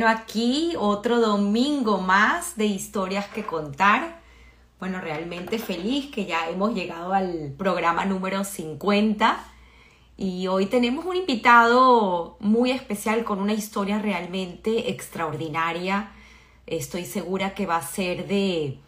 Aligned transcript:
Bueno, 0.00 0.18
aquí 0.18 0.72
otro 0.78 1.20
domingo 1.20 1.98
más 1.98 2.56
de 2.56 2.64
historias 2.64 3.28
que 3.28 3.44
contar. 3.44 4.22
Bueno, 4.78 4.98
realmente 4.98 5.58
feliz 5.58 6.10
que 6.10 6.24
ya 6.24 6.48
hemos 6.48 6.72
llegado 6.72 7.12
al 7.12 7.52
programa 7.58 8.06
número 8.06 8.42
50 8.42 9.44
y 10.16 10.46
hoy 10.46 10.64
tenemos 10.64 11.04
un 11.04 11.16
invitado 11.16 12.38
muy 12.40 12.70
especial 12.70 13.24
con 13.24 13.40
una 13.40 13.52
historia 13.52 13.98
realmente 13.98 14.90
extraordinaria. 14.90 16.12
Estoy 16.66 17.04
segura 17.04 17.52
que 17.52 17.66
va 17.66 17.76
a 17.76 17.86
ser 17.86 18.26
de 18.26 18.78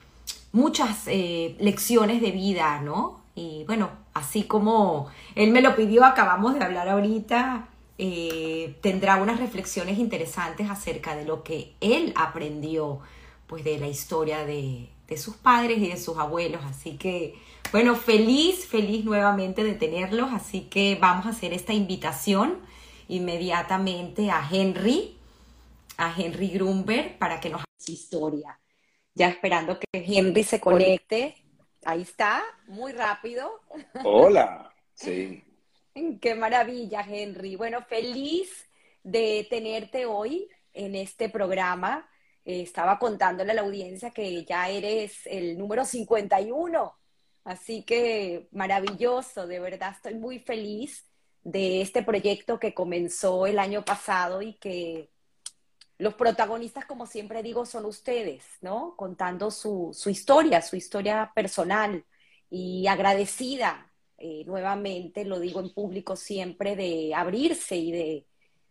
muchas 0.50 1.02
eh, 1.08 1.56
lecciones 1.60 2.22
de 2.22 2.30
vida, 2.30 2.80
¿no? 2.80 3.20
Y 3.34 3.64
bueno, 3.66 3.90
así 4.14 4.44
como 4.44 5.08
él 5.34 5.50
me 5.50 5.60
lo 5.60 5.76
pidió, 5.76 6.06
acabamos 6.06 6.54
de 6.54 6.64
hablar 6.64 6.88
ahorita, 6.88 7.68
eh, 7.98 8.76
tendrá 8.80 9.16
unas 9.16 9.38
reflexiones 9.38 9.98
interesantes 9.98 10.70
acerca 10.70 11.14
de 11.14 11.24
lo 11.24 11.42
que 11.42 11.74
él 11.80 12.12
aprendió, 12.16 13.00
pues 13.46 13.64
de 13.64 13.78
la 13.78 13.88
historia 13.88 14.44
de, 14.44 14.88
de 15.08 15.16
sus 15.18 15.36
padres 15.36 15.78
y 15.78 15.88
de 15.88 15.96
sus 15.96 16.18
abuelos. 16.18 16.62
Así 16.64 16.96
que, 16.96 17.34
bueno, 17.70 17.94
feliz, 17.96 18.66
feliz 18.66 19.04
nuevamente 19.04 19.62
de 19.62 19.74
tenerlos. 19.74 20.30
Así 20.32 20.62
que 20.62 20.96
vamos 21.00 21.26
a 21.26 21.30
hacer 21.30 21.52
esta 21.52 21.72
invitación 21.72 22.58
inmediatamente 23.08 24.30
a 24.30 24.46
Henry, 24.50 25.16
a 25.98 26.14
Henry 26.16 26.48
Grunberg, 26.48 27.18
para 27.18 27.40
que 27.40 27.50
nos 27.50 27.60
haga 27.60 27.66
su 27.78 27.92
historia. 27.92 28.58
Ya 29.14 29.28
esperando 29.28 29.78
que 29.78 29.86
Henry 29.92 30.42
se 30.44 30.60
conecte. 30.60 31.36
Ahí 31.84 32.02
está, 32.02 32.42
muy 32.66 32.92
rápido. 32.92 33.60
Hola, 34.02 34.72
sí. 34.94 35.42
Qué 36.20 36.34
maravilla, 36.34 37.04
Henry. 37.08 37.56
Bueno, 37.56 37.82
feliz 37.82 38.68
de 39.02 39.46
tenerte 39.50 40.06
hoy 40.06 40.48
en 40.72 40.94
este 40.94 41.28
programa. 41.28 42.08
Eh, 42.44 42.62
estaba 42.62 42.98
contándole 42.98 43.52
a 43.52 43.54
la 43.54 43.62
audiencia 43.62 44.10
que 44.10 44.44
ya 44.44 44.68
eres 44.68 45.26
el 45.26 45.58
número 45.58 45.84
51. 45.84 46.94
Así 47.44 47.82
que 47.84 48.48
maravilloso, 48.52 49.46
de 49.46 49.60
verdad 49.60 49.92
estoy 49.96 50.14
muy 50.14 50.38
feliz 50.38 51.06
de 51.42 51.82
este 51.82 52.02
proyecto 52.02 52.58
que 52.60 52.72
comenzó 52.72 53.46
el 53.46 53.58
año 53.58 53.84
pasado 53.84 54.42
y 54.42 54.54
que 54.54 55.10
los 55.98 56.14
protagonistas, 56.14 56.84
como 56.86 57.06
siempre 57.06 57.42
digo, 57.42 57.66
son 57.66 57.84
ustedes, 57.84 58.44
¿no? 58.60 58.94
Contando 58.96 59.50
su, 59.50 59.90
su 59.92 60.10
historia, 60.10 60.62
su 60.62 60.76
historia 60.76 61.32
personal 61.34 62.04
y 62.50 62.86
agradecida 62.86 63.91
eh, 64.24 64.44
nuevamente, 64.46 65.24
lo 65.24 65.40
digo 65.40 65.58
en 65.58 65.74
público 65.74 66.14
siempre, 66.14 66.76
de 66.76 67.12
abrirse 67.12 67.74
y 67.74 67.90
de 67.90 68.26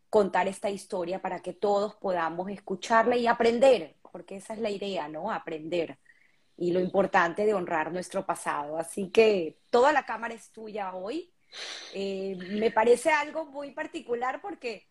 contar 0.09 0.47
esta 0.47 0.69
historia 0.69 1.21
para 1.21 1.41
que 1.41 1.51
todos 1.51 1.95
podamos 1.95 2.49
escucharla 2.49 3.17
y 3.17 3.27
aprender, 3.27 3.97
porque 4.13 4.37
esa 4.37 4.53
es 4.53 4.59
la 4.59 4.69
idea, 4.69 5.09
¿no? 5.09 5.29
Aprender. 5.29 5.99
Y 6.55 6.71
lo 6.71 6.79
importante 6.79 7.45
de 7.45 7.53
honrar 7.53 7.91
nuestro 7.91 8.25
pasado. 8.25 8.77
Así 8.77 9.09
que 9.09 9.57
toda 9.69 9.91
la 9.91 10.05
cámara 10.05 10.33
es 10.33 10.51
tuya 10.51 10.93
hoy. 10.95 11.33
Eh, 11.93 12.37
me 12.51 12.71
parece 12.71 13.09
algo 13.11 13.45
muy 13.45 13.71
particular 13.71 14.41
porque 14.41 14.87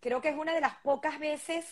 creo 0.00 0.22
que 0.22 0.30
es 0.30 0.36
una 0.38 0.54
de 0.54 0.62
las 0.62 0.76
pocas 0.76 1.18
veces 1.18 1.66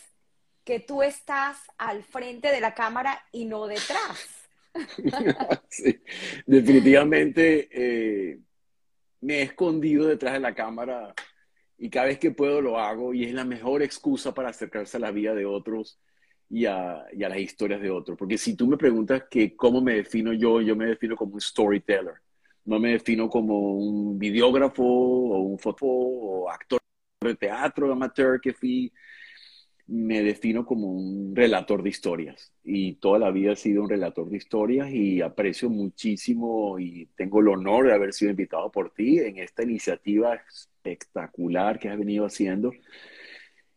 que 0.63 0.79
tú 0.79 1.01
estás 1.01 1.57
al 1.79 2.03
frente 2.03 2.51
de 2.51 2.61
la 2.61 2.75
cámara 2.75 3.25
y 3.31 3.45
no 3.45 3.65
detrás. 3.65 4.40
definitivamente 6.45 7.69
eh, 7.71 8.39
me 9.21 9.39
he 9.39 9.41
escondido 9.43 10.07
detrás 10.07 10.33
de 10.33 10.39
la 10.39 10.55
cámara 10.55 11.13
y 11.77 11.89
cada 11.89 12.07
vez 12.07 12.19
que 12.19 12.31
puedo 12.31 12.61
lo 12.61 12.77
hago 12.77 13.13
y 13.13 13.25
es 13.25 13.33
la 13.33 13.43
mejor 13.43 13.81
excusa 13.81 14.33
para 14.33 14.49
acercarse 14.49 14.97
a 14.97 14.99
la 14.99 15.11
vida 15.11 15.33
de 15.33 15.45
otros 15.45 15.99
y 16.49 16.65
a, 16.65 17.05
las 17.13 17.39
historias 17.39 17.81
de 17.81 17.89
otros. 17.89 18.17
Porque 18.17 18.37
si 18.37 18.55
tú 18.55 18.67
me 18.67 18.77
preguntas 18.77 19.23
que 19.29 19.55
cómo 19.55 19.81
me 19.81 19.95
defino 19.95 20.33
yo, 20.33 20.61
yo 20.61 20.75
me 20.75 20.85
defino 20.85 21.15
como 21.15 21.35
un 21.35 21.41
storyteller. 21.41 22.15
No 22.65 22.79
me 22.79 22.91
defino 22.91 23.29
como 23.29 23.73
un 23.73 24.19
videógrafo 24.19 24.83
o 24.83 25.39
un 25.39 25.57
fotógrafo 25.57 25.87
o 25.87 26.49
actor 26.49 26.79
de 27.21 27.35
teatro 27.35 27.91
amateur 27.91 28.39
que 28.39 28.53
fui 28.53 28.91
me 29.91 30.23
defino 30.23 30.65
como 30.65 30.87
un 30.87 31.35
relator 31.35 31.83
de 31.83 31.89
historias 31.89 32.53
y 32.63 32.93
toda 32.93 33.19
la 33.19 33.29
vida 33.29 33.51
he 33.51 33.55
sido 33.57 33.83
un 33.83 33.89
relator 33.89 34.29
de 34.29 34.37
historias 34.37 34.89
y 34.89 35.21
aprecio 35.21 35.69
muchísimo 35.69 36.79
y 36.79 37.09
tengo 37.17 37.41
el 37.41 37.49
honor 37.49 37.87
de 37.87 37.93
haber 37.93 38.13
sido 38.13 38.31
invitado 38.31 38.71
por 38.71 38.93
ti 38.93 39.19
en 39.19 39.39
esta 39.39 39.63
iniciativa 39.63 40.35
espectacular 40.35 41.77
que 41.77 41.89
has 41.89 41.97
venido 41.97 42.25
haciendo. 42.25 42.71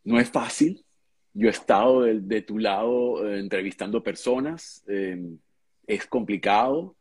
No 0.05 0.21
es 0.21 0.31
fácil, 0.31 0.85
yo 1.33 1.49
he 1.49 1.51
estado 1.51 2.03
de, 2.03 2.43
tu 2.43 2.61
lado 2.61 3.29
eh, 3.29 3.41
entrevistando 3.41 4.01
personas, 4.01 4.85
em, 4.87 5.37
es 5.85 6.07
complicado, 6.07 6.95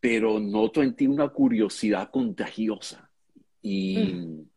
pero 0.00 0.38
noto 0.38 0.82
en 0.82 0.94
ti 0.94 1.06
una 1.06 1.28
curiosidad 1.28 2.10
contagiosa 2.10 3.10
y, 3.62 3.96
mm. 3.96 4.48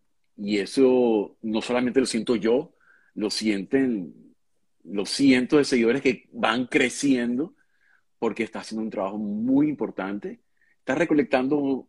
y 0.45 0.57
eso 0.57 1.37
no 1.41 1.61
solamente 1.61 2.01
lo 2.01 2.05
siento 2.05 2.35
yo, 2.35 2.73
lo 3.17 3.31
sienten 3.31 4.13
los 4.83 5.09
cientos 5.09 5.57
de 5.57 5.65
seguidores 5.65 6.03
que 6.03 6.29
van 6.31 6.67
creciendo 6.67 7.55
porque 8.19 8.43
está 8.43 8.59
haciendo 8.59 8.83
un 8.83 8.91
trabajo 8.91 9.17
muy 9.17 9.67
importante. 9.69 10.39
Está 10.77 10.93
recolectando 10.93 11.87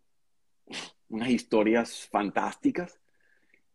unas 1.10 1.28
historias 1.28 2.08
fantásticas 2.10 2.98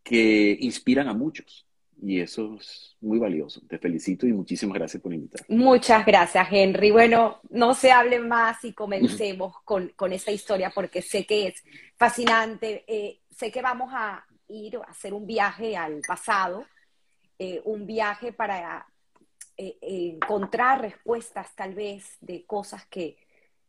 que 0.02 0.58
inspiran 0.62 1.08
a 1.08 1.14
muchos. 1.14 1.68
Y 2.02 2.20
eso 2.20 2.58
es 2.60 2.98
muy 3.00 3.20
valioso. 3.20 3.62
Te 3.70 3.78
felicito 3.78 4.26
y 4.26 4.34
muchísimas 4.34 4.76
gracias 4.76 5.02
por 5.02 5.14
invitarme. 5.14 5.56
Muchas 5.56 6.04
gracias, 6.08 6.48
Henry. 6.52 6.90
Bueno, 6.90 7.40
no 7.52 7.76
se 7.76 7.92
hable 7.92 8.20
más 8.20 8.66
y 8.66 8.74
comencemos 8.74 9.54
con, 9.64 9.90
con 9.90 10.12
esta 10.12 10.32
historia 10.32 10.72
porque 10.74 11.04
sé 11.04 11.28
que 11.28 11.50
es 11.50 11.64
fascinante. 11.98 12.84
Eh, 12.88 13.22
sé 13.30 13.52
que 13.52 13.62
vamos 13.62 13.94
a 13.94 14.26
ir 14.48 14.78
a 14.78 14.90
hacer 14.90 15.14
un 15.14 15.28
viaje 15.28 15.78
al 15.78 16.02
pasado 16.02 16.66
eh, 17.40 17.62
un 17.66 17.86
viaje 17.86 18.34
para 18.34 18.88
eh, 19.58 19.78
encontrar 19.82 20.82
respuestas 20.82 21.56
tal 21.56 21.74
vez 21.74 22.18
de 22.22 22.46
cosas 22.46 22.86
que, 22.88 23.18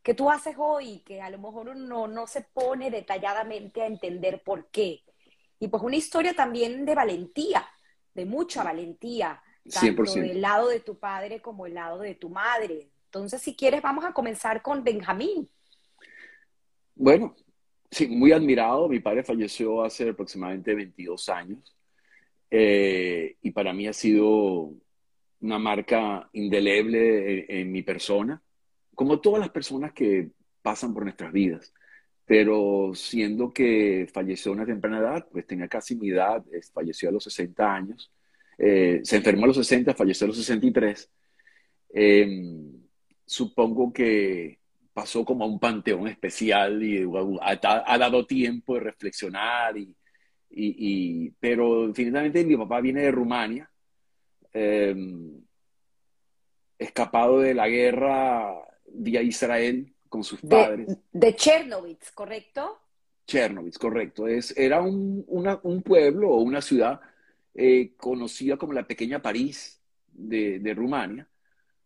que 0.01 0.13
tú 0.13 0.29
haces 0.29 0.55
hoy, 0.57 0.99
que 0.99 1.21
a 1.21 1.29
lo 1.29 1.39
mejor 1.39 1.69
uno 1.69 2.07
no 2.07 2.27
se 2.27 2.41
pone 2.41 2.91
detalladamente 2.91 3.81
a 3.81 3.87
entender 3.87 4.41
por 4.43 4.67
qué. 4.67 5.03
Y 5.59 5.67
pues 5.67 5.81
una 5.83 5.95
historia 5.95 6.33
también 6.33 6.85
de 6.85 6.95
valentía, 6.95 7.67
de 8.13 8.25
mucha 8.25 8.63
valentía, 8.63 9.41
tanto 9.73 10.03
del 10.13 10.41
lado 10.41 10.69
de 10.69 10.79
tu 10.79 10.97
padre 10.99 11.41
como 11.41 11.65
del 11.65 11.75
lado 11.75 11.99
de 11.99 12.15
tu 12.15 12.29
madre. 12.29 12.89
Entonces, 13.05 13.41
si 13.41 13.55
quieres, 13.55 13.81
vamos 13.81 14.05
a 14.05 14.13
comenzar 14.13 14.61
con 14.61 14.83
Benjamín. 14.83 15.49
Bueno, 16.93 17.35
sí, 17.89 18.07
muy 18.07 18.31
admirado. 18.31 18.87
Mi 18.87 18.99
padre 18.99 19.23
falleció 19.23 19.83
hace 19.83 20.09
aproximadamente 20.09 20.75
22 20.75 21.29
años. 21.29 21.74
Eh, 22.49 23.37
y 23.41 23.51
para 23.51 23.73
mí 23.73 23.87
ha 23.87 23.93
sido 23.93 24.73
una 25.41 25.59
marca 25.59 26.29
indeleble 26.33 27.45
en, 27.47 27.71
mi 27.71 27.83
persona, 27.83 28.41
como 28.93 29.19
todas 29.19 29.39
las 29.39 29.49
personas 29.49 29.93
que 29.93 30.29
pasan 30.61 30.93
por 30.93 31.03
nuestras 31.03 31.31
vidas. 31.31 31.73
Pero 32.25 32.91
siendo 32.95 33.53
que 33.53 34.07
falleció 34.11 34.51
a 34.51 34.55
una 34.55 34.65
temprana 34.65 34.99
edad, 34.99 35.27
pues 35.31 35.45
tenía 35.45 35.67
casi 35.67 35.95
mi 35.95 36.09
edad, 36.09 36.43
falleció 36.73 37.09
a 37.09 37.11
los 37.11 37.23
60 37.25 37.73
años, 37.73 38.11
eh, 38.57 39.01
se 39.03 39.17
enfermó 39.17 39.43
a 39.43 39.47
los 39.47 39.57
60, 39.57 39.93
falleció 39.93 40.25
a 40.25 40.27
los 40.29 40.37
63. 40.37 41.11
Em, 41.93 42.81
supongo 43.25 43.93
que 43.93 44.59
pasó 44.93 45.25
como 45.25 45.43
a 45.43 45.47
un 45.47 45.59
panteón 45.59 46.07
especial 46.07 46.81
y 46.81 47.03
ha 47.41 47.97
dado 47.97 48.25
tiempo 48.25 48.75
de 48.75 48.79
reflexionar 48.79 49.77
y, 49.77 49.95
y, 50.49 51.29
pero 51.39 51.87
definitivamente 51.87 52.45
mi 52.45 52.55
papá 52.55 52.81
viene 52.81 53.01
de 53.01 53.11
Rumania, 53.11 53.69
em, 54.53 55.41
escapado 56.77 57.39
de 57.39 57.53
la 57.53 57.67
guerra 57.67 58.53
vía 58.87 59.21
Israel 59.21 59.93
con 60.09 60.23
sus 60.23 60.39
padres. 60.41 60.97
De 61.11 61.35
Chernobyl, 61.35 61.97
¿correcto? 62.13 62.79
Chernobyl, 63.27 63.77
correcto. 63.77 64.27
Es, 64.27 64.55
era 64.57 64.81
un, 64.81 65.25
un 65.27 65.81
pueblo 65.81 66.29
o 66.29 66.41
una 66.41 66.61
ciudad 66.61 67.01
eh, 67.53 67.93
conocida 67.97 68.57
como 68.57 68.73
la 68.73 68.85
pequeña 68.85 69.21
París 69.21 69.81
de, 70.11 70.59
de 70.59 70.73
Rumania. 70.73 71.27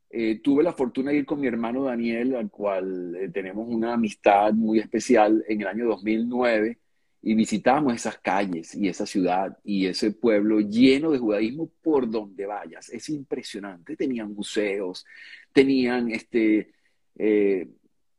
Eh, 0.10 0.42
tuve 0.44 0.64
la 0.64 0.74
fortuna 0.74 1.12
de 1.12 1.18
ir 1.18 1.26
con 1.26 1.40
mi 1.40 1.48
hermano 1.48 1.84
Daniel, 1.84 2.36
al 2.36 2.50
cual 2.50 3.16
eh, 3.16 3.30
tenemos 3.30 3.68
una 3.68 3.94
amistad 3.94 4.54
muy 4.54 4.80
especial 4.80 5.46
en 5.48 5.62
el 5.62 5.68
año 5.68 5.86
2009 5.86 6.80
y 7.22 7.34
visitamos 7.34 7.94
esas 7.94 8.18
calles 8.20 8.74
y 8.76 8.88
esa 8.88 9.06
ciudad 9.06 9.58
y 9.64 9.88
ese 9.88 10.12
pueblo 10.12 10.62
lleno 10.62 11.12
de 11.12 11.20
judaísmo 11.20 11.70
por 11.82 12.10
donde 12.10 12.46
vayas. 12.46 12.90
Es 12.90 13.10
impresionante. 13.10 13.98
Tenían 13.98 14.34
museos, 14.34 15.06
tenían 15.52 16.12
este, 16.12 16.72
eh, 17.18 17.68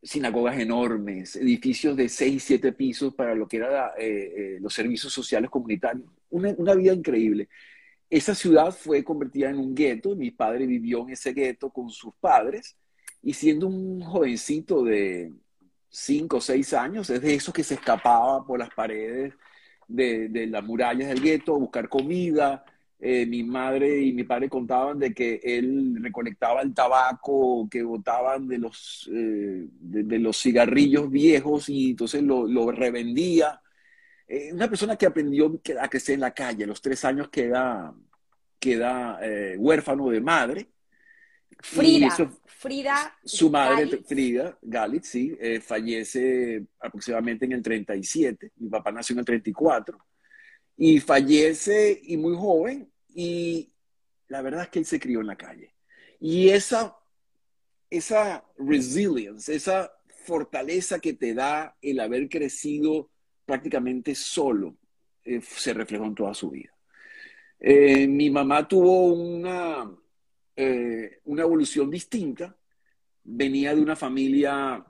sinagogas 0.02 0.58
enormes, 0.58 1.36
edificios 1.36 1.96
de 1.96 2.08
seis, 2.08 2.44
siete 2.44 2.72
pisos 2.72 3.14
para 3.14 3.34
lo 3.34 3.48
que 3.48 3.56
eran 3.58 3.90
eh, 3.98 4.32
eh, 4.36 4.58
los 4.60 4.74
servicios 4.74 5.12
sociales 5.12 5.50
comunitarios. 5.50 6.06
Una, 6.30 6.74
vida 6.74 6.92
increíble. 6.92 7.48
esa 8.08 8.34
ciudad 8.34 8.70
fue 8.72 9.02
convertida 9.02 9.50
en 9.50 9.58
un 9.58 9.74
gueto. 9.74 10.14
Mi 10.14 10.30
padre 10.30 10.66
vivió 10.66 11.02
en 11.02 11.10
ese 11.10 11.32
gueto 11.32 11.70
con 11.70 11.90
sus 11.90 12.14
padres 12.20 12.76
y 13.22 13.32
siendo 13.32 13.66
un 13.66 14.02
jovencito 14.02 14.84
de 14.84 15.32
cinco 15.90 16.38
o 16.38 16.40
seis 16.40 16.72
años, 16.72 17.10
es 17.10 17.20
de 17.20 17.34
esos 17.34 17.52
que 17.52 17.64
se 17.64 17.74
escapaba 17.74 18.44
por 18.46 18.58
las 18.58 18.70
paredes 18.70 19.34
de, 19.88 20.28
de 20.28 20.46
las 20.46 20.64
murallas 20.64 21.08
del 21.08 21.20
gueto 21.20 21.54
a 21.54 21.58
buscar 21.58 21.88
comida. 21.88 22.64
Eh, 23.02 23.24
mi 23.24 23.42
madre 23.42 24.02
y 24.02 24.12
mi 24.12 24.24
padre 24.24 24.48
contaban 24.48 24.98
de 24.98 25.14
que 25.14 25.40
él 25.42 25.96
recolectaba 26.02 26.60
el 26.60 26.74
tabaco 26.74 27.66
que 27.70 27.82
botaban 27.82 28.46
de 28.46 28.58
los, 28.58 29.08
eh, 29.10 29.66
de, 29.70 30.18
los 30.18 30.36
cigarrillos 30.38 31.10
viejos 31.10 31.70
y 31.70 31.90
entonces 31.90 32.22
lo, 32.22 32.46
lo 32.46 32.70
revendía. 32.70 33.60
Eh, 34.28 34.52
una 34.52 34.68
persona 34.68 34.96
que 34.96 35.06
aprendió 35.06 35.60
a 35.80 35.88
crecer 35.88 36.14
en 36.14 36.20
la 36.20 36.34
calle, 36.34 36.64
a 36.64 36.66
los 36.66 36.82
tres 36.82 37.04
años 37.04 37.30
queda, 37.30 37.94
queda 38.58 39.18
huérfano 39.56 40.10
de 40.10 40.20
madre 40.20 40.68
Frida, 41.62 42.16
Frida. 42.60 43.16
Su 43.24 43.48
madre, 43.48 44.02
Frida 44.06 44.58
Galitz, 44.60 45.08
sí, 45.08 45.34
eh, 45.40 45.60
fallece 45.60 46.66
aproximadamente 46.78 47.46
en 47.46 47.52
el 47.52 47.62
37. 47.62 48.52
Mi 48.56 48.68
papá 48.68 48.92
nació 48.92 49.14
en 49.14 49.20
el 49.20 49.24
34. 49.24 49.98
Y 50.76 51.00
fallece 51.00 51.98
y 52.04 52.18
muy 52.18 52.36
joven. 52.36 52.92
Y 53.14 53.72
la 54.28 54.42
verdad 54.42 54.64
es 54.64 54.68
que 54.68 54.78
él 54.80 54.84
se 54.84 55.00
crió 55.00 55.22
en 55.22 55.28
la 55.28 55.36
calle. 55.36 55.74
Y 56.20 56.50
esa, 56.50 56.94
esa 57.88 58.44
resilience, 58.58 59.54
esa 59.54 59.90
fortaleza 60.26 60.98
que 60.98 61.14
te 61.14 61.32
da 61.32 61.74
el 61.80 61.98
haber 61.98 62.28
crecido 62.28 63.08
prácticamente 63.46 64.14
solo, 64.14 64.76
eh, 65.24 65.40
se 65.40 65.72
reflejó 65.72 66.04
en 66.04 66.14
toda 66.14 66.34
su 66.34 66.50
vida. 66.50 66.74
Eh, 67.58 68.06
mi 68.06 68.28
mamá 68.28 68.68
tuvo 68.68 69.14
una, 69.14 69.90
eh, 70.56 71.20
una 71.24 71.42
evolución 71.42 71.90
distinta. 71.90 72.56
Venía 73.22 73.74
de 73.74 73.80
una 73.80 73.96
familia 73.96 74.84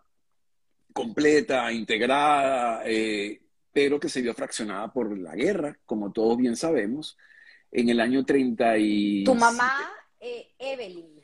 completa, 0.92 1.72
integrada, 1.72 2.82
eh, 2.84 3.40
pero 3.72 4.00
que 4.00 4.08
se 4.08 4.22
vio 4.22 4.34
fraccionada 4.34 4.92
por 4.92 5.16
la 5.18 5.34
guerra, 5.34 5.78
como 5.84 6.12
todos 6.12 6.38
bien 6.38 6.56
sabemos. 6.56 7.16
En 7.70 7.88
el 7.88 8.00
año 8.00 8.24
30 8.24 8.78
y... 8.78 9.24
Tu 9.24 9.34
mamá, 9.34 9.92
eh, 10.18 10.52
Evelyn. 10.58 11.20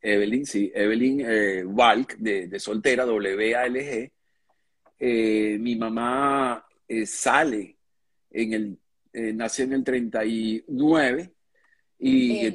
Evelyn, 0.00 0.46
sí, 0.46 0.70
Evelyn 0.74 1.66
Walk, 1.66 2.16
de, 2.16 2.58
soltera, 2.58 3.06
WALG. 3.06 4.12
mi 5.60 5.76
mamá 5.76 6.66
sale 7.06 7.76
en 8.30 8.52
el, 8.52 8.78
nació 9.36 9.64
en 9.64 9.72
el 9.74 9.84
39 9.84 11.32
y 12.00 12.40
el, 12.40 12.54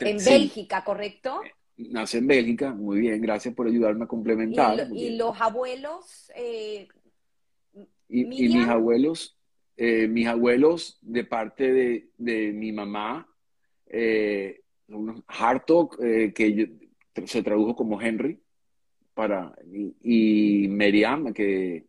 en 0.00 0.24
Bélgica, 0.24 0.84
¿correcto? 0.84 1.40
Nace 1.76 2.18
en 2.18 2.26
Bélgica, 2.26 2.72
muy 2.72 3.00
bien, 3.00 3.20
gracias 3.20 3.54
por 3.54 3.66
ayudarme 3.66 4.04
a 4.04 4.08
complementar. 4.08 4.88
¿Y, 4.94 5.16
los 5.16 5.38
abuelos? 5.40 6.32
Eh, 6.34 6.88
y, 8.08 8.24
mis 8.24 8.66
abuelos, 8.66 9.36
eh, 9.76 10.08
mis 10.08 10.26
abuelos 10.26 10.98
de 11.02 11.24
parte 11.24 12.08
de, 12.16 12.52
mi 12.52 12.72
mamá, 12.72 13.28
eh, 13.88 14.62
Hartog, 15.26 15.98
eh, 16.02 16.32
que 16.32 16.70
se 17.26 17.42
tradujo 17.42 17.74
como 17.74 18.00
Henry, 18.00 18.40
para, 19.14 19.54
y, 20.02 20.66
Miriam, 20.68 21.32
que 21.32 21.86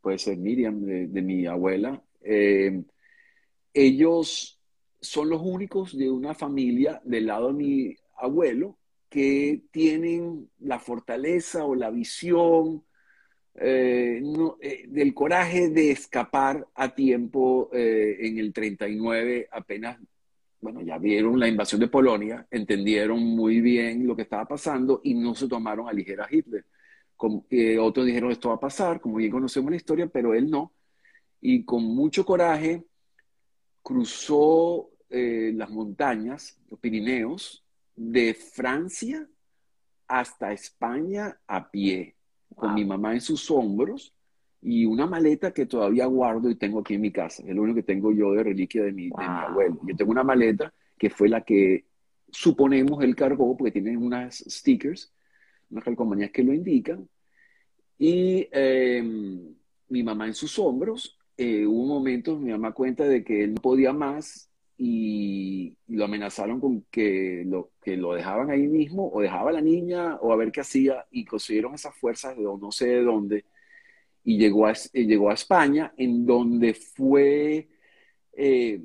puede 0.00 0.18
ser 0.18 0.36
Miriam, 0.36 0.84
de, 0.84 1.06
de 1.06 1.22
mi 1.22 1.46
abuela. 1.46 2.02
ellos 3.72 4.59
son 5.00 5.30
los 5.30 5.40
únicos 5.42 5.96
de 5.96 6.10
una 6.10 6.34
familia 6.34 7.00
del 7.04 7.26
lado 7.26 7.48
de 7.48 7.54
mi 7.54 7.96
abuelo 8.16 8.78
que 9.08 9.62
tienen 9.70 10.48
la 10.60 10.78
fortaleza 10.78 11.64
o 11.64 11.74
la 11.74 11.90
visión 11.90 12.84
eh, 13.54 14.22
eh, 14.60 14.84
del 14.88 15.12
coraje 15.12 15.68
de 15.70 15.90
escapar 15.90 16.66
a 16.74 16.94
tiempo 16.94 17.68
eh, 17.72 18.16
en 18.20 18.38
el 18.38 18.52
39, 18.52 19.48
apenas, 19.50 19.98
bueno, 20.60 20.80
ya 20.82 20.98
vieron 20.98 21.38
la 21.40 21.48
invasión 21.48 21.80
de 21.80 21.88
Polonia, 21.88 22.46
entendieron 22.50 23.18
muy 23.18 23.60
bien 23.60 24.06
lo 24.06 24.14
que 24.14 24.22
estaba 24.22 24.46
pasando 24.46 25.00
y 25.02 25.14
no 25.14 25.34
se 25.34 25.48
tomaron 25.48 25.88
a 25.88 25.92
ligera 25.92 26.28
Hitler. 26.30 26.64
Como, 27.16 27.44
otros 27.80 28.06
dijeron 28.06 28.30
esto 28.30 28.48
va 28.50 28.54
a 28.54 28.60
pasar, 28.60 29.00
como 29.00 29.16
bien 29.16 29.30
conocemos 29.30 29.70
la 29.70 29.76
historia, 29.76 30.06
pero 30.06 30.32
él 30.34 30.50
no. 30.50 30.72
Y 31.40 31.64
con 31.64 31.84
mucho 31.84 32.24
coraje 32.24 32.84
cruzó 33.90 34.88
eh, 35.08 35.50
las 35.52 35.68
montañas, 35.68 36.56
los 36.70 36.78
Pirineos, 36.78 37.64
de 37.96 38.34
Francia 38.34 39.28
hasta 40.06 40.52
España 40.52 41.40
a 41.48 41.68
pie, 41.68 42.14
con 42.54 42.72
mi 42.74 42.84
mamá 42.84 43.14
en 43.14 43.20
sus 43.20 43.50
hombros 43.50 44.14
y 44.62 44.84
una 44.84 45.06
maleta 45.06 45.52
que 45.52 45.66
todavía 45.66 46.06
guardo 46.06 46.48
y 46.48 46.54
tengo 46.54 46.78
aquí 46.80 46.94
en 46.94 47.00
mi 47.00 47.10
casa. 47.10 47.42
Es 47.44 47.52
lo 47.52 47.62
único 47.62 47.76
que 47.76 47.82
tengo 47.82 48.12
yo 48.12 48.32
de 48.32 48.44
reliquia 48.44 48.84
de 48.84 48.92
mi, 48.92 49.08
de 49.08 49.16
mi 49.16 49.24
abuelo. 49.24 49.80
Yo 49.84 49.96
tengo 49.96 50.12
una 50.12 50.22
maleta 50.22 50.72
que 50.96 51.10
fue 51.10 51.28
la 51.28 51.40
que 51.40 51.86
suponemos 52.30 53.02
él 53.02 53.16
cargó, 53.16 53.56
porque 53.56 53.72
tiene 53.72 53.96
unas 53.96 54.36
stickers, 54.36 55.12
unas 55.68 55.82
calcomanías 55.82 56.30
que 56.30 56.44
lo 56.44 56.54
indican. 56.54 57.08
Y 57.98 58.48
em, 58.52 59.52
mi 59.88 60.02
mamá 60.04 60.28
en 60.28 60.34
sus 60.34 60.56
hombros 60.60 61.19
eh, 61.42 61.66
hubo 61.66 61.84
un 61.84 61.88
momento, 61.88 62.36
mi 62.36 62.50
mamá 62.50 62.72
cuenta 62.72 63.04
de 63.04 63.24
que 63.24 63.44
él 63.44 63.54
no 63.54 63.62
podía 63.62 63.94
más 63.94 64.50
y, 64.76 65.74
lo 65.88 66.04
amenazaron 66.04 66.60
con 66.60 66.82
que 66.90 67.44
lo, 67.46 67.70
que 67.82 67.96
lo 67.96 68.12
dejaban 68.12 68.50
ahí 68.50 68.66
mismo 68.68 69.10
o 69.10 69.22
dejaba 69.22 69.48
a 69.48 69.54
la 69.54 69.62
niña 69.62 70.16
o 70.16 70.34
a 70.34 70.36
ver 70.36 70.52
qué 70.52 70.60
hacía 70.60 71.06
y 71.10 71.24
consiguieron 71.24 71.74
esas 71.74 71.94
fuerzas 71.96 72.36
de 72.36 72.42
no 72.42 72.70
sé 72.70 72.88
de 72.88 73.02
dónde 73.04 73.44
y 74.22 74.36
llegó 74.38 74.66
a, 74.66 74.74
llegó 74.92 75.30
a 75.30 75.34
España 75.34 75.94
en 75.96 76.26
donde 76.26 76.74
fue 76.74 77.70
eh, 78.34 78.82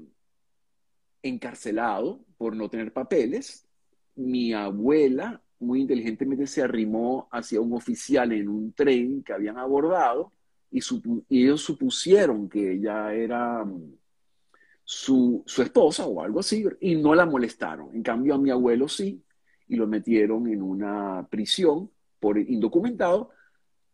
encarcelado 1.23 2.23
por 2.37 2.55
no 2.55 2.69
tener 2.69 2.93
papeles. 2.93 3.67
Mi 4.15 4.53
abuela 4.53 5.41
muy 5.59 5.81
inteligentemente 5.81 6.47
se 6.47 6.61
arrimó 6.61 7.27
hacia 7.31 7.59
un 7.59 7.73
oficial 7.73 8.31
en 8.31 8.47
un 8.47 8.71
tren 8.71 9.23
que 9.23 9.33
habían 9.33 9.57
abordado 9.57 10.31
y, 10.75 11.43
ellos 11.43 11.61
supusieron 11.61 12.49
que 12.49 12.73
ella 12.73 13.13
era 13.13 13.63
mm, 13.63 13.93
su, 14.83 15.43
esposa 15.57 16.05
o 16.05 16.21
algo 16.21 16.41
así, 16.41 16.65
y 16.81 16.95
no 16.95 17.15
la 17.15 17.25
molestaron. 17.25 17.95
En 17.95 18.03
cambio, 18.03 18.35
a 18.35 18.37
mi 18.37 18.49
abuelo 18.49 18.87
sí, 18.87 19.23
y 19.67 19.75
lo 19.75 19.87
metieron 19.87 20.47
en 20.47 20.61
una 20.61 21.25
prisión 21.29 21.89
por 22.19 22.37
indocumentado, 22.37 23.29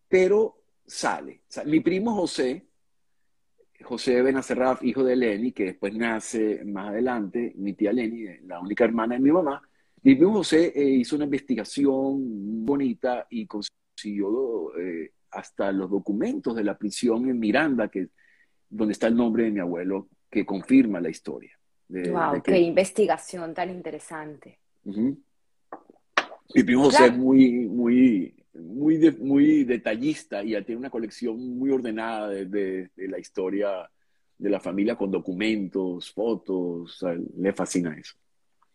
pero 0.08 0.64
sale. 0.86 1.44
mi 1.66 1.80
primo 1.80 2.16
José, 2.16 2.68
José 3.84 4.22
Benacerraf, 4.22 4.84
hijo 4.84 5.04
de 5.04 5.16
Lenny, 5.16 5.52
que 5.52 5.66
después 5.66 5.94
nace 5.94 6.64
más 6.66 6.90
adelante, 6.90 7.54
mi 7.58 7.74
tía 7.74 7.94
Lenny, 7.94 8.26
la 8.46 8.60
única 8.60 8.84
hermana 8.84 9.16
de 9.16 9.22
mi 9.22 9.32
mamá, 9.32 9.62
mi 10.04 10.16
primo 10.16 10.34
José 10.34 10.74
eh, 10.76 10.84
hizo 10.84 11.16
una 11.16 11.26
investigación 11.26 12.66
bonita 12.66 13.28
y 13.30 13.46
consiguió 13.46 14.76
eh, 14.78 15.14
hasta 15.32 15.72
los 15.72 15.90
documentos 15.90 16.56
de 16.56 16.64
la 16.64 16.78
prisión 16.78 17.30
en 17.30 17.40
Miranda, 17.40 17.88
que, 17.88 18.10
donde 18.70 18.94
está 18.94 19.08
el 19.08 19.16
nombre 19.16 19.46
de 19.46 19.52
mi 19.52 19.60
abuelo, 19.60 20.10
que 20.30 20.46
confirma 20.46 21.00
la 21.02 21.10
historia. 21.10 21.58
wow, 21.90 22.42
qué 22.42 22.60
investigación 22.60 23.54
tan 23.54 23.70
interesante. 23.70 24.60
Mi 24.84 26.64
primo 26.64 26.84
José 26.86 27.08
es 27.08 27.18
muy, 27.18 27.68
muy, 27.68 28.36
muy, 28.54 29.12
muy 29.20 29.64
detallista 29.64 30.44
y 30.44 30.50
tiene 30.64 30.80
una 30.80 30.90
colección 30.90 31.58
muy 31.58 31.70
ordenada 31.70 32.30
de, 32.30 32.90
la 32.96 33.20
historia 33.20 33.90
de 34.38 34.50
la 34.50 34.60
familia 34.60 34.96
con 34.96 35.12
documentos, 35.12 36.12
fotos, 36.12 37.04
le 37.38 37.54
fascina 37.54 37.96
eso. 37.98 38.16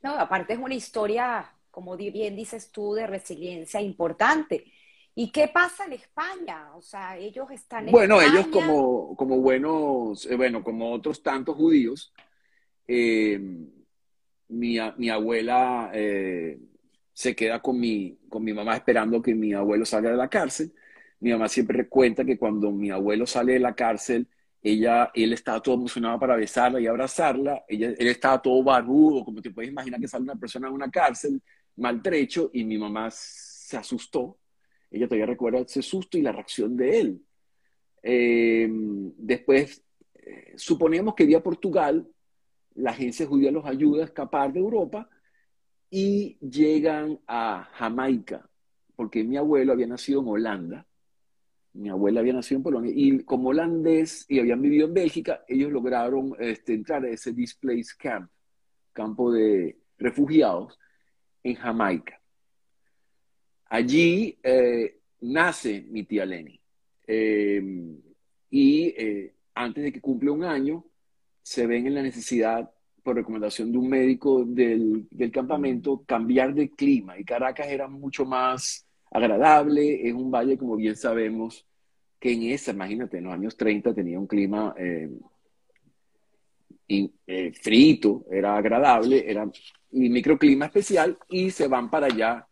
No, 0.02 0.14
aparte 0.14 0.52
es 0.52 0.58
una 0.58 0.74
historia, 0.74 1.50
como 1.70 1.96
bien 1.96 2.36
dices 2.36 2.70
tú, 2.70 2.94
de 2.94 3.06
resiliencia 3.06 3.80
importante. 3.80 4.64
¿Y 5.18 5.30
qué 5.30 5.48
pasa 5.48 5.86
en 5.86 5.94
España? 5.94 6.76
O 6.76 6.82
sea, 6.82 7.16
ellos 7.16 7.50
están 7.50 7.86
en 7.86 7.92
Bueno, 7.92 8.20
ellos 8.20 8.48
como, 8.48 9.16
como 9.16 9.40
buenos, 9.40 10.26
eh, 10.26 10.36
bueno, 10.36 10.62
como 10.62 10.92
otros 10.92 11.22
tantos 11.22 11.56
judíos, 11.56 12.12
eh, 12.86 13.40
mi, 14.48 14.76
mi, 14.98 15.08
abuela 15.08 15.90
eh, 15.94 16.60
se 17.14 17.34
queda 17.34 17.62
con 17.62 17.80
mi, 17.80 18.18
con 18.28 18.44
mi 18.44 18.52
mamá 18.52 18.76
esperando 18.76 19.22
que 19.22 19.34
mi 19.34 19.54
abuelo 19.54 19.86
salga 19.86 20.10
de 20.10 20.18
la 20.18 20.28
cárcel. 20.28 20.74
Mi 21.20 21.30
mamá 21.32 21.48
siempre 21.48 21.88
cuenta 21.88 22.22
que 22.22 22.36
cuando 22.36 22.70
mi 22.70 22.90
abuelo 22.90 23.26
sale 23.26 23.54
de 23.54 23.60
la 23.60 23.74
cárcel, 23.74 24.28
ella, 24.62 25.10
él 25.14 25.32
estaba 25.32 25.62
todo 25.62 25.76
emocionado 25.76 26.20
para 26.20 26.36
besarla 26.36 26.78
y 26.78 26.86
abrazarla. 26.86 27.64
Ella, 27.66 27.94
él 27.98 28.08
estaba 28.08 28.42
todo 28.42 28.62
barbudo, 28.62 29.24
como 29.24 29.40
te 29.40 29.50
puedes 29.50 29.70
imaginar 29.70 29.98
que 29.98 30.08
sale 30.08 30.24
una 30.24 30.36
persona 30.36 30.68
de 30.68 30.74
una 30.74 30.90
cárcel, 30.90 31.40
maltrecho, 31.76 32.50
y 32.52 32.64
mi 32.64 32.76
mamá 32.76 33.08
se 33.10 33.78
asustó 33.78 34.36
ella 34.90 35.06
todavía 35.06 35.26
recuerda 35.26 35.60
ese 35.60 35.82
susto 35.82 36.18
y 36.18 36.22
la 36.22 36.32
reacción 36.32 36.76
de 36.76 37.00
él. 37.00 37.22
Eh, 38.02 38.68
después, 38.70 39.82
eh, 40.14 40.54
suponemos 40.56 41.14
que 41.14 41.26
vía 41.26 41.42
Portugal, 41.42 42.06
la 42.74 42.90
agencia 42.90 43.26
judía 43.26 43.50
los 43.50 43.64
ayuda 43.64 44.02
a 44.02 44.06
escapar 44.06 44.52
de 44.52 44.60
Europa 44.60 45.08
y 45.90 46.38
llegan 46.40 47.18
a 47.26 47.68
Jamaica, 47.74 48.48
porque 48.94 49.24
mi 49.24 49.36
abuelo 49.36 49.72
había 49.72 49.86
nacido 49.86 50.20
en 50.20 50.28
Holanda, 50.28 50.86
mi 51.72 51.88
abuela 51.88 52.20
había 52.20 52.32
nacido 52.32 52.58
en 52.58 52.62
Polonia, 52.62 52.92
y 52.94 53.20
como 53.24 53.50
holandés 53.50 54.24
y 54.28 54.40
habían 54.40 54.62
vivido 54.62 54.86
en 54.86 54.94
Bélgica, 54.94 55.44
ellos 55.46 55.70
lograron 55.70 56.34
este, 56.38 56.74
entrar 56.74 57.04
a 57.04 57.10
ese 57.10 57.32
displaced 57.32 57.96
camp, 57.98 58.30
campo 58.92 59.32
de 59.32 59.78
refugiados, 59.98 60.78
en 61.42 61.54
Jamaica. 61.54 62.20
Allí 63.68 64.38
eh, 64.42 64.98
nace 65.20 65.82
mi 65.88 66.04
tía 66.04 66.24
Lenny. 66.24 66.58
Eh, 67.06 67.62
y 68.50 68.94
antes 69.54 69.84
de 69.84 69.92
que 69.92 70.00
cumple 70.00 70.30
un 70.30 70.44
año, 70.44 70.84
se 71.42 71.66
ven 71.66 71.86
en 71.86 71.94
la 71.94 72.02
necesidad, 72.02 72.70
por 73.02 73.16
recomendación 73.16 73.70
de 73.70 73.78
un 73.78 73.88
médico 73.88 74.44
del, 74.44 75.06
del 75.10 75.30
campamento, 75.30 76.02
cambiar 76.04 76.54
de 76.54 76.70
clima. 76.70 77.18
Y 77.18 77.24
Caracas 77.24 77.68
era 77.68 77.86
mucho 77.86 78.24
más 78.24 78.86
agradable, 79.10 80.08
es 80.08 80.12
un 80.14 80.30
valle, 80.30 80.58
como 80.58 80.76
bien 80.76 80.96
sabemos, 80.96 81.64
que 82.18 82.32
en 82.32 82.42
esa, 82.44 82.72
imagínate, 82.72 83.18
en 83.18 83.24
los 83.24 83.32
años 83.32 83.56
30 83.56 83.94
tenía 83.94 84.18
un 84.18 84.26
clima 84.26 84.74
eh, 84.78 85.10
eh, 86.88 87.52
frito, 87.52 88.24
era 88.30 88.56
agradable, 88.56 89.28
era 89.30 89.44
un 89.44 89.52
microclima 89.92 90.66
especial 90.66 91.18
y 91.28 91.50
se 91.50 91.68
van 91.68 91.90
para 91.90 92.06
allá 92.06 92.46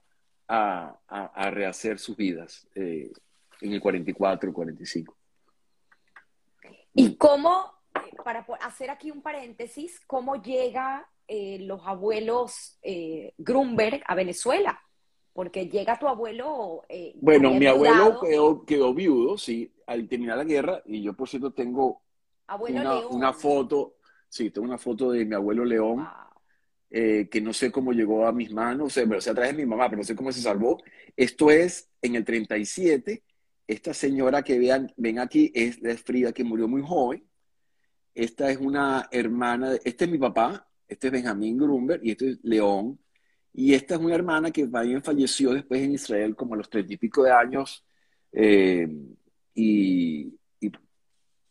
a, 0.48 0.98
a, 1.08 1.50
rehacer 1.50 1.98
sus 1.98 2.16
vidas 2.16 2.68
eh, 2.74 3.10
en 3.60 3.72
el 3.72 3.80
44, 3.80 4.52
45. 4.52 5.16
¿Y 6.94 7.16
cómo, 7.16 7.72
para 8.24 8.46
hacer 8.60 8.90
aquí 8.90 9.10
un 9.10 9.22
paréntesis, 9.22 10.00
cómo 10.06 10.42
llega 10.42 11.08
los 11.26 11.80
abuelos 11.86 12.78
Grunberg 13.38 14.02
a 14.06 14.14
Venezuela? 14.14 14.80
Porque 15.34 15.68
llega 15.68 15.98
tu 15.98 16.06
abuelo. 16.06 16.84
Eh, 16.88 17.12
bueno, 17.16 17.50
mi 17.50 17.66
abuelo 17.66 18.64
quedó, 18.66 18.94
viudo, 18.94 19.36
sí, 19.36 19.70
al 19.86 20.08
terminar 20.08 20.38
la 20.38 20.44
guerra, 20.44 20.82
y 20.86 21.02
yo, 21.02 21.12
por 21.12 21.28
cierto, 21.28 21.50
tengo 21.50 22.02
una, 23.10 23.32
foto, 23.32 23.96
sí, 24.28 24.50
tengo 24.50 24.68
una 24.68 24.78
foto 24.78 25.10
de 25.10 25.24
mi 25.24 25.34
abuelo 25.34 25.64
León, 25.64 26.06
eh, 26.96 27.28
que 27.28 27.40
no 27.40 27.52
sé 27.52 27.72
cómo 27.72 27.92
llegó 27.92 28.24
a 28.24 28.32
mis 28.32 28.52
manos, 28.52 28.86
o 28.86 28.90
sea, 28.90 29.04
o 29.04 29.20
sea, 29.20 29.34
de 29.34 29.52
mi 29.52 29.66
mamá, 29.66 29.86
pero 29.88 29.98
no 29.98 30.04
sé 30.04 30.14
cómo 30.14 30.30
se 30.30 30.40
salvó. 30.40 30.80
Esto 31.16 31.50
es 31.50 31.88
en 32.00 32.14
el 32.14 32.24
37. 32.24 33.24
Esta 33.66 33.92
señora 33.92 34.44
que 34.44 34.60
vean, 34.60 34.92
ven 34.96 35.18
aquí 35.18 35.50
es, 35.56 35.82
de 35.82 35.96
Frida, 35.96 36.32
que 36.32 36.44
murió 36.44 36.68
muy 36.68 36.82
joven. 36.82 37.24
Esta 38.14 38.48
es 38.48 38.58
una 38.58 39.08
hermana, 39.10 39.72
este 39.84 40.04
es 40.04 40.10
mi 40.12 40.18
papá, 40.18 40.68
este 40.86 41.08
es 41.08 41.12
Benjamín 41.12 41.58
Grunberg 41.58 42.00
y 42.04 42.12
este 42.12 42.30
es 42.30 42.38
León. 42.44 43.00
Y 43.52 43.74
esta 43.74 43.96
es 43.96 44.00
una 44.00 44.14
hermana 44.14 44.52
que 44.52 44.68
también 44.68 45.02
falleció 45.02 45.52
después 45.52 45.82
en 45.82 45.94
Israel 45.94 46.36
como 46.36 46.54
a 46.54 46.58
los 46.58 46.70
treinta 46.70 46.92
y 46.94 46.96
pico 46.96 47.24
de 47.24 47.32
años. 47.32 47.84
Eh, 48.30 48.86
y, 49.52 50.32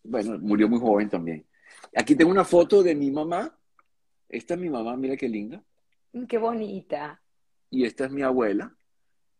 bueno, 0.04 0.40
murió 0.40 0.70
muy 0.70 0.80
joven 0.80 1.10
también. 1.10 1.46
Aquí 1.94 2.16
tengo 2.16 2.32
una 2.32 2.46
foto 2.46 2.82
de 2.82 2.96
mi 2.96 3.12
mamá. 3.12 3.60
Esta 4.34 4.54
es 4.56 4.60
mi 4.60 4.70
mamá, 4.70 4.98
mira 4.98 5.16
qué 5.16 5.30
linda. 5.30 5.64
Mm, 6.12 6.24
qué 6.26 6.38
bonita. 6.38 7.22
Y 7.70 7.86
esta 7.86 8.06
es 8.06 8.12
mi 8.12 8.22
abuela. 8.22 8.76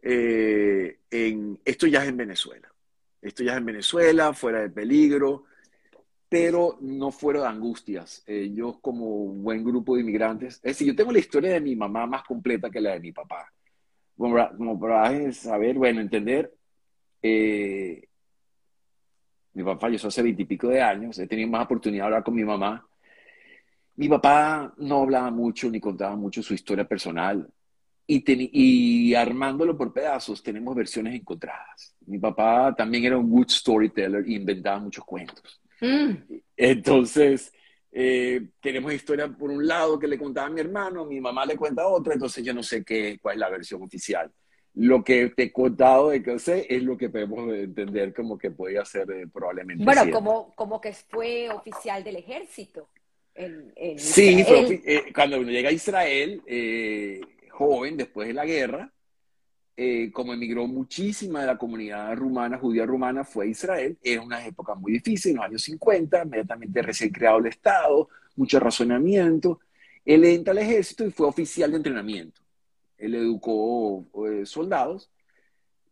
Eh, 0.02 1.00
en, 1.10 1.60
esto 1.66 1.88
ya 1.88 2.04
es 2.04 2.10
en 2.10 2.18
Venezuela. 2.18 2.72
Esto 3.22 3.44
ya 3.44 3.54
es 3.54 3.58
en 3.58 3.66
Venezuela, 3.66 4.34
fuera 4.34 4.62
de 4.62 4.70
peligro 4.70 5.46
pero 6.34 6.80
no 6.82 7.12
fueron 7.12 7.46
angustias. 7.46 8.24
Ellos 8.26 8.80
como 8.82 9.06
un 9.06 9.44
buen 9.44 9.64
grupo 9.64 9.94
de 9.94 10.02
inmigrantes, 10.02 10.56
es 10.56 10.62
decir, 10.64 10.88
yo 10.88 10.96
tengo 10.96 11.12
la 11.12 11.20
historia 11.20 11.52
de 11.52 11.62
mi 11.62 11.76
mamá 11.76 12.08
más 12.08 12.24
completa 12.24 12.72
que 12.72 12.82
la 12.82 12.94
de 12.94 13.00
mi 13.02 13.12
papá. 13.12 13.54
Como, 14.18 14.80
para 14.80 15.32
saber, 15.32 15.76
bueno, 15.76 16.02
entender, 16.02 16.52
eh, 17.22 18.08
mi 19.54 19.62
papá 19.62 19.82
falleció 19.82 20.10
hace 20.10 20.24
veintipico 20.24 20.70
de 20.70 20.82
años, 20.82 21.20
he 21.20 21.28
tenido 21.28 21.50
más 21.50 21.66
oportunidad 21.66 22.06
de 22.06 22.06
hablar 22.06 22.24
con 22.24 22.34
mi 22.34 22.44
mamá. 22.44 22.84
Mi 23.96 24.10
papá 24.10 24.74
no 24.78 25.02
hablaba 25.02 25.30
mucho 25.32 25.70
ni 25.70 25.80
contaba 25.80 26.16
mucho 26.16 26.42
su 26.42 26.54
historia 26.54 26.88
personal. 26.88 27.48
Y, 28.06 28.24
y 28.28 29.16
armándolo 29.16 29.78
por 29.78 29.94
pedazos, 29.94 30.44
tenemos 30.44 30.76
versiones 30.76 31.16
encontradas. 31.16 31.96
Mi 32.06 32.20
papá 32.20 32.74
también 32.76 33.06
era 33.06 33.18
un 33.18 33.30
good 33.30 33.50
storyteller 33.50 34.26
e 34.28 34.34
inventaba 34.34 34.80
muchos 34.80 35.06
cuentos. 35.06 35.62
Mm. 35.80 36.14
Entonces, 36.58 37.54
eh, 37.96 38.48
tenemos 38.60 38.92
historia 38.92 39.28
por 39.28 39.52
un 39.52 39.68
lado 39.68 40.00
que 40.00 40.08
le 40.08 40.18
contaba 40.18 40.48
a 40.48 40.50
mi 40.50 40.60
hermano, 40.60 41.06
mi 41.06 41.22
mamá 41.22 41.46
le 41.46 41.56
cuenta 41.56 41.88
otra, 41.88 42.16
entonces 42.16 42.44
yo 42.44 42.52
no 42.52 42.64
sé 42.64 42.84
qué, 42.84 43.20
cuál 43.22 43.36
es 43.36 43.40
la 43.40 43.50
versión 43.50 43.84
oficial. 43.84 44.32
Lo 44.76 45.04
que 45.04 45.30
te 45.30 45.44
he 45.44 45.52
contado 45.54 46.10
de 46.10 46.24
que 46.24 46.40
sé 46.40 46.66
es 46.68 46.82
lo 46.82 46.98
que 46.98 47.10
podemos 47.10 47.54
entender 47.54 48.12
como 48.12 48.36
que 48.40 48.50
podía 48.50 48.84
ser 48.84 49.12
eh, 49.12 49.28
probablemente. 49.32 49.84
Bueno, 49.84 50.10
como, 50.12 50.56
como 50.56 50.82
que 50.82 50.94
fue 50.94 51.50
oficial 51.50 52.04
del 52.04 52.16
ejército. 52.16 52.90
Sí, 53.98 54.46
eh, 54.48 55.12
cuando 55.14 55.40
uno 55.40 55.50
llega 55.50 55.70
a 55.70 55.74
Israel, 55.74 56.42
joven, 57.50 57.98
después 57.98 58.28
de 58.28 58.34
la 58.34 58.46
guerra, 58.46 58.92
eh, 59.76 60.12
como 60.12 60.34
emigró 60.34 60.68
muchísima 60.68 61.42
de 61.42 61.48
la 61.48 61.58
comunidad 61.58 62.16
rumana, 62.16 62.60
judía 62.60 62.86
rumana, 62.86 63.24
fue 63.24 63.46
a 63.46 63.50
Israel. 63.50 63.98
Era 64.04 64.22
una 64.22 64.46
época 64.46 64.76
muy 64.76 64.94
difícil, 64.94 65.32
en 65.32 65.38
los 65.38 65.46
años 65.46 65.64
50, 65.64 66.24
inmediatamente 66.24 66.82
recién 66.84 67.10
creado 67.10 67.40
el 67.40 67.48
Estado, 67.48 68.08
mucho 68.36 68.60
razonamiento. 68.60 69.60
Él 70.06 70.26
entra 70.26 70.52
al 70.52 70.60
ejército 70.60 71.06
y 71.06 71.12
fue 71.12 71.28
oficial 71.28 71.72
de 71.72 71.78
entrenamiento. 71.78 72.42
Él 73.00 73.16
educó 73.16 74.06
eh, 74.28 74.46
soldados 74.46 75.10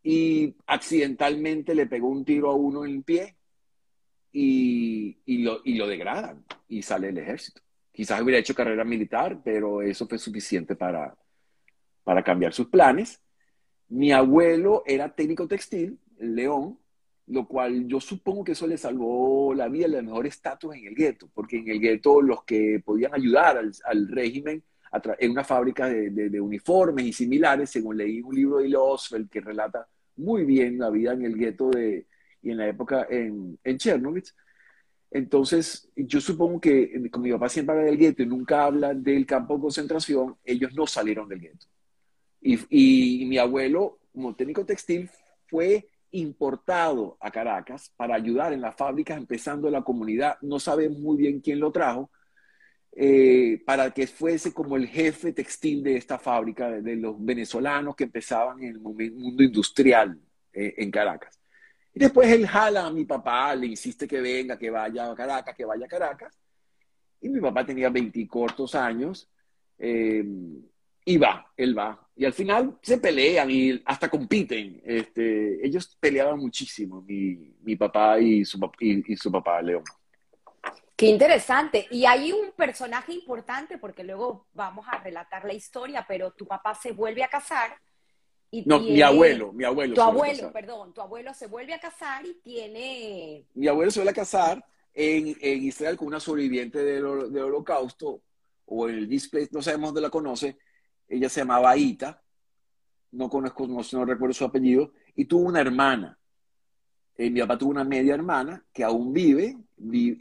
y 0.04 0.54
accidentalmente 0.68 1.74
le 1.74 1.88
pegó 1.88 2.10
un 2.10 2.24
tiro 2.24 2.52
a 2.52 2.56
uno 2.56 2.86
en 2.86 2.92
el 2.92 3.04
pie 3.04 3.36
y, 4.32 5.18
y, 5.26 5.40
lo, 5.40 5.62
y 5.64 5.76
lo 5.76 5.88
degradan 5.88 6.44
y 6.68 6.82
sale 6.82 7.08
del 7.08 7.20
ejército. 7.20 7.62
Quizás 7.92 8.22
hubiera 8.22 8.40
hecho 8.40 8.56
carrera 8.56 8.84
militar, 8.84 9.42
pero 9.44 9.82
eso 9.82 10.08
fue 10.08 10.18
suficiente 10.18 10.76
para, 10.76 11.16
para 12.04 12.24
cambiar 12.24 12.54
sus 12.54 12.68
planes 12.68 13.22
mi 13.92 14.14
abuelo 14.14 14.84
era 14.86 15.14
técnico 15.14 15.50
textil, 15.50 16.00
León, 16.18 16.80
lo 17.28 17.46
cual 17.46 17.88
yo 17.88 18.00
supongo 18.00 18.42
que 18.42 18.54
eso 18.54 18.66
le 18.66 18.78
salvó 18.78 19.54
la 19.54 19.68
vida, 19.68 19.86
el 19.86 20.06
mejor 20.06 20.28
estatus 20.28 20.74
en 20.76 20.88
el 20.88 20.96
gueto, 20.96 21.30
porque 21.34 21.58
en 21.58 21.68
el 21.68 21.82
gueto 21.82 22.22
los 22.22 22.46
que 22.46 22.82
podían 22.86 23.14
ayudar 23.14 23.58
al, 23.58 24.08
régimen 24.08 24.64
en 25.20 25.32
una 25.32 25.44
fábrica 25.44 25.90
de, 25.90 26.40
uniformes 26.40 27.06
y 27.06 27.12
similares, 27.12 27.70
según 27.70 27.98
leí 27.98 28.22
un 28.22 28.34
libro 28.34 28.60
de 28.60 28.74
Oswald 28.74 29.30
que 29.30 29.42
relata 29.42 29.86
muy 30.16 30.46
bien 30.46 30.80
la 30.80 30.90
vida 30.90 31.12
en 31.12 31.26
el 31.26 31.36
gueto 31.36 31.70
de, 31.70 32.06
y 32.42 32.52
en 32.52 32.58
la 32.58 32.68
época 32.68 33.08
en, 33.10 33.58
en 33.64 33.78
Chernobyl. 33.78 34.24
Entonces, 35.12 35.90
yo 35.96 36.22
supongo 36.22 36.62
que 36.62 37.10
como 37.12 37.26
mi 37.26 37.32
papá 37.34 37.50
siempre 37.50 37.76
habla 37.76 37.86
del 37.86 37.98
gueto 37.98 38.24
y 38.24 38.26
nunca 38.26 38.64
habla 38.64 38.94
del 38.94 39.26
campo 39.26 39.56
de 39.56 39.62
concentración, 39.62 40.38
ellos 40.46 40.74
no 40.74 40.88
salieron 40.88 41.28
del 41.28 41.42
gueto. 41.42 41.66
Y, 42.42 43.26
mi 43.28 43.38
abuelo, 43.38 44.00
como 44.14 44.36
técnico 44.36 44.66
textil, 44.66 45.10
fue 45.48 45.90
importado 46.12 47.18
a 47.20 47.30
Caracas 47.30 47.94
para 47.96 48.16
ayudar 48.16 48.54
en 48.54 48.62
las 48.62 48.76
fábricas, 48.76 49.18
empezando 49.18 49.70
la 49.70 49.84
comunidad. 49.84 50.38
No 50.42 50.60
sabemos 50.60 50.98
muy 51.00 51.18
bien 51.18 51.42
quién 51.42 51.60
lo 51.60 51.72
trajo, 51.72 52.10
eh, 52.94 53.62
para 53.66 53.92
que 53.92 54.08
fuese 54.08 54.54
como 54.54 54.76
el 54.78 54.88
jefe 54.88 55.34
textil 55.34 55.84
de 55.84 55.98
esta 55.98 56.18
fábrica, 56.20 56.70
de, 56.70 56.96
los 56.96 57.24
venezolanos 57.24 57.96
que 57.96 58.06
empezaban 58.06 58.64
en 58.64 58.70
el 58.70 58.80
mundo 58.80 59.44
industrial 59.44 60.20
eh, 60.54 60.74
en 60.78 60.90
Caracas. 60.90 61.41
Y 61.94 62.00
después 62.00 62.32
él 62.32 62.48
jala 62.48 62.86
a 62.86 62.92
mi 62.92 63.06
papá, 63.06 63.54
le 63.56 63.68
insiste 63.68 64.08
que 64.08 64.22
venga, 64.22 64.58
que 64.58 64.70
vaya 64.70 65.12
a 65.12 65.16
Caracas, 65.16 65.56
que 65.56 65.66
vaya 65.66 65.86
a 65.86 65.90
Caracas. 65.90 66.38
Y 67.22 67.30
mi 67.30 67.40
papá 67.40 67.66
tenía 67.66 67.90
20 67.90 68.28
cortos 68.28 68.76
años. 68.76 69.30
Eh, 69.78 70.24
y 71.04 71.18
va, 71.18 71.52
él 71.58 71.78
va. 71.78 72.08
Y 72.16 72.26
al 72.26 72.34
final 72.34 72.78
se 72.82 72.98
pelean 72.98 73.50
y 73.50 73.82
hasta 73.86 74.10
compiten. 74.10 74.82
Este, 74.86 75.66
ellos 75.66 75.98
peleaban 76.00 76.40
muchísimo, 76.40 77.02
mi, 77.02 77.56
mi 77.62 77.76
papá 77.76 78.20
y 78.20 78.46
su, 78.46 78.60
y, 78.80 79.16
su 79.16 79.32
papá, 79.32 79.62
León. 79.62 79.84
Qué 80.96 81.08
interesante. 81.08 81.88
Y 81.90 82.06
hay 82.06 82.32
un 82.32 82.52
personaje 82.52 83.14
importante, 83.14 83.80
porque 83.80 84.04
luego 84.04 84.48
vamos 84.54 84.86
a 84.88 85.00
relatar 85.00 85.46
la 85.46 85.54
historia, 85.54 86.06
pero 86.08 86.32
tu 86.32 86.46
papá 86.46 86.76
se 86.76 86.92
vuelve 86.92 87.24
a 87.24 87.30
casar. 87.30 87.76
Y 88.54 88.64
no, 88.66 88.82
mi 88.82 89.02
abuelo, 89.02 89.54
mi 89.54 89.64
abuelo. 89.64 89.96
Tu 89.96 90.02
abuelo, 90.02 90.52
perdón, 90.52 90.94
tu 90.94 91.00
abuelo 91.00 91.34
se 91.34 91.48
vuelve 91.48 91.74
a 91.74 91.80
casar 91.80 92.26
y 92.26 92.34
tiene... 92.44 93.46
Mi 93.54 93.68
abuelo 93.68 93.90
se 93.92 94.00
vuelve 94.00 94.12
a 94.12 94.14
casar 94.14 94.66
en, 94.94 95.38
en 95.40 95.64
Israel 95.64 95.96
con 95.96 96.10
una 96.10 96.20
sobreviviente 96.20 96.80
del, 96.80 97.32
del 97.32 97.44
holocausto, 97.44 98.22
o 98.66 98.90
en 98.90 98.96
el 98.96 99.08
display, 99.08 99.48
no 99.52 99.62
sabemos 99.62 99.90
dónde 99.90 100.02
la 100.02 100.10
conoce, 100.10 100.58
ella 101.08 101.30
se 101.30 101.42
llamaba 101.42 101.76
Ita, 101.78 102.22
no 103.12 103.30
conozco, 103.30 103.68
no, 103.68 104.06
recuerdo 104.06 104.34
su 104.34 104.46
apellido, 104.46 104.94
y 105.16 105.26
tuvo 105.26 105.48
una 105.48 105.62
hermana. 105.62 106.18
Eh, 107.16 107.30
mi 107.30 107.40
papá 107.42 107.58
tuvo 107.58 107.72
una 107.72 107.84
media 107.84 108.14
hermana 108.14 108.66
que 108.74 108.84
aún 108.84 109.14
vive, 109.14 109.58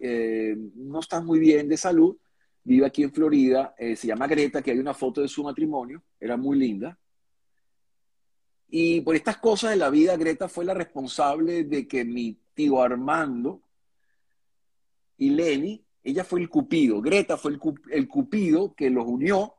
eh, 0.00 0.56
no 0.74 1.00
está 1.00 1.20
muy 1.20 1.38
bien 1.38 1.68
de 1.68 1.76
salud, 1.76 2.16
vive 2.62 2.86
aquí 2.86 3.02
en 3.02 3.12
Florida, 3.12 3.74
eh, 3.78 3.96
se 3.96 4.06
llama 4.06 4.26
Greta, 4.26 4.62
que 4.62 4.72
hay 4.72 4.78
una 4.78 4.94
foto 4.94 5.20
de 5.20 5.28
su 5.28 5.42
matrimonio, 5.42 6.02
era 6.18 6.36
muy 6.36 6.58
linda. 6.58 6.96
Y 8.70 9.00
por 9.00 9.16
estas 9.16 9.38
cosas 9.38 9.70
de 9.70 9.76
la 9.76 9.90
vida, 9.90 10.16
Greta 10.16 10.48
fue 10.48 10.64
la 10.64 10.74
responsable 10.74 11.64
de 11.64 11.88
que 11.88 12.04
mi 12.04 12.38
tío 12.54 12.80
Armando 12.80 13.62
y 15.18 15.30
Lenny, 15.30 15.84
ella 16.04 16.24
fue 16.24 16.40
el 16.40 16.48
cupido, 16.48 17.02
Greta 17.02 17.36
fue 17.36 17.58
el, 17.90 18.08
cupido 18.08 18.74
que 18.74 18.88
los 18.88 19.04
unió 19.04 19.54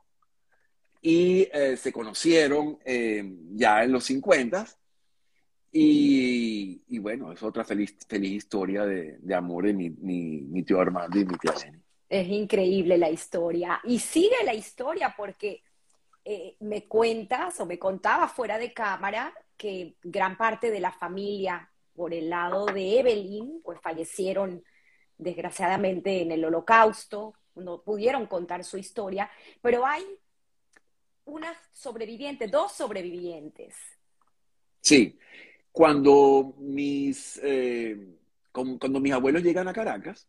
y 1.02 1.48
eh, 1.54 1.76
se 1.78 1.92
conocieron 1.92 2.80
eh, 2.86 3.24
ya 3.52 3.84
en 3.84 3.92
los 3.92 4.06
50 4.06 4.66
y, 5.74 6.82
y, 6.88 7.00
bueno, 7.00 7.32
es 7.32 7.44
otra 7.44 7.64
feliz, 7.64 7.98
feliz 8.08 8.32
historia 8.32 8.86
de, 8.86 9.18
de 9.20 9.36
amor 9.36 9.66
de 9.66 9.74
mi, 9.74 9.90
mi, 9.90 10.42
mi, 10.42 10.64
tío 10.64 10.80
Armando 10.80 11.20
y 11.20 11.26
mi 11.26 11.38
tía 11.38 11.54
Lenny. 11.64 11.80
Es 12.10 12.28
increíble 12.28 12.98
la 12.98 13.10
historia. 13.10 13.80
Y 13.84 14.00
sigue 14.00 14.36
la 14.44 14.54
historia 14.54 15.14
porque 15.16 15.64
eh, 16.24 16.56
me 16.60 16.88
cuentas 16.88 17.60
o 17.60 17.66
me 17.66 17.80
contaba 17.80 18.28
fuera 18.28 18.58
de 18.58 18.74
cámara 18.74 19.34
que 19.58 19.96
gran 20.04 20.38
parte 20.38 20.70
de 20.70 20.80
la 20.80 20.92
familia 20.92 21.70
por 21.94 22.14
el 22.14 22.30
lado 22.30 22.66
de 22.66 23.00
Evelyn, 23.00 23.62
pues 23.64 23.80
fallecieron 23.82 24.64
desgraciadamente 25.18 26.22
en 26.22 26.32
el 26.32 26.46
holocausto, 26.46 27.34
no 27.56 27.82
pudieron 27.82 28.28
contar 28.28 28.64
su 28.64 28.78
historia, 28.78 29.30
pero 29.62 29.86
hay 29.86 30.04
una 31.26 31.54
sobreviviente, 31.74 32.48
dos 32.48 32.72
sobrevivientes. 32.72 33.76
Sí, 34.80 35.18
cuando 35.72 36.56
mis, 36.58 37.40
eh, 37.44 37.98
cuando 38.52 39.00
mis 39.00 39.14
abuelos 39.14 39.44
llegan 39.44 39.68
a 39.68 39.74
Caracas, 39.74 40.28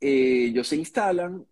eh, 0.00 0.46
ellos 0.48 0.68
se 0.68 0.76
instalan, 0.76 1.46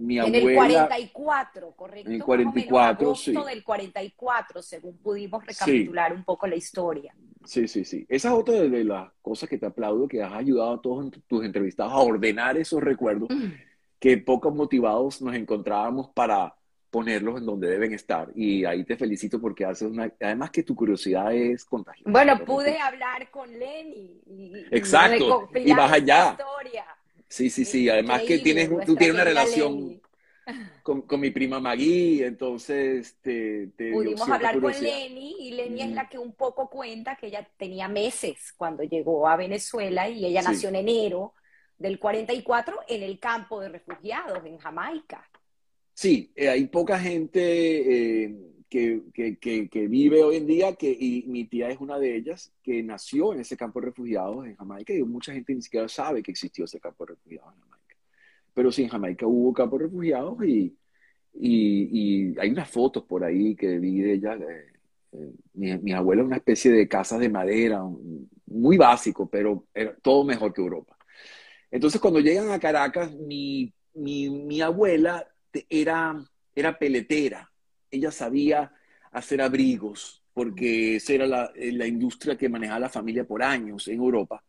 em, 0.00 0.10
en 0.10 0.34
el 0.34 0.54
44, 0.54 1.72
¿correcto? 1.72 2.08
En 2.08 2.16
el 2.16 2.24
44, 2.24 3.14
sí. 3.14 3.32
del 3.32 3.62
44, 3.62 4.62
según 4.62 4.96
pudimos 4.98 5.44
recapitular 5.44 6.12
un 6.12 6.24
poco 6.24 6.46
la 6.46 6.56
historia. 6.56 7.14
Sí, 7.44 7.68
sí, 7.68 7.84
sí. 7.84 8.06
Esa 8.08 8.28
es 8.28 8.34
otra 8.34 8.54
de 8.54 8.84
las 8.84 9.10
cosas 9.22 9.48
que 9.48 9.58
te 9.58 9.66
aplaudo, 9.66 10.08
que 10.08 10.22
has 10.22 10.32
ayudado 10.32 10.74
a 10.74 10.82
todos 10.82 11.10
tus 11.26 11.44
entrevistados 11.44 11.92
a 11.92 11.98
ordenar 11.98 12.56
esos 12.56 12.82
recuerdos, 12.82 13.28
mm. 13.30 13.52
que 13.98 14.18
pocos 14.18 14.54
motivados 14.54 15.22
nos 15.22 15.34
encontrábamos 15.34 16.10
para 16.10 16.54
ponerlos 16.90 17.38
en 17.38 17.46
donde 17.46 17.68
deben 17.68 17.92
estar. 17.94 18.30
Y 18.34 18.64
ahí 18.64 18.84
te 18.84 18.96
felicito 18.96 19.40
porque 19.40 19.64
haces 19.64 19.88
una... 19.88 20.12
Además 20.20 20.50
que 20.50 20.62
tu 20.62 20.74
curiosidad 20.74 21.32
es 21.32 21.64
contagiosa. 21.64 22.10
Bueno, 22.10 22.44
pude 22.44 22.78
hablar 22.78 23.30
con 23.30 23.50
Lenny. 23.58 24.20
Y, 24.26 24.64
Exacto, 24.70 25.48
y, 25.54 25.72
vas 25.72 25.92
allá. 25.92 26.36
Historia. 26.38 26.84
Sí, 27.30 27.48
sí, 27.48 27.64
sí. 27.64 27.88
Además 27.88 28.22
que 28.22 28.40
tienes, 28.40 28.68
tú 28.84 28.96
tienes 28.96 29.14
una 29.14 29.24
relación 29.24 30.02
con, 30.82 31.02
con, 31.02 31.20
mi 31.20 31.30
prima 31.30 31.60
Maggie, 31.60 32.26
entonces 32.26 33.18
te, 33.22 33.68
te 33.68 33.92
Pudimos 33.92 34.28
hablar 34.28 34.60
con 34.60 34.72
Lenny 34.72 35.36
y 35.38 35.52
Lenny 35.52 35.82
es 35.82 35.90
la 35.92 36.08
que 36.08 36.18
un 36.18 36.32
poco 36.32 36.68
cuenta 36.68 37.14
que 37.14 37.28
ella 37.28 37.48
tenía 37.56 37.86
meses 37.86 38.52
cuando 38.56 38.82
llegó 38.82 39.28
a 39.28 39.36
Venezuela 39.36 40.08
y 40.08 40.26
ella 40.26 40.42
nació 40.42 40.70
en 40.70 40.76
enero 40.76 41.34
del 41.78 42.00
44 42.00 42.80
en 42.88 43.02
el 43.04 43.20
campo 43.20 43.60
de 43.60 43.68
refugiados 43.68 44.44
en 44.44 44.58
Jamaica. 44.58 45.24
Sí, 45.94 46.32
eh, 46.34 46.48
hay 46.48 46.66
poca 46.66 46.98
gente 46.98 48.24
eh, 48.24 48.34
que, 48.70 49.02
que, 49.12 49.68
que, 49.68 49.88
vive 49.88 50.22
hoy 50.22 50.36
en 50.36 50.46
día, 50.46 50.76
que, 50.76 50.90
y 50.90 51.24
mi 51.26 51.44
tía 51.44 51.68
es 51.68 51.80
una 51.80 51.98
de 51.98 52.16
ellas, 52.16 52.52
que 52.62 52.82
nació 52.84 53.34
en 53.34 53.40
ese 53.40 53.56
campo 53.56 53.80
de 53.80 53.86
refugiados 53.86 54.46
en 54.46 54.56
Jamaica, 54.56 54.94
y 54.94 55.02
mucha 55.02 55.32
gente 55.32 55.54
ni 55.54 55.60
siquiera 55.60 55.88
sabe 55.88 56.22
que 56.22 56.30
existió 56.30 56.64
ese 56.64 56.78
campo 56.78 57.04
de 57.04 57.14
refugiados 57.14 57.52
en 57.54 57.60
Jamaica. 57.62 57.96
Pero 58.54 58.72
sí, 58.72 58.84
en 58.84 58.88
Jamaica 58.88 59.26
hubo 59.26 59.52
campo 59.52 59.76
de 59.76 59.84
refugiados 59.86 60.38
y, 60.44 60.76
y, 61.34 62.38
hay 62.38 62.50
unas 62.50 62.70
fotos 62.70 63.04
por 63.04 63.24
ahí 63.24 63.56
que 63.56 63.78
vi 63.78 64.00
de 64.00 64.12
ella. 64.14 64.34
Eh, 64.36 65.32
mi, 65.54 65.76
mi 65.78 65.92
abuela 65.92 66.22
una 66.22 66.36
especie 66.36 66.70
de 66.70 66.86
casas 66.86 67.18
de 67.18 67.28
madera, 67.28 67.82
muy 68.46 68.76
básico, 68.76 69.28
pero 69.28 69.66
era 69.74 69.96
todo 69.96 70.24
mejor 70.24 70.52
que 70.54 70.60
Europa. 70.60 70.96
Entonces, 71.72 72.00
cuando 72.00 72.20
llegan 72.20 72.50
a 72.50 72.60
Caracas, 72.60 73.12
mi, 73.12 73.74
mi, 73.94 74.30
mi 74.30 74.60
abuela 74.60 75.26
era, 75.68 76.24
era 76.54 76.78
peletera 76.78 77.49
ella 77.90 78.10
sabía 78.10 78.72
hacer 79.12 79.42
abrigos, 79.42 80.22
porque 80.32 80.96
esa 80.96 81.12
era 81.12 81.26
la, 81.26 81.52
eh, 81.54 81.72
la, 81.72 81.86
industria 81.86 82.36
que 82.36 82.48
manejaba 82.48 82.80
la 82.80 82.88
familia 82.88 83.24
por 83.24 83.42
años 83.42 83.88
en 83.88 83.96
Europa. 83.96 84.42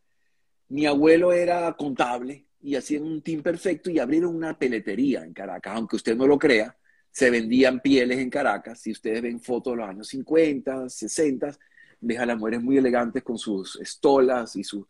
Mi 0.70 0.86
abuelo 0.86 1.34
era 1.34 1.74
contable 1.74 2.46
y 2.62 2.76
hacían 2.76 3.04
un 3.04 3.22
team 3.22 3.42
perfecto 3.42 3.90
y 3.90 4.00
abrieron 4.00 4.36
una 4.36 4.58
peletería 4.58 5.24
en 5.24 5.34
Caracas, 5.34 5.76
aunque 5.76 5.96
usted 5.96 6.16
no 6.16 6.28
lo 6.28 6.38
crea, 6.38 6.78
se 7.12 7.30
vendían 7.30 7.82
pieles 7.82 8.20
en 8.20 8.30
Caracas. 8.30 8.80
Si 8.80 8.92
ustedes 8.92 9.22
ven 9.22 9.42
fotos 9.42 9.74
de 9.74 9.78
los 9.78 9.90
años 9.90 10.08
50, 10.08 10.90
60, 10.90 11.58
deja 12.00 12.24
a 12.24 12.26
las 12.26 12.38
mujeres 12.38 12.62
muy 12.62 12.78
elegantes 12.78 13.24
con 13.24 13.38
sus 13.38 13.80
estolas 13.80 14.56
y 14.56 14.64
sus... 14.64 14.86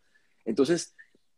Entonces, 0.46 0.96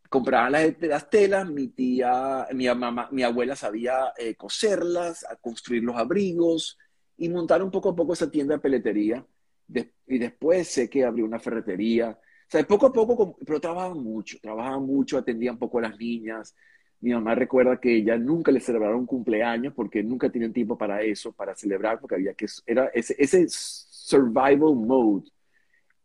compraban 0.10 0.52
las, 0.52 1.10
telas, 1.10 1.50
mi 1.50 1.70
tía, 1.70 2.48
mi, 2.54 2.68
mamá, 2.68 3.10
mi 3.12 3.24
abuela 3.24 3.56
sabía 3.56 4.14
eh, 4.18 4.36
coserlas, 4.36 5.26
construir 5.42 5.84
los 5.84 5.96
abrigos, 5.96 6.78
y 7.24 7.30
montaron 7.30 7.72
poco 7.72 7.90
a 7.90 7.96
poco 7.96 8.12
esa 8.12 8.30
tienda 8.30 8.56
de 8.56 8.60
peletería. 8.60 9.26
y 10.08 10.18
después 10.18 10.68
sé 10.68 10.90
que 10.90 11.06
abrió 11.06 11.24
una 11.24 11.40
ferretería. 11.40 12.10
O 12.12 12.50
sea, 12.50 12.68
poco 12.68 12.88
a 12.88 12.94
poco, 12.94 13.38
pero 13.46 13.62
trabajaban 13.62 14.04
mucho, 14.04 14.38
trabajaban 14.42 14.86
mucho, 14.86 15.18
atendían 15.18 15.58
poco 15.58 15.80
a 15.80 15.84
las 15.84 15.98
niñas. 15.98 16.54
Mi 17.00 17.14
mamá 17.14 17.34
recuerda 17.34 17.80
que 17.80 17.96
ella 17.96 18.18
nunca 18.18 18.52
le 18.52 18.60
celebraron 18.60 19.06
cumpleaños 19.06 19.74
porque 19.74 20.04
nunca 20.04 20.30
tenían 20.30 20.52
tiempo 20.52 20.78
para 20.78 21.02
eso, 21.02 21.32
para 21.32 21.56
celebrar, 21.56 22.02
porque 22.02 22.16
había 22.16 22.34
que, 22.34 22.46
era 22.66 22.88
ese, 22.88 23.16
ese 23.18 23.46
survival 23.48 24.76
mode 24.76 25.30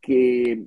que, 0.00 0.66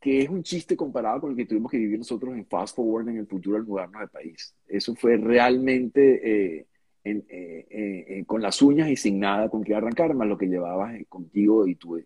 que 0.00 0.22
es 0.22 0.30
un 0.30 0.42
chiste 0.42 0.76
comparado 0.76 1.20
con 1.20 1.32
el 1.32 1.36
que 1.36 1.44
tuvimos 1.44 1.70
que 1.70 1.78
vivir 1.78 1.98
nosotros 1.98 2.34
en 2.34 2.46
Fast 2.46 2.74
Forward 2.74 3.10
en 3.10 3.18
el 3.18 3.26
futuro 3.26 3.58
al 3.58 3.66
mudarnos 3.66 4.00
de 4.00 4.08
país. 4.08 4.54
Eso 4.66 4.94
fue 4.94 5.18
realmente... 5.18 6.56
Eh, 6.56 6.66
eh, 7.04 7.24
eh, 7.30 7.66
eh, 8.08 8.24
con 8.26 8.42
las 8.42 8.60
uñas 8.60 8.88
y 8.88 8.96
sin 8.96 9.20
nada 9.20 9.48
con 9.48 9.62
que 9.62 9.74
arrancar, 9.74 10.14
más 10.14 10.28
lo 10.28 10.36
que 10.36 10.46
llevabas 10.46 10.94
contigo 11.08 11.66
y 11.66 11.76
tu, 11.76 11.98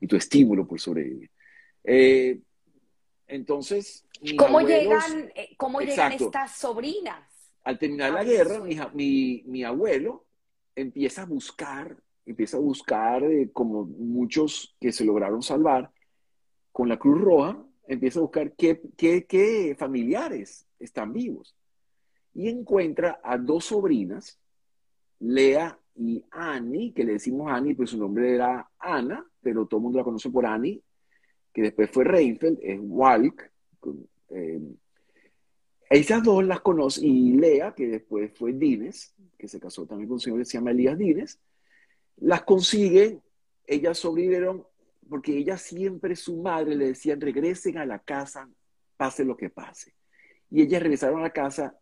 y 0.00 0.06
tu 0.06 0.16
estímulo 0.16 0.66
por 0.66 0.80
sobrevivir. 0.80 1.30
entonces... 3.26 4.06
¿Cómo, 4.38 4.60
llegan, 4.60 5.32
¿cómo 5.56 5.80
llegan 5.80 6.12
estas 6.12 6.56
sobrinas? 6.56 7.24
Al 7.64 7.76
terminar 7.76 8.12
la 8.12 8.22
guerra, 8.22 8.60
mi, 8.94 9.42
mi, 9.46 9.64
abuelo 9.64 10.24
empieza 10.76 11.22
a 11.22 11.26
buscar, 11.26 11.96
empieza 12.24 12.56
a 12.56 12.60
buscar, 12.60 13.24
como 13.52 13.84
muchos 13.84 14.76
que 14.80 14.92
se 14.92 15.04
lograron 15.04 15.42
salvar, 15.42 15.90
con 16.70 16.88
la 16.88 16.98
Cruz 16.98 17.20
Roja, 17.20 17.60
empieza 17.88 18.20
a 18.20 18.22
buscar 18.22 18.52
qué, 18.52 18.80
qué, 18.96 19.26
qué 19.26 19.74
familiares 19.76 20.68
están 20.78 21.12
vivos 21.12 21.56
y 22.34 22.48
encuentra 22.48 23.20
a 23.22 23.36
dos 23.38 23.66
sobrinas, 23.66 24.38
Lea 25.20 25.78
y 25.94 26.24
Annie, 26.30 26.92
que 26.92 27.04
le 27.04 27.12
decimos 27.12 27.50
Annie, 27.50 27.74
pues 27.74 27.90
su 27.90 27.98
nombre 27.98 28.34
era 28.34 28.70
Ana, 28.78 29.24
pero 29.40 29.66
todo 29.66 29.78
el 29.78 29.84
mundo 29.84 29.98
la 29.98 30.04
conoce 30.04 30.30
por 30.30 30.46
Annie, 30.46 30.82
que 31.52 31.62
después 31.62 31.90
fue 31.90 32.04
Reinfeldt, 32.04 32.58
es 32.62 32.78
Walk. 32.82 33.50
Eh, 34.30 34.60
esas 35.90 36.22
dos 36.22 36.44
las 36.44 36.60
conoce, 36.60 37.06
y 37.06 37.32
Lea, 37.32 37.74
que 37.74 37.86
después 37.86 38.32
fue 38.34 38.54
Dines, 38.54 39.14
que 39.38 39.46
se 39.46 39.60
casó 39.60 39.86
también 39.86 40.08
con 40.08 40.14
un 40.14 40.20
señor 40.20 40.38
que 40.38 40.46
se 40.46 40.56
llama 40.56 40.70
Elías 40.70 40.96
Dines, 40.96 41.38
las 42.16 42.42
consigue, 42.44 43.20
ellas 43.66 43.98
sobrevivieron 43.98 44.64
porque 45.08 45.36
ella 45.36 45.58
siempre, 45.58 46.16
su 46.16 46.40
madre 46.40 46.74
le 46.74 46.86
decían, 46.86 47.20
regresen 47.20 47.76
a 47.76 47.84
la 47.84 47.98
casa, 47.98 48.48
pase 48.96 49.24
lo 49.24 49.36
que 49.36 49.50
pase. 49.50 49.94
Y 50.48 50.62
ellas 50.62 50.82
regresaron 50.82 51.20
a 51.20 51.24
la 51.24 51.32
casa 51.32 51.78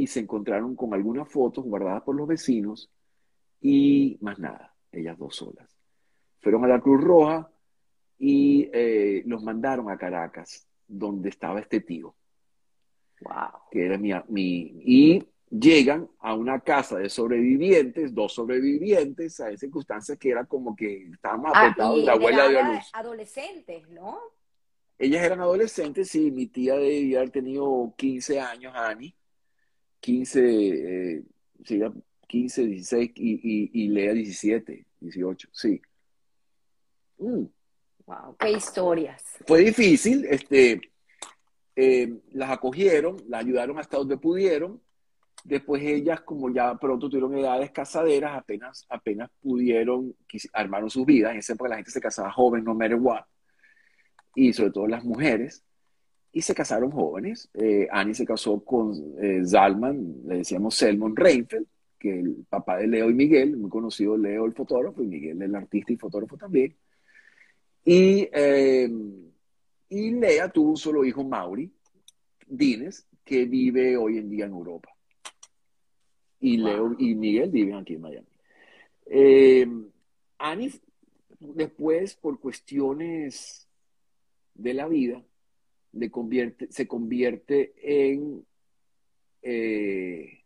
y 0.00 0.06
se 0.06 0.20
encontraron 0.20 0.74
con 0.76 0.94
algunas 0.94 1.28
fotos 1.28 1.62
guardadas 1.62 2.02
por 2.02 2.16
los 2.16 2.26
vecinos 2.26 2.90
y 3.60 4.16
más 4.22 4.38
nada, 4.38 4.74
ellas 4.90 5.18
dos 5.18 5.36
solas. 5.36 5.76
Fueron 6.38 6.64
a 6.64 6.68
la 6.68 6.80
Cruz 6.80 7.04
Roja 7.04 7.50
y 8.18 8.70
eh, 8.72 9.22
los 9.26 9.42
mandaron 9.42 9.90
a 9.90 9.98
Caracas, 9.98 10.66
donde 10.88 11.28
estaba 11.28 11.60
este 11.60 11.82
tío. 11.82 12.16
Wow. 13.20 13.60
Que 13.70 13.84
era 13.84 13.98
mi, 13.98 14.10
mi, 14.28 14.72
y 14.86 15.28
llegan 15.50 16.08
a 16.20 16.32
una 16.32 16.60
casa 16.60 16.96
de 16.96 17.10
sobrevivientes, 17.10 18.14
dos 18.14 18.32
sobrevivientes, 18.32 19.38
a 19.40 19.54
circunstancias 19.54 20.16
que 20.16 20.30
era 20.30 20.46
como 20.46 20.74
que 20.74 21.10
ah, 21.24 21.42
apretados, 21.44 22.04
la 22.04 22.12
abuela 22.12 22.48
de 22.48 22.64
luz. 22.64 22.90
Adolescentes, 22.94 23.86
¿no? 23.90 24.18
Ellas 24.98 25.22
eran 25.22 25.42
adolescentes, 25.42 26.08
sí, 26.08 26.30
mi 26.30 26.46
tía 26.46 26.76
debía 26.76 27.18
haber 27.18 27.30
tenido 27.30 27.92
15 27.98 28.40
años, 28.40 28.72
Ani, 28.74 29.14
15, 30.00 31.16
eh, 31.16 31.22
15, 32.26 32.66
16 32.66 33.12
y, 33.14 33.70
y, 33.72 33.88
Lea 33.88 34.12
17, 34.12 34.86
18, 35.00 35.48
sí. 35.52 35.80
Mm. 37.18 37.44
Wow, 38.06 38.36
qué 38.38 38.50
historias. 38.52 39.22
Fue 39.46 39.60
difícil, 39.60 40.24
este, 40.24 40.80
eh, 41.76 42.12
las 42.32 42.50
acogieron, 42.50 43.16
las 43.28 43.42
ayudaron 43.44 43.78
hasta 43.78 43.98
donde 43.98 44.16
pudieron, 44.16 44.80
Después 45.44 45.82
ellas, 45.82 46.20
como 46.20 46.52
ya 46.52 46.74
pronto 46.76 47.08
tuvieron 47.08 47.34
edades 47.36 47.70
casaderas, 47.70 48.36
apenas, 48.36 48.84
apenas 48.90 49.30
pudieron, 49.40 50.14
armaron 50.52 50.90
sus 50.90 51.06
vidas. 51.06 51.32
En 51.32 51.38
esa 51.38 51.54
época 51.54 51.70
la 51.70 51.76
gente 51.76 51.90
se 51.90 52.00
casaba 52.00 52.30
joven, 52.30 52.64
no 52.64 52.74
matter 52.74 52.96
what. 52.96 53.22
Y 54.34 54.52
sobre 54.52 54.70
todo 54.70 54.86
las 54.86 55.04
mujeres. 55.04 55.64
Y 56.32 56.42
se 56.42 56.54
casaron 56.54 56.90
jóvenes. 56.90 57.50
Eh, 57.54 57.88
Annie 57.90 58.14
se 58.14 58.24
casó 58.24 58.60
con 58.64 58.94
eh, 59.20 59.42
Zalman, 59.44 60.22
le 60.26 60.38
decíamos 60.38 60.76
Selmon 60.76 61.16
Reinfeldt, 61.16 61.68
que 61.98 62.20
el 62.20 62.46
papá 62.48 62.78
de 62.78 62.86
Leo 62.86 63.10
y 63.10 63.14
Miguel, 63.14 63.56
muy 63.56 63.70
conocido 63.70 64.16
Leo 64.16 64.46
el 64.46 64.54
fotógrafo 64.54 65.02
y 65.02 65.06
Miguel 65.06 65.42
el 65.42 65.54
artista 65.54 65.92
y 65.92 65.96
fotógrafo 65.96 66.36
también. 66.36 66.74
Y, 67.84 68.28
eh, 68.32 68.90
y 69.88 70.10
Lea 70.12 70.48
tuvo 70.48 70.70
un 70.70 70.76
solo 70.76 71.04
hijo, 71.04 71.24
Mauri 71.24 71.70
Dines, 72.46 73.06
que 73.24 73.44
vive 73.44 73.96
hoy 73.96 74.18
en 74.18 74.30
día 74.30 74.46
en 74.46 74.52
Europa. 74.52 74.90
Y 76.40 76.56
Leo 76.56 76.94
y 76.98 77.14
Miguel 77.14 77.50
viven 77.50 77.74
aquí 77.74 77.94
en 77.94 78.00
Miami. 78.00 78.26
Eh, 79.06 79.66
Annie, 80.38 80.72
después, 81.38 82.14
por 82.14 82.40
cuestiones 82.40 83.68
de 84.54 84.74
la 84.74 84.88
vida, 84.88 85.22
convierte, 86.10 86.68
se 86.70 86.86
convierte 86.86 87.74
en 87.82 88.44
eh, 89.42 90.40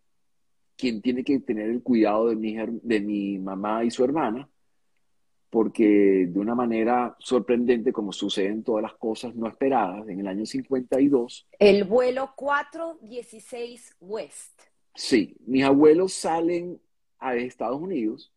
quien 0.76 1.02
tiene 1.02 1.24
que 1.24 1.40
tener 1.40 1.70
el 1.70 1.82
cuidado 1.82 2.28
de 2.28 2.36
mi, 2.36 2.56
de 2.56 3.00
mi 3.00 3.38
mamá 3.38 3.84
y 3.84 3.90
su 3.90 4.04
hermana, 4.04 4.48
porque 5.50 6.26
de 6.28 6.38
una 6.40 6.54
manera 6.54 7.14
sorprendente, 7.18 7.92
como 7.92 8.12
suceden 8.12 8.64
todas 8.64 8.82
las 8.82 8.94
cosas 8.94 9.34
no 9.36 9.46
esperadas, 9.48 10.08
en 10.08 10.20
el 10.20 10.26
año 10.26 10.46
52. 10.46 11.46
El 11.58 11.84
vuelo 11.84 12.32
416 12.36 13.96
West. 14.00 14.62
Sí, 14.94 15.36
mis 15.46 15.64
abuelos 15.64 16.12
salen 16.12 16.80
a 17.18 17.36
Estados 17.36 17.80
Unidos, 17.80 18.32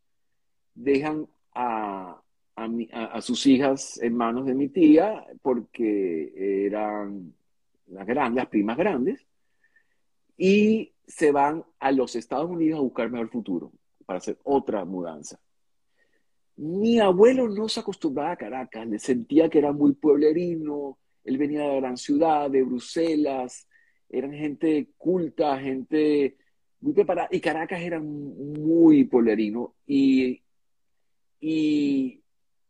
dejan 0.76 1.28
a, 1.54 2.22
a, 2.58 3.22
sus 3.22 3.46
hijas 3.46 4.00
en 4.02 4.16
manos 4.16 4.48
de 4.48 4.56
mi 4.56 4.68
tía, 4.68 5.24
porque 5.44 6.66
eran 6.66 7.34
las 7.86 8.08
grandes, 8.08 8.44
las 8.44 8.50
primas 8.50 8.78
grandes, 8.78 9.28
y 10.38 10.94
se 11.06 11.32
van 11.32 11.64
a 11.80 11.92
los 11.92 12.16
Estados 12.16 12.50
Unidos 12.50 12.80
a 12.80 12.84
buscar 12.84 13.12
mejor 13.12 13.30
futuro, 13.30 13.72
para 14.06 14.18
hacer 14.18 14.40
otra 14.44 14.84
mudanza. 14.86 15.40
Mi 16.56 17.00
abuelo 17.00 17.48
no 17.48 17.70
se 17.70 17.80
acostumbraba 17.80 18.32
a 18.32 18.38
Caracas, 18.38 18.88
le 18.88 18.98
sentía 18.98 19.50
que 19.50 19.60
era 19.60 19.72
muy 19.72 19.94
pueblerino, 19.94 20.98
él 21.24 21.38
venía 21.38 21.62
de 21.62 21.68
la 21.68 21.76
gran 21.76 21.98
ciudad, 21.98 22.50
de 22.50 22.64
Bruselas, 22.64 23.68
eran 24.10 24.34
gente 24.34 24.90
culta, 24.98 25.60
gente 25.60 26.38
muy 26.80 26.94
preparada, 26.94 27.30
y 27.32 27.40
Caracas 27.40 27.82
era 27.82 28.00
muy 28.00 29.04
pueblerino, 29.04 29.76
y, 29.86 30.42
y 31.40 32.24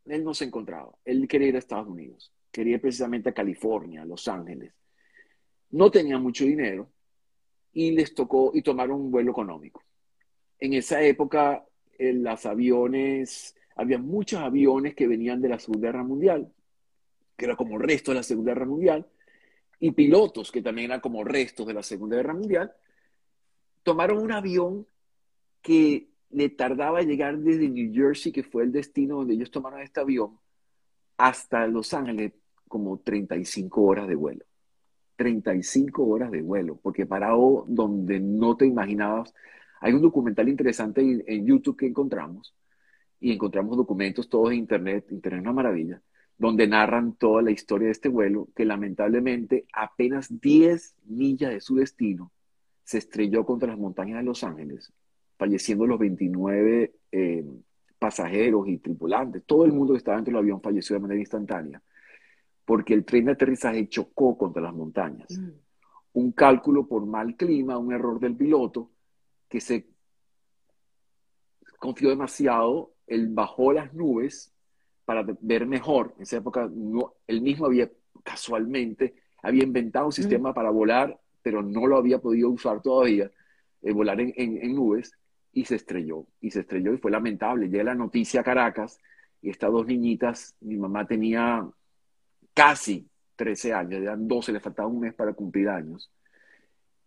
él 0.10 0.24
no 0.24 0.34
se 0.34 0.46
encontraba, 0.46 0.92
él 1.06 1.28
quería 1.28 1.50
ir 1.50 1.56
a 1.56 1.60
Estados 1.60 1.88
Unidos, 1.88 2.32
quería 2.52 2.80
precisamente 2.80 3.30
a 3.30 3.34
California, 3.34 4.02
a 4.02 4.06
Los 4.06 4.28
Ángeles. 4.28 4.74
No 5.72 5.92
tenía 5.92 6.18
mucho 6.18 6.46
dinero, 6.46 6.90
y 7.78 7.92
les 7.92 8.16
tocó 8.16 8.52
y 8.56 8.64
tomaron 8.64 9.00
un 9.00 9.12
vuelo 9.12 9.30
económico. 9.30 9.84
En 10.58 10.74
esa 10.74 11.00
época, 11.04 11.64
en 12.00 12.24
las 12.24 12.48
aviones, 12.48 13.56
había 13.76 14.00
muchos 14.00 14.40
aviones 14.40 14.96
que 14.96 15.06
venían 15.06 15.40
de 15.42 15.50
la 15.50 15.60
Segunda 15.60 15.90
Guerra 15.90 16.04
Mundial, 16.04 16.52
que 17.36 17.46
era 17.46 17.56
como 17.56 17.78
resto 17.78 18.10
de 18.10 18.16
la 18.16 18.24
Segunda 18.24 18.54
Guerra 18.54 18.66
Mundial, 18.66 19.08
y 19.80 19.92
pilotos 19.92 20.52
que 20.52 20.64
también 20.64 20.90
eran 20.90 21.02
como 21.02 21.24
restos 21.24 21.68
de 21.68 21.76
la 21.76 21.84
Segunda 21.84 22.16
Guerra 22.16 22.34
Mundial, 22.34 22.74
tomaron 23.84 24.24
un 24.24 24.32
avión 24.32 24.88
que 25.62 26.08
le 26.30 26.50
tardaba 26.50 27.02
llegar 27.02 27.38
desde 27.40 27.70
New 27.70 27.94
Jersey, 27.94 28.32
que 28.32 28.44
fue 28.44 28.64
el 28.64 28.72
destino 28.72 29.18
donde 29.18 29.34
ellos 29.36 29.52
tomaron 29.52 29.82
este 29.82 30.00
avión, 30.00 30.38
hasta 31.18 31.68
Los 31.68 31.94
Ángeles, 31.94 32.34
como 32.68 33.00
35 33.00 33.82
horas 33.82 34.08
de 34.08 34.16
vuelo. 34.16 34.46
35 35.16 36.06
horas 36.06 36.32
de 36.32 36.42
vuelo, 36.42 36.80
porque 36.82 37.06
parado 37.06 37.66
donde 37.68 38.20
no 38.20 38.56
te 38.56 38.66
imaginabas. 38.66 39.34
Hay 39.82 39.94
un 39.94 40.02
documental 40.02 40.48
interesante 40.48 41.02
en, 41.02 41.46
YouTube 41.46 41.78
que 41.78 41.88
encontramos, 41.88 42.56
y 43.20 43.32
encontramos 43.32 43.76
documentos 43.76 44.30
todos 44.30 44.52
en 44.52 44.60
Internet, 44.60 45.08
Internet 45.12 45.40
es 45.40 45.44
una 45.44 45.54
maravilla, 45.54 46.02
donde 46.38 46.68
narran 46.68 47.14
toda 47.14 47.42
la 47.42 47.52
historia 47.52 47.88
de 47.88 47.94
este 47.94 48.10
vuelo, 48.10 48.48
que 48.56 48.64
lamentablemente 48.64 49.66
apenas 49.74 50.40
10 50.40 50.96
millas 51.06 51.52
de 51.52 51.62
su 51.62 51.76
destino 51.76 52.32
se 52.84 53.00
estrelló 53.00 53.44
contra 53.44 53.70
las 53.70 53.80
montañas 53.80 54.20
de 54.20 54.24
Los 54.24 54.44
Ángeles, 54.44 54.94
falleciendo 55.38 55.86
los 55.86 56.00
29 56.00 56.94
eh, 57.12 57.46
pasajeros 58.00 58.68
y 58.68 58.78
tripulantes. 58.78 59.44
Todo 59.46 59.66
el 59.66 59.74
mundo 59.74 59.94
que 59.94 60.00
estaba 60.00 60.18
dentro 60.18 60.32
del 60.32 60.44
avión 60.44 60.62
falleció 60.62 60.96
de 60.96 61.02
manera 61.02 61.20
instantánea 61.20 61.82
porque 62.68 62.94
el 62.94 63.06
tren 63.06 63.24
de 63.24 63.32
aterrizaje 63.32 63.88
chocó 63.88 64.38
contra 64.38 64.62
las 64.62 64.74
montañas. 64.74 65.30
Mm. 65.30 65.52
Un 66.20 66.32
cálculo 66.34 66.86
por 66.86 67.06
mal 67.06 67.38
clima, 67.38 67.78
un 67.78 67.94
error 67.94 68.20
del 68.20 68.36
piloto, 68.36 68.92
que 69.48 69.62
se 69.62 69.88
confió 71.80 72.10
demasiado, 72.10 72.92
él 73.08 73.30
bajó 73.30 73.72
las 73.72 73.94
nubes 73.94 74.54
para 75.06 75.26
ver 75.40 75.66
mejor. 75.66 76.14
En 76.18 76.24
esa 76.24 76.38
época 76.38 76.70
no, 76.70 77.14
él 77.26 77.42
mismo 77.42 77.68
había 77.68 77.90
casualmente, 78.22 79.16
había 79.42 79.64
inventado 79.64 80.08
un 80.08 80.10
mm. 80.10 80.12
sistema 80.12 80.54
para 80.54 80.70
volar, 80.70 81.18
pero 81.42 81.64
no 81.64 81.88
lo 81.88 81.96
había 81.96 82.20
podido 82.20 82.50
usar 82.50 82.82
todavía, 82.82 83.32
eh, 83.82 83.94
volar 83.94 84.20
en, 84.20 84.34
en, 84.36 84.76
nubes, 84.76 85.14
y 85.58 85.66
se 85.66 85.76
estrelló. 85.76 86.28
Y 86.40 86.52
se 86.52 86.60
estrelló 86.60 86.94
y 86.94 86.98
fue 86.98 87.10
lamentable. 87.10 87.68
Llega 87.68 87.86
la 87.86 87.96
noticia 87.96 88.42
a 88.42 88.44
Caracas 88.44 89.00
y 89.42 89.50
estas 89.50 89.72
dos 89.72 89.88
niñitas, 89.88 90.56
mi 90.62 90.78
mamá 90.78 91.08
tenía 91.08 91.68
casi 92.54 93.08
13 93.36 93.74
años, 93.74 94.02
eran 94.02 94.28
12, 94.28 94.52
le 94.52 94.60
faltaba 94.60 94.88
un 94.88 95.00
mes 95.00 95.16
para 95.16 95.34
cumplir 95.34 95.68
años. 95.70 96.12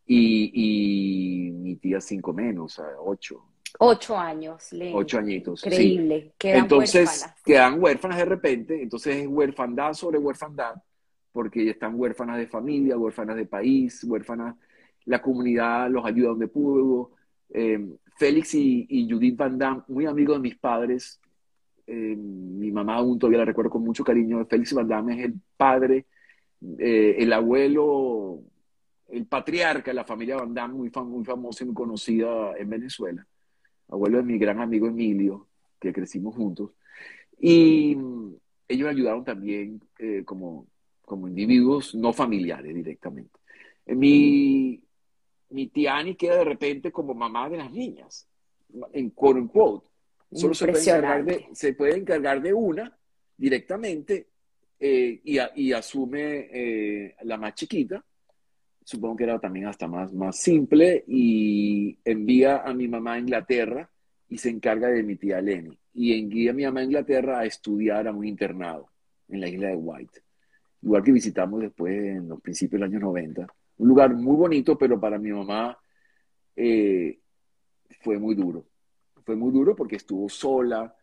Y, 0.04 1.52
mi 1.52 1.76
tía 1.76 2.00
cinco 2.00 2.32
menos, 2.32 2.82
8. 2.98 3.44
Ocho 3.78 4.18
años. 4.18 4.68
Ocho 4.92 5.18
añitos. 5.18 5.64
Increíble. 5.64 6.32
Quedan 6.36 6.62
entonces, 6.62 7.08
huérfanas. 7.08 7.42
quedan 7.44 7.80
huérfanas 7.80 8.18
de 8.18 8.24
repente, 8.24 8.82
entonces 8.82 9.14
es 9.14 9.28
huérfandad 9.28 9.92
sobre 9.92 10.18
huérfandad, 10.18 10.74
porque 11.30 11.70
están 11.70 11.94
huérfanas 11.94 12.36
de 12.38 12.48
familia, 12.48 12.98
huérfanas 12.98 13.36
de 13.36 13.46
país, 13.46 14.02
huérfanas, 14.02 14.56
la 15.04 15.22
comunidad 15.22 15.88
los 15.88 16.04
ayuda 16.04 16.30
donde 16.30 16.48
pudo. 16.48 17.12
Eh, 17.50 17.78
Félix 18.20 18.54
y, 18.54 19.08
Judith 19.10 19.34
Van 19.34 19.56
Damme, 19.56 19.82
muy 19.88 20.04
amigos 20.04 20.36
de 20.36 20.42
mis 20.42 20.58
padres, 20.58 21.18
eh, 21.86 22.14
mi 22.14 22.70
mamá 22.70 22.96
aún 22.96 23.18
todavía 23.18 23.38
la 23.38 23.46
recuerdo 23.46 23.70
con 23.70 23.82
mucho 23.82 24.04
cariño, 24.04 24.44
Félix 24.44 24.74
Valdame 24.74 25.18
es 25.18 25.24
el 25.24 25.34
padre, 25.56 26.04
eh, 26.78 27.16
el 27.18 27.32
abuelo, 27.32 28.42
el 29.08 29.24
patriarca 29.24 29.90
de 29.90 29.94
la 29.94 30.04
familia 30.04 30.36
Van 30.36 30.70
muy, 30.70 30.90
muy 31.06 31.24
famosa 31.24 31.64
y 31.64 31.68
muy 31.68 31.74
conocida 31.74 32.52
en 32.58 32.68
Venezuela, 32.68 33.26
abuelo 33.88 34.18
de 34.18 34.24
mi 34.24 34.36
gran 34.36 34.60
amigo 34.60 34.86
Emilio, 34.86 35.48
que 35.80 35.90
crecimos 35.90 36.36
juntos. 36.36 36.72
Y 37.40 37.96
ellos 38.68 38.86
ayudaron 38.86 39.24
también 39.24 39.80
eh, 39.98 40.24
como, 40.26 40.66
como 41.06 41.26
individuos 41.26 41.94
no 41.94 42.12
familiares 42.12 42.74
directamente. 42.74 43.40
Mi, 43.86 44.82
mi 45.50 45.68
tía 45.68 45.96
Ani 45.96 46.14
queda 46.14 46.36
de 46.36 46.44
repente 46.44 46.92
como 46.92 47.14
mamá 47.14 47.48
de 47.48 47.58
las 47.58 47.70
niñas, 47.70 48.28
en 48.92 49.10
quote 49.10 49.40
unquote. 49.40 49.86
Solo 50.32 50.54
se 50.54 50.68
puede, 50.68 50.82
encargar 50.82 51.24
de, 51.24 51.46
se 51.52 51.72
puede 51.74 51.96
encargar 51.96 52.40
de 52.40 52.54
una 52.54 52.96
directamente 53.36 54.28
eh, 54.78 55.20
y, 55.24 55.72
asume 55.72 56.48
eh, 56.52 57.16
la 57.22 57.36
más 57.36 57.54
chiquita. 57.54 58.04
Supongo 58.84 59.16
que 59.16 59.24
era 59.24 59.38
también 59.38 59.66
hasta 59.66 59.88
más, 59.88 60.12
más 60.12 60.38
simple 60.38 61.04
y 61.06 61.98
envía 62.04 62.58
a 62.58 62.72
mi 62.72 62.86
mamá 62.88 63.14
a 63.14 63.18
Inglaterra 63.18 63.90
y 64.28 64.38
se 64.38 64.50
encarga 64.50 64.88
de 64.88 65.02
mi 65.02 65.16
tía 65.16 65.40
Lenny. 65.40 65.76
Y 65.94 66.18
envía 66.18 66.52
a 66.52 66.54
mi 66.54 66.64
mamá 66.64 66.80
a 66.80 66.84
Inglaterra 66.84 67.40
a 67.40 67.44
estudiar 67.44 68.06
a 68.06 68.12
un 68.12 68.24
internado 68.24 68.88
en 69.28 69.40
la 69.40 69.48
isla 69.48 69.68
de 69.68 69.76
White. 69.76 70.20
Lugar 70.82 71.02
que 71.02 71.12
visitamos 71.12 71.60
después 71.60 71.92
en 71.92 72.28
los 72.28 72.40
principios 72.40 72.80
de 72.80 72.86
los 72.86 72.90
años 72.90 73.02
90. 73.02 73.46
Un 73.80 73.88
lugar 73.88 74.14
muy 74.14 74.36
bonito, 74.36 74.76
pero 74.76 75.00
para 75.00 75.18
mi 75.18 75.30
mamá 75.32 75.78
eh, 76.56 77.18
fue 78.02 78.18
muy 78.18 78.34
duro 78.34 78.70
fue 79.24 79.36
muy 79.36 79.52
duro 79.52 79.76
porque 79.76 79.96
estuvo 79.96 80.28
sola, 80.28 80.94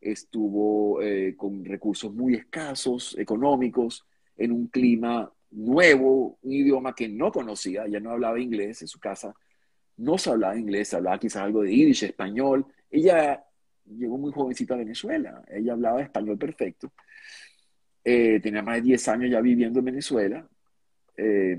estuvo 0.00 1.00
eh, 1.02 1.34
con 1.36 1.64
recursos 1.64 2.12
muy 2.12 2.34
escasos, 2.34 3.16
económicos, 3.18 4.04
en 4.36 4.52
un 4.52 4.66
clima 4.66 5.32
nuevo, 5.50 6.38
un 6.42 6.52
idioma 6.52 6.94
que 6.94 7.08
no 7.08 7.30
conocía, 7.32 7.84
ella 7.86 8.00
no 8.00 8.10
hablaba 8.10 8.40
inglés 8.40 8.82
en 8.82 8.88
su 8.88 8.98
casa, 8.98 9.34
no 9.98 10.18
se 10.18 10.30
hablaba 10.30 10.58
inglés, 10.58 10.92
hablaba 10.94 11.18
quizás 11.18 11.42
algo 11.42 11.62
de 11.62 11.72
irish, 11.72 12.04
español. 12.04 12.66
Ella 12.90 13.44
llegó 13.84 14.18
muy 14.18 14.32
jovencita 14.32 14.74
a 14.74 14.78
Venezuela, 14.78 15.44
ella 15.48 15.72
hablaba 15.72 16.02
español 16.02 16.36
perfecto. 16.36 16.92
Eh, 18.04 18.40
tenía 18.40 18.62
más 18.62 18.76
de 18.76 18.82
10 18.82 19.08
años 19.08 19.30
ya 19.30 19.40
viviendo 19.40 19.78
en 19.78 19.84
Venezuela. 19.84 20.48
Eh, 21.16 21.58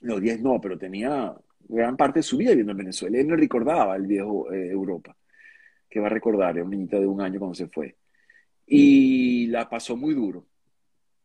los 0.00 0.20
10 0.20 0.40
no, 0.40 0.60
pero 0.60 0.78
tenía 0.78 1.34
gran 1.68 1.96
parte 1.96 2.20
de 2.20 2.22
su 2.22 2.36
vida 2.36 2.50
viviendo 2.50 2.72
en 2.72 2.78
Venezuela. 2.78 3.18
Él 3.18 3.28
no 3.28 3.36
recordaba 3.36 3.96
el 3.96 4.06
viejo 4.06 4.52
eh, 4.52 4.70
Europa, 4.70 5.16
que 5.88 6.00
va 6.00 6.06
a 6.06 6.10
recordar, 6.10 6.56
era 6.56 6.64
una 6.64 6.76
niñita 6.76 6.98
de 6.98 7.06
un 7.06 7.20
año 7.20 7.38
cuando 7.38 7.54
se 7.54 7.68
fue. 7.68 7.96
Y 8.66 9.46
la 9.48 9.68
pasó 9.68 9.96
muy 9.96 10.14
duro, 10.14 10.46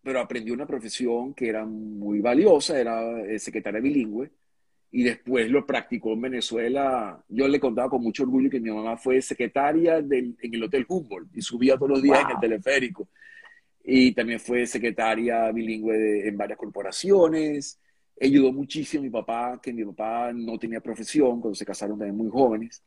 pero 0.01 0.19
aprendió 0.19 0.53
una 0.53 0.65
profesión 0.65 1.33
que 1.33 1.49
era 1.49 1.65
muy 1.65 2.19
valiosa, 2.19 2.79
era 2.79 3.21
eh, 3.21 3.39
secretaria 3.39 3.81
bilingüe, 3.81 4.31
y 4.91 5.03
después 5.03 5.49
lo 5.49 5.65
practicó 5.65 6.13
en 6.13 6.21
Venezuela. 6.21 7.23
Yo 7.27 7.47
le 7.47 7.59
contaba 7.59 7.89
con 7.89 8.03
mucho 8.03 8.23
orgullo 8.23 8.49
que 8.49 8.59
mi 8.59 8.69
mamá 8.69 8.95
fue 8.95 9.21
secretaria 9.23 9.97
en 9.97 10.37
el 10.39 10.63
Hotel 10.63 10.85
Humboldt 10.87 11.35
y 11.35 11.41
subía 11.41 11.77
todos 11.77 11.89
los 11.89 12.03
días 12.03 12.21
en 12.25 12.31
el 12.31 12.39
teleférico. 12.39 13.09
Y 13.83 14.11
también 14.13 14.39
fue 14.39 14.67
secretaria 14.67 15.51
bilingüe 15.51 16.27
en 16.27 16.37
varias 16.37 16.59
corporaciones. 16.59 17.79
Ayudó 18.21 18.51
muchísimo 18.51 19.01
a 19.01 19.03
mi 19.03 19.09
papá, 19.09 19.59
que 19.61 19.73
mi 19.73 19.83
papá 19.85 20.31
no 20.33 20.57
tenía 20.57 20.79
profesión 20.81 21.41
cuando 21.41 21.55
se 21.55 21.65
casaron 21.65 21.97
también 21.97 22.17
muy 22.17 22.29
jóvenes 22.29 22.83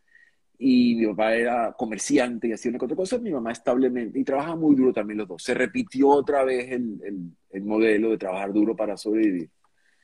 y 0.59 0.95
mi 0.95 1.07
papá 1.07 1.35
era 1.35 1.73
comerciante 1.73 2.49
y 2.49 2.53
hacía 2.53 2.71
una 2.71 2.79
otra 2.83 2.97
cosa, 2.97 3.19
mi 3.19 3.31
mamá 3.31 3.53
establemente, 3.53 4.19
y 4.19 4.25
trabaja 4.25 4.57
muy 4.57 4.75
duro 4.75 4.93
también 4.93 5.19
los 5.19 5.29
dos. 5.29 5.43
Se 5.43 5.55
repitió 5.55 6.09
otra 6.09 6.45
vez 6.45 6.73
el, 6.73 6.99
el, 7.05 7.31
el, 7.51 7.63
modelo 7.63 8.11
de 8.11 8.19
trabajar 8.19 8.53
duro 8.53 8.75
para 8.75 8.97
sobrevivir. 8.97 9.51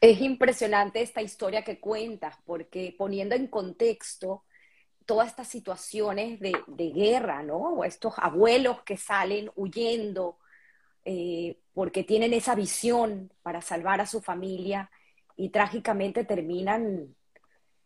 Es 0.01 0.21
impresionante 0.21 1.01
esta 1.01 1.23
historia 1.23 1.63
que 1.63 1.81
cuentas, 1.81 2.37
porque 2.45 2.95
poniendo 2.99 3.35
en 3.35 3.47
contexto 3.47 4.45
todas 5.07 5.29
estas 5.29 5.49
situaciones 5.49 6.39
de, 6.41 6.53
de 6.67 6.91
guerra, 6.91 7.43
¿no? 7.43 7.57
O 7.57 7.85
estos 7.85 8.15
abuelos 8.19 8.83
que 8.83 8.97
salen 8.97 9.51
huyendo 9.57 10.39
eh, 11.05 11.59
porque 11.73 12.05
tienen 12.05 12.33
esa 12.33 12.55
visión 12.55 13.33
para 13.43 13.61
salvar 13.61 14.01
a 14.01 14.07
su 14.07 14.21
familia 14.21 14.91
y 15.43 15.49
trágicamente 15.49 16.25
terminan 16.25 17.17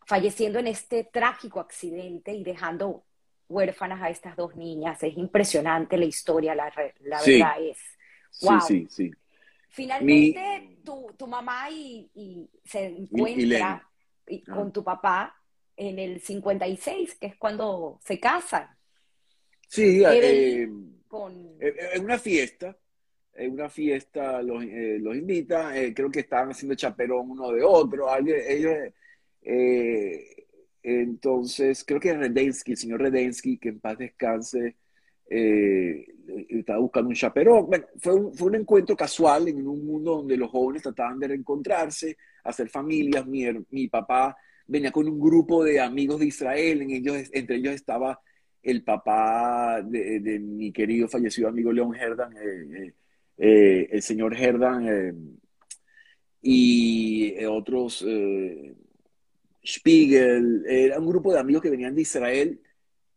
falleciendo 0.05 0.59
en 0.59 0.67
este 0.67 1.05
trágico 1.05 1.59
accidente 1.59 2.35
y 2.35 2.45
dejando 2.45 3.07
huérfanas 3.49 4.03
a 4.03 4.11
estas 4.11 4.37
dos 4.37 4.55
niñas. 4.57 5.03
Es 5.03 5.17
impresionante 5.17 5.97
la 5.97 6.05
historia, 6.05 6.55
la, 6.55 6.71
la 7.01 7.23
verdad 7.23 7.55
es. 7.59 7.79
Wow. 8.43 8.61
Sí, 8.61 8.67
sí, 8.67 8.87
sí. 8.91 9.11
Finalmente, 9.71 10.81
tu, 10.85 11.15
tu, 11.17 11.27
mamá 11.27 11.71
y, 11.71 12.11
y 12.15 12.47
se 12.63 12.89
encuentra 12.89 13.89
y, 14.27 14.43
con 14.43 14.71
tu 14.71 14.85
papá 14.85 15.35
en 15.79 15.99
el 15.99 16.21
56, 16.21 17.15
que 17.15 17.29
es 17.29 17.37
cuando 17.37 17.99
se 18.05 18.21
casan. 18.21 18.69
Sí, 19.67 20.03
eh, 20.05 20.69
con... 21.09 21.57
en 21.59 22.05
una 22.05 22.19
fiesta, 22.19 22.77
en 23.39 23.53
una 23.53 23.69
fiesta 23.69 24.43
los, 24.43 24.63
eh, 24.65 24.99
los 25.01 25.17
invita, 25.17 25.77
eh, 25.79 25.95
creo 25.95 26.11
que 26.11 26.21
estaban 26.21 26.51
haciendo 26.51 26.75
chaperón 26.75 27.31
uno 27.31 27.51
de 27.53 27.63
otro, 27.63 28.11
alguien, 28.11 28.39
ellos 28.49 28.75
eh, 29.49 30.47
entonces, 30.83 31.85
creo 31.85 32.01
que 32.01 32.15
Redensky, 32.15 32.73
el 32.73 32.79
señor 32.79 33.01
Redensky, 33.01 33.59
que 33.59 33.71
en 33.71 33.81
paz 33.81 33.99
descanse, 33.99 34.77
eh, 35.29 36.07
estaba 36.49 36.79
buscando 36.81 37.09
un 37.09 37.15
chaperón. 37.17 37.69
Fue 37.99 38.15
un, 38.15 38.35
fue 38.35 38.49
un 38.49 38.57
encuentro 38.57 38.97
casual 38.97 39.49
en 39.49 39.67
un 39.67 39.85
mundo 39.87 40.17
donde 40.17 40.37
los 40.37 40.51
jóvenes 40.51 40.83
trataban 40.83 41.19
de 41.19 41.29
reencontrarse, 41.29 42.17
hacer 42.45 42.69
familias. 42.69 43.27
Mi, 43.27 43.45
mi 43.71 43.89
papá 43.89 44.37
venía 44.67 44.93
con 44.93 45.09
un 45.09 45.19
grupo 45.19 45.65
de 45.65 45.81
amigos 45.81 46.21
de 46.21 46.27
Israel, 46.27 46.83
en 46.83 46.91
ellos, 46.91 47.17
entre 47.33 47.57
ellos 47.57 47.75
estaba 47.75 48.21
el 48.63 48.83
papá 48.85 49.83
de, 49.83 50.21
de 50.21 50.39
mi 50.41 50.73
querido 50.73 51.09
fallecido 51.09 51.49
amigo 51.49 51.73
León 51.73 51.95
Herdan, 51.95 52.33
eh, 52.37 52.87
eh 52.87 52.95
el 53.37 54.03
señor 54.03 54.35
Herdan, 54.35 55.39
y 56.43 57.45
otros 57.45 58.05
Spiegel, 59.67 60.65
era 60.69 60.99
un 60.99 61.07
grupo 61.07 61.33
de 61.33 61.41
amigos 61.41 61.63
que 61.63 61.71
venían 61.71 61.95
de 61.95 62.03
Israel, 62.03 62.61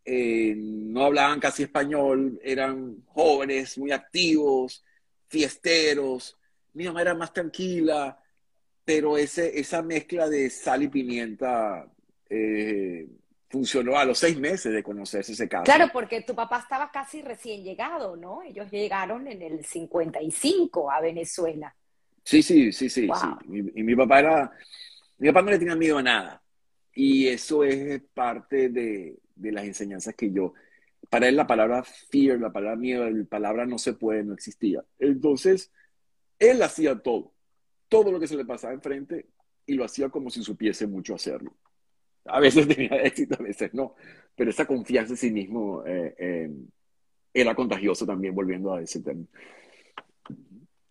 eh, 0.04 0.56
no 0.58 1.06
hablaban 1.06 1.40
casi 1.40 1.64
español, 1.64 2.40
eran 2.44 3.04
jóvenes, 3.06 3.78
muy 3.78 3.92
activos, 3.92 4.84
fiesteros. 5.28 6.38
Mi 6.74 6.86
mamá 6.86 7.04
era 7.04 7.14
más 7.14 7.32
tranquila, 7.32 8.18
pero 8.84 9.18
ese, 9.18 9.60
esa 9.60 9.84
mezcla 9.84 10.28
de 10.28 10.50
sal 10.50 10.82
y 10.82 10.88
pimienta 10.88 11.88
eh, 12.28 13.08
funcionó 13.50 13.98
a 13.98 14.06
los 14.06 14.20
seis 14.20 14.38
meses 14.38 14.72
de 14.72 14.84
conocerse 14.84 15.34
ese 15.34 15.50
caso. 15.50 15.64
Claro, 15.64 15.90
porque 15.92 16.22
tu 16.22 16.36
papá 16.36 16.60
estaba 16.60 16.92
casi 16.92 17.22
recién 17.22 17.64
llegado, 17.64 18.16
¿no? 18.16 18.44
Ellos 18.44 18.70
llegaron 18.72 19.28
en 19.28 19.42
el 19.42 19.66
55 19.66 20.92
a 20.92 21.02
Venezuela. 21.02 21.76
Sí, 22.24 22.44
sí, 22.44 22.72
sí, 22.72 22.90
sí. 22.90 23.10
Y, 23.48 23.84
mi 23.84 23.96
papá 23.96 24.20
era, 24.20 24.52
mi 25.18 25.30
papá 25.30 25.42
no 25.42 25.52
le 25.52 25.60
tenía 25.60 25.76
miedo 25.76 25.98
a 25.98 26.04
nada. 26.04 26.44
Y 26.94 27.28
eso 27.28 27.64
es 27.64 28.02
parte 28.14 28.70
de, 28.70 29.18
de, 29.36 29.52
las 29.52 29.64
enseñanzas 29.64 30.14
que 30.16 30.32
yo, 30.32 30.54
para 31.10 31.28
él 31.28 31.36
la 31.36 31.48
palabra 31.48 31.84
fear, 31.84 32.40
la 32.40 32.52
palabra 32.52 32.76
miedo, 32.76 33.10
la 33.10 33.26
palabra 33.26 33.66
no 33.66 33.80
se 33.80 33.94
puede, 33.94 34.24
no 34.24 34.34
existía. 34.34 34.84
Entonces, 35.00 35.72
él 36.38 36.62
hacía 36.62 37.00
todo, 37.00 37.34
todo 37.88 38.12
lo 38.12 38.20
que 38.20 38.28
se 38.28 38.38
le 38.38 38.46
pasaba 38.46 38.74
enfrente 38.74 39.28
y 39.66 39.74
lo 39.74 39.86
hacía 39.86 40.10
como 40.10 40.30
si 40.30 40.44
supiese 40.44 40.86
mucho 40.86 41.16
hacerlo. 41.16 41.56
A 42.32 42.40
veces 42.40 42.68
tenía 42.76 43.02
éxito, 43.02 43.36
a 43.40 43.44
veces 43.44 43.74
no, 43.74 43.96
pero 44.36 44.50
esa 44.50 44.66
confianza 44.66 45.14
en 45.14 45.18
sí 45.18 45.32
mismo 45.32 45.84
eh, 45.86 46.16
eh, 46.18 46.52
era 47.34 47.56
contagioso 47.56 48.06
también, 48.06 48.34
volviendo 48.34 48.74
a 48.74 48.82
ese 48.82 49.02
tema. 49.02 49.24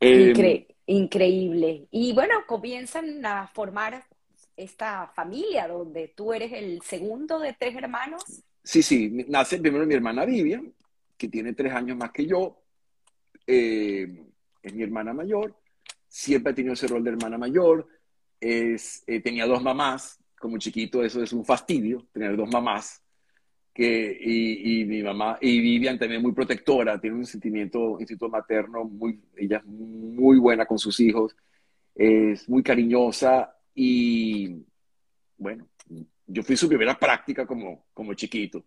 Eh, 0.01 0.67
increíble. 0.87 1.87
Y 1.91 2.13
bueno, 2.15 2.35
comienzan 2.47 3.25
a 3.25 3.49
formar 3.49 4.05
esta 4.59 5.07
familia 5.15 5.69
donde 5.69 6.09
tú 6.09 6.33
eres 6.33 6.53
el 6.53 6.83
segundo 6.83 7.39
de 7.39 7.55
tres 7.59 7.77
hermanos? 7.77 8.23
Sí, 8.63 8.83
sí, 8.83 9.25
nace 9.29 9.59
primero 9.59 9.87
mi 9.87 9.95
hermana 9.95 10.25
Vivian, 10.25 10.73
que 11.17 11.29
tiene 11.29 11.55
tres 11.55 11.73
años 11.73 11.97
más 11.97 12.11
que 12.11 12.27
yo, 12.27 12.61
eh, 13.47 14.25
es 14.63 14.75
mi 14.75 14.83
hermana 14.83 15.15
mayor, 15.15 15.57
siempre 16.09 16.53
ha 16.53 16.55
tenido 16.55 16.75
ese 16.75 16.89
rol 16.89 17.05
de 17.05 17.11
hermana 17.11 17.39
mayor, 17.39 17.87
es, 18.41 19.03
eh, 19.07 19.21
tenía 19.21 19.47
dos 19.47 19.63
mamás, 19.63 20.19
como 20.39 20.59
chiquito 20.59 21.03
eso 21.03 21.23
es 21.23 21.33
un 21.33 21.45
fastidio, 21.45 22.07
tener 22.13 22.37
dos 22.37 22.51
mamás, 22.51 23.03
que, 23.75 24.19
y, 24.21 24.81
y, 24.81 24.85
mi 24.85 25.03
mamá, 25.03 25.39
y 25.41 25.61
Vivian 25.61 25.99
también 25.99 26.21
muy 26.21 26.33
protectora, 26.33 27.01
tiene 27.01 27.17
un 27.17 27.27
sentimiento, 27.27 27.97
instinto 28.01 28.29
materno, 28.29 28.85
muy, 28.85 29.21
ella 29.37 29.59
es 29.59 29.65
muy 29.65 30.39
buena 30.39 30.67
con 30.67 30.79
sus 30.79 30.99
hijos, 30.99 31.37
es 31.95 32.49
muy 32.49 32.63
cariñosa 32.63 33.55
y 33.75 34.65
bueno, 35.37 35.69
yo 36.27 36.43
fui 36.43 36.57
su 36.57 36.69
primera 36.69 36.99
práctica 36.99 37.47
como, 37.47 37.87
como 37.95 38.15
chiquito. 38.15 38.65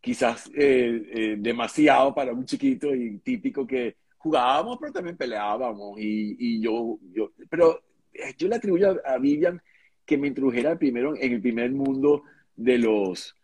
Quizás 0.00 0.50
eh, 0.54 1.02
eh, 1.12 1.36
demasiado 1.38 2.14
para 2.14 2.32
un 2.32 2.44
chiquito 2.44 2.94
y 2.94 3.18
típico 3.18 3.66
que 3.66 3.96
jugábamos, 4.16 4.78
pero 4.80 4.92
también 4.92 5.16
peleábamos. 5.16 5.98
Y, 5.98 6.36
y 6.38 6.60
yo, 6.60 6.98
yo, 7.12 7.32
pero 7.48 7.82
eh, 8.12 8.34
yo 8.36 8.48
le 8.48 8.56
atribuyo 8.56 8.96
a, 9.04 9.18
Vivian 9.18 9.60
que 10.06 10.16
me 10.16 10.28
introdujera 10.28 10.78
primero 10.78 11.14
en 11.16 11.32
el 11.32 11.42
primer 11.42 11.72
mundo 11.72 12.22
de 12.54 12.78
los, 12.78 13.36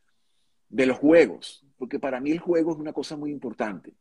de 0.69 0.87
los 0.87 0.97
juegos, 0.97 1.65
porque 1.77 1.99
para 1.99 2.21
mí 2.21 2.31
el 2.31 2.39
juego 2.39 2.73
es 2.73 2.79
una 2.79 2.93
cosa 2.93 3.17
muy 3.17 3.31
importante. 3.31 3.93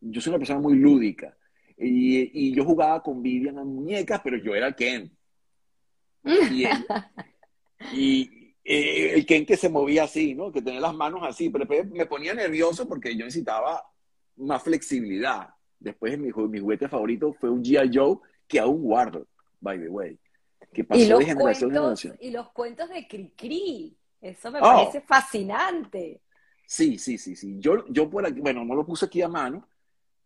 Yo 0.00 0.20
soy 0.20 0.30
una 0.30 0.38
persona 0.38 0.60
muy 0.60 0.76
lúdica 0.76 1.36
y, 1.76 2.48
y 2.48 2.54
yo 2.54 2.64
jugaba 2.64 3.02
con 3.02 3.22
Vivian 3.22 3.58
a 3.58 3.64
muñecas, 3.64 4.20
pero 4.22 4.36
yo 4.38 4.54
era 4.54 4.72
Ken. 4.72 5.10
Y, 7.92 8.54
eh, 8.64 9.12
el 9.14 9.26
Ken 9.26 9.44
que 9.44 9.58
se 9.58 9.68
movía 9.68 10.04
así, 10.04 10.34
¿no? 10.34 10.50
Que 10.50 10.62
tenía 10.62 10.80
las 10.80 10.94
manos 10.94 11.20
así, 11.22 11.50
pero 11.50 11.66
me 11.92 12.06
ponía 12.06 12.32
nervioso 12.32 12.88
porque 12.88 13.14
yo 13.14 13.26
necesitaba 13.26 13.82
más 14.36 14.62
flexibilidad. 14.62 15.50
Después 15.78 16.18
mi, 16.18 16.30
mi 16.32 16.60
juguete 16.60 16.88
favorito 16.88 17.34
fue 17.34 17.50
un 17.50 17.62
G.I. 17.62 17.90
Joe 17.92 18.18
que 18.48 18.58
aún 18.58 18.82
guardo, 18.82 19.26
by 19.60 19.78
the 19.78 19.88
way. 19.88 20.18
Que 20.74 20.84
pasó 20.84 21.18
de 21.18 21.24
generación 21.24 21.70
en 21.70 21.76
generación. 21.76 22.16
Y 22.20 22.30
los 22.30 22.50
cuentos 22.52 22.88
de 22.90 23.08
Cricri. 23.08 23.96
Eso 24.20 24.50
me 24.50 24.58
oh. 24.58 24.62
parece 24.62 25.00
fascinante. 25.00 26.20
Sí, 26.66 26.98
sí, 26.98 27.16
sí, 27.16 27.36
sí. 27.36 27.56
Yo, 27.58 27.86
yo 27.88 28.10
por 28.10 28.26
aquí, 28.26 28.40
bueno, 28.40 28.64
no 28.64 28.74
lo 28.74 28.84
puse 28.84 29.06
aquí 29.06 29.22
a 29.22 29.28
mano, 29.28 29.66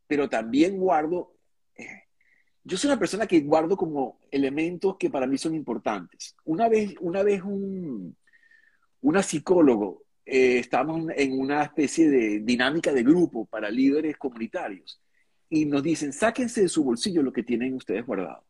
pero 0.06 0.28
también 0.28 0.78
guardo 0.78 1.34
eh, 1.76 2.08
yo 2.68 2.76
soy 2.76 2.90
una 2.90 2.98
persona 2.98 3.26
que 3.26 3.40
guardo 3.40 3.76
como 3.78 4.20
elementos 4.30 4.96
que 4.98 5.08
para 5.08 5.26
mí 5.26 5.38
son 5.38 5.54
importantes. 5.54 6.36
Una 6.44 6.68
vez, 6.68 6.94
una 7.00 7.22
vez 7.22 7.42
un, 7.42 8.14
una 9.00 9.22
psicólogo, 9.22 10.02
eh, 10.26 10.58
estábamos 10.58 11.06
en 11.16 11.40
una 11.40 11.62
especie 11.62 12.10
de 12.10 12.40
dinámica 12.40 12.92
de 12.92 13.02
grupo 13.02 13.46
para 13.46 13.70
líderes 13.70 14.18
comunitarios 14.18 15.00
y 15.48 15.64
nos 15.64 15.82
dicen, 15.82 16.12
sáquense 16.12 16.60
de 16.60 16.68
su 16.68 16.84
bolsillo 16.84 17.22
lo 17.22 17.32
que 17.32 17.42
tienen 17.42 17.72
ustedes 17.72 18.04
guardado. 18.04 18.44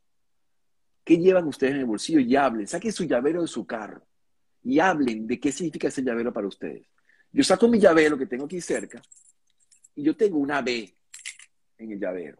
¿Qué 1.09 1.17
llevan 1.17 1.49
ustedes 1.49 1.73
en 1.73 1.81
el 1.81 1.87
bolsillo? 1.87 2.21
Y 2.21 2.37
hablen, 2.37 2.67
saquen 2.67 2.93
su 2.93 3.05
llavero 3.05 3.41
de 3.41 3.49
su 3.49 3.67
carro 3.67 4.07
y 4.63 4.79
hablen 4.79 5.27
de 5.27 5.41
qué 5.41 5.51
significa 5.51 5.89
ese 5.89 6.03
llavero 6.03 6.33
para 6.33 6.47
ustedes. 6.47 6.87
Yo 7.33 7.43
saco 7.43 7.67
mi 7.69 7.79
llavero 7.79 8.19
que 8.19 8.27
tengo 8.27 8.45
aquí 8.45 8.61
cerca 8.61 9.01
y 9.95 10.03
yo 10.03 10.15
tengo 10.15 10.37
una 10.37 10.61
B 10.61 10.95
en 11.79 11.93
el 11.93 11.99
llavero 11.99 12.39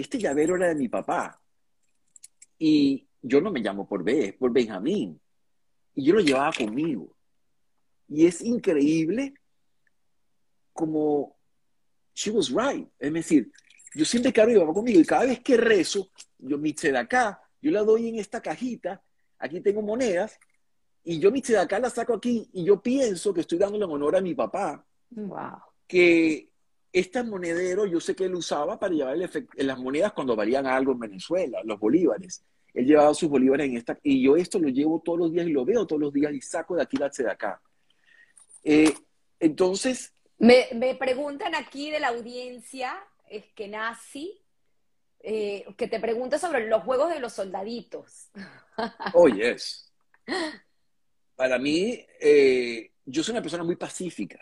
este 0.00 0.18
llavero 0.18 0.56
era 0.56 0.68
de 0.68 0.74
mi 0.74 0.88
papá. 0.88 1.40
Y 2.58 3.06
yo 3.22 3.40
no 3.40 3.50
me 3.50 3.60
llamo 3.60 3.88
por 3.88 4.02
B, 4.02 4.26
es 4.26 4.34
por 4.34 4.52
Benjamín. 4.52 5.20
y 5.94 6.04
yo 6.04 6.14
lo 6.14 6.20
llevaba 6.20 6.52
conmigo. 6.52 7.14
Y 8.08 8.26
es 8.26 8.40
increíble 8.42 9.34
como 10.72 11.36
she 12.14 12.30
was 12.30 12.50
right. 12.50 12.88
Es 12.98 13.12
decir, 13.12 13.52
yo 13.94 14.04
siempre 14.04 14.32
cargo 14.32 14.52
llevaba 14.52 14.74
conmigo 14.74 15.00
y 15.00 15.04
cada 15.04 15.26
vez 15.26 15.40
que 15.40 15.56
rezo, 15.56 16.10
yo 16.42 16.58
mi 16.58 16.74
acá, 16.96 17.40
yo 17.60 17.70
la 17.70 17.82
doy 17.82 18.08
en 18.08 18.18
esta 18.18 18.40
cajita, 18.40 19.02
aquí 19.38 19.60
tengo 19.60 19.82
monedas, 19.82 20.38
y 21.02 21.18
yo 21.18 21.30
mi 21.30 21.42
acá 21.58 21.78
la 21.78 21.90
saco 21.90 22.14
aquí 22.14 22.48
y 22.52 22.64
yo 22.64 22.82
pienso 22.82 23.32
que 23.32 23.40
estoy 23.40 23.58
dándole 23.58 23.84
honor 23.84 24.16
a 24.16 24.20
mi 24.20 24.34
papá. 24.34 24.84
Wow. 25.10 25.58
Que 25.86 26.50
este 26.92 27.22
monedero 27.22 27.86
yo 27.86 28.00
sé 28.00 28.14
que 28.14 28.24
él 28.24 28.34
usaba 28.34 28.78
para 28.78 28.94
llevar 28.94 29.16
en 29.16 29.66
las 29.66 29.78
monedas 29.78 30.12
cuando 30.12 30.36
valían 30.36 30.66
algo 30.66 30.92
en 30.92 30.98
Venezuela, 30.98 31.60
los 31.64 31.78
bolívares. 31.78 32.44
Él 32.74 32.86
llevaba 32.86 33.14
sus 33.14 33.28
bolívares 33.28 33.66
en 33.66 33.76
esta, 33.76 33.98
y 34.02 34.22
yo 34.22 34.36
esto 34.36 34.58
lo 34.58 34.68
llevo 34.68 35.02
todos 35.04 35.18
los 35.18 35.32
días 35.32 35.46
y 35.46 35.52
lo 35.52 35.64
veo 35.64 35.86
todos 35.86 36.00
los 36.00 36.12
días 36.12 36.32
y 36.32 36.40
saco 36.40 36.76
de 36.76 36.82
aquí 36.82 36.96
la 36.96 37.10
acá. 37.30 37.60
Eh, 38.62 38.92
entonces... 39.40 40.12
Me, 40.38 40.66
me, 40.74 40.94
preguntan 40.94 41.54
aquí 41.54 41.90
de 41.90 42.00
la 42.00 42.08
audiencia, 42.08 42.94
es 43.28 43.44
que 43.54 43.68
nazi, 43.68 44.40
eh, 45.22 45.66
que 45.76 45.88
te 45.88 46.00
pregunta 46.00 46.38
sobre 46.38 46.66
los 46.66 46.82
juegos 46.82 47.12
de 47.12 47.20
los 47.20 47.32
soldaditos. 47.32 48.28
Oh, 49.12 49.28
yes. 49.28 49.92
Para 51.36 51.58
mí, 51.58 52.02
eh, 52.18 52.92
yo 53.04 53.22
soy 53.22 53.32
una 53.32 53.42
persona 53.42 53.62
muy 53.62 53.76
pacífica, 53.76 54.40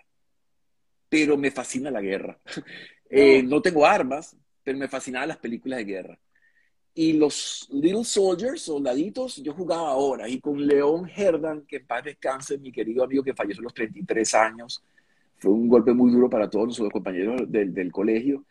pero 1.08 1.36
me 1.36 1.50
fascina 1.50 1.90
la 1.90 2.00
guerra. 2.00 2.38
Eh, 3.10 3.42
no 3.42 3.62
tengo 3.62 3.86
armas, 3.86 4.36
pero 4.62 4.76
me 4.76 4.86
fascinaban 4.86 5.28
las 5.28 5.38
películas 5.38 5.78
de 5.78 5.84
guerra. 5.86 6.18
Y 6.92 7.14
los 7.14 7.66
Little 7.72 8.04
Soldiers, 8.04 8.60
soldaditos, 8.60 9.36
yo 9.36 9.54
jugaba 9.54 9.92
ahora. 9.92 10.28
Y 10.28 10.40
con 10.40 10.66
León 10.66 11.08
Herdan, 11.08 11.64
que 11.66 11.76
en 11.76 11.86
paz 11.86 12.04
descanse, 12.04 12.58
mi 12.58 12.70
querido 12.70 13.02
amigo 13.02 13.22
que 13.22 13.32
falleció 13.32 13.62
a 13.62 13.64
los 13.64 13.72
33 13.72 14.34
años. 14.34 14.84
Fue 15.38 15.50
un 15.50 15.68
golpe 15.68 15.94
muy 15.94 16.12
duro 16.12 16.28
para 16.28 16.50
todos 16.50 16.66
nuestros 16.66 16.90
compañeros 16.90 17.50
del, 17.50 17.72
del 17.72 17.90
colegio. 17.90 18.44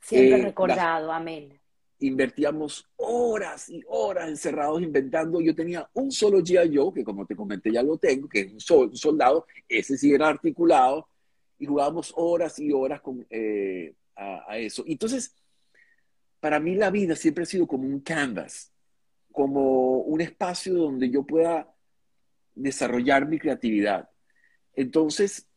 Siempre 0.00 0.38
eh, 0.38 0.44
recordado, 0.44 1.10
amén. 1.10 1.58
Invertíamos 2.00 2.88
horas 2.96 3.68
y 3.68 3.82
horas 3.88 4.28
encerrados 4.28 4.82
inventando. 4.82 5.40
Yo 5.40 5.54
tenía 5.54 5.88
un 5.94 6.10
solo 6.10 6.40
G.I. 6.40 6.76
Joe, 6.76 6.92
que 6.92 7.04
como 7.04 7.26
te 7.26 7.36
comenté 7.36 7.72
ya 7.72 7.82
lo 7.82 7.96
tengo, 7.98 8.28
que 8.28 8.40
es 8.40 8.70
un, 8.70 8.96
soldado, 8.96 9.46
ese 9.68 9.96
sí 9.96 10.12
era 10.12 10.28
articulado, 10.28 11.08
y 11.58 11.66
jugábamos 11.66 12.12
horas 12.16 12.58
y 12.58 12.72
horas 12.72 13.00
con, 13.00 13.26
eh, 13.30 13.94
a, 14.16 14.52
a, 14.52 14.58
eso. 14.58 14.84
Entonces, 14.86 15.34
para 16.40 16.60
mí 16.60 16.74
la 16.74 16.90
vida 16.90 17.16
siempre 17.16 17.44
ha 17.44 17.46
sido 17.46 17.66
como 17.66 17.86
un 17.86 18.00
canvas, 18.00 18.72
como 19.32 19.98
un 19.98 20.20
espacio 20.20 20.74
donde 20.74 21.10
yo 21.10 21.24
pueda 21.24 21.72
desarrollar 22.54 23.26
mi 23.26 23.38
creatividad. 23.38 24.10
Entonces, 24.74 25.48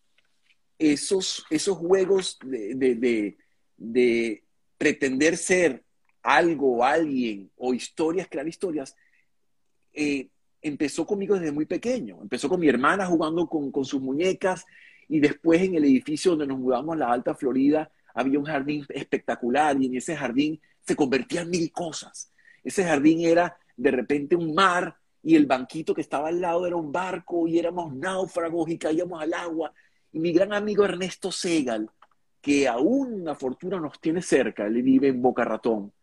esos, 0.80 1.46
esos 1.50 1.78
juegos 1.78 2.38
de, 2.44 2.76
de, 2.76 3.38
de, 3.78 4.44
pretender 4.78 5.38
ser 5.38 5.84
algo, 6.28 6.84
alguien 6.84 7.50
o 7.56 7.74
historias, 7.74 8.28
crear 8.30 8.46
historias, 8.46 8.98
eh, 9.94 10.28
empezó 10.62 11.06
conmigo 11.06 11.36
desde 11.36 11.54
muy 11.54 11.66
pequeño. 11.66 12.20
Empezó 12.22 12.50
con 12.50 12.60
mi 12.60 12.68
hermana 12.68 13.06
jugando 13.06 13.48
con, 13.48 13.86
sus 13.86 14.02
muñecas 14.02 14.66
y 15.08 15.22
después 15.22 15.62
en 15.62 15.76
el 15.76 15.86
edificio 15.86 16.32
donde 16.32 16.48
nos 16.48 16.60
mudamos 16.60 16.96
a 16.96 17.00
la 17.00 17.14
Alta 17.14 17.34
Florida 17.34 17.90
había 18.14 18.40
un 18.40 18.46
jardín 18.46 18.86
espectacular 18.90 19.82
y 19.82 19.86
en 19.86 19.96
ese 19.96 20.18
jardín 20.18 20.60
se 20.82 20.98
convertía 20.98 21.42
en 21.42 21.50
mil 21.50 21.72
cosas. 21.72 22.30
Ese 22.62 22.84
jardín 22.84 23.22
era 23.22 23.58
de 23.78 23.92
repente 23.92 24.36
un 24.36 24.54
mar 24.54 24.98
y 25.24 25.36
el 25.36 25.46
banquito 25.46 25.94
que 25.94 26.02
estaba 26.02 26.28
al 26.28 26.42
lado 26.42 26.68
era 26.68 26.76
un 26.76 26.92
barco 26.92 27.48
y 27.48 27.58
éramos 27.58 27.96
náufragos 27.96 28.70
y 28.70 28.78
caíamos 28.78 29.22
al 29.22 29.34
agua. 29.34 29.72
Y 30.12 30.20
mi 30.20 30.34
gran 30.34 30.52
amigo 30.52 30.84
Ernesto 30.84 31.32
Segal, 31.32 31.90
que 32.42 32.68
aún 32.68 33.22
una 33.22 33.36
fortuna 33.36 33.80
nos 33.80 34.02
tiene 34.02 34.22
cerca, 34.22 34.66
él 34.66 34.82
vive 34.82 35.08
en 35.08 35.22
Boca 35.22 35.46
Ratón, 35.46 35.94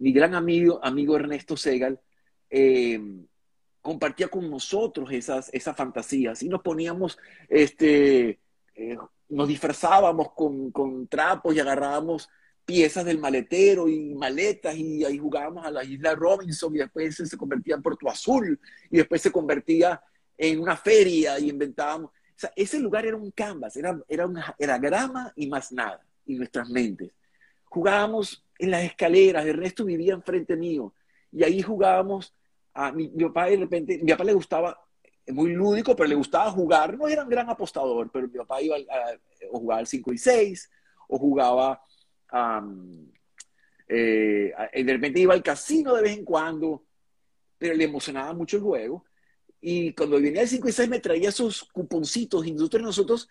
mi 0.00 0.12
gran 0.12 0.34
amigo, 0.34 0.80
amigo 0.82 1.16
Ernesto 1.16 1.56
Segal, 1.56 2.00
eh, 2.48 3.00
compartía 3.80 4.28
con 4.28 4.50
nosotros 4.50 5.10
esas, 5.12 5.48
esas 5.52 5.76
fantasías 5.76 6.42
y 6.42 6.48
nos 6.48 6.62
poníamos, 6.62 7.18
este, 7.48 8.40
eh, 8.74 8.96
nos 9.28 9.48
disfrazábamos 9.48 10.32
con, 10.32 10.70
con 10.70 11.06
trapos 11.06 11.54
y 11.54 11.60
agarrábamos 11.60 12.28
piezas 12.64 13.04
del 13.04 13.18
maletero 13.18 13.88
y 13.88 14.14
maletas 14.14 14.74
y 14.76 15.04
ahí 15.04 15.18
jugábamos 15.18 15.66
a 15.66 15.70
la 15.70 15.84
isla 15.84 16.14
Robinson 16.14 16.74
y 16.74 16.78
después 16.78 17.16
se 17.16 17.36
convertía 17.36 17.74
en 17.74 17.82
Puerto 17.82 18.08
Azul 18.08 18.58
y 18.90 18.98
después 18.98 19.20
se 19.20 19.30
convertía 19.30 20.00
en 20.36 20.60
una 20.60 20.76
feria 20.76 21.38
y 21.38 21.50
inventábamos. 21.50 22.10
Ese 22.56 22.78
lugar 22.78 23.04
era 23.04 23.16
un 23.16 23.30
canvas, 23.32 23.76
era, 23.76 24.00
era, 24.08 24.26
una, 24.26 24.54
era 24.58 24.78
grama 24.78 25.30
y 25.36 25.46
más 25.46 25.72
nada, 25.72 26.00
y 26.24 26.36
nuestras 26.36 26.70
mentes. 26.70 27.12
Jugábamos 27.70 28.44
en 28.58 28.70
las 28.70 28.84
escaleras, 28.84 29.46
el 29.46 29.56
resto 29.56 29.86
vivía 29.86 30.12
enfrente 30.12 30.54
mío, 30.56 30.92
y 31.32 31.42
ahí 31.42 31.62
jugábamos, 31.62 32.34
a 32.74 32.92
mi, 32.92 33.08
mi 33.08 33.24
papá 33.24 33.46
de 33.46 33.56
repente, 33.56 33.98
mi 34.02 34.12
papá 34.12 34.24
le 34.24 34.34
gustaba, 34.34 34.78
muy 35.28 35.52
lúdico, 35.52 35.96
pero 35.96 36.08
le 36.08 36.14
gustaba 36.14 36.50
jugar, 36.50 36.98
no 36.98 37.08
era 37.08 37.22
un 37.22 37.30
gran 37.30 37.48
apostador, 37.48 38.10
pero 38.12 38.28
mi 38.28 38.36
papá 38.36 38.60
iba 38.60 38.76
a, 38.76 39.72
a, 39.72 39.78
al 39.78 39.86
5 39.86 40.12
y 40.12 40.18
6, 40.18 40.70
o 41.08 41.18
jugaba 41.18 41.80
eh, 43.88 44.52
de 44.72 44.92
repente 44.92 45.20
iba 45.20 45.34
al 45.34 45.42
casino 45.42 45.94
de 45.94 46.02
vez 46.02 46.16
en 46.16 46.24
cuando, 46.24 46.84
pero 47.58 47.74
le 47.74 47.84
emocionaba 47.84 48.32
mucho 48.32 48.56
el 48.56 48.62
juego. 48.62 49.04
Y 49.60 49.92
cuando 49.94 50.20
venía 50.20 50.42
el 50.42 50.48
5 50.48 50.68
y 50.68 50.72
6 50.72 50.88
me 50.88 51.00
traía 51.00 51.28
esos 51.28 51.64
cuponcitos 51.64 52.46
y 52.46 52.52
nosotros, 52.52 52.82
nosotros 52.82 53.28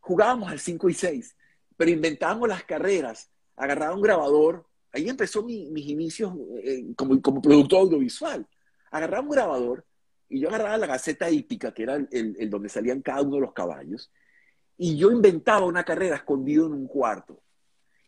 jugábamos 0.00 0.50
al 0.50 0.60
5 0.60 0.88
y 0.88 0.94
6, 0.94 1.36
pero 1.76 1.90
inventábamos 1.90 2.48
las 2.48 2.64
carreras, 2.64 3.30
agarraba 3.56 3.94
un 3.94 4.02
grabador, 4.02 4.66
ahí 4.92 5.08
empezó 5.08 5.42
mi, 5.42 5.70
mis 5.70 5.86
inicios 5.86 6.32
eh, 6.62 6.92
como, 6.96 7.20
como 7.20 7.42
productor 7.42 7.80
audiovisual. 7.80 8.46
Agarraba 8.90 9.22
un 9.22 9.30
grabador 9.30 9.84
y 10.28 10.40
yo 10.40 10.48
agarraba 10.48 10.76
la 10.78 10.86
Gaceta 10.86 11.30
Hípica, 11.30 11.72
que 11.72 11.82
era 11.84 11.94
el, 11.96 12.08
el, 12.10 12.36
el 12.38 12.50
donde 12.50 12.68
salían 12.68 13.02
cada 13.02 13.22
uno 13.22 13.36
de 13.36 13.42
los 13.42 13.52
caballos, 13.52 14.10
y 14.78 14.96
yo 14.96 15.10
inventaba 15.10 15.64
una 15.64 15.84
carrera 15.84 16.16
escondido 16.16 16.66
en 16.66 16.72
un 16.72 16.86
cuarto 16.86 17.40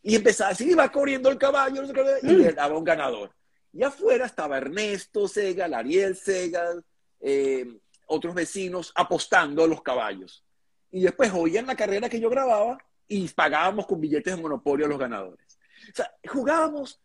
y 0.01 0.15
empezaba 0.15 0.51
así, 0.51 0.71
iba 0.71 0.89
corriendo 0.91 1.29
el 1.29 1.37
caballo, 1.37 1.83
y 2.23 2.27
le 2.27 2.53
daba 2.53 2.77
un 2.77 2.83
ganador. 2.83 3.31
Y 3.73 3.83
afuera 3.83 4.25
estaba 4.25 4.57
Ernesto 4.57 5.27
Segal, 5.27 5.73
Ariel 5.73 6.15
Segal, 6.15 6.83
eh, 7.19 7.77
otros 8.07 8.33
vecinos 8.33 8.91
apostando 8.95 9.63
a 9.63 9.67
los 9.67 9.81
caballos. 9.81 10.43
Y 10.91 11.01
después 11.01 11.31
oían 11.33 11.67
la 11.67 11.75
carrera 11.75 12.09
que 12.09 12.19
yo 12.19 12.29
grababa 12.29 12.77
y 13.09 13.27
pagábamos 13.29 13.85
con 13.87 13.99
billetes 13.99 14.35
de 14.35 14.41
monopolio 14.41 14.85
a 14.85 14.89
los 14.89 14.99
ganadores. 14.99 15.59
O 15.91 15.95
sea, 15.95 16.13
jugábamos 16.25 17.01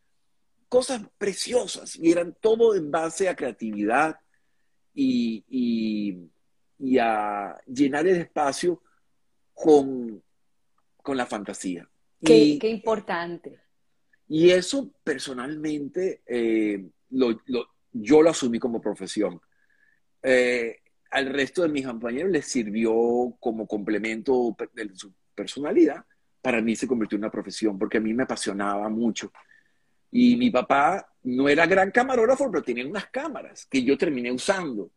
cosas 0.68 1.02
preciosas 1.18 1.96
y 1.96 2.12
eran 2.12 2.36
todo 2.40 2.76
en 2.76 2.90
base 2.90 3.28
a 3.28 3.34
creatividad 3.34 4.16
y, 4.92 5.44
y, 5.48 6.30
y 6.78 6.98
a 6.98 7.56
llenar 7.66 8.06
el 8.06 8.16
espacio 8.20 8.82
con, 9.54 10.22
con 11.02 11.16
la 11.16 11.26
fantasía. 11.26 11.88
Qué, 12.22 12.58
qué 12.60 12.68
importante. 12.68 13.60
Y 14.28 14.50
eso 14.50 14.92
personalmente 15.02 16.22
eh, 16.26 16.84
lo, 17.10 17.40
lo, 17.46 17.66
yo 17.92 18.22
lo 18.22 18.31
asumí 18.31 18.58
como 18.58 18.81
profesión. 18.81 19.40
Eh, 20.22 20.81
al 21.10 21.26
resto 21.26 21.62
de 21.62 21.68
mis 21.68 21.87
compañeros 21.87 22.31
les 22.31 22.46
sirvió 22.46 23.37
como 23.38 23.66
complemento 23.66 24.56
de 24.72 24.94
su 24.94 25.12
personalidad. 25.35 26.04
Para 26.40 26.60
mí 26.60 26.76
se 26.76 26.87
convirtió 26.87 27.16
en 27.16 27.24
una 27.24 27.30
profesión 27.30 27.78
porque 27.78 27.98
a 27.98 28.00
mí 28.00 28.12
me 28.14 28.24
apasionaba 28.24 28.88
mucho. 28.88 29.32
Y 30.10 30.37
mi 30.37 30.50
papá 30.50 31.06
no 31.24 31.48
era 31.48 31.66
gran 31.66 31.90
camarógrafo, 31.90 32.50
pero 32.50 32.62
tenía 32.62 32.87
unas 32.87 33.06
cámaras 33.06 33.66
que 33.66 33.82
yo 33.82 33.98
terminé 33.98 34.30
usando. 34.30 34.90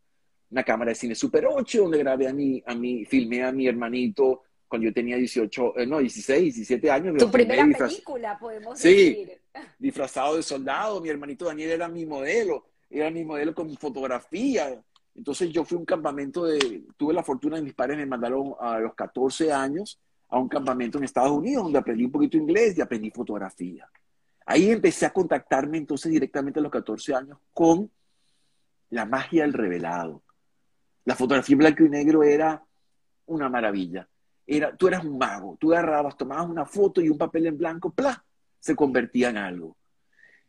Una 0.50 0.64
cámara 0.64 0.90
de 0.90 0.96
cine 0.96 1.16
Super 1.16 1.48
8, 1.48 1.82
donde 1.82 1.98
grabé 1.98 2.28
a 2.28 2.34
mi, 2.34 2.62
a 2.66 2.76
mi, 2.76 3.04
filmé 3.06 3.44
a 3.44 3.52
mi 3.52 3.68
hermanito 3.68 4.44
cuando 4.68 4.88
yo 4.88 4.94
tenía 4.94 5.16
18, 5.18 5.80
eh, 5.80 5.88
no, 5.88 6.00
16, 6.00 6.56
17 6.56 6.92
años. 6.92 7.18
Tu 7.18 7.32
primera 7.32 7.66
película, 7.78 8.38
podemos 8.38 8.82
decir. 8.82 9.40
Sí, 9.56 9.62
disfrazado 9.80 10.36
de 10.36 10.44
soldado. 10.44 11.02
Mi 11.02 11.10
hermanito 11.10 11.46
Daniel 11.46 11.72
era 11.72 11.88
mi 11.88 12.06
modelo, 12.06 12.68
era 12.90 13.10
mi 13.10 13.24
modelo 13.24 13.56
con 13.56 13.76
fotografía. 13.78 14.80
Entonces 15.16 15.50
yo 15.50 15.64
fui 15.64 15.78
a 15.78 15.80
un 15.80 15.86
campamento 15.86 16.46
de, 16.46 16.84
tuve 16.96 17.14
la 17.14 17.24
fortuna 17.24 17.56
de 17.56 17.64
mis 17.64 17.74
padres 17.74 17.98
me 17.98 18.06
mandaron 18.06 18.54
a 18.60 18.80
los 18.80 18.94
14 18.94 19.52
años 19.52 20.00
a 20.30 20.40
un 20.40 20.50
campamento 20.50 20.98
en 20.98 21.06
Estados 21.06 21.32
Unidos 21.32 21.64
donde 21.64 21.80
aprendí 21.80 22.06
un 22.06 22.12
poquito 22.12 22.38
inglés 22.38 22.78
y 22.78 22.82
aprendí 22.82 23.12
fotografía. 23.12 23.90
Ahí 24.46 24.70
empecé 24.70 25.06
a 25.06 25.14
contactarme 25.14 25.78
entonces 25.78 26.12
directamente 26.12 26.60
a 26.60 26.64
los 26.64 26.72
14 26.72 27.16
años 27.16 27.38
con 27.54 27.90
la 28.90 29.06
magia 29.06 29.44
del 29.44 29.54
revelado. 29.54 30.24
La 31.06 31.16
fotografía 31.16 31.54
en 31.54 31.60
blanco 31.60 31.84
y 31.84 31.90
negro 31.90 32.24
era 32.24 32.64
una 33.26 33.50
maravilla 33.50 34.08
era, 34.48 34.76
tú 34.76 34.88
eras 34.88 35.04
un 35.04 35.18
mago, 35.18 35.58
tú 35.60 35.74
agarrabas, 35.74 36.16
tomabas 36.16 36.48
una 36.48 36.66
foto 36.66 37.02
y 37.02 37.10
un 37.10 37.18
papel 37.18 37.48
en 37.48 37.58
blanco, 37.58 37.92
¡plá! 37.92 38.24
se 38.60 38.76
convertía 38.76 39.30
en 39.30 39.38
algo. 39.38 39.78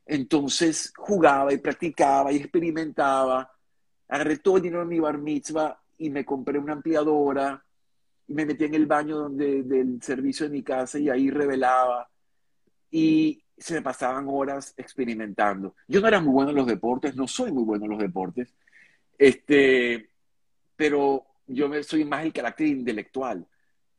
Entonces 0.07 0.93
jugaba 0.97 1.53
y 1.53 1.59
practicaba 1.59 2.33
y 2.33 2.37
experimentaba, 2.37 3.53
agarré 4.09 4.39
todo 4.39 4.57
el 4.57 4.63
dinero 4.63 4.81
de 4.81 4.89
mi 4.89 5.01
bar 5.01 5.19
mitzvah 5.19 5.79
y 5.99 6.11
me 6.11 6.25
compré 6.25 6.59
una 6.59 6.75
ampliadora 6.75 7.63
me 8.29 8.47
metí 8.47 8.65
en 8.65 8.75
el 8.75 8.87
baño 8.87 9.17
donde, 9.17 9.63
del 9.63 10.03
servicio 10.03 10.47
de 10.47 10.53
mi 10.53 10.63
casa 10.63 10.99
y 10.99 11.09
ahí 11.09 11.31
revelaba. 11.31 12.09
Y 12.91 13.43
se 13.57 13.75
me 13.75 13.83
pasaban 13.83 14.27
horas 14.29 14.75
experimentando. 14.77 15.75
Yo 15.87 16.01
no 16.01 16.09
era 16.09 16.21
muy 16.21 16.33
bueno 16.33 16.51
en 16.51 16.57
los 16.57 16.67
deportes, 16.67 17.17
no 17.17 17.27
soy 17.27 17.51
muy 17.53 17.65
bueno 17.65 17.85
en 17.85 17.91
los 17.91 18.01
deportes, 18.01 18.55
este, 19.19 20.11
pero 20.77 21.27
yo 21.47 21.71
soy 21.83 22.05
más 22.05 22.25
el 22.25 22.33
carácter 22.33 22.69
intelectual. 22.69 23.47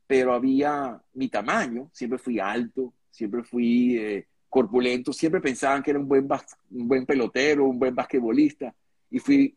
Pero 0.06 0.32
había 0.32 1.00
mi 1.14 1.28
tamaño, 1.28 1.88
siempre 1.92 2.18
fui 2.18 2.40
alto, 2.40 2.94
siempre 3.10 3.44
fui 3.44 3.96
eh, 3.96 4.26
corpulento, 4.48 5.12
siempre 5.12 5.40
pensaban 5.40 5.82
que 5.82 5.90
era 5.90 6.00
un 6.00 6.08
buen, 6.08 6.28
un 6.70 6.88
buen 6.88 7.06
pelotero, 7.06 7.66
un 7.66 7.78
buen 7.78 7.94
basquetbolista, 7.94 8.74
y 9.10 9.18
fui 9.18 9.56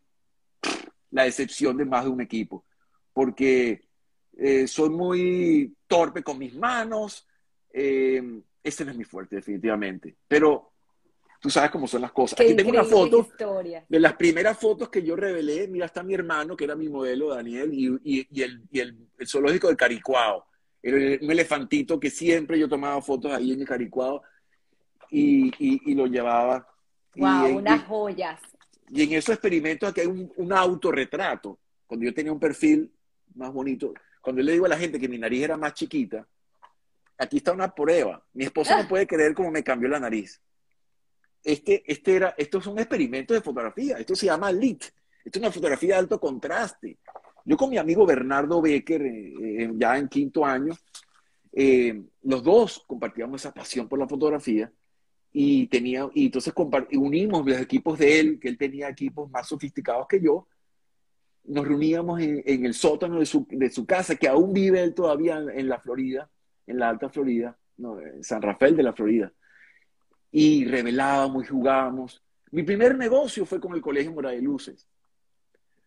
la 1.09 1.23
decepción 1.23 1.77
de 1.77 1.85
más 1.85 2.03
de 2.05 2.11
un 2.11 2.21
equipo, 2.21 2.65
porque 3.13 3.82
eh, 4.37 4.67
soy 4.67 4.89
muy 4.89 5.75
torpe 5.87 6.23
con 6.23 6.37
mis 6.37 6.55
manos, 6.55 7.27
eh, 7.71 8.41
ese 8.63 8.85
no 8.85 8.91
es 8.91 8.97
mi 8.97 9.03
fuerte 9.03 9.35
definitivamente, 9.37 10.15
pero 10.27 10.71
tú 11.39 11.49
sabes 11.49 11.69
cómo 11.69 11.87
son 11.87 12.01
las 12.01 12.11
cosas. 12.11 12.39
Aquí 12.39 12.55
tengo 12.55 12.71
una 12.71 12.83
foto 12.83 13.27
de 13.87 13.99
las 13.99 14.13
primeras 14.13 14.57
fotos 14.57 14.89
que 14.89 15.03
yo 15.03 15.15
revelé, 15.15 15.67
mira, 15.67 15.85
está 15.85 16.01
mi 16.01 16.13
hermano, 16.13 16.55
que 16.55 16.63
era 16.63 16.75
mi 16.75 16.89
modelo, 16.89 17.29
Daniel, 17.29 17.73
y, 17.73 17.99
y, 18.03 18.41
el, 18.41 18.63
y 18.71 18.79
el, 18.79 18.97
zoológico 19.27 19.67
de 19.67 19.75
Caricuao, 19.75 20.45
un 20.83 21.31
elefantito 21.31 21.99
que 21.99 22.09
siempre 22.09 22.57
yo 22.57 22.67
tomaba 22.67 23.01
fotos 23.01 23.31
ahí 23.31 23.51
en 23.51 23.61
el 23.61 23.67
Caricuao 23.67 24.21
y, 25.09 25.51
y 25.59 25.93
lo 25.93 26.07
llevaba. 26.07 26.67
Wow, 27.15 27.57
unas 27.57 27.83
joyas. 27.83 28.39
Y 28.89 29.03
en 29.03 29.13
esos 29.13 29.33
experimentos 29.35 29.89
aquí 29.89 30.01
hay 30.01 30.07
un, 30.07 30.31
un 30.37 30.53
autorretrato. 30.53 31.59
Cuando 31.85 32.05
yo 32.05 32.13
tenía 32.13 32.31
un 32.31 32.39
perfil 32.39 32.91
más 33.35 33.51
bonito, 33.51 33.93
cuando 34.23 34.41
yo 34.41 34.45
le 34.45 34.53
digo 34.53 34.65
a 34.65 34.69
la 34.69 34.77
gente 34.77 34.97
que 34.97 35.09
mi 35.09 35.17
nariz 35.17 35.43
era 35.43 35.57
más 35.57 35.73
chiquita, 35.73 36.25
aquí 37.17 37.37
está 37.37 37.51
una 37.51 37.75
prueba. 37.75 38.25
Mi 38.31 38.45
esposa 38.45 38.81
no 38.81 38.87
puede 38.87 39.05
creer 39.05 39.33
cómo 39.33 39.51
me 39.51 39.63
cambió 39.63 39.89
la 39.89 39.99
nariz. 39.99 40.41
Este, 41.43 41.83
este 41.85 42.15
era, 42.15 42.33
esto 42.37 42.59
es 42.59 42.67
un 42.67 42.79
experimento 42.79 43.33
de 43.33 43.41
fotografía. 43.41 43.97
Esto 43.97 44.15
se 44.15 44.27
llama 44.27 44.49
LIT. 44.49 44.85
Esto 45.25 45.39
es 45.39 45.43
una 45.43 45.51
fotografía 45.51 45.95
de 45.95 45.99
alto 45.99 46.21
contraste. 46.21 46.97
Yo 47.43 47.57
con 47.57 47.69
mi 47.69 47.77
amigo 47.77 48.05
Bernardo 48.05 48.61
Becker, 48.61 49.01
eh, 49.01 49.33
eh, 49.41 49.71
ya 49.75 49.97
en 49.97 50.07
quinto 50.07 50.45
año, 50.45 50.73
eh, 51.51 52.01
los 52.21 52.41
dos 52.41 52.81
compartíamos 52.87 53.41
esa 53.41 53.53
pasión 53.53 53.89
por 53.89 53.99
la 53.99 54.07
fotografía 54.07 54.71
y 55.33 55.67
tenía 55.67 56.09
y 56.13 56.27
entonces 56.27 56.53
unimos 56.93 57.45
los 57.45 57.59
equipos 57.59 57.99
de 57.99 58.19
él, 58.21 58.39
que 58.39 58.47
él 58.47 58.57
tenía 58.57 58.87
equipos 58.87 59.29
más 59.29 59.49
sofisticados 59.49 60.07
que 60.07 60.21
yo, 60.21 60.47
nos 61.45 61.67
reuníamos 61.67 62.21
en, 62.21 62.65
el 62.65 62.73
sótano 62.73 63.19
de 63.19 63.25
su, 63.25 63.45
de 63.49 63.69
su, 63.69 63.85
casa, 63.85 64.15
que 64.15 64.27
aún 64.27 64.53
vive 64.53 64.81
él 64.81 64.93
todavía 64.93 65.43
en, 65.53 65.67
la 65.67 65.79
Florida, 65.79 66.29
en 66.67 66.79
la 66.79 66.89
Alta 66.89 67.09
Florida, 67.09 67.57
no, 67.77 67.99
en 67.99 68.23
San 68.23 68.41
Rafael 68.41 68.75
de 68.75 68.83
la 68.83 68.93
Florida, 68.93 69.31
y 70.31 70.65
revelábamos 70.65 71.43
y 71.43 71.47
jugábamos. 71.47 72.23
Mi 72.51 72.63
primer 72.63 72.97
negocio 72.97 73.45
fue 73.45 73.59
con 73.59 73.73
el 73.73 73.81
Colegio 73.81 74.13
Mora 74.13 74.31
de 74.31 74.41
Luces. 74.41 74.87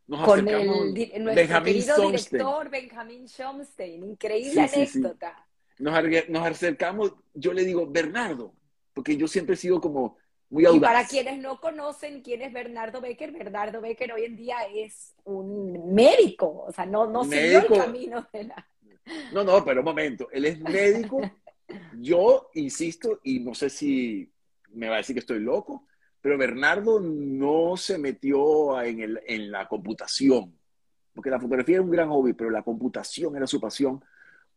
Nos 0.07 0.25
con 0.25 0.47
el, 0.47 0.93
Benjamín 1.35 1.75
querido 1.75 1.97
director 2.07 2.71
Benjamín 2.71 3.27
Schomstein, 3.27 4.05
increíble 4.05 4.61
anécdota. 4.61 5.47
Nos, 5.79 5.95
nos 6.29 6.47
acercamos, 6.47 7.15
yo 7.35 7.53
le 7.53 7.65
digo, 7.65 7.91
Bernardo, 7.91 8.55
porque 8.95 9.17
yo 9.17 9.27
siempre 9.27 9.55
he 9.55 9.59
sido 9.59 9.81
como 9.81 10.17
muy 10.51 10.65
audaz. 10.65 10.77
Y 10.77 10.81
para 10.81 11.07
quienes 11.07 11.39
no 11.39 11.61
conocen 11.61 12.23
quién 12.23 12.43
es 12.43 12.53
Bernardo 12.53 13.01
Becker, 13.01 13.33
Bernardo 13.33 13.81
Becker 13.81 14.13
hoy 14.13 14.25
en 14.25 14.37
día 14.37 14.57
es 14.75 15.15
un 15.25 15.95
médico, 15.95 16.65
o 16.67 16.73
sea, 16.73 16.87
no, 16.87 17.07
no 17.07 17.25
siguió 17.25 17.61
el 17.61 17.67
camino 17.67 18.27
de 18.33 18.45
la... 18.45 18.69
No, 19.33 19.45
no, 19.45 19.65
pero 19.65 19.81
un 19.81 19.85
momento, 19.85 20.29
él 20.33 20.47
es 20.47 20.61
médico, 20.61 21.21
yo 22.01 22.51
insisto, 22.55 23.21
y 23.23 23.41
no 23.41 23.55
sé 23.55 23.71
si 23.71 24.31
me 24.73 24.89
va 24.89 24.97
a 24.97 24.99
decir 24.99 25.15
que 25.15 25.21
estoy 25.21 25.41
loco, 25.41 25.87
pero 26.21 26.39
Bernardo 26.39 27.01
no 27.01 27.77
se 27.77 27.99
metió 27.99 28.81
en, 28.83 29.01
el, 29.01 29.21
en 29.27 29.51
la 29.51 29.69
computación, 29.69 30.57
porque 31.15 31.31
la 31.31 31.41
fotografía 31.41 31.77
era 31.77 31.83
un 31.83 31.91
gran 31.91 32.09
hobby, 32.09 32.33
pero 32.33 32.51
la 32.51 32.63
computación 32.63 33.37
era 33.37 33.47
su 33.47 33.61
pasión, 33.61 34.05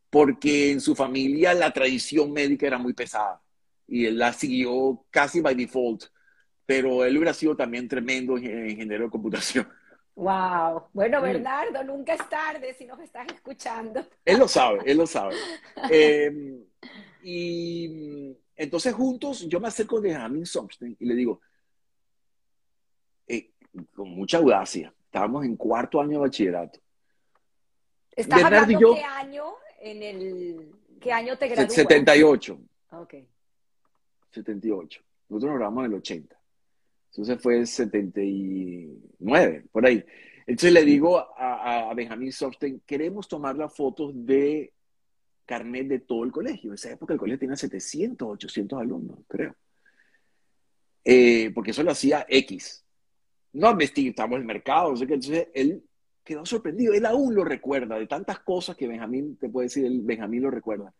porque 0.09 0.71
en 0.71 0.81
su 0.81 0.95
familia 0.95 1.53
la 1.53 1.71
tradición 1.71 2.31
médica 2.31 2.65
era 2.65 2.79
muy 2.79 2.93
pesada 2.93 3.39
y 3.89 4.05
él 4.05 4.17
la 4.17 4.33
siguió 4.33 5.03
casi 5.09 5.41
by 5.41 5.55
default, 5.55 6.05
pero 6.65 7.03
él 7.03 7.17
hubiera 7.17 7.33
sido 7.33 7.55
también 7.55 7.87
tremendo 7.87 8.37
ingeniero 8.37 9.05
de 9.05 9.09
computación. 9.09 9.67
Wow. 10.15 10.83
Bueno, 10.93 11.21
Bernardo, 11.21 11.83
nunca 11.83 12.13
es 12.13 12.29
tarde 12.29 12.73
si 12.73 12.85
nos 12.85 12.99
estás 12.99 13.25
escuchando. 13.33 14.05
Él 14.25 14.37
lo 14.37 14.47
sabe, 14.47 14.81
él 14.85 14.97
lo 14.97 15.07
sabe. 15.07 15.35
Em, 15.89 16.61
y 17.23 18.37
entonces 18.55 18.93
juntos 18.93 19.47
yo 19.47 19.59
me 19.59 19.69
acerco 19.69 19.99
de 19.99 20.09
Benjamin 20.09 20.45
Somstein 20.45 20.95
y 20.99 21.05
le 21.05 21.15
digo, 21.15 21.41
eh, 23.27 23.51
con 23.95 24.09
mucha 24.09 24.37
audacia, 24.37 24.93
estábamos 25.05 25.45
en 25.45 25.55
cuarto 25.55 26.01
año 26.01 26.11
de 26.11 26.17
bachillerato. 26.17 26.79
¿Estás 28.11 28.43
hablando 28.43 28.77
yo, 28.77 28.95
qué 28.95 29.03
año 29.03 29.45
en 29.79 30.03
el 30.03 30.71
qué 30.99 31.13
año 31.13 31.37
te 31.37 31.47
graduaste? 31.47 31.75
78. 31.75 32.59
Ok. 32.91 33.13
78. 34.31 35.01
Nosotros 35.29 35.51
nos 35.51 35.59
grabamos 35.59 35.85
en 35.85 35.91
el 35.91 35.97
80. 35.97 36.39
Entonces 37.11 37.41
fue 37.41 37.57
el 37.57 37.67
79, 37.67 39.65
por 39.71 39.85
ahí. 39.85 40.03
Entonces 40.45 40.73
le 40.73 40.83
digo 40.85 41.19
a, 41.19 41.89
a 41.89 41.93
Benjamín 41.93 42.31
queremos 42.85 43.27
tomar 43.27 43.55
las 43.55 43.75
fotos 43.75 44.11
de 44.13 44.73
carnet 45.45 45.87
de 45.87 45.99
todo 45.99 46.23
el 46.23 46.31
colegio. 46.31 46.69
En 46.71 46.75
esa 46.75 46.91
época 46.91 47.13
el 47.13 47.19
colegio 47.19 47.39
tenía 47.39 47.55
700, 47.55 48.27
800 48.27 48.79
alumnos, 48.79 49.19
creo. 49.27 49.55
Eh, 51.03 51.51
porque 51.55 51.71
eso 51.71 51.81
lo 51.81 51.91
hacía 51.91 52.25
X. 52.29 52.85
No 53.53 53.71
investigamos 53.71 54.39
el 54.39 54.45
mercado. 54.45 54.93
Entonces 54.95 55.47
él 55.55 55.83
quedó 56.23 56.45
sorprendido. 56.45 56.93
Él 56.93 57.05
aún 57.05 57.33
lo 57.33 57.43
recuerda 57.43 57.97
de 57.97 58.05
tantas 58.05 58.39
cosas 58.39 58.75
que 58.75 58.87
Benjamín, 58.87 59.37
te 59.37 59.49
puede 59.49 59.65
decir, 59.65 59.89
Benjamín 60.03 60.43
lo 60.43 60.51
recuerda. 60.51 60.93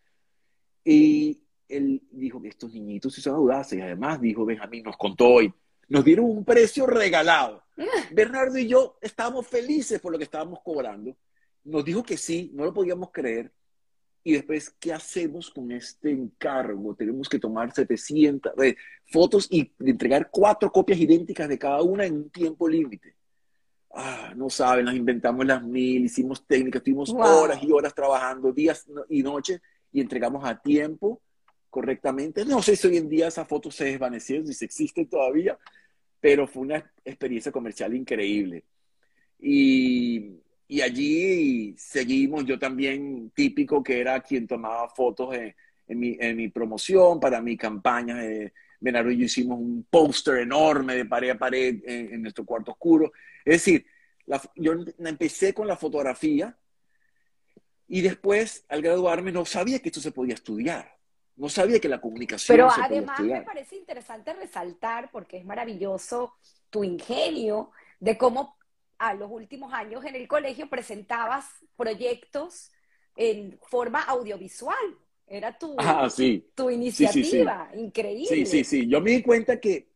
Y 0.83 1.43
él 1.69 2.01
dijo 2.11 2.41
que 2.41 2.49
estos 2.49 2.73
niñitos 2.73 3.13
sí 3.13 3.21
son 3.21 3.35
audaces 3.35 3.77
y 3.79 3.81
además 3.81 4.19
dijo 4.19 4.45
Benjamín, 4.45 4.83
nos 4.83 4.97
contó 4.97 5.27
hoy, 5.27 5.53
nos 5.87 6.03
dieron 6.03 6.25
un 6.25 6.43
precio 6.43 6.85
regalado. 6.85 7.63
Bernardo 8.11 8.57
y 8.57 8.67
yo 8.67 8.97
estábamos 9.01 9.47
felices 9.47 10.01
por 10.01 10.11
lo 10.11 10.17
que 10.17 10.23
estábamos 10.25 10.59
cobrando. 10.63 11.15
Nos 11.63 11.85
dijo 11.85 12.03
que 12.03 12.17
sí, 12.17 12.51
no 12.53 12.65
lo 12.65 12.73
podíamos 12.73 13.11
creer. 13.11 13.51
Y 14.23 14.33
después, 14.33 14.69
¿qué 14.79 14.91
hacemos 14.91 15.49
con 15.49 15.71
este 15.71 16.11
encargo? 16.11 16.93
Tenemos 16.93 17.29
que 17.29 17.39
tomar 17.39 17.73
700 17.73 18.51
eh, 18.61 18.75
fotos 19.05 19.47
y 19.49 19.71
entregar 19.79 20.29
cuatro 20.29 20.71
copias 20.71 20.99
idénticas 20.99 21.47
de 21.47 21.57
cada 21.57 21.81
una 21.81 22.05
en 22.05 22.15
un 22.15 22.29
tiempo 22.29 22.67
límite. 22.67 23.15
Ah, 23.93 24.33
no 24.35 24.49
saben, 24.49 24.85
nos 24.85 24.93
inventamos 24.93 25.45
las 25.45 25.63
mil, 25.63 26.05
hicimos 26.05 26.45
técnicas, 26.45 26.79
estuvimos 26.79 27.09
horas 27.11 27.63
y 27.63 27.71
horas 27.71 27.95
trabajando, 27.95 28.51
días 28.51 28.85
y 29.07 29.23
noches, 29.23 29.61
y 29.91 30.01
entregamos 30.01 30.45
a 30.45 30.59
tiempo 30.59 31.21
correctamente. 31.69 32.45
No 32.45 32.61
sé 32.61 32.75
si 32.75 32.87
hoy 32.87 32.97
en 32.97 33.09
día 33.09 33.27
esa 33.27 33.45
foto 33.45 33.71
se 33.71 33.85
desvaneció, 33.85 34.45
si 34.45 34.53
se 34.53 34.65
existe 34.65 35.05
todavía, 35.05 35.57
pero 36.19 36.47
fue 36.47 36.63
una 36.63 36.91
experiencia 37.05 37.51
comercial 37.51 37.95
increíble. 37.95 38.63
Y, 39.39 40.41
y, 40.67 40.81
allí 40.81 41.75
seguimos, 41.77 42.45
yo 42.45 42.59
también 42.59 43.31
típico 43.33 43.81
que 43.81 43.99
era 43.99 44.19
quien 44.21 44.47
tomaba 44.47 44.89
fotos 44.89 45.33
en, 45.35 45.55
mi, 45.99 46.17
en 46.19 46.35
mi, 46.35 46.49
promoción, 46.49 47.19
para 47.19 47.41
mi 47.41 47.55
campaña. 47.55 48.23
Eh, 48.25 48.51
Benaro 48.79 49.11
y 49.11 49.17
yo 49.17 49.25
hicimos 49.25 49.59
un 49.59 49.85
póster 49.89 50.37
enorme 50.37 50.95
de 50.95 51.05
pared 51.05 51.31
a 51.31 51.37
pared 51.37 51.81
en, 51.85 52.21
nuestro 52.21 52.45
cuarto 52.45 52.71
oscuro. 52.71 53.11
Es 53.43 53.65
decir, 53.65 53.85
yo 54.55 54.73
empecé 54.99 55.53
con 55.53 55.67
la 55.67 55.75
fotografía 55.75 56.57
y 57.87 58.01
después, 58.01 58.65
al 58.69 58.81
graduarme, 58.81 59.31
no 59.31 59.45
sabía 59.45 59.79
que 59.79 59.89
esto 59.89 59.99
se 59.99 60.11
podía 60.11 60.35
estudiar. 60.35 60.98
No 61.39 61.47
sabía 61.47 61.79
que 61.79 61.87
la 61.87 62.01
comunicación. 62.01 62.53
Pero 62.53 62.69
además 62.69 63.21
me 63.21 63.41
parece 63.41 63.77
interesante 63.77 64.33
resaltar, 64.33 65.09
porque 65.09 65.37
es 65.37 65.45
maravilloso 65.45 66.33
tu 66.69 66.83
ingenio 66.83 67.71
de 67.97 68.17
cómo 68.17 68.57
a 68.97 69.13
los 69.13 69.31
últimos 69.31 69.73
años 69.73 70.03
en 70.03 70.15
el 70.15 70.27
colegio 70.27 70.69
presentabas 70.69 71.45
proyectos 71.77 72.73
en 73.15 73.57
forma 73.69 74.01
audiovisual. 74.01 74.75
Era 75.25 75.57
tu, 75.57 75.75
ah, 75.77 76.09
tu 76.55 76.69
iniciativa, 76.69 77.71
increíble. 77.73 78.27
Sí, 78.27 78.45
sí, 78.45 78.63
sí. 78.65 78.87
Yo 78.89 78.99
me 78.99 79.11
di 79.11 79.21
cuenta 79.21 79.61
que 79.61 79.93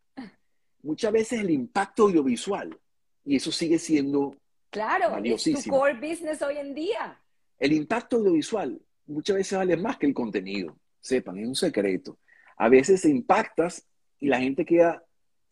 muchas 0.82 1.12
veces 1.12 1.42
el 1.42 1.50
impacto 1.50 2.04
audiovisual, 2.04 2.80
y 3.26 3.36
eso 3.36 3.52
sigue 3.52 3.80
siendo 3.80 4.38
Claro, 4.70 5.18
es 5.22 5.44
tu 5.44 5.70
core 5.70 5.96
business 5.96 6.42
hoy 6.42 6.58
en 6.58 6.74
día. 6.74 7.20
El 7.60 7.74
impacto 7.74 8.16
audiovisual 8.16 8.82
muchas 9.08 9.36
veces 9.36 9.58
vale 9.58 9.76
más 9.76 9.98
que 9.98 10.06
el 10.06 10.14
contenido 10.14 10.78
sepan, 11.04 11.38
es 11.38 11.48
un 11.48 11.56
secreto. 11.56 12.18
A 12.58 12.70
veces 12.70 13.06
impactas 13.06 13.86
y 14.20 14.28
la 14.28 14.40
gente 14.40 14.66
queda, 14.66 15.04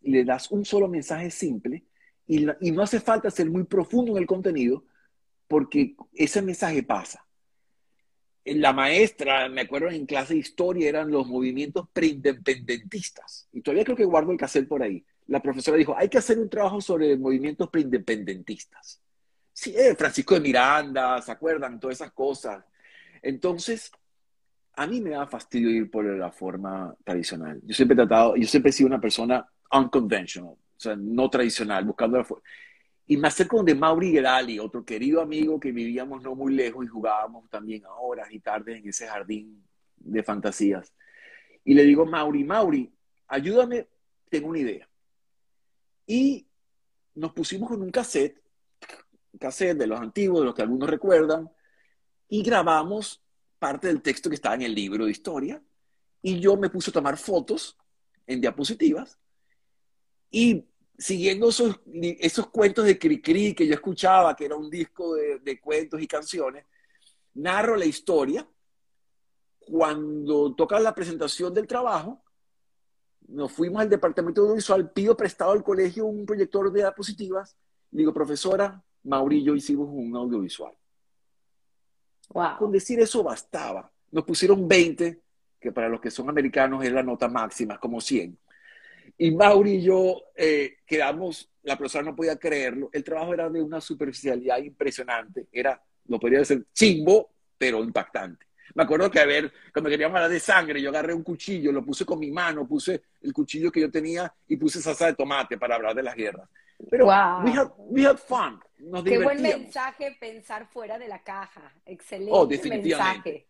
le 0.01 0.23
das 0.23 0.49
un 0.49 0.65
solo 0.65 0.87
mensaje 0.87 1.29
simple 1.29 1.83
y, 2.25 2.45
no 2.71 2.81
hace 2.81 2.99
falta 2.99 3.29
ser 3.29 3.49
muy 3.49 3.65
profundo 3.65 4.13
en 4.13 4.19
el 4.19 4.25
contenido 4.25 4.85
porque 5.47 5.95
ese 6.13 6.41
mensaje 6.41 6.81
pasa. 6.81 7.25
La 8.45 8.73
maestra, 8.73 9.49
me 9.49 9.61
acuerdo 9.61 9.89
en 9.89 10.05
clase 10.05 10.33
de 10.33 10.39
historia, 10.39 10.89
eran 10.89 11.11
los 11.11 11.27
movimientos 11.27 11.87
preindependentistas. 11.91 13.49
Y 13.51 13.61
todavía 13.61 13.83
creo 13.83 13.97
que 13.97 14.05
guardo 14.05 14.31
el 14.31 14.37
cassette 14.37 14.67
por 14.67 14.81
ahí. 14.81 15.05
La 15.27 15.41
profesora 15.41 15.77
dijo, 15.77 15.95
hay 15.95 16.09
que 16.09 16.17
hacer 16.17 16.39
un 16.39 16.49
trabajo 16.49 16.81
sobre 16.81 17.15
movimientos 17.17 17.69
preindependentistas. 17.69 19.01
Sí, 19.53 19.75
eh, 19.77 19.93
Francisco 19.95 20.33
de 20.33 20.39
Miranda, 20.39 21.21
¿se 21.21 21.31
acuerdan? 21.31 21.79
Todas 21.79 21.97
esas 21.97 22.13
cosas. 22.13 22.63
Entonces, 23.21 23.91
a 24.73 24.87
mí 24.87 25.01
me 25.01 25.11
da 25.11 25.27
fastidio 25.27 25.69
ir 25.69 25.89
por 25.89 26.05
la 26.05 26.31
forma 26.31 26.95
tradicional. 27.03 27.59
Yo 27.63 27.73
siempre 27.73 27.93
he 27.93 27.97
tratado, 27.97 28.35
yo 28.35 28.47
siempre 28.47 28.69
he 28.69 28.73
sido 28.73 28.87
una 28.87 29.01
persona 29.01 29.45
unconventional, 29.71 30.53
o 30.53 30.59
sea, 30.77 30.95
no 30.95 31.29
tradicional, 31.29 31.85
buscando 31.85 32.17
la 32.17 32.23
forma. 32.23 32.43
Y 33.07 33.17
me 33.17 33.27
acerco 33.27 33.61
de 33.63 33.75
Mauri 33.75 34.11
Gedali, 34.11 34.59
otro 34.59 34.85
querido 34.85 35.21
amigo 35.21 35.59
que 35.59 35.71
vivíamos 35.71 36.21
no 36.21 36.33
muy 36.35 36.53
lejos 36.53 36.85
y 36.85 36.87
jugábamos 36.87 37.49
también 37.49 37.85
a 37.85 37.93
horas 37.93 38.31
y 38.31 38.39
tardes 38.39 38.77
en 38.77 38.87
ese 38.87 39.07
jardín 39.07 39.63
de 39.97 40.23
fantasías. 40.23 40.93
Y 41.65 41.73
le 41.73 41.83
digo, 41.83 42.05
Mauri, 42.05 42.43
Mauri, 42.43 42.91
ayúdame, 43.27 43.87
tengo 44.29 44.47
una 44.47 44.59
idea. 44.59 44.87
Y 46.07 46.47
nos 47.15 47.33
pusimos 47.33 47.69
con 47.69 47.81
un 47.81 47.91
cassette, 47.91 48.41
cassette 49.39 49.77
de 49.77 49.87
los 49.87 49.99
antiguos, 49.99 50.39
de 50.39 50.45
los 50.45 50.55
que 50.55 50.61
algunos 50.61 50.89
recuerdan, 50.89 51.49
y 52.29 52.43
grabamos 52.43 53.21
parte 53.61 53.85
del 53.85 54.01
texto 54.01 54.27
que 54.27 54.35
estaba 54.35 54.55
en 54.55 54.63
el 54.63 54.73
libro 54.73 55.05
de 55.05 55.11
historia. 55.11 55.61
Y 56.23 56.39
yo 56.39 56.57
me 56.57 56.71
puse 56.71 56.89
a 56.89 56.93
tomar 56.93 57.15
fotos 57.15 57.77
en 58.25 58.41
diapositivas 58.41 59.19
y 60.31 60.65
siguiendo 60.97 61.49
esos, 61.49 61.79
esos 61.85 62.47
cuentos 62.47 62.85
de 62.85 62.97
Cricri 62.97 63.53
que 63.53 63.67
yo 63.67 63.75
escuchaba, 63.75 64.35
que 64.35 64.45
era 64.45 64.55
un 64.55 64.67
disco 64.67 65.13
de, 65.13 65.37
de 65.39 65.59
cuentos 65.59 66.01
y 66.01 66.07
canciones, 66.07 66.65
narro 67.35 67.75
la 67.75 67.85
historia. 67.85 68.47
Cuando 69.59 70.55
toca 70.55 70.79
la 70.79 70.95
presentación 70.95 71.53
del 71.53 71.67
trabajo, 71.67 72.23
nos 73.27 73.51
fuimos 73.51 73.81
al 73.81 73.89
departamento 73.89 74.41
audiovisual, 74.41 74.91
pido 74.91 75.15
prestado 75.15 75.51
al 75.51 75.63
colegio 75.63 76.07
un 76.07 76.25
proyector 76.25 76.71
de 76.71 76.79
diapositivas, 76.79 77.55
digo, 77.91 78.11
profesora, 78.11 78.83
Mauri 79.03 79.37
y 79.37 79.43
yo 79.43 79.55
hicimos 79.55 79.87
un 79.91 80.15
audiovisual. 80.15 80.73
Wow. 82.33 82.57
Con 82.57 82.71
decir 82.71 82.99
eso 82.99 83.23
bastaba. 83.23 83.91
Nos 84.11 84.23
pusieron 84.23 84.67
20, 84.67 85.19
que 85.59 85.71
para 85.71 85.89
los 85.89 86.01
que 86.01 86.11
son 86.11 86.29
americanos 86.29 86.83
es 86.83 86.91
la 86.91 87.03
nota 87.03 87.27
máxima, 87.27 87.79
como 87.79 88.01
100. 88.01 88.37
Y 89.17 89.31
Mauri 89.31 89.75
y 89.75 89.81
yo 89.83 90.21
eh, 90.35 90.77
quedamos, 90.85 91.49
la 91.63 91.77
profesora 91.77 92.05
no 92.05 92.15
podía 92.15 92.37
creerlo, 92.37 92.89
el 92.91 93.03
trabajo 93.03 93.33
era 93.33 93.49
de 93.49 93.61
una 93.61 93.79
superficialidad 93.79 94.57
impresionante, 94.57 95.47
era, 95.51 95.81
no 96.05 96.19
podría 96.19 96.39
decir 96.39 96.65
chimbo, 96.73 97.29
pero 97.57 97.83
impactante. 97.83 98.47
Me 98.73 98.83
acuerdo 98.83 99.11
que, 99.11 99.19
a 99.19 99.25
ver, 99.25 99.51
cuando 99.73 99.89
queríamos 99.89 100.15
hablar 100.15 100.31
de 100.31 100.39
sangre, 100.39 100.81
yo 100.81 100.89
agarré 100.89 101.13
un 101.13 101.23
cuchillo, 101.23 101.71
lo 101.71 101.83
puse 101.83 102.05
con 102.05 102.19
mi 102.19 102.31
mano, 102.31 102.67
puse 102.67 103.01
el 103.21 103.33
cuchillo 103.33 103.71
que 103.71 103.81
yo 103.81 103.91
tenía 103.91 104.33
y 104.47 104.55
puse 104.55 104.81
salsa 104.81 105.07
de 105.07 105.13
tomate 105.13 105.57
para 105.57 105.75
hablar 105.75 105.93
de 105.93 106.03
las 106.03 106.15
guerras. 106.15 106.49
Pero 106.89 107.05
wow. 107.05 107.43
we, 107.43 107.51
had, 107.51 107.67
we 107.77 108.05
had 108.05 108.17
fun. 108.17 108.59
Nos 108.83 109.03
Qué 109.03 109.19
buen 109.19 109.41
mensaje 109.41 110.17
pensar 110.19 110.67
fuera 110.67 110.97
de 110.97 111.07
la 111.07 111.23
caja. 111.23 111.71
Excelente 111.85 112.31
Oh, 112.33 112.45
definitivamente. 112.45 113.29
mensaje. 113.31 113.47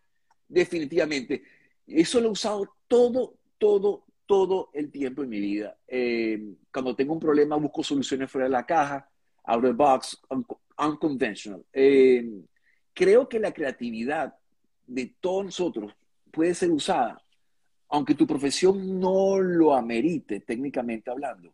Definitivamente. 0.47 1.43
Eso 1.87 2.19
lo 2.19 2.27
he 2.27 2.31
usado 2.31 2.75
todo, 2.87 3.35
todo, 3.57 4.05
todo 4.25 4.69
el 4.73 4.91
tiempo 4.91 5.23
en 5.23 5.29
mi 5.29 5.39
vida. 5.39 5.77
Eh, 5.87 6.55
cuando 6.71 6.95
tengo 6.95 7.13
un 7.13 7.19
problema, 7.19 7.55
busco 7.55 7.83
soluciones 7.83 8.29
fuera 8.29 8.45
de 8.45 8.51
la 8.51 8.65
caja, 8.65 9.09
out 9.45 9.57
of 9.63 9.63
the 9.63 9.71
box, 9.71 10.21
un- 10.29 10.45
unconventional. 10.77 11.65
Eh, 11.73 12.29
creo 12.93 13.27
que 13.29 13.39
la 13.39 13.53
creatividad 13.53 14.35
de 14.87 15.15
todos 15.19 15.45
nosotros 15.45 15.93
puede 16.31 16.53
ser 16.53 16.71
usada, 16.71 17.21
aunque 17.89 18.15
tu 18.15 18.27
profesión 18.27 18.99
no 18.99 19.39
lo 19.39 19.73
amerite 19.73 20.41
técnicamente 20.41 21.09
hablando. 21.09 21.53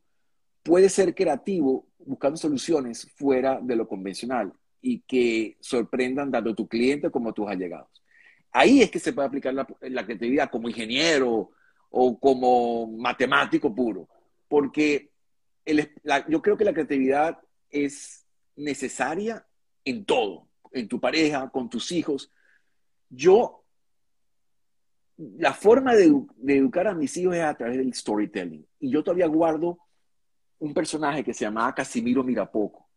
Puede 0.63 0.89
ser 0.89 1.13
creativo 1.15 1.86
buscando 2.05 2.37
soluciones 2.37 3.09
fuera 3.15 3.59
de 3.61 3.75
lo 3.75 3.87
convencional 3.87 4.53
y 4.81 4.99
que 5.01 5.57
sorprendan 5.59 6.31
tanto 6.31 6.53
tu 6.55 6.67
cliente 6.67 7.09
como 7.09 7.33
tus 7.33 7.47
allegados. 7.47 7.89
Ahí 8.51 8.81
es 8.81 8.89
que 8.91 8.99
se 8.99 9.13
puede 9.13 9.27
aplicar 9.27 9.53
la, 9.53 9.67
la 9.81 10.05
creatividad 10.05 10.49
como 10.49 10.69
ingeniero 10.69 11.51
o 11.89 12.19
como 12.19 12.87
matemático 12.87 13.73
puro, 13.73 14.07
porque 14.47 15.11
el- 15.65 15.91
la- 16.03 16.27
yo 16.29 16.41
creo 16.41 16.57
que 16.57 16.65
la 16.65 16.73
creatividad 16.73 17.39
es 17.69 18.25
necesaria 18.55 19.45
en 19.83 20.05
todo, 20.05 20.47
en 20.71 20.87
tu 20.87 20.99
pareja, 20.99 21.49
con 21.49 21.69
tus 21.69 21.91
hijos. 21.91 22.31
Yo, 23.09 23.63
la 25.17 25.53
forma 25.53 25.95
de, 25.95 26.13
de 26.37 26.57
educar 26.57 26.87
a 26.87 26.93
mis 26.93 27.15
hijos 27.17 27.35
es 27.35 27.43
a 27.43 27.55
través 27.55 27.77
del 27.77 27.93
storytelling. 27.93 28.65
Y 28.79 28.91
yo 28.91 29.03
todavía 29.03 29.27
guardo 29.27 29.79
un 30.59 30.73
personaje 30.73 31.23
que 31.23 31.33
se 31.33 31.45
llamaba 31.45 31.73
Casimiro 31.73 32.23
Mirapoco. 32.23 32.87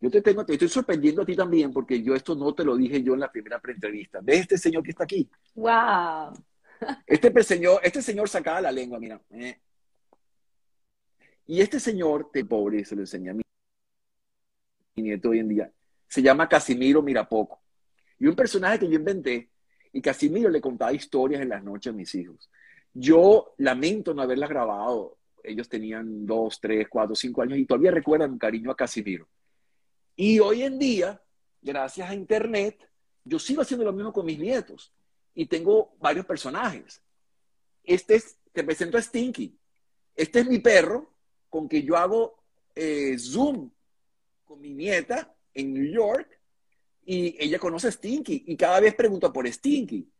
Yo 0.00 0.10
te 0.10 0.22
tengo, 0.22 0.46
te 0.46 0.52
estoy 0.52 0.68
sorprendiendo 0.68 1.22
a 1.22 1.26
ti 1.26 1.34
también 1.34 1.72
porque 1.72 2.02
yo 2.02 2.14
esto 2.14 2.34
no 2.34 2.54
te 2.54 2.64
lo 2.64 2.76
dije 2.76 3.02
yo 3.02 3.14
en 3.14 3.20
la 3.20 3.32
primera 3.32 3.58
preentrevista. 3.58 4.20
¿Ves 4.22 4.40
este 4.42 4.58
señor 4.58 4.82
que 4.82 4.90
está 4.90 5.04
aquí? 5.04 5.28
Wow. 5.54 6.32
Este 7.06 7.42
señor, 7.42 7.80
este 7.82 8.00
señor 8.00 8.28
sacaba 8.28 8.60
la 8.60 8.70
lengua, 8.70 9.00
mira. 9.00 9.20
eh. 9.30 9.60
Y 11.46 11.60
este 11.60 11.80
señor, 11.80 12.30
te 12.30 12.44
pobre, 12.44 12.84
se 12.84 12.94
lo 12.94 13.00
enseñé 13.00 13.30
a 13.30 13.34
mi, 13.34 13.42
mi 14.96 15.02
nieto 15.02 15.30
hoy 15.30 15.40
en 15.40 15.48
día, 15.48 15.72
se 16.06 16.22
llama 16.22 16.48
Casimiro 16.48 17.02
Mirapoco. 17.02 17.60
Y 18.18 18.26
un 18.26 18.36
personaje 18.36 18.78
que 18.78 18.88
yo 18.88 18.94
inventé, 18.94 19.50
y 19.92 20.00
Casimiro 20.02 20.50
le 20.50 20.60
contaba 20.60 20.92
historias 20.92 21.40
en 21.40 21.48
las 21.48 21.64
noches 21.64 21.92
a 21.92 21.96
mis 21.96 22.14
hijos. 22.14 22.50
Yo 22.92 23.54
lamento 23.58 24.12
no 24.14 24.22
haberlas 24.22 24.50
grabado. 24.50 25.17
Ellos 25.42 25.68
tenían 25.68 26.26
dos, 26.26 26.60
tres, 26.60 26.86
cuatro, 26.88 27.14
cinco 27.14 27.42
años 27.42 27.58
y 27.58 27.66
todavía 27.66 27.90
recuerdan 27.90 28.32
un 28.32 28.38
cariño 28.38 28.70
a 28.70 28.76
Casimiro. 28.76 29.28
Y 30.16 30.40
hoy 30.40 30.62
en 30.62 30.78
día, 30.78 31.22
gracias 31.62 32.10
a 32.10 32.14
Internet, 32.14 32.88
yo 33.24 33.38
sigo 33.38 33.62
haciendo 33.62 33.84
lo 33.84 33.92
mismo 33.92 34.12
con 34.12 34.26
mis 34.26 34.38
nietos 34.38 34.92
y 35.34 35.46
tengo 35.46 35.94
varios 35.98 36.26
personajes. 36.26 37.02
Este 37.84 38.16
es, 38.16 38.36
te 38.52 38.64
presento 38.64 38.98
a 38.98 39.02
Stinky. 39.02 39.56
Este 40.14 40.40
es 40.40 40.46
mi 40.46 40.58
perro 40.58 41.14
con 41.48 41.68
que 41.68 41.82
yo 41.82 41.96
hago 41.96 42.42
eh, 42.74 43.16
Zoom 43.18 43.70
con 44.44 44.60
mi 44.60 44.74
nieta 44.74 45.34
en 45.54 45.74
New 45.74 45.92
York 45.92 46.28
y 47.04 47.36
ella 47.38 47.58
conoce 47.58 47.88
a 47.88 47.92
Stinky 47.92 48.44
y 48.46 48.56
cada 48.56 48.80
vez 48.80 48.94
pregunta 48.94 49.32
por 49.32 49.46
Stinky. 49.46 50.10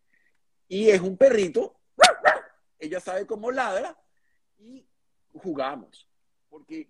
Y 0.69 0.89
es 0.89 1.01
un 1.01 1.16
perrito, 1.16 1.81
ella 2.79 3.01
sabe 3.01 3.27
cómo 3.27 3.51
ladra 3.51 3.99
y 4.59 4.87
jugamos. 5.35 6.09
Porque 6.49 6.89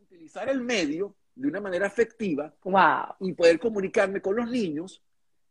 utilizar 0.00 0.48
el 0.48 0.60
medio 0.60 1.14
de 1.34 1.48
una 1.48 1.60
manera 1.60 1.86
efectiva 1.86 2.52
Wow. 2.62 3.28
y 3.28 3.32
poder 3.32 3.58
comunicarme 3.58 4.20
con 4.20 4.36
los 4.36 4.50
niños, 4.50 5.02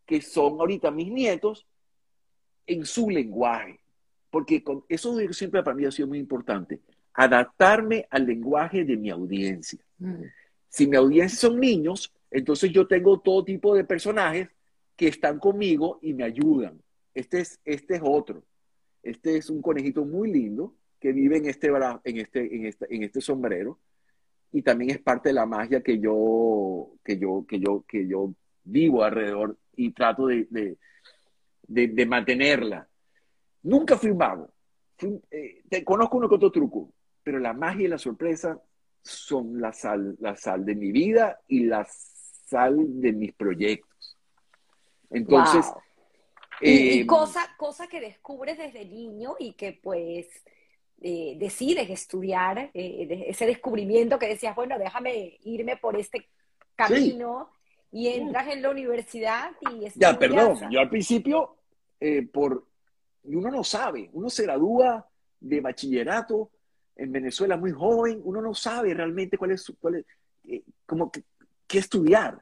que 0.05 0.21
son 0.21 0.59
ahorita 0.59 0.91
mis 0.91 1.11
nietos, 1.11 1.65
en 2.67 2.85
su 2.85 3.09
lenguaje. 3.09 3.79
Porque 4.29 4.63
con 4.63 4.83
eso 4.89 5.17
siempre 5.31 5.63
para 5.63 5.75
mí 5.75 5.85
ha 5.85 5.91
sido 5.91 6.07
muy 6.07 6.19
importante, 6.19 6.79
adaptarme 7.13 8.07
al 8.09 8.25
lenguaje 8.25 8.85
de 8.85 8.95
mi 8.95 9.09
audiencia. 9.09 9.79
Mm. 9.97 10.23
Si 10.67 10.87
mi 10.87 10.95
audiencia 10.95 11.49
son 11.49 11.59
niños, 11.59 12.13
entonces 12.29 12.71
yo 12.71 12.85
tengo 12.87 13.19
todo 13.19 13.43
tipo 13.43 13.75
de 13.75 13.83
personajes 13.83 14.49
que 14.95 15.07
están 15.07 15.39
conmigo 15.39 15.97
y 16.01 16.13
me 16.13 16.23
ayudan. 16.23 16.79
Este 17.13 17.39
es, 17.39 17.59
este 17.65 17.95
es 17.95 18.01
otro. 18.03 18.43
Este 19.01 19.37
es 19.37 19.49
un 19.49 19.61
conejito 19.61 20.05
muy 20.05 20.31
lindo 20.31 20.75
que 20.99 21.11
vive 21.13 21.37
en 21.37 21.45
este, 21.45 21.71
bra- 21.71 22.01
en 22.03 22.17
este, 22.17 22.55
en 22.55 22.65
este, 22.65 22.93
en 22.93 23.03
este 23.03 23.21
sombrero 23.21 23.79
y 24.51 24.61
también 24.61 24.91
es 24.91 24.99
parte 24.99 25.29
de 25.29 25.33
la 25.33 25.45
magia 25.45 25.81
que 25.81 25.99
yo, 25.99 26.91
que 27.03 27.17
yo, 27.17 27.45
que 27.47 27.59
yo, 27.59 27.83
que 27.87 28.07
yo 28.07 28.33
vivo 28.63 29.03
alrededor 29.03 29.57
y 29.75 29.91
trato 29.93 30.27
de, 30.27 30.47
de, 30.49 30.77
de- 31.67 31.87
de 31.87 32.05
mantenerla. 32.05 32.87
Nunca 33.63 33.97
fui 33.97 34.09
un 34.11 34.17
mago. 34.17 34.51
Fui 34.97 35.21
eh, 35.31 35.61
te 35.69 35.83
conozco 35.83 36.17
uno 36.17 36.27
que 36.27 36.35
otro 36.35 36.51
truco, 36.51 36.91
pero 37.23 37.39
la 37.39 37.53
magia 37.53 37.85
y 37.85 37.89
la 37.89 37.97
sorpresa 37.97 38.59
son 39.01 39.61
la 39.61 39.71
sal, 39.71 40.17
la 40.19 40.35
sal 40.35 40.65
de 40.65 40.75
mi 40.75 40.91
vida 40.91 41.39
y 41.47 41.65
la 41.65 41.87
sal 41.89 42.75
de 42.99 43.13
mis 43.13 43.33
proyectos. 43.33 44.17
Entonces, 45.09 45.65
Wow. 45.65 45.81
Y, 46.61 46.69
y 46.71 46.99
eh, 47.01 47.07
cosa, 47.07 47.39
cosa 47.57 47.87
que 47.87 48.01
descubres 48.01 48.57
desde 48.57 48.83
niño 48.83 49.35
y 49.39 49.53
que 49.53 49.79
pues 49.81 50.27
eh, 51.01 51.35
decides 51.39 51.89
estudiar, 51.89 52.71
eh, 52.73 53.05
de- 53.07 53.29
ese 53.29 53.45
descubrimiento 53.45 54.19
que 54.19 54.27
decías, 54.27 54.55
bueno, 54.55 54.77
déjame 54.77 55.37
irme 55.43 55.77
por 55.77 55.95
este 55.97 56.27
camino 56.75 57.51
y 57.91 58.07
entras 58.07 58.47
en 58.49 58.61
la 58.61 58.69
universidad 58.69 59.51
y 59.71 59.85
Ya, 59.95 60.09
perdón, 60.19 60.57
yo 60.71 60.79
al 60.79 60.89
principio, 60.89 61.55
eh, 61.99 62.23
por, 62.31 62.65
uno 63.23 63.49
no 63.51 63.63
sabe, 63.63 64.09
uno 64.13 64.29
se 64.29 64.43
gradúa 64.43 65.07
de 65.39 65.61
bachillerato 65.61 66.51
en 66.95 67.11
Venezuela 67.13 67.55
muy 67.57 67.71
joven, 67.71 68.19
uno 68.23 68.41
no 68.41 68.53
sabe 68.53 68.93
realmente 68.93 69.37
cuál 69.37 69.51
es, 69.51 69.61
su- 69.63 69.77
cuál 69.77 69.95
es 69.95 70.05
eh, 70.47 70.63
como 70.85 71.11
que- 71.11 71.23
qué 71.67 71.77
estudiar. 71.79 72.41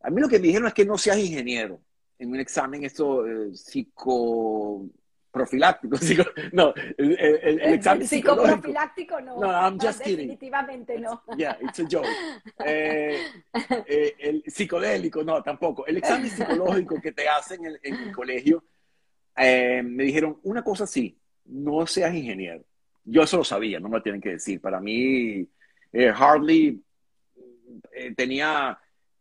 A 0.00 0.10
mí 0.10 0.20
lo 0.20 0.28
que 0.28 0.38
me 0.40 0.46
dijeron 0.48 0.66
es 0.68 0.74
que 0.74 0.84
no 0.84 0.98
seas 0.98 1.18
ingeniero 1.18 1.80
en 2.18 2.30
un 2.30 2.40
examen 2.40 2.84
esto 2.84 3.24
psico 3.54 4.86
profiláctico. 5.32 5.96
no, 6.52 6.72
el, 6.96 7.18
el, 7.18 7.60
el 7.60 7.74
examen 7.74 8.06
psicoprofiláctico 8.06 9.20
no. 9.20 9.40
No, 9.40 9.50
I'm 9.50 9.78
just 9.80 10.00
no, 10.00 10.04
kidding. 10.04 10.28
Definitivamente 10.28 10.98
no. 11.00 11.22
Yeah, 11.36 11.56
it's 11.60 11.80
a 11.80 11.86
joke. 11.90 12.06
Eh, 12.64 13.18
eh, 13.86 14.14
el 14.18 14.44
psicodélico, 14.46 15.24
no, 15.24 15.42
tampoco. 15.42 15.86
El 15.86 15.96
examen 15.96 16.30
psicológico 16.30 17.00
que 17.00 17.12
te 17.12 17.28
hacen 17.28 17.64
en, 17.64 17.78
en 17.82 17.94
el 18.08 18.12
colegio, 18.12 18.62
eh, 19.36 19.82
me 19.82 20.04
dijeron 20.04 20.38
una 20.42 20.62
cosa 20.62 20.86
sí, 20.86 21.18
no 21.46 21.86
seas 21.86 22.14
ingeniero. 22.14 22.62
Yo 23.04 23.22
eso 23.22 23.38
lo 23.38 23.44
sabía, 23.44 23.80
no 23.80 23.88
me 23.88 23.96
lo 23.96 24.02
tienen 24.02 24.20
que 24.20 24.32
decir. 24.32 24.60
Para 24.60 24.80
mí, 24.80 25.48
hardly 25.92 26.84
tenía 28.16 28.78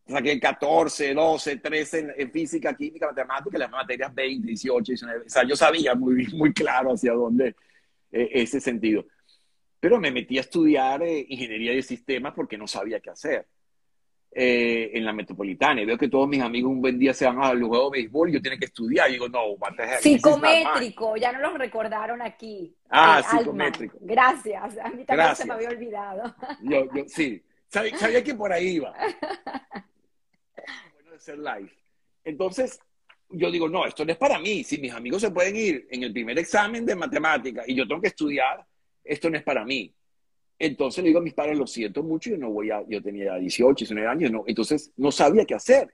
saqué 0.08 0.40
14, 0.40 1.14
12, 1.14 1.58
13 1.58 2.14
en, 2.18 2.32
física, 2.32 2.76
química, 2.76 3.08
matemática, 3.08 3.58
las 3.58 3.72
materias 3.72 4.14
20, 4.14 4.48
18, 4.48 4.84
19. 4.92 5.26
O 5.26 5.30
sea, 5.30 5.44
yo 5.44 5.56
sabía 5.56 5.96
muy, 5.96 6.28
muy 6.34 6.54
claro 6.54 6.94
hacia 6.94 7.14
dónde 7.14 7.56
eh, 8.12 8.30
ese 8.34 8.60
sentido. 8.60 9.06
Pero 9.80 10.00
me 10.00 10.12
metí 10.12 10.38
a 10.38 10.42
estudiar 10.42 11.02
eh, 11.02 11.26
ingeniería 11.28 11.72
de 11.72 11.82
sistemas 11.82 12.34
porque 12.36 12.58
no 12.58 12.68
sabía 12.68 13.00
qué 13.00 13.10
hacer 13.10 13.48
eh, 14.34 14.92
en 14.94 15.04
la 15.04 15.12
metropolitana. 15.12 15.82
Y 15.82 15.86
veo 15.86 15.98
que 15.98 16.08
todos 16.08 16.28
mis 16.28 16.42
amigos 16.42 16.72
un 16.72 16.82
buen 16.82 17.00
día 17.00 17.14
se 17.14 17.26
van 17.26 17.42
a 17.42 17.54
los 17.54 17.68
juegos 17.68 17.92
de 17.92 18.00
béisbol 18.00 18.30
y 18.30 18.34
yo 18.34 18.42
tengo 18.42 18.58
que 18.58 18.66
estudiar. 18.66 19.10
Y 19.10 19.14
digo, 19.14 19.28
no, 19.28 19.58
Psicométrico, 20.00 21.18
ya 21.18 21.32
no 21.32 21.40
los 21.40 21.58
recordaron 21.58 22.22
aquí. 22.22 22.76
Ah, 22.90 23.24
psicométrico. 23.24 23.98
Gracias, 24.02 24.78
a 24.78 24.90
mí 24.90 25.04
también 25.04 25.36
se 25.36 25.46
me 25.46 25.54
había 25.54 25.70
olvidado. 25.70 26.36
Yo, 26.62 26.86
yo 26.94 27.04
sí, 27.08 27.44
sabía, 27.68 27.98
sabía 27.98 28.24
que 28.24 28.36
por 28.36 28.54
ahí 28.54 28.76
iba 28.76 28.94
ser 31.22 31.38
live. 31.38 31.72
Entonces, 32.24 32.80
yo 33.30 33.50
digo, 33.52 33.70
no, 33.70 33.86
esto 33.86 34.04
no 34.04 34.12
es 34.12 34.18
para 34.18 34.40
mí. 34.40 34.64
Si 34.64 34.78
mis 34.80 34.92
amigos 34.92 35.22
se 35.22 35.32
pueden 35.32 35.56
ir 35.56 35.88
en 35.90 36.04
el 36.04 36.12
primer 36.12 36.38
examen 36.40 36.86
de 36.86 36.96
matemática 36.96 37.64
y 37.66 37.76
yo 37.76 37.88
tengo 37.88 38.02
que 38.02 38.08
estudiar, 38.08 38.66
esto 39.04 39.30
no 39.30 39.38
es 39.38 39.44
para 39.44 39.64
mí. 39.64 39.94
Entonces 40.60 41.04
le 41.04 41.10
digo 41.10 41.20
a 41.20 41.24
mis 41.24 41.34
padres, 41.34 41.58
lo 41.58 41.66
siento 41.66 42.04
mucho, 42.04 42.30
yo 42.30 42.38
no 42.38 42.52
voy 42.52 42.70
a, 42.70 42.84
yo 42.88 43.02
tenía 43.02 43.36
18, 43.36 43.86
19 43.86 44.08
años, 44.08 44.32
no, 44.32 44.44
entonces 44.46 44.92
no 44.96 45.12
sabía 45.12 45.46
qué 45.46 45.56
hacer. 45.56 45.92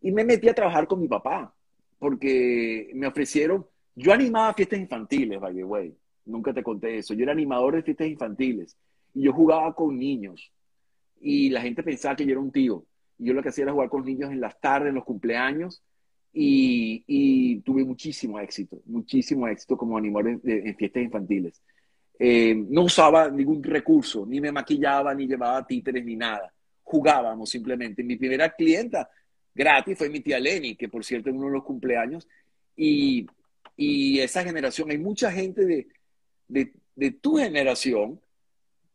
Y 0.00 0.12
me 0.12 0.24
metí 0.24 0.48
a 0.48 0.54
trabajar 0.54 0.86
con 0.86 1.00
mi 1.00 1.08
papá, 1.08 1.54
porque 1.98 2.90
me 2.94 3.06
ofrecieron, 3.06 3.66
yo 3.94 4.12
animaba 4.12 4.54
fiestas 4.54 4.78
infantiles, 4.78 5.38
by 5.38 5.54
the 5.54 5.64
way, 5.64 5.94
nunca 6.24 6.54
te 6.54 6.62
conté 6.62 6.98
eso, 6.98 7.12
yo 7.12 7.24
era 7.24 7.32
animador 7.32 7.74
de 7.74 7.82
fiestas 7.82 8.06
infantiles, 8.06 8.78
y 9.12 9.24
yo 9.24 9.32
jugaba 9.32 9.74
con 9.74 9.98
niños, 9.98 10.52
y 11.20 11.50
la 11.50 11.60
gente 11.60 11.82
pensaba 11.82 12.16
que 12.16 12.24
yo 12.24 12.30
era 12.30 12.40
un 12.40 12.52
tío 12.52 12.86
yo 13.18 13.34
lo 13.34 13.42
que 13.42 13.48
hacía 13.48 13.64
era 13.64 13.72
jugar 13.72 13.88
con 13.88 14.04
niños 14.04 14.30
en 14.30 14.40
las 14.40 14.60
tardes, 14.60 14.90
en 14.90 14.94
los 14.94 15.04
cumpleaños, 15.04 15.82
y, 16.32 17.60
tuve 17.60 17.84
muchísimo 17.84 18.38
éxito, 18.38 18.80
muchísimo 18.86 19.48
éxito 19.48 19.76
como 19.76 19.98
animador 19.98 20.40
en, 20.44 20.76
fiestas 20.76 21.02
infantiles. 21.02 21.62
Eh, 22.18 22.54
no 22.68 22.82
usaba 22.82 23.30
ningún 23.30 23.62
recurso, 23.62 24.26
ni 24.26 24.40
me 24.40 24.52
maquillaba, 24.52 25.14
ni 25.14 25.26
llevaba 25.26 25.66
títeres, 25.66 26.04
ni 26.04 26.16
nada. 26.16 26.52
Jugábamos 26.82 27.50
simplemente. 27.50 28.02
Mi 28.02 28.16
primera 28.16 28.50
clienta 28.50 29.08
gratis 29.54 29.98
fue 29.98 30.10
mi 30.10 30.20
tía 30.20 30.38
Lenny, 30.38 30.76
que 30.76 30.88
por 30.88 31.04
cierto 31.04 31.30
en 31.30 31.36
uno 31.36 31.46
de 31.46 31.52
los 31.54 31.64
cumpleaños, 31.64 32.28
y, 32.76 33.26
esa 33.76 34.42
generación, 34.42 34.90
hay 34.90 34.98
mucha 34.98 35.30
gente 35.30 35.64
de, 35.64 35.86
de 36.48 37.10
tu 37.12 37.36
generación 37.36 38.20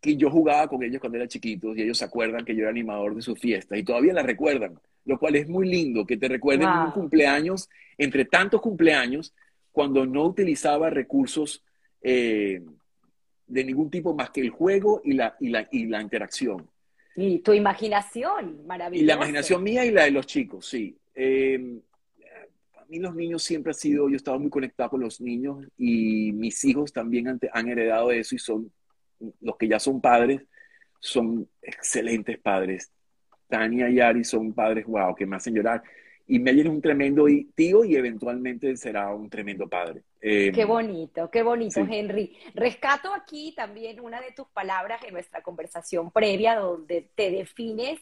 que 0.03 0.17
yo 0.17 0.29
jugaba 0.29 0.67
con 0.67 0.83
ellos 0.83 0.99
cuando 0.99 1.17
era 1.17 1.29
chiquitos 1.29 1.77
y 1.77 1.81
ellos 1.81 1.97
se 1.97 2.03
acuerdan 2.03 2.43
que 2.43 2.53
yo 2.53 2.63
era 2.63 2.71
animador 2.71 3.15
de 3.15 3.21
sus 3.21 3.39
fiestas 3.39 3.79
y 3.79 3.83
todavía 3.83 4.11
la 4.11 4.21
recuerdan, 4.21 4.77
lo 5.05 5.17
cual 5.17 5.37
es 5.37 5.47
muy 5.47 5.65
lindo 5.65 6.05
que 6.05 6.17
te 6.17 6.27
recuerden 6.27 6.67
un 6.67 6.91
cumpleaños, 6.91 7.69
entre 7.97 8.25
tantos 8.25 8.59
cumpleaños, 8.59 9.33
cuando 9.71 10.05
no 10.05 10.25
utilizaba 10.25 10.89
recursos 10.89 11.63
eh, 12.01 12.61
de 13.47 13.63
ningún 13.63 13.89
tipo 13.89 14.13
más 14.13 14.29
que 14.31 14.41
el 14.41 14.49
juego 14.49 15.01
y 15.05 15.13
la, 15.13 15.37
y 15.39 15.47
la, 15.47 15.69
y 15.71 15.85
la 15.85 16.01
interacción. 16.01 16.67
Y 17.15 17.39
tu 17.39 17.53
imaginación, 17.53 18.67
maravillosa. 18.67 19.03
Y 19.03 19.07
la 19.07 19.13
imaginación 19.13 19.63
mía 19.63 19.85
y 19.85 19.91
la 19.91 20.03
de 20.03 20.11
los 20.11 20.27
chicos, 20.27 20.67
sí. 20.67 20.97
Eh, 21.15 21.79
a 22.77 22.85
mí 22.89 22.99
los 22.99 23.15
niños 23.15 23.41
siempre 23.41 23.71
ha 23.71 23.73
sido, 23.73 24.09
yo 24.09 24.17
estaba 24.17 24.37
muy 24.37 24.49
conectado 24.49 24.89
con 24.89 24.99
los 24.99 25.21
niños 25.21 25.65
y 25.77 26.33
mis 26.33 26.61
hijos 26.65 26.91
también 26.91 27.29
han, 27.29 27.39
han 27.53 27.69
heredado 27.69 28.11
eso 28.11 28.35
y 28.35 28.39
son 28.39 28.69
los 29.41 29.57
que 29.57 29.67
ya 29.67 29.79
son 29.79 30.01
padres 30.01 30.41
son 31.03 31.49
excelentes 31.61 32.39
padres. 32.39 32.91
Tania 33.47 33.89
y 33.89 33.99
Ari 33.99 34.23
son 34.23 34.53
padres, 34.53 34.85
wow, 34.85 35.13
que 35.13 35.25
me 35.25 35.35
hacen 35.35 35.53
llorar. 35.53 35.83
Y 36.25 36.39
Meyer 36.39 36.65
es 36.65 36.71
un 36.71 36.81
tremendo 36.81 37.25
tío 37.53 37.83
y 37.83 37.97
eventualmente 37.97 38.77
será 38.77 39.13
un 39.13 39.29
tremendo 39.29 39.67
padre. 39.67 40.03
Eh, 40.21 40.53
qué 40.55 40.63
bonito, 40.63 41.29
qué 41.29 41.43
bonito, 41.43 41.81
Henry. 41.81 42.37
Rescato 42.55 43.13
aquí 43.13 43.53
también 43.53 43.99
una 43.99 44.21
de 44.21 44.31
tus 44.31 44.47
palabras 44.47 45.03
en 45.03 45.13
nuestra 45.13 45.43
conversación 45.43 46.09
previa, 46.11 46.55
donde 46.55 47.11
te 47.13 47.29
defines 47.29 47.99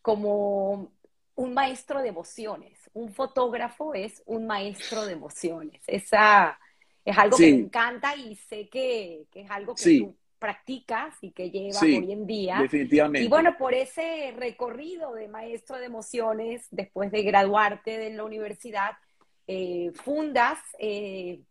como 0.00 0.92
un 1.34 1.54
maestro 1.54 2.00
de 2.00 2.08
emociones. 2.08 2.78
Un 2.94 3.12
fotógrafo 3.12 3.92
es 3.92 4.22
un 4.24 4.46
maestro 4.46 5.04
de 5.04 5.12
emociones. 5.12 5.82
Esa 5.86 6.58
es 7.04 7.18
algo 7.18 7.36
que 7.36 7.52
me 7.52 7.58
encanta 7.58 8.16
y 8.16 8.36
sé 8.36 8.70
que, 8.70 9.26
es 9.34 9.50
algo 9.50 9.74
que 9.74 9.98
tú 9.98 10.16
practicas 10.40 11.14
y 11.20 11.30
que 11.30 11.50
llevas 11.50 11.80
hoy 11.82 12.10
en 12.10 12.26
día. 12.26 12.58
Definitivamente. 12.60 13.24
Y 13.24 13.28
bueno, 13.28 13.56
por 13.56 13.74
ese 13.74 14.34
recorrido 14.36 15.14
de 15.14 15.28
maestro 15.28 15.78
de 15.78 15.84
emociones, 15.84 16.66
después 16.70 17.12
de 17.12 17.22
graduarte 17.22 17.98
de 17.98 18.10
la 18.10 18.24
universidad, 18.24 18.92
eh, 19.46 19.92
fundas 20.02 20.58
eh, 20.78 21.42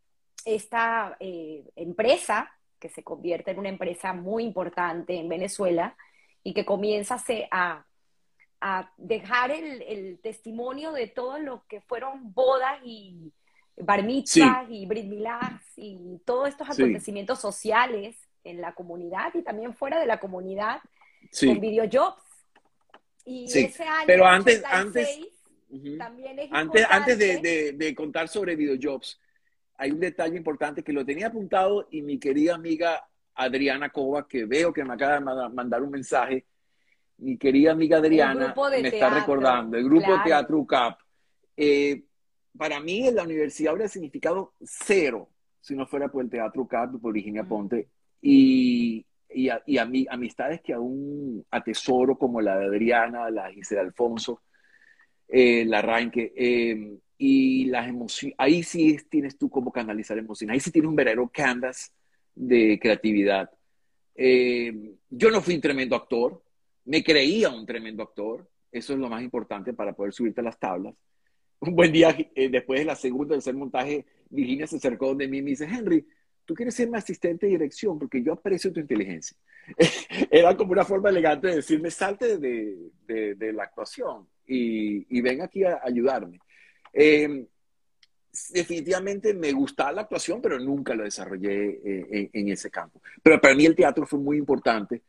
esta 0.43 1.15
eh, 1.19 1.63
empresa 1.75 2.51
que 2.79 2.89
se 2.89 3.03
convierte 3.03 3.51
en 3.51 3.59
una 3.59 3.69
empresa 3.69 4.13
muy 4.13 4.43
importante 4.43 5.17
en 5.17 5.29
Venezuela 5.29 5.95
y 6.43 6.53
que 6.53 6.65
comienza 6.65 7.21
a, 7.51 7.85
a 8.61 8.91
dejar 8.97 9.51
el, 9.51 10.19
testimonio 10.23 10.93
de 10.93 11.07
todo 11.07 11.39
lo 11.39 11.65
que 11.67 11.81
fueron 11.81 12.33
bodas 12.33 12.79
y 12.83 13.31
bar 13.77 14.03
mitzvahs 14.03 14.69
y 14.69 14.85
brit 14.85 15.11
y 15.75 16.19
todos 16.25 16.49
estos 16.49 16.69
acontecimientos 16.69 17.39
sociales 17.39 18.28
en 18.43 18.61
la 18.61 18.73
comunidad 18.73 19.33
y 19.33 19.41
también 19.41 19.73
fuera 19.73 19.99
de 19.99 20.05
la 20.05 20.19
comunidad 20.19 20.81
con 21.39 21.59
videojobs. 21.59 22.23
Y 23.25 23.45
ese 23.45 23.83
año, 23.83 24.05
pero 24.07 24.25
antes, 24.25 24.63
antes, 24.65 25.19
también 25.97 26.39
es 26.39 26.49
antes, 26.51 26.85
antes 26.89 27.17
de, 27.17 27.73
de, 27.73 27.95
contar 27.95 28.27
sobre 28.27 28.55
videojobs, 28.55 29.19
hay 29.77 29.91
un 29.91 29.99
detalle 29.99 30.35
importante 30.35 30.83
que 30.83 30.93
lo 30.93 31.05
tenía 31.05 31.27
apuntado 31.27 31.87
y 31.91 32.01
mi 32.01 32.17
querida 32.17 32.55
amiga 32.55 33.07
Adriana 33.35 33.89
Cova, 33.89 34.27
que 34.27 34.45
veo 34.45 34.73
que 34.73 34.83
me 34.83 34.93
acaba 34.93 35.19
de 35.19 35.49
mandar 35.53 35.83
un 35.83 35.91
mensaje, 35.91 36.45
mi 37.17 37.37
querida 37.37 37.71
amiga 37.71 37.97
Adriana 37.97 38.55
me 38.71 38.87
está 38.87 39.09
recordando, 39.09 39.77
el 39.77 39.83
grupo 39.83 40.11
de 40.11 40.23
Teatro 40.23 40.57
UCAP. 40.57 40.99
Eh, 41.55 42.03
para 42.57 42.79
mí 42.79 43.07
en 43.07 43.15
la 43.15 43.23
universidad 43.23 43.71
habría 43.71 43.87
significado 43.87 44.53
cero 44.61 45.29
si 45.61 45.75
no 45.75 45.85
fuera 45.85 46.07
por 46.07 46.23
el 46.23 46.29
Teatro 46.29 46.63
UCAP, 46.63 46.99
por 47.01 47.13
Virginia 47.13 47.43
Ponte 47.43 47.89
y, 48.21 49.05
y, 49.29 49.49
a, 49.49 49.61
y 49.65 49.77
a 49.77 49.89
amistades 50.09 50.61
que 50.61 50.73
aún 50.73 51.45
atesoro, 51.51 52.17
como 52.17 52.41
la 52.41 52.57
de 52.57 52.65
Adriana, 52.65 53.29
la 53.29 53.49
de 53.49 53.79
Alfonso, 53.79 54.41
eh, 55.27 55.65
la 55.65 55.81
Ranque, 55.81 56.33
eh, 56.35 56.97
y 57.17 57.65
las 57.65 57.87
emociones, 57.87 58.35
ahí 58.37 58.63
sí 58.63 58.97
tienes 59.09 59.37
tú 59.37 59.49
cómo 59.49 59.71
canalizar 59.71 60.17
emociones, 60.17 60.53
ahí 60.53 60.59
sí 60.59 60.71
tienes 60.71 60.89
un 60.89 60.95
verdadero 60.95 61.29
canvas 61.29 61.93
de 62.33 62.79
creatividad. 62.81 63.49
Eh, 64.15 64.95
yo 65.09 65.29
no 65.29 65.41
fui 65.41 65.55
un 65.55 65.61
tremendo 65.61 65.95
actor, 65.95 66.41
me 66.85 67.03
creía 67.03 67.49
un 67.49 67.65
tremendo 67.65 68.03
actor, 68.03 68.49
eso 68.71 68.93
es 68.93 68.99
lo 68.99 69.09
más 69.09 69.21
importante 69.21 69.73
para 69.73 69.93
poder 69.93 70.13
subirte 70.13 70.41
a 70.41 70.45
las 70.45 70.59
tablas. 70.59 70.95
Un 71.59 71.75
buen 71.75 71.91
día, 71.91 72.15
después 72.35 72.79
de 72.79 72.85
la 72.85 72.95
segunda, 72.95 73.35
tercer 73.35 73.53
montaje, 73.53 74.05
Virginia 74.29 74.65
se 74.65 74.77
acercó 74.77 75.07
donde 75.07 75.27
mí 75.27 75.39
y 75.39 75.41
me 75.41 75.49
dice, 75.49 75.65
Henry, 75.65 76.05
tú 76.49 76.55
quieres 76.55 76.73
ser 76.73 76.89
mi 76.89 76.97
asistente 76.97 77.45
de 77.45 77.51
dirección 77.51 77.99
porque 77.99 78.23
yo 78.23 78.33
aprecio 78.33 78.73
tu 78.73 78.79
inteligencia. 78.79 79.37
Era 80.31 80.57
como 80.57 80.71
una 80.71 80.83
forma 80.83 81.09
elegante 81.09 81.47
de 81.47 81.57
decirme, 81.57 81.91
salte 81.91 82.39
de, 82.39 82.89
de, 83.05 83.53
la 83.53 83.65
actuación 83.65 84.27
y, 84.47 85.05
y, 85.15 85.21
ven 85.21 85.43
aquí 85.43 85.63
a 85.63 85.79
ayudarme. 85.83 86.39
Em, 86.91 87.45
definitivamente 88.49 89.35
me 89.35 89.51
gustaba 89.51 89.91
la 89.91 90.01
actuación, 90.01 90.41
pero 90.41 90.57
nunca 90.57 90.95
lo 90.95 91.03
desarrollé 91.03 91.81
eh, 91.85 92.29
en, 92.33 92.49
ese 92.49 92.71
campo. 92.71 92.99
Pero 93.21 93.39
para 93.39 93.53
mí 93.53 93.67
el 93.67 93.75
teatro 93.75 94.07
fue 94.07 94.17
muy 94.17 94.37
importante 94.37 95.03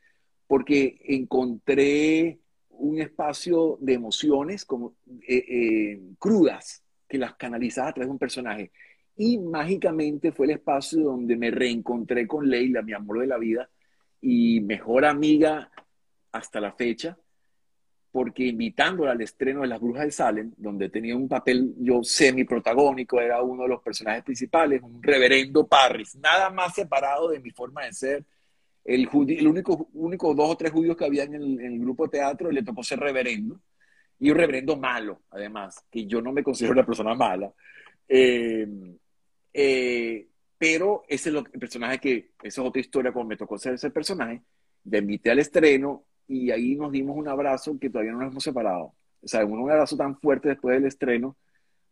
porque 0.46 1.00
encontré 1.06 2.38
un 2.68 3.00
espacio 3.00 3.78
de 3.80 3.94
emociones 3.94 4.66
como, 4.66 4.94
eh, 5.26 5.42
eh, 5.48 6.00
crudas 6.18 6.82
que 7.08 7.16
las 7.16 7.34
canalizaba 7.36 7.88
a 7.88 7.94
través 7.94 8.08
de 8.08 8.12
un 8.12 8.18
personaje 8.18 8.72
y 9.22 9.36
mágicamente 9.36 10.32
fue 10.32 10.46
el 10.46 10.52
espacio 10.52 11.02
donde 11.02 11.36
me 11.36 11.50
reencontré 11.50 12.26
con 12.26 12.48
Leila, 12.48 12.80
mi 12.80 12.94
amor 12.94 13.20
de 13.20 13.26
la 13.26 13.36
vida 13.36 13.68
y 14.18 14.62
mejor 14.62 15.04
amiga 15.04 15.70
hasta 16.32 16.58
la 16.58 16.72
fecha. 16.72 17.18
porque 18.12 18.44
invitándola 18.44 19.12
al 19.12 19.20
estreno 19.20 19.62
de 19.62 19.68
Las 19.68 19.80
Brujas 19.80 20.04
de 20.04 20.10
Salem, 20.10 20.52
donde 20.56 20.88
tenía 20.88 21.16
un 21.16 21.28
papel 21.28 21.74
yo 21.78 22.02
semi-protagónico, 22.02 23.20
era 23.20 23.40
uno 23.42 23.62
de 23.64 23.68
los 23.68 23.82
personajes 23.82 24.24
principales, 24.24 24.82
un 24.82 25.00
reverendo 25.02 25.66
Parris, 25.66 26.16
nada 26.16 26.50
más 26.50 26.74
separado 26.74 27.28
de 27.28 27.38
mi 27.40 27.50
forma 27.50 27.84
de 27.84 27.92
ser. 27.92 28.24
El, 28.84 29.08
el 29.28 29.46
único, 29.46 29.88
único 29.92 30.34
dos 30.34 30.50
o 30.50 30.56
tres 30.56 30.72
judíos 30.72 30.96
que 30.96 31.04
había 31.04 31.24
en 31.24 31.34
el, 31.34 31.60
en 31.60 31.72
el 31.74 31.80
grupo 31.80 32.04
de 32.04 32.18
teatro 32.18 32.50
le 32.50 32.62
tocó 32.62 32.82
ser 32.82 32.98
reverendo, 32.98 33.60
y 34.18 34.30
un 34.30 34.36
reverendo 34.36 34.76
malo, 34.76 35.22
además, 35.30 35.84
que 35.90 36.04
yo 36.06 36.20
no 36.20 36.32
me 36.32 36.42
considero 36.42 36.72
una 36.72 36.84
persona 36.84 37.14
mala. 37.14 37.52
Eh, 38.08 38.66
eh, 39.52 40.26
pero 40.60 41.04
ese 41.08 41.30
es 41.30 41.36
el 41.36 41.44
personaje 41.58 41.98
que, 41.98 42.30
esa 42.42 42.60
es 42.60 42.66
otra 42.68 42.80
historia, 42.80 43.12
como 43.12 43.24
me 43.24 43.36
tocó 43.38 43.56
ser 43.56 43.74
ese 43.74 43.90
personaje, 43.90 44.42
le 44.84 44.98
invité 44.98 45.30
al 45.30 45.38
estreno 45.38 46.04
y 46.28 46.50
ahí 46.50 46.76
nos 46.76 46.92
dimos 46.92 47.16
un 47.16 47.28
abrazo 47.28 47.78
que 47.80 47.88
todavía 47.88 48.12
no 48.12 48.18
nos 48.18 48.30
hemos 48.30 48.44
separado. 48.44 48.92
O 49.22 49.26
sea, 49.26 49.44
un 49.44 49.70
abrazo 49.70 49.96
tan 49.96 50.18
fuerte 50.18 50.50
después 50.50 50.76
del 50.76 50.86
estreno, 50.86 51.36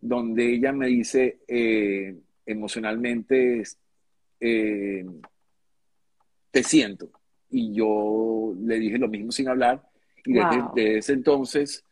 donde 0.00 0.52
ella 0.54 0.72
me 0.72 0.86
dice 0.86 1.38
eh, 1.48 2.14
emocionalmente, 2.44 3.62
eh, 4.38 5.06
te 6.50 6.62
siento. 6.62 7.10
Y 7.50 7.72
yo 7.72 8.54
le 8.60 8.78
dije 8.78 8.98
lo 8.98 9.08
mismo 9.08 9.32
sin 9.32 9.48
hablar. 9.48 9.82
Y 10.26 10.34
desde, 10.34 10.98
ese 10.98 11.14
entonces 11.14 11.82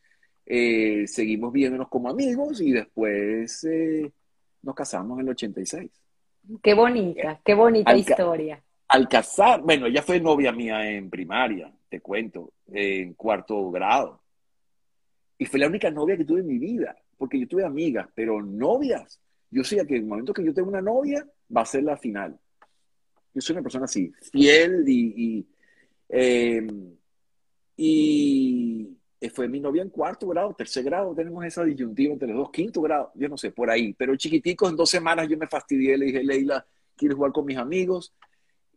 eh, 0.44 1.06
seguimos 1.06 1.54
viéndonos 1.54 1.88
como 1.88 2.10
amigos 2.10 2.60
y 2.60 2.72
después 2.72 3.66
nos 4.62 4.74
casamos 4.74 5.18
en 5.18 5.26
el 5.26 5.30
86. 5.30 5.90
Qué 6.62 6.74
bonita, 6.74 7.40
qué 7.44 7.54
bonita 7.54 7.96
historia. 7.96 8.62
Al 8.88 9.08
casar, 9.08 9.62
bueno, 9.62 9.86
ella 9.86 10.02
fue 10.02 10.20
novia 10.20 10.52
mía 10.52 10.88
en 10.88 11.10
primaria, 11.10 11.72
te 11.88 12.00
cuento, 12.00 12.52
en 12.68 13.14
cuarto 13.14 13.70
grado. 13.70 14.22
Y 15.38 15.44
fue 15.46 15.58
la 15.58 15.66
única 15.66 15.90
novia 15.90 16.16
que 16.16 16.24
tuve 16.24 16.40
en 16.40 16.46
mi 16.46 16.58
vida, 16.58 16.96
porque 17.18 17.38
yo 17.38 17.48
tuve 17.48 17.64
amigas, 17.64 18.08
pero 18.14 18.40
novias. 18.42 19.20
Yo 19.50 19.64
sé 19.64 19.76
que 19.86 19.96
en 19.96 20.02
el 20.02 20.08
momento 20.08 20.32
que 20.32 20.44
yo 20.44 20.54
tengo 20.54 20.68
una 20.68 20.80
novia, 20.80 21.26
va 21.54 21.62
a 21.62 21.66
ser 21.66 21.82
la 21.82 21.96
final. 21.96 22.38
Yo 23.34 23.40
soy 23.40 23.54
una 23.54 23.62
persona 23.62 23.84
así, 23.84 24.12
fiel 24.32 24.84
y, 24.86 25.14
y, 25.16 25.46
eh, 26.08 26.66
y 27.76 28.88
eh, 28.88 28.95
fue 29.30 29.48
mi 29.48 29.60
novia 29.60 29.82
en 29.82 29.90
cuarto 29.90 30.28
grado, 30.28 30.54
tercer 30.54 30.84
grado, 30.84 31.14
tenemos 31.14 31.44
esa 31.44 31.64
disyuntiva 31.64 32.12
entre 32.12 32.28
los 32.28 32.38
dos, 32.38 32.50
quinto 32.50 32.80
grado, 32.82 33.12
yo 33.14 33.28
no 33.28 33.36
sé, 33.36 33.50
por 33.50 33.70
ahí. 33.70 33.94
Pero 33.94 34.16
chiquiticos, 34.16 34.70
en 34.70 34.76
dos 34.76 34.90
semanas 34.90 35.28
yo 35.28 35.38
me 35.38 35.46
fastidié, 35.46 35.96
le 35.96 36.06
dije, 36.06 36.22
Leila, 36.22 36.66
¿quieres 36.96 37.16
jugar 37.16 37.32
con 37.32 37.46
mis 37.46 37.56
amigos? 37.56 38.14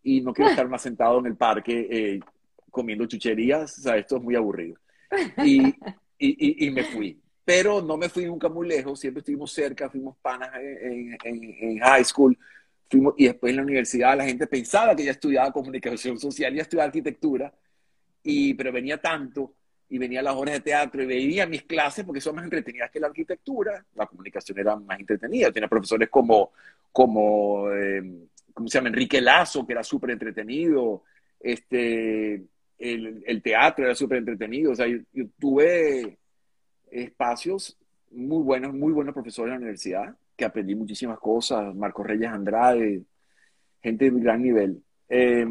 Y 0.04 0.22
no 0.22 0.34
quiero 0.34 0.52
estar 0.52 0.68
más 0.70 0.82
sentado 0.82 1.20
en 1.20 1.26
el 1.26 1.36
parque 1.36 1.88
eh, 1.89 2.20
comiendo 2.72 3.06
chucherías, 3.06 3.80
o 3.80 3.82
sea, 3.82 3.97
esto 3.97 4.18
es 4.18 4.24
muy 4.24 4.36
aburrido. 4.36 4.78
Y, 5.43 5.68
y, 6.18 6.68
y, 6.68 6.72
me 6.72 6.84
fui. 6.84 7.20
Pero 7.43 7.82
no 7.82 7.97
me 7.97 8.10
fui 8.10 8.26
nunca 8.26 8.47
muy 8.47 8.68
lejos, 8.68 9.00
siempre 9.00 9.20
estuvimos 9.20 9.52
cerca, 9.52 9.89
fuimos 9.89 10.16
panas 10.18 10.52
en, 10.56 11.18
en, 11.24 11.56
en 11.60 11.80
high 11.80 12.06
school, 12.06 12.38
fuimos, 12.89 13.16
y 13.18 13.26
después 13.26 13.50
en 13.50 13.58
la 13.58 13.64
universidad 13.64 14.16
la 14.16 14.26
gente 14.26 14.45
pensaba 14.45 14.95
que 14.95 15.04
ya 15.06 15.12
estudiaba 15.12 15.52
comunicación 15.52 16.20
social, 16.20 16.54
ya 16.54 16.62
estudiaba 16.62 16.86
arquitectura, 16.86 17.52
y, 18.22 18.54
pero 18.54 18.72
venía 18.72 19.02
tanto 19.02 19.56
y 19.90 19.98
venía 19.98 20.20
a 20.20 20.24
las 20.24 20.36
horas 20.36 20.56
de 20.56 20.62
teatro 20.62 21.02
y 21.02 21.08
veía 21.08 21.48
mis 21.48 21.64
clases 21.64 22.06
porque 22.06 22.22
son 22.22 22.36
más 22.36 22.44
entretenidas 22.44 22.92
que 22.92 23.00
la 23.00 23.08
arquitectura. 23.08 23.84
La 23.96 24.06
comunicación 24.06 24.60
era 24.60 24.76
más 24.76 25.00
entretenida. 25.00 25.52
Tenía 25.52 25.68
profesores 25.68 26.10
como, 26.10 26.52
como 26.92 27.72
eh, 27.72 28.28
¿cómo 28.54 28.68
se 28.68 28.78
llama? 28.78 28.90
Enrique 28.90 29.20
Lazo, 29.20 29.66
que 29.66 29.74
era 29.74 29.84
súper 29.84 30.12
entretenido. 30.12 31.04
Este, 31.40 32.44
el, 32.78 33.42
teatro 33.42 33.86
era 33.86 33.96
súper 33.96 34.20
entretenido. 34.20 34.72
O 34.72 34.76
sea, 34.76 34.86
yo, 34.88 35.00
tuve 35.40 36.20
espacios 36.92 37.76
muy 38.12 38.44
buenos, 38.44 38.74
muy 38.74 38.94
buenos 38.94 39.14
profesores 39.14 39.48
en 39.48 39.54
la 39.54 39.58
universidad, 39.58 40.16
que 40.36 40.46
aprendí 40.46 40.76
muchísimas 40.76 41.18
cosas. 41.18 41.74
Marcos 41.74 42.06
Reyes 42.06 42.30
Andrade, 42.30 43.02
gente 43.82 44.12
de 44.12 44.20
gran 44.20 44.44
nivel. 44.44 44.84
Eh, 45.10 45.48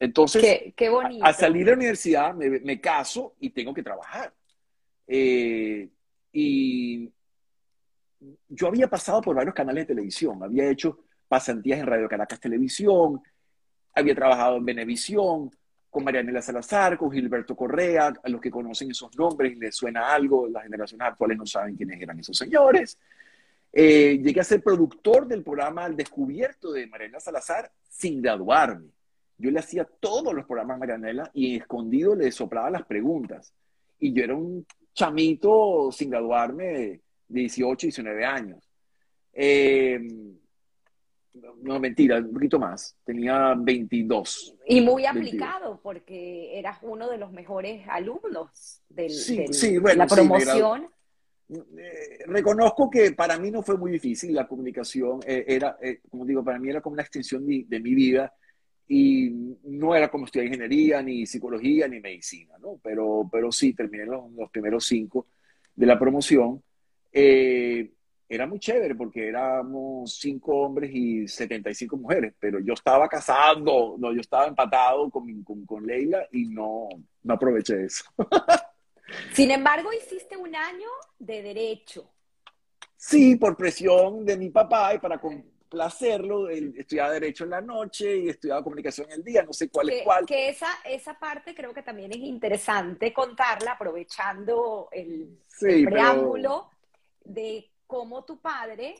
entonces, 0.00 0.72
qué, 0.76 0.90
A, 1.22 1.32
salir 1.32 1.64
de 1.64 1.72
la 1.72 1.76
universidad 1.76 2.34
me, 2.34 2.80
caso 2.80 3.34
y 3.40 3.50
tengo 3.50 3.74
que 3.74 3.82
trabajar. 3.82 4.32
Eh, 5.06 5.88
y 6.32 7.10
yo 8.48 8.68
había 8.68 8.88
pasado 8.88 9.20
por 9.20 9.34
varios 9.34 9.54
canales 9.54 9.82
de 9.86 9.94
televisión, 9.94 10.42
había 10.42 10.68
hecho 10.68 11.00
pasantías 11.26 11.80
en 11.80 11.86
Radio 11.86 12.08
Caracas 12.08 12.40
Televisión, 12.40 13.20
había 13.94 14.14
trabajado 14.14 14.56
en 14.56 14.64
Venevisión, 14.64 15.50
con 15.90 16.04
Marianela 16.04 16.42
Salazar, 16.42 16.98
con 16.98 17.10
Gilberto 17.10 17.56
Correa, 17.56 18.12
a 18.22 18.28
los 18.28 18.40
que 18.40 18.50
conocen 18.50 18.90
esos 18.90 19.16
nombres 19.16 19.56
les 19.56 19.74
suena 19.74 20.12
algo, 20.12 20.46
las 20.46 20.62
generaciones 20.62 21.08
actuales 21.08 21.38
no 21.38 21.46
saben 21.46 21.76
quiénes 21.76 22.00
eran 22.00 22.20
esos 22.20 22.36
señores. 22.36 22.98
Eh, 23.72 24.18
llegué 24.22 24.40
a 24.40 24.44
ser 24.44 24.62
productor 24.62 25.26
del 25.26 25.42
programa 25.42 25.84
Al 25.84 25.96
Descubierto 25.96 26.72
de 26.72 26.86
Marianela 26.86 27.20
Salazar 27.20 27.72
sin 27.88 28.22
graduarme. 28.22 28.90
Yo 29.38 29.52
le 29.52 29.60
hacía 29.60 29.84
todos 29.84 30.34
los 30.34 30.44
programas 30.46 30.76
a 30.76 30.80
Marianela 30.80 31.30
y 31.32 31.56
escondido 31.56 32.16
le 32.16 32.32
soplaba 32.32 32.70
las 32.70 32.84
preguntas. 32.84 33.54
Y 34.00 34.12
yo 34.12 34.24
era 34.24 34.34
un 34.34 34.66
chamito 34.92 35.90
sin 35.92 36.10
graduarme 36.10 36.64
de 36.64 37.00
18, 37.28 37.86
19 37.86 38.24
años. 38.24 38.68
Eh, 39.32 40.00
no, 41.62 41.78
mentira, 41.78 42.18
un 42.18 42.32
poquito 42.32 42.58
más. 42.58 42.96
Tenía 43.04 43.54
22. 43.56 44.56
Y 44.66 44.80
muy 44.80 45.06
aplicado, 45.06 45.80
porque 45.84 46.58
eras 46.58 46.78
uno 46.82 47.08
de 47.08 47.18
los 47.18 47.30
mejores 47.30 47.86
alumnos 47.88 48.82
del, 48.88 49.12
de 49.12 49.94
la 49.94 50.06
promoción. 50.08 50.88
Eh, 51.48 52.24
reconozco 52.26 52.90
que 52.90 53.12
para 53.12 53.38
mí 53.38 53.52
no 53.52 53.62
fue 53.62 53.78
muy 53.78 53.92
difícil 53.92 54.34
la 54.34 54.48
comunicación. 54.48 55.20
Eh, 55.24 55.44
era, 55.46 55.78
como 56.10 56.24
digo, 56.24 56.42
para 56.42 56.58
mí 56.58 56.70
era 56.70 56.80
como 56.80 56.94
una 56.94 57.02
extensión 57.02 57.46
de, 57.46 57.64
de 57.68 57.78
mi 57.78 57.94
vida 57.94 58.32
y 58.88 59.30
no 59.64 59.94
era 59.94 60.10
como 60.10 60.24
estudiar 60.24 60.46
ingeniería, 60.46 61.02
ni 61.02 61.26
psicología, 61.26 61.86
ni 61.86 62.00
medicina, 62.00 62.54
¿no? 62.58 62.80
Pero, 62.82 63.28
pero 63.30 63.52
sí, 63.52 63.74
terminé 63.74 64.06
los, 64.06 64.32
los 64.32 64.50
primeros 64.50 64.86
cinco 64.86 65.26
de 65.74 65.86
la 65.86 65.98
promoción. 65.98 66.62
Eh, 67.12 67.92
era 68.28 68.46
muy 68.46 68.58
chévere 68.58 68.94
porque 68.94 69.28
éramos 69.28 70.18
cinco 70.18 70.56
hombres 70.56 70.90
y 70.92 71.26
75 71.26 71.96
mujeres, 71.96 72.34
pero 72.38 72.60
yo 72.60 72.74
estaba 72.74 73.08
casado, 73.08 73.96
no, 73.98 74.12
yo 74.12 74.20
estaba 74.20 74.46
empatado 74.46 75.08
con, 75.10 75.42
con, 75.42 75.64
con 75.64 75.86
Leila 75.86 76.26
y 76.32 76.46
no, 76.48 76.88
no 77.22 77.34
aproveché 77.34 77.84
eso. 77.84 78.04
Sin 79.32 79.50
embargo, 79.50 79.90
hiciste 79.92 80.36
un 80.36 80.54
año 80.54 80.88
de 81.18 81.42
derecho. 81.42 82.10
Sí, 82.96 83.36
por 83.36 83.56
presión 83.56 84.26
de 84.26 84.36
mi 84.36 84.50
papá 84.50 84.94
y 84.94 84.98
para, 84.98 85.18
placerlo, 85.68 86.48
estudiaba 86.48 87.12
Derecho 87.12 87.44
en 87.44 87.50
la 87.50 87.60
noche 87.60 88.16
y 88.16 88.28
estudiaba 88.28 88.62
Comunicación 88.62 89.06
en 89.10 89.18
el 89.18 89.24
día, 89.24 89.42
no 89.42 89.52
sé 89.52 89.68
cuál 89.68 89.90
es 89.90 90.02
cuál. 90.02 90.26
Que 90.26 90.48
esa, 90.48 90.68
esa 90.84 91.18
parte 91.18 91.54
creo 91.54 91.74
que 91.74 91.82
también 91.82 92.10
es 92.12 92.18
interesante 92.18 93.12
contarla, 93.12 93.72
aprovechando 93.72 94.88
el, 94.92 95.38
preámbulo 95.84 96.70
de 97.24 97.70
cómo 97.86 98.24
tu 98.24 98.40
padre 98.40 98.96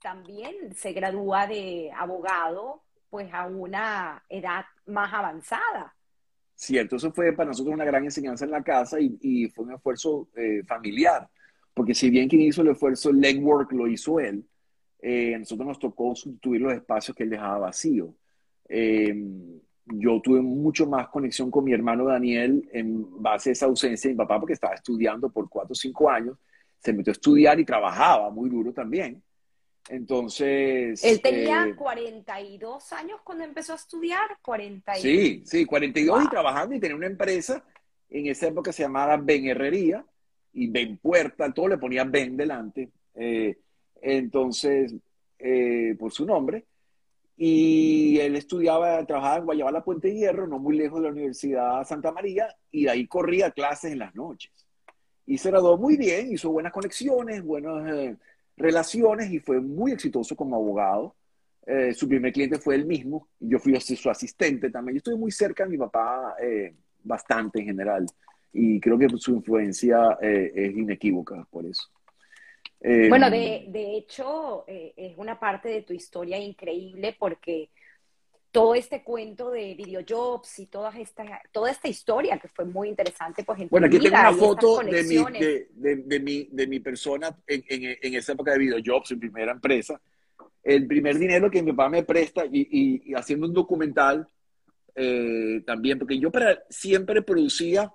también 0.00 0.74
se 0.74 0.92
gradúa 0.92 1.46
de 1.46 1.90
abogado, 1.96 2.82
pues 3.08 3.32
a 3.32 3.46
una 3.46 4.24
edad 4.28 4.64
más 4.86 5.12
avanzada. 5.14 5.94
Cierto, 6.54 6.96
eso 6.96 7.12
fue 7.12 7.32
para 7.32 7.48
nosotros 7.48 7.74
una 7.74 7.84
gran 7.84 8.04
enseñanza 8.04 8.44
en 8.44 8.50
la 8.50 8.62
casa 8.62 8.98
y, 9.00 9.48
fue 9.48 9.64
un 9.64 9.72
esfuerzo 9.72 10.28
eh, 10.36 10.62
familiar, 10.66 11.28
porque 11.74 11.94
si 11.94 12.10
bien 12.10 12.28
quien 12.28 12.42
hizo 12.42 12.62
el 12.62 12.68
esfuerzo, 12.68 13.10
el 13.10 13.20
legwork 13.20 13.72
lo 13.72 13.86
hizo 13.86 14.20
él, 14.20 14.44
eh, 15.02 15.34
a 15.34 15.38
nosotros 15.38 15.66
nos 15.66 15.78
tocó 15.80 16.14
sustituir 16.14 16.60
los 16.60 16.72
espacios 16.72 17.16
que 17.16 17.24
él 17.24 17.30
dejaba 17.30 17.58
vacío. 17.58 18.14
Eh, 18.68 19.12
yo 19.84 20.20
tuve 20.22 20.40
mucho 20.40 20.86
más 20.86 21.08
conexión 21.08 21.50
con 21.50 21.64
mi 21.64 21.72
hermano 21.72 22.04
Daniel 22.04 22.68
en 22.72 23.20
base 23.20 23.50
a 23.50 23.52
esa 23.52 23.66
ausencia 23.66 24.08
de 24.08 24.14
mi 24.14 24.18
papá 24.18 24.38
porque 24.38 24.52
estaba 24.52 24.74
estudiando 24.74 25.28
por 25.28 25.48
cuatro 25.48 25.72
o 25.72 25.74
cinco 25.74 26.08
años, 26.08 26.38
se 26.78 26.92
metió 26.92 27.10
a 27.10 27.14
estudiar 27.14 27.58
y 27.58 27.64
trabajaba 27.64 28.30
muy 28.30 28.48
duro 28.48 28.72
también. 28.72 29.20
Entonces... 29.88 31.02
Él 31.02 31.20
tenía 31.20 31.74
42 31.74 32.92
eh, 32.92 32.94
años 32.94 33.20
cuando 33.24 33.42
empezó 33.42 33.72
a 33.72 33.76
estudiar, 33.76 34.38
40 34.40 34.94
Sí, 34.94 35.42
sí, 35.44 35.64
42 35.64 36.24
y 36.24 36.28
trabajando 36.28 36.76
y 36.76 36.80
tenía 36.80 36.96
una 36.96 37.08
empresa, 37.08 37.64
en 38.08 38.26
esa 38.28 38.46
época 38.46 38.72
se 38.72 38.84
llamaba 38.84 39.16
Ben 39.16 39.46
Herrería 39.46 40.04
y 40.52 40.68
Ben 40.68 40.96
Puerta, 40.98 41.52
todo 41.52 41.66
le 41.66 41.78
ponía 41.78 42.04
Ben 42.04 42.36
delante. 42.36 42.90
Eh, 43.16 43.58
entonces, 44.02 44.94
eh, 45.38 45.96
por 45.98 46.12
su 46.12 46.26
nombre. 46.26 46.66
Y 47.36 48.18
él 48.18 48.36
estudiaba, 48.36 49.04
trabajaba 49.06 49.38
en 49.38 49.44
Guayabala 49.46 49.82
Puente 49.82 50.12
Hierro, 50.12 50.46
no 50.46 50.58
muy 50.58 50.76
lejos 50.76 51.00
de 51.00 51.06
la 51.06 51.12
Universidad 51.12 51.84
Santa 51.84 52.12
María, 52.12 52.54
y 52.70 52.84
de 52.84 52.90
ahí 52.90 53.06
corría 53.06 53.50
clases 53.50 53.92
en 53.92 54.00
las 54.00 54.14
noches. 54.14 54.52
Y 55.24 55.38
se 55.38 55.50
graduó 55.50 55.78
muy 55.78 55.96
bien, 55.96 56.32
hizo 56.32 56.50
buenas 56.50 56.72
conexiones, 56.72 57.42
buenas 57.42 57.88
eh, 57.92 58.16
relaciones 58.56 59.30
y 59.32 59.38
fue 59.38 59.60
muy 59.60 59.92
exitoso 59.92 60.36
como 60.36 60.56
abogado. 60.56 61.16
Eh, 61.64 61.94
su 61.94 62.08
primer 62.08 62.32
cliente 62.32 62.58
fue 62.58 62.74
él 62.74 62.86
mismo, 62.86 63.28
yo 63.38 63.58
fui 63.58 63.78
su 63.80 64.10
asistente 64.10 64.68
también. 64.70 64.96
Yo 64.96 64.98
estuve 64.98 65.16
muy 65.16 65.30
cerca 65.30 65.64
de 65.64 65.70
mi 65.70 65.78
papá 65.78 66.34
bastante 67.04 67.60
en 67.60 67.66
general. 67.66 68.06
y 68.52 68.78
creo 68.80 68.98
que 68.98 69.08
su 69.16 69.32
influencia 69.32 70.18
es 70.20 70.76
inequívoca 70.76 71.46
por 71.50 71.64
eso. 71.66 71.88
Bueno, 73.08 73.30
de, 73.30 73.66
de 73.68 73.96
hecho, 73.96 74.64
es 74.66 75.16
una 75.16 75.38
parte 75.38 75.68
de 75.68 75.82
tu 75.82 75.92
historia 75.92 76.38
increíble 76.38 77.16
porque 77.18 77.70
todo 78.52 78.74
este 78.74 79.02
cuento 79.02 79.50
de 79.50 79.74
videojobs 79.74 80.58
y 80.58 80.66
toda 80.66 80.90
esta, 80.98 81.24
toda 81.50 81.70
esta 81.70 81.88
historia 81.88 82.38
que 82.38 82.48
fue 82.48 82.66
muy 82.66 82.90
interesante. 82.90 83.44
Pues, 83.44 83.60
en 83.60 83.68
bueno, 83.68 83.86
aquí 83.86 83.98
tengo 83.98 84.14
una 84.14 84.32
foto 84.32 84.80
de 84.80 85.02
mi, 85.04 85.16
de, 85.16 85.96
de, 86.04 86.20
mi, 86.20 86.48
de 86.52 86.66
mi 86.66 86.78
persona 86.78 87.34
en, 87.46 87.64
en, 87.66 87.96
en, 88.00 88.14
esa 88.14 88.32
época 88.32 88.52
de 88.52 88.58
videojobs, 88.58 89.10
en 89.10 89.20
primera 89.20 89.52
empresa. 89.52 90.00
El 90.62 90.86
primer 90.86 91.18
dinero 91.18 91.50
que 91.50 91.62
mi 91.62 91.72
papá 91.72 91.88
me 91.88 92.04
presta 92.04 92.44
y, 92.44 93.00
y, 93.10 93.14
haciendo 93.14 93.46
un 93.46 93.54
documental 93.54 94.28
eh, 94.94 95.62
también, 95.66 95.98
porque 95.98 96.18
yo 96.18 96.30
para, 96.30 96.62
siempre 96.68 97.22
producía 97.22 97.90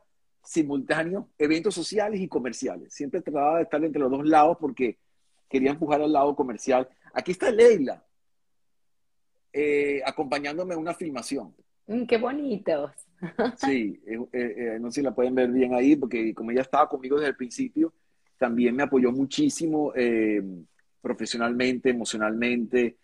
simultáneo 0.48 1.30
eventos 1.38 1.76
sociales 1.76 2.22
y 2.22 2.28
comerciales. 2.28 2.94
Siempre 2.94 3.22
trataba 3.22 3.58
de 3.58 3.64
estar 3.64 3.84
entre 3.84 4.00
los 4.00 4.10
dos 4.10 4.26
lados 4.26 4.58
porque 4.60 4.98
quería 5.50 5.72
empujar 5.72 6.02
al 6.02 6.14
lado 6.14 6.36
comercial. 6.36 6.88
Aquí 7.14 7.32
está 7.32 7.52
Leila, 7.52 8.02
eh, 9.52 10.02
acompañándome 10.06 10.74
en 10.74 10.80
una 10.80 10.94
filmación. 10.94 11.54
Mm, 11.88 12.06
qué 12.06 12.18
bonito. 12.18 12.92
Sí, 13.58 14.00
eh, 14.06 14.20
eh, 14.32 14.78
no 14.80 14.92
sé 14.92 15.02
si 15.02 15.04
la 15.04 15.16
pueden 15.16 15.34
ver 15.34 15.50
bien 15.50 15.74
ahí, 15.74 15.96
porque 15.96 16.36
como 16.36 16.52
ella 16.52 16.62
estaba 16.62 16.88
conmigo 16.88 17.16
desde 17.16 17.30
el 17.30 17.36
principio, 17.36 17.92
también 18.38 18.76
me 18.76 18.84
apoyó 18.84 19.12
muchísimo 19.12 19.92
profesionalmente, 21.02 21.90
emocionalmente, 21.90 22.98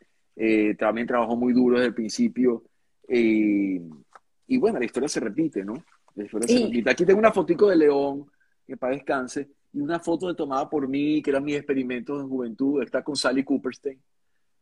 también 0.77 1.07
trabajó 1.07 1.35
muy 1.35 1.51
duro 1.51 1.77
desde 1.77 1.87
el 1.87 1.95
principio. 1.95 2.63
y 3.07 4.57
bueno, 4.59 4.77
la 4.77 4.85
historia 4.85 5.09
se 5.09 5.19
repite, 5.19 5.65
¿no? 5.65 5.83
Repite. 6.15 6.89
Aquí 6.89 7.05
tengo 7.05 7.19
una 7.19 7.31
fotico 7.31 7.69
de 7.69 7.75
León, 7.75 8.25
que 8.65 8.77
para 8.77 8.93
descanse, 8.93 9.49
y 9.73 9.79
una 9.79 9.99
foto 9.99 10.27
de 10.27 10.35
tomada 10.35 10.69
por 10.69 10.87
mí, 10.87 11.21
que 11.21 11.31
eran 11.31 11.43
mis 11.43 11.55
experimentos 11.55 12.21
en 12.21 12.29
juventud, 12.29 12.81
está 12.83 13.03
con 13.03 13.15
Sally 13.15 13.43
Cooperstein. 13.43 13.99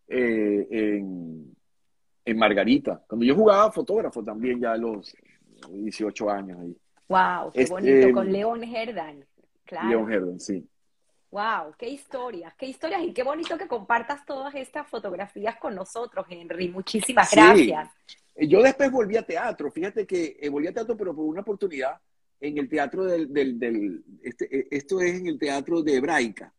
en, 0.08 1.56
en 2.26 2.38
Margarita. 2.38 3.04
Cuando 3.08 3.26
yo 3.26 3.36
jugaba 3.36 3.72
fotógrafo 3.72 4.24
también, 4.24 4.60
ya 4.60 4.74
a 4.74 4.78
los 4.78 5.14
18 5.70 6.30
años 6.30 6.60
ahí. 6.60 6.78
¡Wow! 7.08 7.52
¡Qué 7.52 7.66
bonito! 7.66 8.12
Con 8.14 8.32
León 8.32 8.64
Herdan. 8.64 9.26
Claro. 9.66 9.90
León 9.90 10.12
Herdan, 10.12 10.40
sí. 10.40 10.68
¡Wow! 11.32 11.74
¡Qué 11.78 11.90
historias! 11.90 12.54
¡Qué 12.56 12.68
historias! 12.68 13.02
Y 13.04 13.14
qué 13.14 13.24
bonito 13.24 13.58
que 13.58 13.68
compartas 13.68 14.26
todas 14.26 14.54
estas 14.56 14.88
fotografías 14.88 15.58
con 15.58 15.76
nosotros, 15.76 16.26
Henry. 16.30 16.70
Muchísimas 16.70 17.32
gracias. 17.32 17.90
Yo 18.36 18.62
después 18.62 18.92
volví 18.92 19.18
a 19.18 19.26
teatro. 19.26 19.72
Fíjate 19.72 20.06
que 20.06 20.38
eh, 20.40 20.50
volví 20.50 20.68
a 20.68 20.74
teatro, 20.74 20.96
pero 20.98 21.16
por 21.16 21.26
una 21.26 21.42
oportunidad 21.42 22.00
en 22.40 22.58
el 22.58 22.68
teatro 22.68 23.06
del. 23.06 23.32
del, 23.32 24.04
este, 24.24 24.60
eh, 24.60 24.68
esto 24.72 25.00
es 25.00 25.20
en 25.20 25.28
el 25.28 25.38
teatro 25.38 25.82
de 25.82 25.96
Hebraica. 25.96 26.54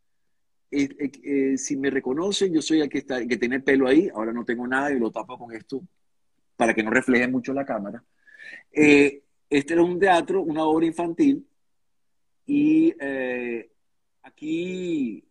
Eh, 0.74 0.88
eh, 1.22 1.58
si 1.58 1.76
me 1.76 1.90
reconocen, 1.90 2.54
yo 2.54 2.62
soy 2.62 2.80
el 2.80 2.88
que, 2.88 2.98
está, 2.98 3.26
que 3.26 3.36
tiene 3.36 3.56
el 3.56 3.62
pelo 3.62 3.86
ahí, 3.86 4.08
ahora 4.14 4.32
no 4.32 4.42
tengo 4.42 4.66
nada 4.66 4.90
y 4.90 4.98
lo 4.98 5.10
tapo 5.10 5.36
con 5.36 5.54
esto 5.54 5.82
para 6.56 6.72
que 6.72 6.82
no 6.82 6.90
refleje 6.90 7.28
mucho 7.28 7.52
la 7.52 7.66
cámara. 7.66 8.02
Eh, 8.72 9.22
este 9.50 9.74
era 9.74 9.82
un 9.82 9.98
teatro, 9.98 10.40
una 10.40 10.64
obra 10.64 10.86
infantil, 10.86 11.46
y 12.46 12.94
aquí 14.22 15.22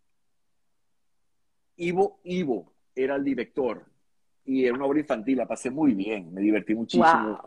Ivo, 1.77 2.19
Ivo 2.23 2.73
era 2.93 3.15
el 3.15 3.23
director, 3.23 3.83
y 4.45 4.65
era 4.65 4.73
una 4.73 4.85
obra 4.85 4.99
infantil, 4.99 5.37
la 5.37 5.47
pasé 5.47 5.69
muy 5.69 5.93
bien, 5.93 6.33
me 6.33 6.41
divertí 6.41 6.73
muchísimo. 6.73 7.41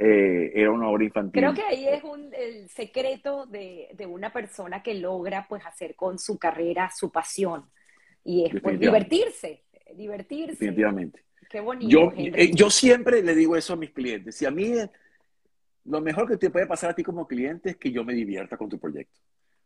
Eh, 0.00 0.52
era 0.54 0.70
una 0.70 0.88
obra 0.88 1.04
infantil. 1.04 1.42
Creo 1.42 1.54
que 1.54 1.62
ahí 1.62 1.88
es 1.88 2.04
un, 2.04 2.32
el 2.32 2.68
secreto 2.68 3.46
de, 3.46 3.88
de, 3.94 4.06
una 4.06 4.32
persona 4.32 4.80
que 4.80 4.94
logra 4.94 5.46
pues 5.48 5.66
hacer 5.66 5.96
con 5.96 6.20
su 6.20 6.38
carrera 6.38 6.88
su 6.96 7.10
pasión 7.10 7.64
y 8.22 8.44
es 8.44 8.60
pues, 8.60 8.78
divertirse, 8.78 9.64
divertirse. 9.96 10.52
Definitivamente. 10.52 11.24
Qué 11.50 11.60
bonito. 11.60 11.90
Yo, 11.90 12.12
eh, 12.16 12.52
yo 12.54 12.70
siempre 12.70 13.22
le 13.22 13.34
digo 13.34 13.56
eso 13.56 13.72
a 13.72 13.76
mis 13.76 13.90
clientes. 13.90 14.36
Si 14.36 14.46
a 14.46 14.50
mí 14.50 14.72
lo 15.86 16.00
mejor 16.00 16.28
que 16.28 16.36
te 16.36 16.50
puede 16.50 16.66
pasar 16.66 16.90
a 16.90 16.94
ti 16.94 17.02
como 17.02 17.26
cliente 17.26 17.70
es 17.70 17.76
que 17.76 17.90
yo 17.90 18.04
me 18.04 18.12
divierta 18.12 18.56
con 18.56 18.68
tu 18.68 18.78
proyecto. 18.78 19.18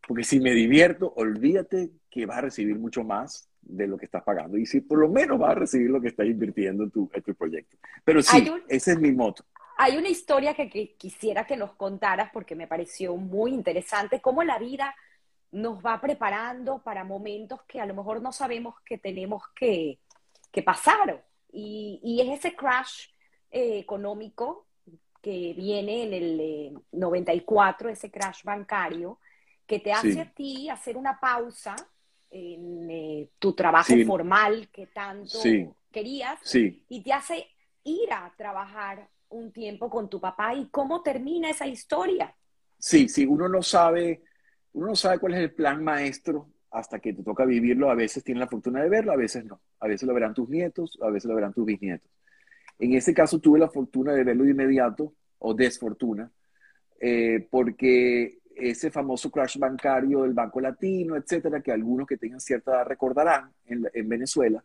Porque 0.07 0.25
si 0.25 0.41
me 0.41 0.53
divierto, 0.53 1.13
olvídate 1.17 1.91
que 2.11 2.27
vas 2.27 2.39
a 2.39 2.43
recibir 2.43 2.79
mucho 2.79 3.05
más 3.05 3.49
de 3.63 3.87
lo 3.87 3.97
que 3.97 4.05
estás 4.05 4.23
pagando. 4.23 4.59
Y 4.59 4.67
si 4.67 4.81
por 4.81 4.99
lo 4.99 5.09
menos 5.09 5.39
vas 5.39 5.53
a 5.53 5.55
recibir 5.55 5.91
lo 5.91 6.01
que 6.01 6.09
estás 6.09 6.27
invirtiendo 6.27 6.85
en 6.85 6.91
tu, 6.91 7.11
en 7.13 7.23
tu 7.23 7.35
proyecto. 7.35 7.77
Pero 8.05 8.23
sí, 8.23 8.51
ese 8.69 8.93
es 8.93 8.99
mi 8.99 9.13
moto. 9.13 9.45
Hay 9.79 9.97
una 9.97 10.09
historia 10.09 10.55
que, 10.55 10.95
quisiera 10.97 11.47
que 11.47 11.57
nos 11.57 11.73
contaras 11.75 12.31
porque 12.33 12.55
me 12.55 12.67
pareció 12.67 13.17
muy 13.17 13.53
interesante, 13.53 14.21
cómo 14.21 14.45
la 14.45 14.59
vida 14.59 14.95
nos 15.51 15.85
va 15.85 16.01
preparando 16.01 16.83
para 16.83 17.05
momentos 17.05 17.63
que 17.67 17.81
a 17.81 17.87
lo 17.87 17.95
mejor 17.95 18.23
no 18.23 18.33
sabemos 18.33 18.75
que 18.85 18.99
tenemos 18.99 19.43
que, 19.55 19.99
pasar. 20.65 21.25
Y, 21.53 22.21
es 22.21 22.39
ese 22.39 22.55
crash 22.55 23.09
eh, 23.51 23.79
económico 23.79 24.67
que 25.21 25.55
viene 25.55 26.05
en 26.05 26.15
el 26.15 26.79
94, 26.93 27.89
eh, 27.89 27.93
ese 27.93 28.11
crash 28.11 28.43
bancario, 28.45 29.19
que 29.67 29.81
te 29.81 29.93
hace 29.93 30.21
a 30.21 30.33
ti 30.33 30.69
hacer 30.69 30.97
una 30.97 31.19
pausa 31.19 31.77
en 32.31 32.91
eh, 32.91 33.31
tu 33.39 33.55
trabajo 33.55 33.95
formal 34.07 34.69
que 34.71 34.87
tanto 34.87 35.39
querías 35.91 36.41
y 36.55 37.03
te 37.03 37.13
hace 37.13 37.47
ir 37.85 38.13
a 38.13 38.33
trabajar 38.37 39.09
un 39.29 39.53
tiempo 39.53 39.91
con 39.91 40.09
tu 40.09 40.21
papá 40.21 40.55
y 40.55 40.69
cómo 40.71 41.03
termina 41.03 41.51
esa 41.51 41.67
historia. 41.67 42.35
Sí, 42.79 43.09
sí, 43.09 43.27
uno 43.27 43.49
no 43.49 43.63
sabe, 43.63 44.23
uno 44.73 44.89
no 44.89 44.97
sabe 44.97 45.19
cuál 45.19 45.35
es 45.35 45.41
el 45.41 45.53
plan 45.53 45.83
maestro 45.83 46.49
hasta 46.71 46.99
que 46.99 47.13
te 47.13 47.23
toca 47.23 47.45
vivirlo. 47.45 47.91
A 47.91 47.95
veces 47.95 48.25
tienes 48.25 48.41
la 48.41 48.49
fortuna 48.49 48.83
de 48.83 48.89
verlo, 48.89 49.13
a 49.13 49.17
veces 49.17 49.45
no. 49.45 49.61
A 49.81 49.87
veces 49.87 50.07
lo 50.07 50.15
verán 50.15 50.35
tus 50.35 50.49
nietos, 50.49 50.99
a 51.03 51.11
veces 51.11 51.29
lo 51.29 51.35
verán 51.35 51.53
tus 51.53 51.65
bisnietos. 51.65 52.11
En 52.79 52.95
ese 52.95 53.15
caso 53.15 53.39
tuve 53.39 53.59
la 53.59 53.69
fortuna 53.69 54.13
de 54.13 54.25
verlo 54.25 54.45
de 54.45 54.51
inmediato, 54.51 55.15
o 55.43 55.55
desfortuna, 55.55 56.31
eh, 57.01 57.47
porque 57.51 58.39
ese 58.57 58.91
famoso 58.91 59.31
crash 59.31 59.59
bancario 59.59 60.23
del 60.23 60.33
Banco 60.33 60.61
Latino, 60.61 61.17
etcétera, 61.17 61.61
que 61.61 61.73
algunos 61.73 62.07
que 62.07 62.17
tengan 62.17 62.41
cierta 62.41 62.73
edad 62.73 62.87
recordarán 62.87 63.51
en, 63.67 63.89
en 63.93 64.09
Venezuela, 64.09 64.63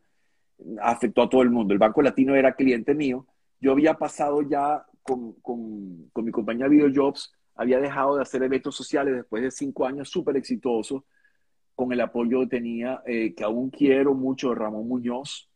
afectó 0.82 1.24
a 1.24 1.30
todo 1.30 1.42
el 1.42 1.50
mundo. 1.50 1.74
El 1.74 1.80
Banco 1.80 2.02
Latino 2.02 2.36
era 2.36 2.54
cliente 2.54 2.94
mío 2.94 3.26
yo 3.60 3.72
había 3.72 3.96
pasado 3.96 4.42
ya 4.42 4.86
con, 5.04 5.34
con, 5.42 6.10
mi 6.16 6.32
compañía 6.32 6.68
Videojobs, 6.68 7.34
había 7.56 7.80
dejado 7.80 8.16
de 8.16 8.22
hacer 8.22 8.44
eventos 8.44 8.76
sociales 8.76 9.16
después 9.16 9.42
de 9.42 9.52
cinco 9.52 9.86
años 9.86 10.10
súper 10.10 10.38
exitosos, 10.38 11.04
con 11.76 11.92
el 11.92 12.02
apoyo 12.02 12.42
que 12.42 12.48
tenía, 12.48 13.02
eh, 13.06 13.34
que 13.36 13.44
aún 13.44 13.70
quiero 13.70 14.14
mucho, 14.14 14.54
Ramón 14.54 14.88
Muñoz, 14.88 15.50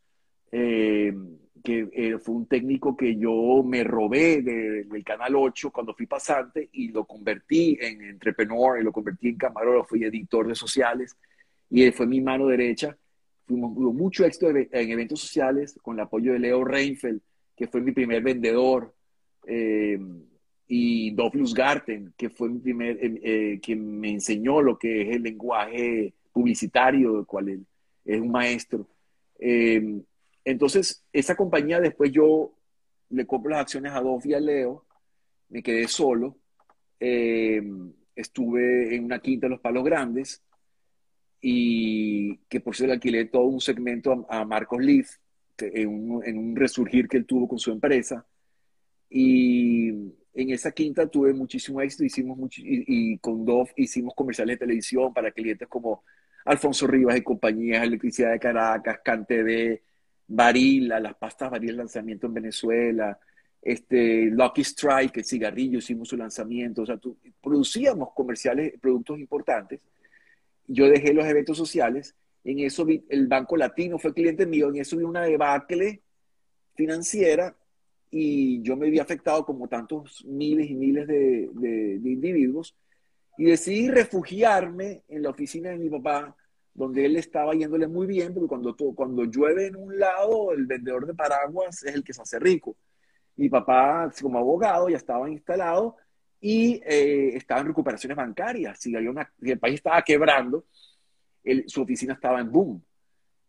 eh, 0.52 1.14
que 1.62 1.90
eh, 1.94 2.18
fue 2.18 2.36
un 2.36 2.46
técnico 2.46 2.96
que 2.96 3.16
yo 3.18 3.64
me 3.64 3.84
robé 3.84 4.42
del 4.42 5.04
Canal 5.04 5.36
8 5.36 5.72
cuando 5.72 5.94
fui 5.94 6.06
pasante 6.06 6.70
y 6.74 6.90
lo 6.90 7.06
convertí 7.06 7.78
en 7.80 8.02
entrepreneur 8.02 8.80
y 8.80 8.84
lo 8.84 8.92
convertí 8.92 9.30
en 9.30 9.38
camarógrafo 9.38 9.96
y 9.96 10.04
editor 10.04 10.48
de 10.48 10.56
sociales 10.56 11.16
y 11.72 11.84
él 11.84 11.94
fue 11.94 12.06
mi 12.06 12.22
mano 12.22 12.48
derecha. 12.48 12.96
Fuimos, 13.48 13.72
mucho 13.72 14.26
éxito 14.26 14.50
en 14.50 14.92
eventos 14.92 15.22
sociales 15.22 15.80
con 15.82 15.96
el 15.96 16.02
apoyo 16.02 16.34
de 16.34 16.40
Leo 16.40 16.64
Reinfeldt, 16.64 17.24
que 17.56 17.68
fue 17.68 17.82
mi 17.82 17.92
primer 17.92 18.22
vendedor, 18.22 18.94
eh, 19.48 20.00
y 20.68 21.12
Dovlus 21.12 21.54
Garten, 21.54 22.14
que 22.16 22.30
fue 22.30 22.50
mi 22.50 22.60
primer, 22.60 22.98
eh, 23.02 23.20
eh, 23.24 23.60
quien 23.62 24.00
me 24.00 24.10
enseñó 24.10 24.62
lo 24.62 24.78
que 24.78 25.02
es 25.02 25.16
el 25.16 25.24
lenguaje 25.24 26.14
publicitario, 26.32 27.18
del 27.18 27.26
cual 27.26 27.50
él 27.50 27.66
es 28.06 28.22
un 28.22 28.32
maestro. 28.32 28.88
Entonces, 30.46 31.06
esa 31.14 31.36
compañía 31.36 31.80
después 31.80 32.12
yo 32.12 32.54
le 33.10 33.26
compro 33.26 33.52
las 33.52 33.62
acciones 33.62 33.92
a 33.94 34.02
Dov 34.02 34.26
y 34.26 34.34
a 34.34 34.40
Leo, 34.40 34.86
me 35.50 35.62
quedé 35.62 35.88
solo, 35.88 36.38
estuve 37.00 38.96
en 38.96 39.06
una 39.06 39.20
quinta 39.20 39.48
de 39.48 39.52
los 39.52 39.60
Palos 39.60 39.84
Grandes, 39.84 40.42
y 41.42 42.38
que 42.48 42.62
por 42.62 42.76
cierto 42.76 42.94
alquilé 42.94 43.26
todo 43.26 43.46
un 43.46 43.60
segmento 43.60 44.28
a, 44.30 44.46
Marcos 44.46 44.84
Leaf, 44.84 45.18
este, 45.62 45.82
en, 45.82 46.12
un, 46.12 46.56
resurgir 46.56 47.08
que 47.08 47.18
él 47.18 47.26
tuvo 47.26 47.48
con 47.48 47.60
su 47.60 47.72
empresa. 47.72 48.26
Y 49.10 49.90
en 49.90 50.50
esa 50.50 50.72
quinta 50.72 51.08
tuve 51.08 51.34
muchísimo 51.34 51.82
éxito, 51.82 52.04
hicimos 52.04 52.38
mucho, 52.38 52.62
y, 52.64 53.18
con 53.20 53.46
Dove 53.46 53.72
hicimos 53.76 54.14
comerciales 54.16 54.56
de 54.56 54.66
televisión 54.66 55.14
para 55.14 55.32
clientes 55.32 55.68
como 55.68 56.04
Alfonso 56.46 56.88
Rivas 56.88 57.18
y 57.18 57.22
compañías, 57.22 57.84
Electricidad 57.84 58.32
de 58.32 58.40
Caracas, 58.40 59.00
CanTV, 59.04 59.82
Varila, 60.34 61.00
las 61.00 61.16
pastas 61.16 61.52
Varila 61.52 61.74
lanzamiento 61.74 62.28
en 62.28 62.34
Venezuela, 62.34 63.20
este, 63.62 64.26
Lucky 64.26 64.62
Strike, 64.62 65.18
el 65.18 65.26
cigarrillo, 65.26 65.80
hicimos 65.80 66.08
su 66.08 66.18
lanzamiento, 66.18 66.84
o 66.84 66.86
sea, 66.86 67.00
producíamos 67.42 68.14
comerciales, 68.14 68.74
productos 68.80 69.20
importantes. 69.20 69.82
Yo 70.68 70.88
dejé 70.88 71.14
los 71.14 71.26
eventos 71.26 71.58
sociales. 71.58 72.16
En 72.44 72.60
eso 72.60 72.86
vi, 72.86 73.04
el 73.10 73.28
Banco 73.28 73.58
Latino 73.58 74.00
fue 74.00 74.14
cliente 74.14 74.46
mío, 74.46 74.70
en 74.70 74.78
eso 74.78 74.98
vi 74.98 75.04
una 75.04 75.24
debacle 75.24 76.02
financiera 76.76 77.56
y 78.10 78.62
yo 78.62 78.78
me 78.78 78.90
vi 78.90 79.00
afectado 79.00 79.46
como 79.46 79.68
tantos 79.68 80.24
miles 80.26 80.70
y 80.70 80.76
miles 80.76 81.08
de 81.08 82.00
individuos. 82.04 82.76
Y 83.38 83.46
decidí 83.46 83.90
refugiarme 83.90 85.04
en 85.10 85.24
la 85.24 85.30
oficina 85.30 85.70
de 85.70 85.78
mi 85.78 85.90
papá, 85.90 86.36
donde 86.74 87.06
él 87.06 87.18
estaba 87.18 87.54
yéndole 87.54 87.88
muy 87.88 88.08
bien, 88.08 88.34
porque 88.34 88.48
cuando, 88.48 88.76
cuando 88.96 89.24
llueve 89.26 89.68
en 89.68 89.76
un 89.76 90.00
lado, 90.00 90.52
el 90.54 90.66
vendedor 90.66 91.06
de 91.06 91.14
paraguas 91.14 91.84
es 91.84 91.94
el 91.94 92.04
que 92.04 92.14
se 92.14 92.22
hace 92.22 92.40
rico. 92.40 92.76
Mi 93.36 93.50
papá, 93.50 94.12
como 94.22 94.40
abogado, 94.40 94.90
ya 94.90 94.98
estaba 94.98 95.30
instalado 95.30 95.98
y 96.40 96.82
eh, 96.86 97.36
estaba 97.36 97.62
en 97.62 97.68
recuperaciones 97.68 98.16
bancarias. 98.16 98.80
Si, 98.80 98.96
había 98.96 99.10
una, 99.10 99.32
el 99.42 99.60
país 99.60 99.76
estaba 99.76 100.02
quebrando, 100.02 100.66
su 101.68 101.82
oficina 101.82 102.14
estaba 102.14 102.40
en 102.40 102.52
boom. 102.52 102.84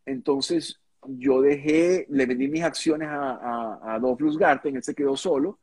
Entonces, 0.05 0.81
yo 1.07 1.41
dejé, 1.41 2.07
le 2.11 2.27
vendí 2.27 2.49
mis 2.49 2.63
acciones 2.63 3.09
a, 3.09 3.33
a, 3.33 3.95
a 3.95 3.99
Dolph 3.99 4.37
Garten, 4.37 4.77
él 4.77 4.83
se 4.83 4.95
quedó 4.95 5.17
solo. 5.17 5.59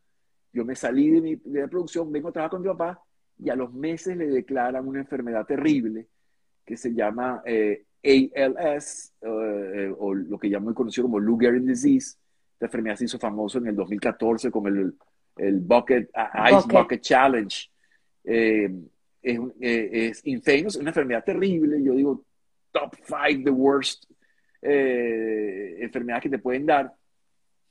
Yo 0.51 0.65
me 0.65 0.75
salí 0.75 1.09
de, 1.09 1.21
mi, 1.21 1.35
de 1.35 1.61
la 1.61 1.67
producción, 1.67 2.11
vengo 2.11 2.29
a 2.29 2.31
trabajar 2.31 2.51
con 2.51 2.61
mi 2.61 2.67
papá 2.67 3.03
y 3.37 3.49
a 3.49 3.55
los 3.55 3.73
meses 3.73 4.17
le 4.17 4.27
declaran 4.27 4.87
una 4.87 4.99
enfermedad 4.99 5.45
terrible 5.45 6.07
que 6.69 6.77
se 6.77 6.93
llama 6.93 7.41
eh, 7.45 7.83
ALS, 8.03 9.13
eh, 9.21 9.93
o 9.97 10.13
lo 10.13 10.37
que 10.37 10.49
ya 10.49 10.59
muy 10.59 10.73
conocido 10.73 11.05
como 11.05 11.19
Lou 11.19 11.37
Gehrig 11.37 11.63
disease. 11.63 12.17
Esta 12.53 12.67
enfermedad 12.67 12.95
se 12.95 13.05
hizo 13.05 13.19
famoso 13.19 13.57
en 13.57 13.67
el 13.67 13.75
2014 13.75 14.51
con 14.51 14.67
el, 14.67 14.93
el 15.37 15.59
bucket, 15.59 16.09
Ice 16.51 16.67
Bucket, 16.67 17.01
Challenge. 17.01 17.71
Eh, 18.23 18.69
es, 19.21 19.39
es 19.59 20.21
infamous, 20.25 20.75
es 20.75 20.81
una 20.81 20.91
enfermedad 20.91 21.23
terrible. 21.23 21.81
Yo 21.83 21.93
digo, 21.93 22.23
top 22.71 22.95
five, 23.01 23.43
the 23.43 23.49
worst 23.49 24.05
enfermedad 24.61 26.21
que 26.21 26.29
te 26.29 26.37
pueden 26.37 26.65
dar, 26.65 26.93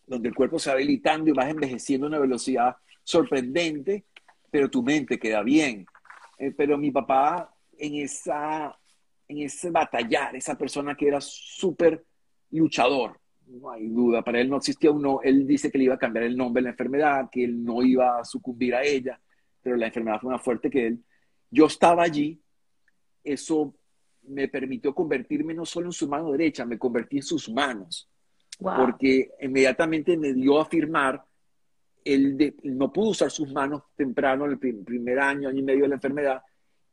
donde 0.06 0.28
el 0.30 0.34
cuerpo 0.34 0.58
se 0.58 0.70
va 0.70 0.76
habilitando 0.76 1.30
y 1.30 1.34
vas 1.34 1.50
envejeciendo 1.50 2.06
a 2.06 2.08
una 2.08 2.18
velocidad 2.18 2.76
sorprendente 3.04 4.04
pero 4.50 4.70
tu 4.70 4.82
mente 4.82 5.18
queda 5.18 5.42
bien. 5.42 5.86
Eh, 6.38 6.52
pero 6.56 6.78
mi 6.78 6.90
papá 6.90 7.54
en 7.76 7.96
esa, 7.96 8.76
en 9.28 9.38
ese 9.38 9.70
batallar, 9.70 10.34
esa 10.34 10.56
persona 10.56 10.94
que 10.94 11.06
era 11.06 11.20
súper 11.20 12.04
luchador, 12.50 13.20
no 13.46 13.70
hay 13.70 13.88
duda, 13.88 14.22
para 14.22 14.40
él 14.40 14.48
no 14.48 14.56
existía 14.56 14.90
uno, 14.90 15.20
él 15.22 15.46
dice 15.46 15.70
que 15.70 15.78
le 15.78 15.84
iba 15.84 15.94
a 15.94 15.98
cambiar 15.98 16.24
el 16.24 16.36
nombre 16.36 16.60
de 16.60 16.64
la 16.64 16.70
enfermedad, 16.70 17.28
que 17.30 17.44
él 17.44 17.62
no 17.62 17.82
iba 17.82 18.18
a 18.18 18.24
sucumbir 18.24 18.74
a 18.74 18.82
ella, 18.82 19.20
pero 19.62 19.76
la 19.76 19.86
enfermedad 19.86 20.20
fue 20.20 20.32
más 20.32 20.42
fuerte 20.42 20.70
que 20.70 20.86
él. 20.86 21.04
Yo 21.50 21.66
estaba 21.66 22.02
allí, 22.02 22.40
eso 23.24 23.74
me 24.22 24.48
permitió 24.48 24.94
convertirme 24.94 25.54
no 25.54 25.64
solo 25.64 25.86
en 25.86 25.92
su 25.92 26.08
mano 26.08 26.32
derecha, 26.32 26.64
me 26.64 26.78
convertí 26.78 27.18
en 27.18 27.22
sus 27.22 27.50
manos, 27.50 28.08
porque 28.58 29.30
inmediatamente 29.40 30.16
me 30.16 30.32
dio 30.32 30.60
a 30.60 30.66
firmar 30.66 31.22
él, 32.04 32.54
no 32.64 32.92
pudo 32.92 33.10
usar 33.10 33.30
sus 33.30 33.52
manos 33.52 33.82
temprano, 33.96 34.46
en 34.46 34.52
el 34.52 34.58
primer 34.58 35.18
año, 35.20 35.48
año 35.48 35.58
y 35.58 35.62
medio 35.62 35.82
de 35.82 35.88
la 35.88 35.94
enfermedad, 35.96 36.42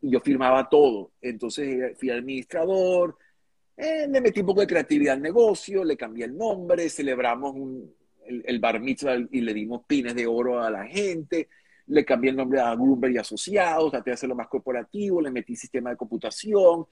y 0.06 0.12
yo 0.12 0.20
firmaba 0.20 0.70
todo. 0.70 1.14
Entonces 1.20 1.68
eh, 1.68 1.96
fui 1.98 2.12
administrador, 2.12 3.18
eh, 3.76 4.08
le 4.08 4.22
metí 4.22 4.42
un 4.42 4.46
poco 4.46 4.62
de 4.62 4.68
creatividad 4.68 5.16
al 5.16 5.22
negocio, 5.22 5.84
le 5.84 5.98
cambié 5.98 6.26
el 6.26 6.38
nombre, 6.38 6.88
celebramos 6.90 7.56
el, 8.26 8.60
bar 8.60 8.80
mitzvah 8.80 9.18
y 9.32 9.42
le 9.42 9.54
dimos 9.54 9.82
pines 9.88 10.14
de 10.14 10.28
oro 10.28 10.62
a 10.62 10.70
la 10.70 10.86
gente, 10.86 11.50
le 11.88 12.06
cambié 12.06 12.30
el 12.30 12.38
nombre 12.38 12.60
a 12.60 12.76
Bloomberg 12.76 13.14
y 13.14 13.18
Asociados, 13.18 13.92
traté 13.92 14.12
de 14.12 14.14
hacerlo 14.14 14.36
más 14.36 14.48
corporativo, 14.48 15.22
le 15.22 15.32
metí 15.32 15.56
sistema 15.56 15.90
de 15.90 15.98
computación, 15.98 16.86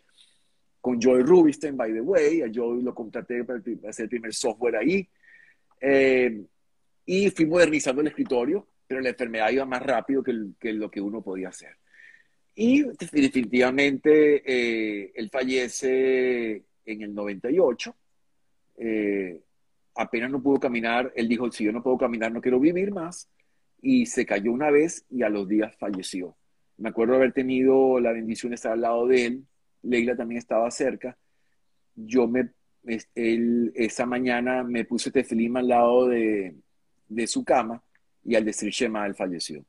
con 0.82 1.00
Joy 1.00 1.22
Rubinstein, 1.22 1.78
by 1.78 1.94
the 1.94 2.02
way, 2.02 2.42
a 2.42 2.52
Joy 2.52 2.82
lo 2.82 2.94
contraté 2.94 3.44
para 3.44 3.62
hacer 3.88 4.04
el 4.04 4.10
primer 4.10 4.34
software 4.34 4.76
ahí. 4.76 5.08
Eh, 5.80 6.44
y 7.06 7.30
fui 7.30 7.46
modernizando 7.46 8.02
el 8.02 8.08
escritorio, 8.08 8.68
pero 8.88 9.02
la 9.02 9.10
enfermedad 9.10 9.52
iba 9.52 9.66
más 9.66 9.82
rápido 9.82 10.24
que, 10.24 10.74
lo 10.74 10.90
que 10.90 11.00
uno 11.00 11.22
podía 11.22 11.50
hacer. 11.50 11.78
Y 12.56 12.84
definitivamente 12.84 14.44
eh, 14.46 15.12
él 15.16 15.30
fallece 15.30 16.64
en 16.86 17.02
el 17.02 17.14
98. 17.14 17.96
Eh, 18.78 19.42
apenas 19.96 20.32
no 20.32 20.42
pudo 20.42 20.60
caminar, 20.60 21.12
él 21.16 21.28
dijo, 21.28 21.52
si 21.52 21.64
yo 21.64 21.72
no 21.72 21.82
puedo 21.82 21.98
caminar, 21.98 22.32
no 22.32 22.42
quiero 22.42 22.60
vivir 22.60 22.92
más. 22.92 23.30
Y 23.82 24.06
se 24.06 24.26
cayó 24.26 24.52
una 24.52 24.72
vez 24.72 25.06
y 25.10 25.24
a 25.24 25.30
los 25.30 25.48
días 25.48 25.76
falleció. 25.78 26.36
Me 26.78 26.90
acuerdo 26.90 27.16
haber 27.16 27.34
tenido 27.34 28.00
la 28.00 28.12
bendición 28.12 28.52
de 28.52 28.56
estar 28.56 28.72
al 28.72 28.82
lado 28.82 29.08
de 29.08 29.26
él. 29.26 29.46
Leila 29.82 30.16
también 30.16 30.40
estaba 30.40 30.70
cerca. 30.72 31.18
Yo 31.96 32.28
me, 32.28 32.52
él, 33.16 33.72
esa 33.76 34.06
mañana 34.06 34.64
me 34.64 34.86
puse 34.86 35.12
tefilín 35.12 35.58
al 35.58 35.68
lado 35.68 36.08
de, 36.08 36.56
de 37.08 37.28
su 37.28 37.44
cama 37.44 37.84
y 38.24 38.36
al 38.36 38.46
decir 38.46 38.70
Shema, 38.70 39.06
él 39.06 39.16
falleció. 39.16 39.66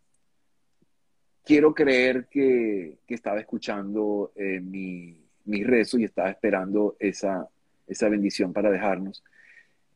Quiero 1.44 1.74
creer 1.74 2.26
que, 2.26 2.98
estaba 3.08 3.38
escuchando 3.38 4.32
eh, 4.34 4.60
mi, 4.60 5.20
mi, 5.44 5.62
rezo 5.62 5.98
y 5.98 6.04
estaba 6.04 6.30
esperando 6.30 6.96
esa, 6.98 7.48
esa 7.86 8.08
bendición 8.08 8.52
para 8.52 8.70
dejarnos. 8.70 9.22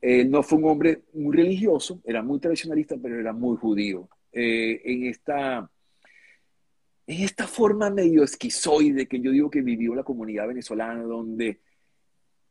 Él 0.01 0.31
no 0.31 0.43
fue 0.43 0.59
un 0.59 0.67
hombre 0.67 1.03
muy 1.15 1.37
religioso, 1.37 2.01
era 2.05 2.23
muy 2.23 2.39
tradicionalista, 2.39 2.97
pero 3.03 3.19
era 3.19 3.33
muy 3.33 3.57
judío. 3.57 4.09
Eh, 4.33 4.81
en, 4.85 5.05
esta, 5.07 5.69
en 7.07 7.23
esta 7.25 7.47
forma 7.47 7.91
medio 7.91 8.23
esquizoide 8.23 9.09
que 9.09 9.21
yo 9.21 9.33
digo 9.33 9.51
que 9.51 9.63
vivió 9.63 9.95
la 9.95 10.05
comunidad 10.05 10.47
venezolana, 10.47 11.03
donde 11.03 11.61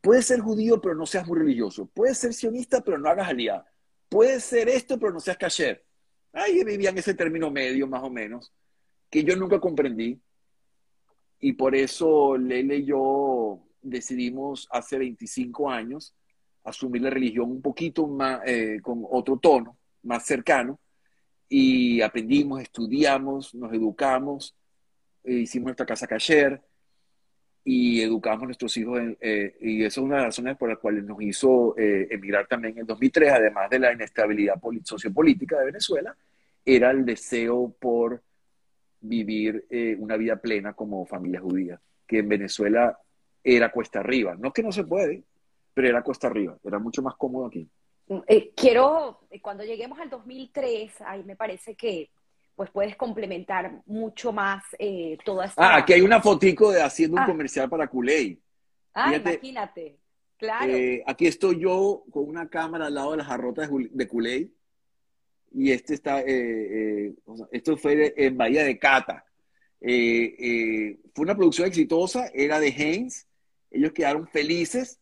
puedes 0.00 0.26
ser 0.26 0.40
judío, 0.40 0.80
pero 0.80 0.94
no 0.94 1.06
seas 1.06 1.26
muy 1.26 1.38
religioso. 1.38 1.86
Puedes 1.86 2.18
ser 2.18 2.34
sionista, 2.34 2.82
pero 2.82 2.98
no 2.98 3.08
hagas 3.08 3.28
aliado 3.28 3.64
puede 4.08 4.40
ser 4.40 4.68
esto, 4.68 4.98
pero 4.98 5.12
no 5.12 5.20
seas 5.20 5.36
cacher. 5.36 5.84
Ahí 6.32 6.62
vivían 6.64 6.96
ese 6.98 7.14
término 7.14 7.50
medio, 7.50 7.86
más 7.86 8.02
o 8.02 8.10
menos, 8.10 8.52
que 9.10 9.24
yo 9.24 9.36
nunca 9.36 9.60
comprendí. 9.60 10.20
Y 11.40 11.52
por 11.52 11.74
eso 11.74 12.36
Lele 12.36 12.78
y 12.78 12.84
yo 12.86 13.60
decidimos 13.80 14.66
hace 14.70 14.98
25 14.98 15.70
años 15.70 16.14
asumir 16.64 17.02
la 17.02 17.10
religión 17.10 17.50
un 17.50 17.62
poquito 17.62 18.06
más, 18.06 18.40
eh, 18.44 18.80
con 18.82 19.04
otro 19.10 19.38
tono, 19.38 19.78
más 20.02 20.26
cercano. 20.26 20.78
Y 21.48 22.02
aprendimos, 22.02 22.60
estudiamos, 22.60 23.54
nos 23.54 23.72
educamos, 23.72 24.54
eh, 25.24 25.34
hicimos 25.34 25.66
nuestra 25.66 25.86
casa 25.86 26.06
cacher, 26.06 26.62
y 27.70 28.00
educamos 28.00 28.44
a 28.44 28.46
nuestros 28.46 28.74
hijos. 28.78 28.98
Eh, 29.20 29.56
y 29.60 29.84
esa 29.84 30.00
es 30.00 30.04
una 30.04 30.16
de 30.16 30.22
las 30.22 30.28
razones 30.28 30.56
por 30.56 30.70
las 30.70 30.78
cuales 30.78 31.04
nos 31.04 31.20
hizo 31.20 31.76
eh, 31.76 32.08
emigrar 32.10 32.46
también 32.46 32.78
en 32.78 32.86
2003, 32.86 33.30
además 33.30 33.68
de 33.68 33.78
la 33.78 33.92
inestabilidad 33.92 34.54
sociopolítica 34.84 35.58
de 35.58 35.66
Venezuela, 35.66 36.16
era 36.64 36.90
el 36.90 37.04
deseo 37.04 37.74
por 37.78 38.22
vivir 39.00 39.66
eh, 39.70 39.96
una 39.98 40.16
vida 40.16 40.36
plena 40.36 40.72
como 40.74 41.06
familia 41.06 41.40
judía, 41.40 41.80
que 42.06 42.18
en 42.18 42.28
Venezuela 42.28 42.98
era 43.42 43.70
cuesta 43.70 44.00
arriba. 44.00 44.36
No 44.38 44.52
que 44.52 44.62
no 44.62 44.72
se 44.72 44.84
puede, 44.84 45.22
pero 45.74 45.88
era 45.88 46.02
cuesta 46.02 46.26
arriba, 46.26 46.56
era 46.64 46.78
mucho 46.78 47.02
más 47.02 47.14
cómodo 47.16 47.46
aquí. 47.46 47.68
quiero, 48.56 49.20
cuando 49.42 49.64
lleguemos 49.64 49.98
al 50.00 50.10
2003, 50.10 51.00
ahí 51.02 51.22
me 51.24 51.36
parece 51.36 51.74
que 51.74 52.10
pues 52.58 52.70
puedes 52.70 52.96
complementar 52.96 53.82
mucho 53.86 54.32
más 54.32 54.64
eh, 54.80 55.16
toda 55.24 55.44
esta... 55.44 55.62
Ah, 55.62 55.76
aquí 55.76 55.92
hay 55.92 56.00
una 56.00 56.20
fotico 56.20 56.72
de 56.72 56.82
haciendo 56.82 57.16
un 57.16 57.22
ah. 57.22 57.26
comercial 57.26 57.70
para 57.70 57.86
Culey. 57.86 58.36
Ah, 58.92 59.14
imagínate, 59.14 59.96
claro. 60.36 60.72
Eh, 60.72 61.04
aquí 61.06 61.28
estoy 61.28 61.60
yo 61.60 62.02
con 62.10 62.28
una 62.28 62.48
cámara 62.48 62.86
al 62.86 62.94
lado 62.94 63.12
de 63.12 63.18
las 63.18 63.28
jarrotas 63.28 63.70
de 63.70 64.08
Culey 64.08 64.52
y 65.52 65.72
este 65.72 65.94
está, 65.94 66.22
eh, 66.26 67.14
esto 67.52 67.76
fue 67.76 68.14
en 68.16 68.36
Bahía 68.36 68.64
de 68.64 68.78
Cata. 68.78 69.24
fue 69.80 70.96
una 71.16 71.36
producción 71.36 71.68
exitosa, 71.68 72.28
era 72.34 72.60
de 72.60 72.68
Haynes, 72.68 73.26
ellos 73.70 73.92
quedaron 73.92 74.26
felices, 74.28 75.00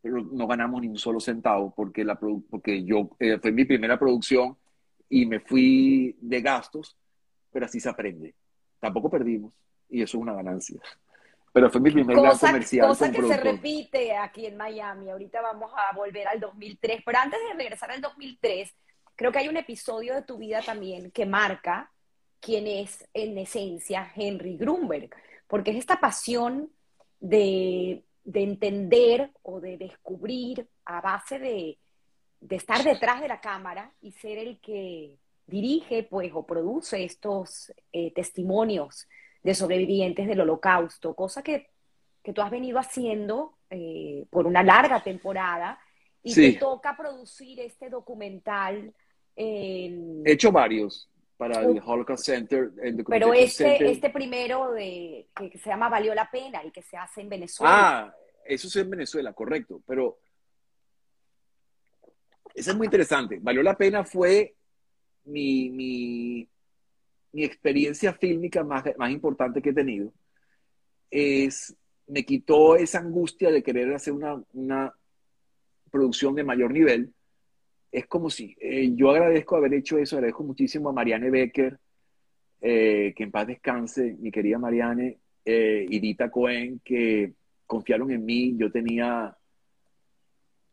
pero 0.00 0.22
no 0.22 0.46
ganamos 0.46 0.80
ni 0.80 0.88
un 0.88 0.98
solo 0.98 1.20
centavo 1.20 1.72
porque, 1.74 2.04
la, 2.04 2.18
porque 2.18 2.84
yo, 2.84 3.10
fue 3.40 3.52
mi 3.52 3.64
primera 3.64 3.98
producción 3.98 4.56
y 5.08 5.26
me 5.26 5.40
fui 5.40 6.16
de 6.20 6.40
gastos, 6.40 6.96
pero 7.50 7.66
así 7.66 7.80
se 7.80 7.88
aprende. 7.88 8.34
Tampoco 8.80 9.10
perdimos 9.10 9.52
y 9.88 10.02
eso 10.02 10.16
es 10.16 10.22
una 10.22 10.32
ganancia. 10.32 10.80
Pero 11.52 11.70
fue 11.70 11.82
mi 11.82 11.90
primer 11.90 12.16
cosa, 12.16 12.46
comercial. 12.46 12.88
Cosa 12.88 13.12
que 13.12 13.22
se 13.22 13.36
repite 13.36 14.16
aquí 14.16 14.46
en 14.46 14.56
Miami. 14.56 15.10
Ahorita 15.10 15.42
vamos 15.42 15.70
a 15.76 15.94
volver 15.94 16.26
al 16.26 16.40
2003, 16.40 17.02
pero 17.04 17.18
antes 17.18 17.38
de 17.46 17.54
regresar 17.54 17.90
al 17.90 18.00
2003, 18.00 18.74
creo 19.22 19.30
que 19.30 19.38
hay 19.38 19.48
un 19.48 19.56
episodio 19.56 20.16
de 20.16 20.22
tu 20.22 20.36
vida 20.36 20.62
también 20.62 21.12
que 21.12 21.26
marca 21.26 21.92
quién 22.40 22.66
es 22.66 23.08
en 23.14 23.38
esencia 23.38 24.10
Henry 24.16 24.56
Grunberg, 24.56 25.10
porque 25.46 25.70
es 25.70 25.76
esta 25.76 26.00
pasión 26.00 26.72
de, 27.20 28.02
de 28.24 28.42
entender 28.42 29.30
o 29.42 29.60
de 29.60 29.76
descubrir 29.76 30.66
a 30.84 31.00
base 31.00 31.38
de, 31.38 31.78
de 32.40 32.56
estar 32.56 32.82
detrás 32.82 33.20
de 33.20 33.28
la 33.28 33.40
cámara 33.40 33.92
y 34.00 34.10
ser 34.10 34.38
el 34.38 34.58
que 34.58 35.20
dirige 35.46 36.02
pues 36.02 36.32
o 36.34 36.44
produce 36.44 37.04
estos 37.04 37.72
eh, 37.92 38.12
testimonios 38.12 39.06
de 39.44 39.54
sobrevivientes 39.54 40.26
del 40.26 40.40
holocausto, 40.40 41.14
cosa 41.14 41.44
que, 41.44 41.70
tú 42.34 42.42
has 42.42 42.50
venido 42.50 42.80
haciendo 42.80 43.54
eh, 43.70 44.26
por 44.30 44.48
una 44.48 44.64
larga 44.64 45.00
temporada 45.00 45.78
y 46.24 46.34
te 46.34 46.54
toca 46.54 46.96
producir 46.96 47.60
este 47.60 47.88
documental 47.88 48.92
He 49.36 50.22
hecho 50.32 50.52
varios 50.52 51.08
para 51.36 51.62
el 51.62 51.80
Holocaust 51.84 52.24
Center. 52.24 52.70
pero 53.08 53.34
este, 53.34 53.90
este 53.90 54.10
primero 54.10 54.70
de, 54.72 55.26
que 55.34 55.58
se 55.58 55.70
llama 55.70 55.88
Valió 55.88 56.14
la 56.14 56.30
Pena 56.30 56.64
y 56.64 56.70
que 56.70 56.82
se 56.82 56.96
hace 56.96 57.20
en 57.20 57.28
Venezuela. 57.28 57.72
Ah, 57.74 58.14
eso 58.44 58.68
es 58.68 58.76
en 58.76 58.90
Venezuela, 58.90 59.32
correcto. 59.32 59.82
Pero 59.86 60.18
eso 62.54 62.70
es 62.70 62.76
muy 62.76 62.86
interesante. 62.86 63.38
Valió 63.40 63.62
la 63.62 63.76
Pena 63.76 64.04
fue 64.04 64.54
mi, 65.24 65.70
mi, 65.70 66.48
mi 67.32 67.44
experiencia 67.44 68.12
fílmica 68.12 68.62
más, 68.62 68.84
más 68.96 69.10
importante 69.10 69.60
que 69.60 69.70
he 69.70 69.74
tenido. 69.74 70.12
Es, 71.10 71.74
me 72.06 72.24
quitó 72.24 72.76
esa 72.76 72.98
angustia 72.98 73.50
de 73.50 73.62
querer 73.62 73.92
hacer 73.94 74.12
una, 74.12 74.40
una 74.52 74.94
producción 75.90 76.34
de 76.34 76.44
mayor 76.44 76.72
nivel 76.72 77.12
es 77.92 78.06
como 78.06 78.30
si, 78.30 78.56
eh, 78.58 78.90
yo 78.94 79.10
agradezco 79.10 79.54
haber 79.54 79.74
hecho 79.74 79.98
eso, 79.98 80.16
agradezco 80.16 80.42
muchísimo 80.42 80.88
a 80.88 80.92
Marianne 80.92 81.30
Becker, 81.30 81.78
eh, 82.62 83.12
que 83.14 83.22
en 83.22 83.30
paz 83.30 83.46
descanse, 83.46 84.16
mi 84.18 84.30
querida 84.30 84.58
Marianne, 84.58 85.18
eh, 85.44 85.86
y 85.88 86.00
Dita 86.00 86.30
Cohen, 86.30 86.80
que 86.82 87.34
confiaron 87.66 88.10
en 88.10 88.24
mí, 88.24 88.56
yo 88.56 88.72
tenía 88.72 89.36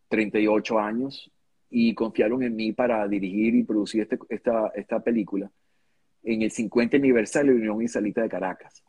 38 0.08 0.80
años, 0.80 1.30
y 1.70 1.94
confiaron 1.94 2.42
en 2.42 2.56
mí 2.56 2.72
para 2.72 3.06
dirigir 3.08 3.54
y 3.54 3.64
producir 3.64 4.02
este, 4.02 4.18
esta, 4.30 4.70
esta 4.74 5.04
película 5.04 5.52
en 6.24 6.42
el 6.42 6.52
50 6.52 6.98
aniversario 6.98 7.54
de 7.54 7.60
la 7.60 7.72
Unión 7.74 7.84
Israelita 7.84 8.22
de 8.22 8.30
Caracas. 8.30 8.84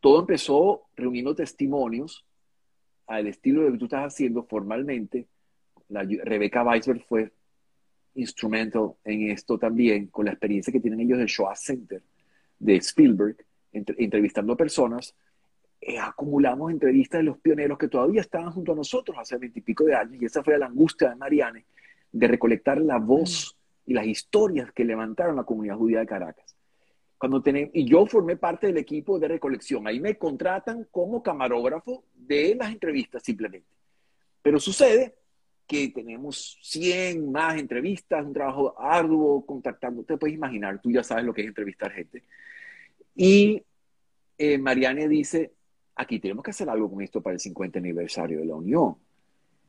Todo 0.00 0.20
empezó 0.20 0.84
reuniendo 0.96 1.34
testimonios 1.34 2.24
al 3.06 3.26
estilo 3.26 3.60
de 3.60 3.66
lo 3.66 3.72
que 3.72 3.78
tú 3.78 3.84
estás 3.86 4.14
haciendo 4.14 4.44
formalmente, 4.44 5.28
la, 5.92 6.02
Rebeca 6.24 6.64
Weisberg 6.64 7.04
fue 7.04 7.32
instrumental 8.14 8.94
en 9.04 9.30
esto 9.30 9.58
también, 9.58 10.08
con 10.08 10.24
la 10.24 10.32
experiencia 10.32 10.72
que 10.72 10.80
tienen 10.80 11.00
ellos 11.00 11.18
del 11.18 11.28
Shoah 11.28 11.56
Center 11.56 12.02
de 12.58 12.76
Spielberg, 12.76 13.36
entrevistando 13.72 14.56
personas. 14.56 15.14
Eh, 15.80 15.98
acumulamos 15.98 16.70
entrevistas 16.70 17.20
de 17.20 17.24
los 17.24 17.38
pioneros 17.38 17.76
que 17.76 17.88
todavía 17.88 18.20
estaban 18.20 18.52
junto 18.52 18.72
a 18.72 18.76
nosotros 18.76 19.16
hace 19.18 19.36
veintipico 19.36 19.84
de 19.84 19.94
años, 19.94 20.22
y 20.22 20.26
esa 20.26 20.42
fue 20.42 20.58
la 20.58 20.66
angustia 20.66 21.10
de 21.10 21.16
Marianne, 21.16 21.64
de 22.12 22.28
recolectar 22.28 22.80
la 22.80 22.98
voz 22.98 23.56
y 23.84 23.94
las 23.94 24.06
historias 24.06 24.72
que 24.72 24.84
levantaron 24.84 25.36
la 25.36 25.44
comunidad 25.44 25.76
judía 25.76 26.00
de 26.00 26.06
Caracas. 26.06 26.56
Cuando 27.18 27.42
tenemos, 27.42 27.70
y 27.74 27.84
yo 27.84 28.06
formé 28.06 28.36
parte 28.36 28.66
del 28.66 28.78
equipo 28.78 29.18
de 29.18 29.28
recolección. 29.28 29.86
Ahí 29.86 30.00
me 30.00 30.18
contratan 30.18 30.88
como 30.90 31.22
camarógrafo 31.22 32.04
de 32.14 32.56
las 32.56 32.70
entrevistas 32.72 33.22
simplemente. 33.22 33.68
Pero 34.42 34.58
sucede 34.58 35.14
que 35.66 35.88
tenemos 35.88 36.58
100 36.62 37.30
más 37.30 37.58
entrevistas, 37.58 38.24
un 38.24 38.32
trabajo 38.32 38.74
arduo, 38.78 39.44
contactando, 39.46 40.04
te 40.04 40.16
puedes 40.16 40.34
imaginar, 40.34 40.80
tú 40.80 40.90
ya 40.90 41.02
sabes 41.02 41.24
lo 41.24 41.32
que 41.32 41.42
es 41.42 41.48
entrevistar 41.48 41.92
gente. 41.92 42.22
Y 43.14 43.62
eh, 44.38 45.08
dice, 45.08 45.52
aquí 45.94 46.18
tenemos 46.18 46.42
que 46.44 46.50
hacer 46.50 46.68
algo 46.68 46.90
con 46.90 47.02
esto 47.02 47.22
para 47.22 47.34
el 47.34 47.40
50 47.40 47.78
aniversario 47.78 48.40
de 48.40 48.46
la 48.46 48.54
Unión. 48.54 48.96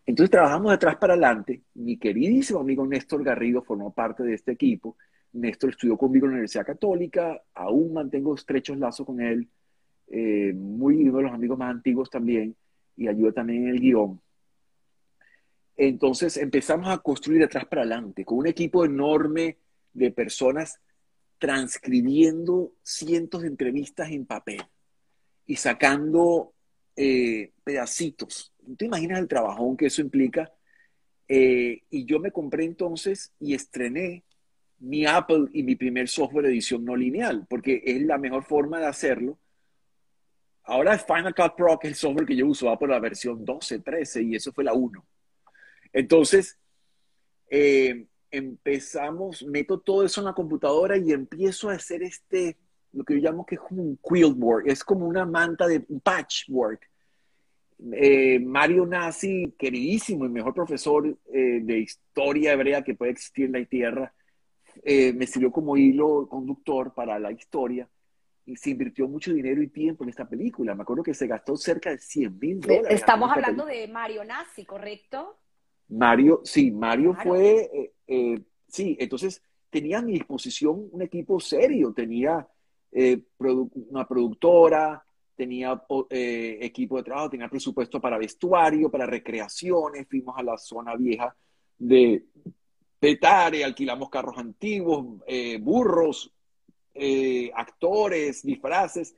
Entonces 0.06 0.32
trabajamos 0.32 0.70
de 0.70 0.76
atrás 0.76 0.98
para 0.98 1.14
adelante. 1.14 1.62
Mi 1.76 1.98
queridísimo 1.98 2.60
amigo 2.60 2.86
Néstor 2.86 3.24
Garrido 3.24 3.62
formó 3.62 3.94
parte 3.94 4.24
de 4.24 4.34
este 4.34 4.52
equipo. 4.52 4.98
Néstor 5.34 5.72
estudió 5.72 5.98
conmigo 5.98 6.26
en 6.26 6.32
la 6.32 6.36
Universidad 6.36 6.66
Católica, 6.66 7.42
aún 7.54 7.94
mantengo 7.94 8.36
estrechos 8.36 8.78
lazos 8.78 9.06
con 9.06 9.22
él, 9.22 9.48
eh, 10.08 10.54
muy 10.54 11.08
uno 11.08 11.18
de 11.18 11.24
los 11.24 11.32
amigos 11.32 11.58
más 11.58 11.72
antiguos 11.72 12.10
también, 12.10 12.56
y 12.96 13.08
ayuda 13.08 13.32
también 13.32 13.64
en 13.64 13.70
el 13.70 13.80
guion. 13.80 14.22
Entonces 15.76 16.38
empezamos 16.38 16.88
a 16.90 17.00
construir 17.00 17.40
de 17.40 17.46
atrás 17.46 17.66
para 17.66 17.82
adelante, 17.82 18.26
con 18.26 18.38
un 18.38 18.48
equipo 18.48 18.86
enorme 18.86 19.58
de 19.94 20.12
personas 20.12 20.80
transcribiendo 21.40 22.74
cientos 22.84 23.42
de 23.42 23.48
entrevistas 23.50 24.12
en 24.12 24.26
papel 24.26 24.64
y 25.46 25.56
sacando 25.56 26.54
eh, 26.96 27.52
pedacitos. 27.64 28.54
¿Te 28.78 28.86
imaginas 28.86 29.20
el 29.20 29.28
trabajón 29.28 29.76
que 29.76 29.88
eso 29.88 30.02
implica? 30.02 30.52
Eh, 31.28 31.82
y 31.90 32.06
yo 32.06 32.20
me 32.20 32.32
compré 32.32 32.66
entonces 32.66 33.34
y 33.40 33.54
estrené 33.54 34.24
mi 34.80 35.06
Apple 35.06 35.48
y 35.54 35.64
mi 35.64 35.76
primer 35.76 36.08
software 36.08 36.46
de 36.46 36.52
edición 36.52 36.84
no 36.84 36.96
lineal, 36.96 37.46
porque 37.50 37.82
es 37.86 38.02
la 38.04 38.18
mejor 38.18 38.44
forma 38.44 38.80
de 38.80 38.86
hacerlo. 38.86 39.40
Ahora 40.64 40.98
Final 40.98 41.34
Cut 41.34 41.56
Pro, 41.56 41.80
es 41.82 41.90
el 41.90 41.96
software 41.96 42.26
que 42.26 42.36
yo 42.36 42.48
uso, 42.48 42.68
va 42.68 42.78
por 42.78 42.90
la 42.90 43.00
versión 43.00 43.44
12, 43.44 43.80
13, 43.80 44.24
y 44.24 44.36
eso 44.36 44.52
fue 44.52 44.64
la 44.64 44.74
1. 44.74 45.06
Entonces, 45.94 46.58
eh, 47.50 48.08
empezamos, 48.32 49.44
meto 49.44 49.80
todo 49.80 50.04
eso 50.04 50.20
en 50.20 50.26
la 50.26 50.34
computadora 50.34 50.98
y 50.98 51.12
empiezo 51.12 51.70
a 51.70 51.74
hacer 51.74 52.02
este, 52.02 52.58
lo 52.92 53.04
que 53.04 53.14
yo 53.14 53.20
llamo 53.22 53.46
que 53.46 53.56
es 53.56 53.62
como 53.62 53.84
un 53.84 53.98
quiltboard, 53.98 54.68
es 54.68 54.84
como 54.84 55.06
una 55.06 55.26
manta 55.26 55.68
de 55.68 55.82
patchwork. 55.82 56.90
Eh, 57.92 58.40
Mario 58.40 58.86
Nazi, 58.86 59.54
queridísimo 59.58 60.26
y 60.26 60.30
mejor 60.30 60.54
profesor 60.54 61.16
eh, 61.32 61.60
de 61.62 61.80
historia 61.80 62.54
hebrea 62.54 62.82
que 62.82 62.96
puede 62.96 63.12
existir 63.12 63.46
en 63.46 63.52
la 63.52 63.66
tierra, 63.66 64.14
me 64.84 65.28
sirvió 65.28 65.52
como 65.52 65.78
hilo 65.78 66.28
conductor 66.28 66.96
para 66.96 67.20
la 67.20 67.32
historia 67.32 67.88
y 68.44 68.56
se 68.56 68.72
invirtió 68.72 69.08
mucho 69.08 69.32
dinero 69.32 69.62
y 69.62 69.68
tiempo 69.68 70.04
en 70.04 70.10
esta 70.10 70.28
película. 70.28 70.74
Me 70.74 70.82
acuerdo 70.82 71.04
que 71.04 71.14
se 71.14 71.28
gastó 71.28 71.56
cerca 71.56 71.92
de 71.92 72.00
100 72.00 72.40
mil 72.40 72.60
dólares. 72.60 72.88
Estamos 72.90 73.32
hablando 73.32 73.66
de 73.66 73.88
Mario 73.88 74.24
Nazi, 74.26 74.66
¿correcto? 74.66 75.38
Mario, 75.90 76.42
sí, 76.44 76.72
Mario 76.72 77.16
fue, 77.22 77.70
eh, 77.74 77.94
eh, 78.08 78.42
sí, 78.68 78.96
entonces 79.00 79.42
tenía 79.70 80.00
a 80.00 80.02
mi 80.02 80.14
disposición 80.14 80.90
un 80.92 81.02
equipo 81.02 81.40
serio, 81.40 81.94
tenía 81.94 82.48
eh, 82.92 83.22
una 83.40 84.08
productora, 84.08 85.04
tenía 85.36 85.84
equipo 86.20 86.98
de 86.98 87.04
trabajo, 87.04 87.32
tenía 87.32 87.50
presupuesto 87.50 88.00
para 88.00 88.18
vestuario, 88.18 88.90
para 88.90 89.06
recreaciones, 89.06 90.08
fuimos 90.08 90.38
a 90.38 90.44
la 90.44 90.58
zona 90.58 90.96
vieja 90.96 91.36
de 91.78 92.24
Petare, 93.00 93.64
alquilamos 93.64 94.10
carros 94.10 94.38
antiguos, 94.38 95.22
burros, 95.60 96.32
actores, 97.56 98.44
disfraces, 98.44 99.16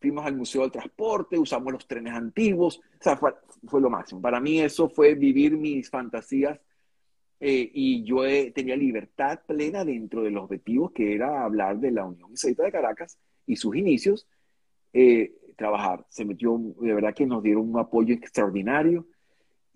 fuimos 0.00 0.26
al 0.26 0.36
Museo 0.36 0.62
del 0.62 0.72
Transporte, 0.72 1.38
usamos 1.38 1.72
los 1.72 1.86
trenes 1.86 2.12
antiguos, 2.12 2.78
o 2.78 3.02
sea, 3.02 3.16
fue, 3.16 3.32
lo 3.72 3.90
máximo. 3.90 4.20
Para 4.20 4.40
mí 4.40 4.60
eso 4.60 4.88
fue 4.88 5.14
vivir 5.14 5.56
mis 5.56 5.90
fantasías 5.90 6.60
eh, 7.40 7.70
y 7.72 8.04
yo 8.04 8.22
tenía 8.54 8.76
libertad 8.76 9.40
plena 9.46 9.84
dentro 9.84 10.22
de 10.22 10.30
los 10.30 10.44
objetivos 10.44 10.92
que 10.92 11.14
era 11.14 11.44
hablar 11.44 11.78
de 11.78 11.90
la 11.90 12.04
Unión 12.04 12.32
Israelita 12.32 12.64
de 12.64 12.72
Caracas 12.72 13.18
y 13.46 13.56
sus 13.56 13.76
inicios, 13.76 14.26
eh, 14.92 15.34
trabajar. 15.56 16.06
Se 16.08 16.24
metió, 16.24 16.58
de 16.80 16.94
verdad 16.94 17.14
que 17.14 17.26
nos 17.26 17.42
dieron 17.42 17.68
un 17.68 17.78
apoyo 17.78 18.14
extraordinario 18.14 19.06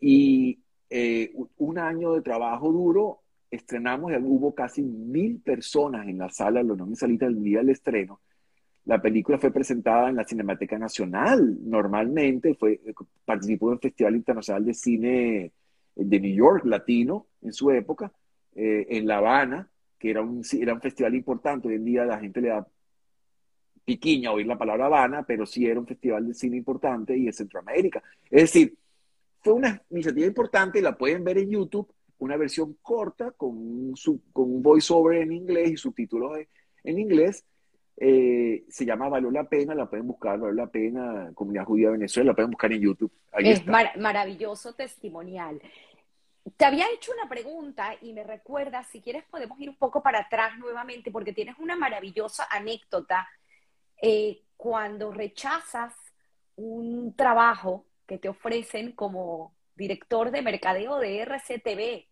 y 0.01 0.61
eh, 0.91 1.33
un 1.59 1.79
año 1.79 2.13
de 2.15 2.23
trabajo 2.23 2.73
duro, 2.73 3.21
estrenamos 3.51 4.13
y 4.13 4.17
hubo 4.17 4.55
casi 4.55 4.83
mil 4.83 5.41
personas 5.41 6.07
en 6.07 6.19
la 6.19 6.29
sala 6.29 6.61
de 6.61 6.67
la 6.67 6.73
Unión 6.75 6.93
Israelita 6.93 7.27
el 7.27 7.43
día 7.43 7.59
del 7.59 7.71
estreno 7.71 8.21
la 8.89 9.03
película 9.03 9.39
fue 9.39 9.51
presentada 9.51 10.09
en 10.09 10.17
la 10.17 10.25
Cinemateca 10.25 10.79
Nacional, 10.79 11.59
normalmente, 11.63 12.55
fue, 12.55 12.81
participó 13.23 13.69
en 13.69 13.75
el 13.75 13.81
Festival 13.81 14.17
Internacional 14.17 14.65
de 14.65 14.73
Cine 14.73 15.53
de 15.95 16.21
New 16.21 16.35
York, 16.35 16.65
latino, 16.65 17.27
en 17.43 17.53
su 17.53 17.71
época, 17.71 18.11
eh, 18.55 18.87
en 18.89 19.07
La 19.07 19.19
Habana, 19.19 19.69
que 19.99 20.09
era 20.09 20.23
un, 20.23 20.43
era 20.59 20.73
un 20.73 20.81
festival 20.81 21.15
importante. 21.15 21.69
Hoy 21.69 21.75
en 21.75 21.85
día 21.85 22.07
la 22.07 22.19
gente 22.19 22.41
le 22.41 22.49
da 22.49 22.67
piquiña 23.85 24.33
oír 24.33 24.47
la 24.47 24.57
palabra 24.57 24.87
Habana, 24.87 25.23
pero 25.23 25.45
sí 25.45 25.67
era 25.67 25.79
un 25.79 25.87
festival 25.87 26.27
de 26.27 26.33
cine 26.33 26.57
importante 26.57 27.15
y 27.15 27.27
en 27.27 27.33
Centroamérica. 27.35 28.03
Es 28.31 28.45
decir, 28.45 28.75
fue 29.43 29.53
una 29.53 29.83
iniciativa 29.91 30.27
importante, 30.27 30.81
la 30.81 30.97
pueden 30.97 31.25
ver 31.25 31.37
en 31.37 31.51
YouTube, 31.51 31.93
una 32.21 32.39
versión 32.39 32.79
corta 32.81 33.33
con 33.33 33.51
un, 33.51 33.95
con 34.33 34.51
un 34.51 34.63
voiceover 34.63 35.19
en 35.21 35.33
inglés 35.33 35.73
y 35.73 35.77
subtítulos 35.77 36.39
en 36.85 36.99
inglés, 36.99 37.45
eh, 38.01 38.65
se 38.69 38.85
llama 38.85 39.09
Valió 39.09 39.31
la 39.31 39.49
Pena, 39.49 39.75
la 39.75 39.87
pueden 39.91 40.07
buscar, 40.07 40.39
Valió 40.39 40.55
la 40.55 40.71
Pena, 40.71 41.31
Comunidad 41.35 41.65
Judía 41.65 41.89
de 41.89 41.93
Venezuela, 41.95 42.29
la 42.29 42.35
pueden 42.35 42.53
buscar 42.53 42.73
en 42.73 42.81
YouTube. 42.81 43.13
es 43.39 43.67
maravilloso 43.67 44.75
testimonial. 44.75 45.61
Te 46.57 46.65
había 46.65 46.87
hecho 46.95 47.13
una 47.13 47.29
pregunta 47.29 47.97
y 48.01 48.13
me 48.13 48.23
recuerda, 48.23 48.85
si 48.85 49.01
quieres 49.01 49.25
podemos 49.25 49.59
ir 49.61 49.69
un 49.69 49.77
poco 49.77 50.03
para 50.03 50.21
atrás 50.21 50.57
nuevamente, 50.59 51.11
porque 51.11 51.33
tienes 51.33 51.57
una 51.59 51.77
maravillosa 51.77 52.47
anécdota 52.51 53.29
eh, 54.01 54.43
cuando 54.57 55.13
rechazas 55.13 55.95
un 56.55 57.15
trabajo 57.17 57.85
que 58.07 58.19
te 58.19 58.29
ofrecen 58.29 58.93
como 58.93 59.55
director 59.75 60.31
de 60.31 60.43
mercadeo 60.43 60.99
de 60.99 61.21
RCTV. 61.23 62.07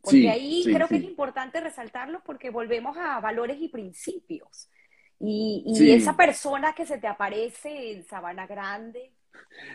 Porque 0.00 0.30
ahí 0.30 0.64
creo 0.64 0.88
que 0.88 0.96
es 0.96 1.04
importante 1.04 1.60
resaltarlo 1.60 2.22
porque 2.24 2.50
volvemos 2.50 2.96
a 2.96 3.20
valores 3.20 3.60
y 3.60 3.68
principios. 3.68 4.68
Y, 5.24 5.92
esa 5.92 6.16
persona 6.16 6.74
que 6.74 6.84
se 6.84 6.98
te 6.98 7.06
aparece 7.06 7.92
en 7.92 8.04
Sabana 8.04 8.46
Grande. 8.46 9.12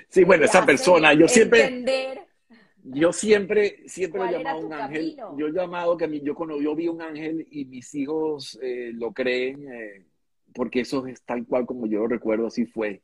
Sí, 0.09 0.25
bueno, 0.25 0.43
esa 0.43 0.65
persona, 0.65 1.13
yo 1.13 1.27
siempre... 1.27 1.85
yo 2.83 3.13
siempre, 3.13 3.87
siempre 3.87 4.19
lo 4.19 4.27
he 4.27 4.31
llamado 4.33 4.59
un 4.59 4.73
ángel. 4.73 5.15
Yo 5.37 5.47
he 5.47 5.51
llamado 5.53 5.95
que 5.95 6.03
a 6.03 6.07
mí, 6.09 6.19
yo 6.21 6.35
cuando 6.35 6.61
yo 6.61 6.75
vi 6.75 6.89
un 6.89 7.01
ángel 7.01 7.47
y 7.49 7.63
mis 7.63 7.95
hijos 7.95 8.59
eh, 8.61 8.91
lo 8.93 9.13
creen, 9.13 9.71
eh, 9.71 10.05
porque 10.53 10.81
eso 10.81 11.07
es 11.07 11.21
tal 11.21 11.45
cual 11.45 11.65
como 11.65 11.87
yo 11.87 11.99
lo 11.99 12.07
recuerdo, 12.07 12.47
así 12.47 12.65
fue. 12.65 13.01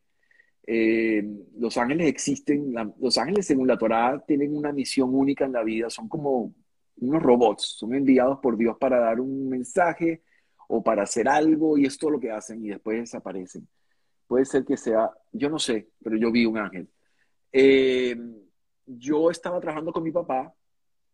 Eh, 0.68 1.24
los 1.58 1.78
ángeles 1.78 2.08
existen, 2.08 2.74
los 3.00 3.18
ángeles 3.18 3.46
según 3.46 3.68
la 3.68 3.78
Torá 3.78 4.22
tienen 4.28 4.56
una 4.56 4.74
misión 4.74 5.16
única 5.16 5.46
en 5.46 5.54
la 5.54 5.64
vida, 5.64 5.90
son 5.90 6.10
como 6.10 6.54
unos 6.98 7.24
robots, 7.24 7.64
son 7.78 7.94
enviados 7.96 8.40
por 8.40 8.58
Dios 8.58 8.78
para 8.78 9.00
dar 9.00 9.22
un 9.22 9.48
mensaje 9.48 10.22
o 10.68 10.84
para 10.84 11.04
hacer 11.04 11.28
algo 11.28 11.78
y 11.78 11.86
es 11.86 11.98
todo 11.98 12.12
lo 12.12 12.20
que 12.20 12.32
hacen 12.32 12.64
y 12.64 12.70
después 12.70 13.00
desaparecen. 13.00 13.68
Puede 14.28 14.46
ser 14.46 14.66
que 14.66 14.78
sea, 14.78 15.12
yo 15.32 15.50
no 15.50 15.60
sé, 15.60 15.90
pero 16.04 16.16
yo 16.18 16.32
vi 16.32 16.46
un 16.46 16.58
ángel. 16.58 16.90
Eh, 17.52 18.16
yo 18.86 19.30
estaba 19.30 19.60
trabajando 19.60 19.92
con 19.92 20.04
mi 20.04 20.12
papá 20.12 20.54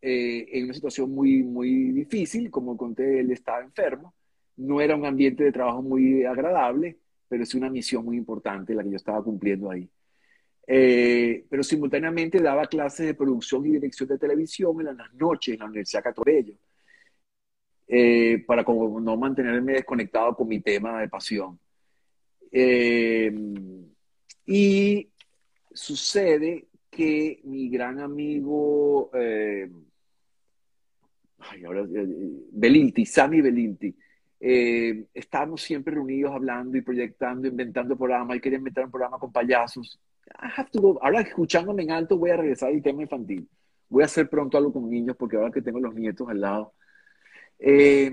eh, 0.02 0.48
en 0.54 0.66
una 0.66 0.74
situación 0.74 1.12
muy, 1.12 1.44
muy 1.44 1.92
difícil, 1.92 2.50
como 2.50 2.78
conté, 2.78 3.20
él 3.20 3.32
estaba 3.32 3.62
enfermo, 3.62 4.14
no 4.58 4.82
era 4.82 4.96
un 4.96 5.06
ambiente 5.06 5.44
de 5.44 5.52
trabajo 5.52 5.82
muy 5.82 6.24
agradable, 6.24 7.00
pero 7.28 7.44
es 7.44 7.54
una 7.56 7.70
misión 7.70 8.06
muy 8.06 8.18
importante 8.18 8.74
la 8.74 8.84
que 8.84 8.92
yo 8.92 8.96
estaba 8.96 9.24
cumpliendo 9.24 9.70
ahí. 9.70 9.90
Eh, 10.66 11.46
pero 11.50 11.64
simultáneamente 11.64 12.40
daba 12.40 12.68
clases 12.68 13.08
de 13.08 13.14
producción 13.16 13.66
y 13.66 13.72
dirección 13.72 14.08
de 14.08 14.20
televisión 14.20 14.80
en 14.80 14.98
las 14.98 15.14
noches 15.16 15.56
en 15.56 15.60
la 15.60 15.66
Universidad 15.66 16.04
Catorello, 16.04 16.54
eh, 17.90 18.44
para 18.48 18.64
como 18.64 19.02
no 19.02 19.18
mantenerme 19.18 19.74
desconectado 19.74 20.36
con 20.36 20.48
mi 20.48 20.62
tema 20.62 21.02
de 21.02 21.10
pasión. 21.10 21.60
Eh, 22.52 23.34
y 24.46 25.10
sucede 25.74 26.68
que 26.90 27.42
mi 27.44 27.70
gran 27.70 28.00
amigo 28.00 29.12
ay, 31.40 31.64
ahora, 31.66 31.86
Belinti, 32.52 33.06
Sammy 33.06 33.42
Belinti, 33.42 33.96
eh, 34.40 35.06
estábamos 35.14 35.62
siempre 35.62 35.94
reunidos 35.94 36.32
hablando 36.32 36.78
y 36.78 36.82
proyectando, 36.82 37.48
inventando 37.48 37.98
programas. 37.98 38.38
y 38.38 38.42
quería 38.42 38.58
inventar 38.58 38.86
un 38.86 38.92
programa 38.92 39.20
con 39.20 39.32
payasos. 39.32 40.00
Ahora 41.02 41.22
escuchándome 41.22 41.84
en 41.84 41.92
alto 41.92 42.18
voy 42.18 42.30
a 42.30 42.38
regresar 42.38 42.70
al 42.70 42.82
tema 42.82 43.02
infantil. 43.02 43.48
Voy 43.90 44.04
a 44.04 44.06
hacer 44.06 44.30
pronto 44.30 44.58
algo 44.58 44.72
con 44.72 44.90
niños 44.90 45.16
porque 45.18 45.38
ahora 45.38 45.52
que 45.52 45.62
tengo 45.62 45.80
los 45.80 45.96
nietos 45.96 46.28
al 46.30 46.42
lado. 46.42 46.74
Eh, 47.60 48.12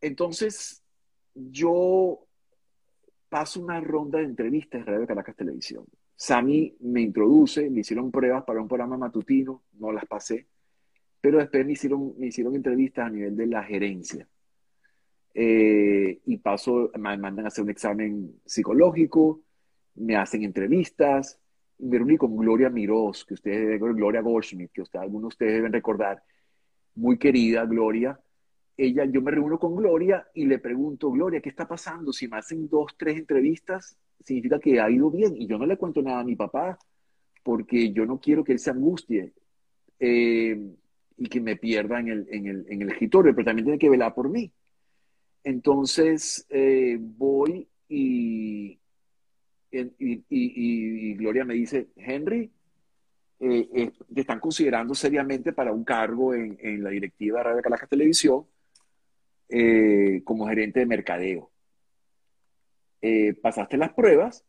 entonces, 0.00 0.82
yo 1.34 2.26
paso 3.28 3.60
una 3.60 3.80
ronda 3.80 4.18
de 4.18 4.24
entrevistas 4.24 4.80
en 4.80 4.86
Radio 4.86 5.06
Caracas 5.06 5.36
Televisión. 5.36 5.84
Sami 6.16 6.76
me 6.80 7.00
introduce, 7.00 7.68
me 7.70 7.80
hicieron 7.80 8.10
pruebas 8.10 8.44
para 8.44 8.60
un 8.60 8.68
programa 8.68 8.96
matutino, 8.96 9.64
no 9.78 9.92
las 9.92 10.06
pasé, 10.06 10.46
pero 11.20 11.38
después 11.38 11.66
me 11.66 11.72
hicieron, 11.72 12.14
me 12.18 12.26
hicieron 12.26 12.54
entrevistas 12.54 13.06
a 13.06 13.10
nivel 13.10 13.36
de 13.36 13.46
la 13.46 13.64
gerencia. 13.64 14.28
Eh, 15.34 16.20
y 16.26 16.36
paso, 16.38 16.92
me 16.94 17.16
mandan 17.16 17.46
a 17.46 17.48
hacer 17.48 17.64
un 17.64 17.70
examen 17.70 18.40
psicológico, 18.44 19.42
me 19.96 20.16
hacen 20.16 20.44
entrevistas, 20.44 21.40
me 21.78 21.98
reuní 21.98 22.16
con 22.16 22.36
Gloria 22.36 22.70
Mirós, 22.70 23.24
que 23.24 23.34
ustedes, 23.34 23.80
Gloria 23.80 24.20
Goldschmidt, 24.20 24.70
que 24.70 24.82
algunos 24.98 25.22
de 25.22 25.28
ustedes 25.28 25.52
deben 25.54 25.72
recordar, 25.72 26.22
muy 26.94 27.18
querida 27.18 27.64
Gloria. 27.64 28.20
Ella, 28.76 29.04
yo 29.04 29.22
me 29.22 29.30
reúno 29.30 29.58
con 29.58 29.76
Gloria 29.76 30.26
y 30.34 30.46
le 30.46 30.58
pregunto, 30.58 31.10
Gloria, 31.10 31.40
¿qué 31.40 31.48
está 31.48 31.68
pasando? 31.68 32.12
Si 32.12 32.26
me 32.26 32.38
hacen 32.38 32.68
dos, 32.68 32.92
tres 32.96 33.16
entrevistas, 33.18 33.96
significa 34.20 34.58
que 34.58 34.80
ha 34.80 34.90
ido 34.90 35.10
bien. 35.10 35.36
Y 35.36 35.46
yo 35.46 35.58
no 35.58 35.66
le 35.66 35.76
cuento 35.76 36.02
nada 36.02 36.20
a 36.20 36.24
mi 36.24 36.34
papá, 36.34 36.78
porque 37.44 37.92
yo 37.92 38.04
no 38.06 38.18
quiero 38.18 38.42
que 38.42 38.52
él 38.52 38.58
se 38.58 38.70
angustie 38.70 39.32
eh, 40.00 40.58
y 41.16 41.28
que 41.28 41.40
me 41.40 41.56
pierda 41.56 42.00
en 42.00 42.08
el, 42.08 42.26
en, 42.30 42.46
el, 42.46 42.66
en 42.68 42.82
el 42.82 42.90
escritorio, 42.90 43.32
pero 43.34 43.44
también 43.44 43.66
tiene 43.66 43.78
que 43.78 43.90
velar 43.90 44.12
por 44.12 44.28
mí. 44.28 44.50
Entonces 45.44 46.46
eh, 46.48 46.96
voy 46.98 47.68
y, 47.88 48.78
y, 49.70 51.14
Gloria 51.14 51.44
me 51.44 51.54
dice, 51.54 51.88
Henry, 51.96 52.50
eh, 53.40 53.92
te 54.12 54.20
están 54.20 54.40
considerando 54.40 54.94
seriamente 54.94 55.52
para 55.52 55.72
un 55.72 55.84
cargo 55.84 56.34
en, 56.34 56.82
la 56.82 56.90
directiva 56.90 57.38
de 57.38 57.44
Radio 57.44 57.62
Caracas 57.62 57.88
Televisión 57.90 58.46
como 60.24 60.46
gerente 60.48 60.80
de 60.80 60.86
mercadeo. 60.86 61.50
pasaste 63.42 63.76
las 63.76 63.92
pruebas, 63.92 64.44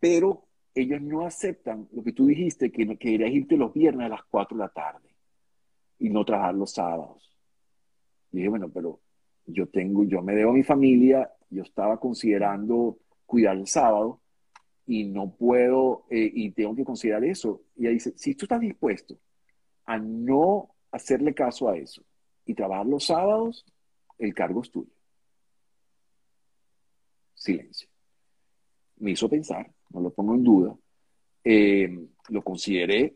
pero 0.00 0.48
ellos 0.74 1.00
no 1.00 1.26
aceptan 1.26 1.88
lo 1.92 2.02
que 2.02 2.12
tú 2.12 2.26
dijiste, 2.26 2.70
que, 2.70 2.86
que 2.86 2.98
querías 2.98 3.30
irte 3.30 3.56
los 3.56 3.72
viernes 3.72 4.06
a 4.06 4.10
las 4.10 4.24
4 4.24 4.56
de 4.56 4.64
la 4.64 4.68
tarde 4.68 5.08
y 5.98 6.10
no 6.10 6.24
trabajar 6.24 6.54
los 6.54 6.72
sábados. 6.72 7.36
Y 8.32 8.38
dije, 8.38 8.48
bueno, 8.48 8.68
pero 8.68 9.00
yo 9.46 9.66
tengo, 9.68 10.04
yo 10.04 10.22
me 10.22 10.34
debo 10.34 10.50
a 10.50 10.54
mi 10.54 10.62
familia, 10.62 11.30
yo 11.50 11.62
estaba 11.62 11.98
considerando 11.98 12.98
cuidar 13.26 13.56
el 13.56 13.66
sábado 13.66 14.20
y 14.86 15.04
no 15.04 15.30
puedo, 15.30 16.06
eh, 16.10 16.30
y 16.32 16.50
tengo 16.52 16.74
que 16.74 16.84
considerar 16.84 17.24
eso. 17.24 17.62
Y 17.76 17.82
ella 17.82 17.92
dice, 17.92 18.12
si 18.16 18.34
tú 18.34 18.44
estás 18.44 18.60
dispuesto 18.60 19.18
a 19.86 19.98
no 19.98 20.74
hacerle 20.90 21.34
caso 21.34 21.68
a 21.68 21.76
eso 21.76 22.02
y 22.44 22.54
trabajar 22.54 22.86
los 22.86 23.04
sábados, 23.06 23.66
el 24.18 24.34
cargo 24.34 24.62
es 24.62 24.70
tuyo. 24.70 24.90
Silencio. 27.34 27.88
Me 28.96 29.12
hizo 29.12 29.28
pensar, 29.28 29.70
no 29.90 30.00
lo 30.00 30.10
pongo 30.10 30.34
en 30.34 30.44
duda. 30.44 30.76
Eh, 31.44 32.06
lo 32.28 32.42
consideré, 32.42 33.14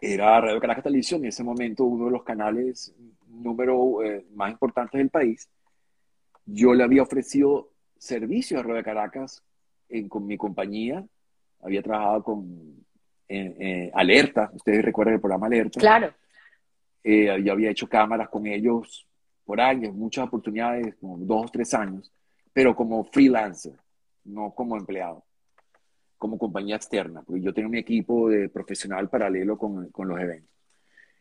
era 0.00 0.40
Radio 0.40 0.60
Caracas 0.60 0.84
Televisión, 0.84 1.22
en 1.22 1.28
ese 1.28 1.42
momento 1.42 1.84
uno 1.84 2.06
de 2.06 2.12
los 2.12 2.22
canales 2.22 2.94
número 3.28 4.02
eh, 4.02 4.24
más 4.34 4.52
importantes 4.52 4.98
del 4.98 5.10
país, 5.10 5.48
yo 6.44 6.72
le 6.72 6.84
había 6.84 7.02
ofrecido 7.02 7.72
servicios 7.98 8.60
a 8.60 8.62
Radio 8.62 8.84
Caracas 8.84 9.42
con 10.08 10.26
mi 10.26 10.36
compañía, 10.36 11.04
había 11.60 11.82
trabajado 11.82 12.22
con 12.22 12.84
Alerta, 13.92 14.50
ustedes 14.54 14.84
recuerdan 14.84 15.14
el 15.14 15.20
programa 15.20 15.46
Alerta. 15.46 15.80
Claro. 15.80 16.12
Eh, 17.08 17.40
yo 17.44 17.52
había 17.52 17.70
hecho 17.70 17.88
cámaras 17.88 18.28
con 18.28 18.48
ellos 18.48 19.05
por 19.46 19.60
años, 19.60 19.94
muchas 19.94 20.26
oportunidades, 20.26 20.96
como 20.96 21.16
dos 21.18 21.46
o 21.46 21.48
tres 21.48 21.72
años, 21.72 22.12
pero 22.52 22.74
como 22.74 23.04
freelancer, 23.04 23.74
no 24.24 24.50
como 24.50 24.76
empleado, 24.76 25.24
como 26.18 26.36
compañía 26.36 26.76
externa, 26.76 27.22
porque 27.22 27.40
yo 27.40 27.54
tengo 27.54 27.68
mi 27.68 27.78
equipo 27.78 28.28
de 28.28 28.48
profesional 28.48 29.08
paralelo 29.08 29.56
con, 29.56 29.88
con 29.90 30.08
los 30.08 30.20
eventos. 30.20 30.50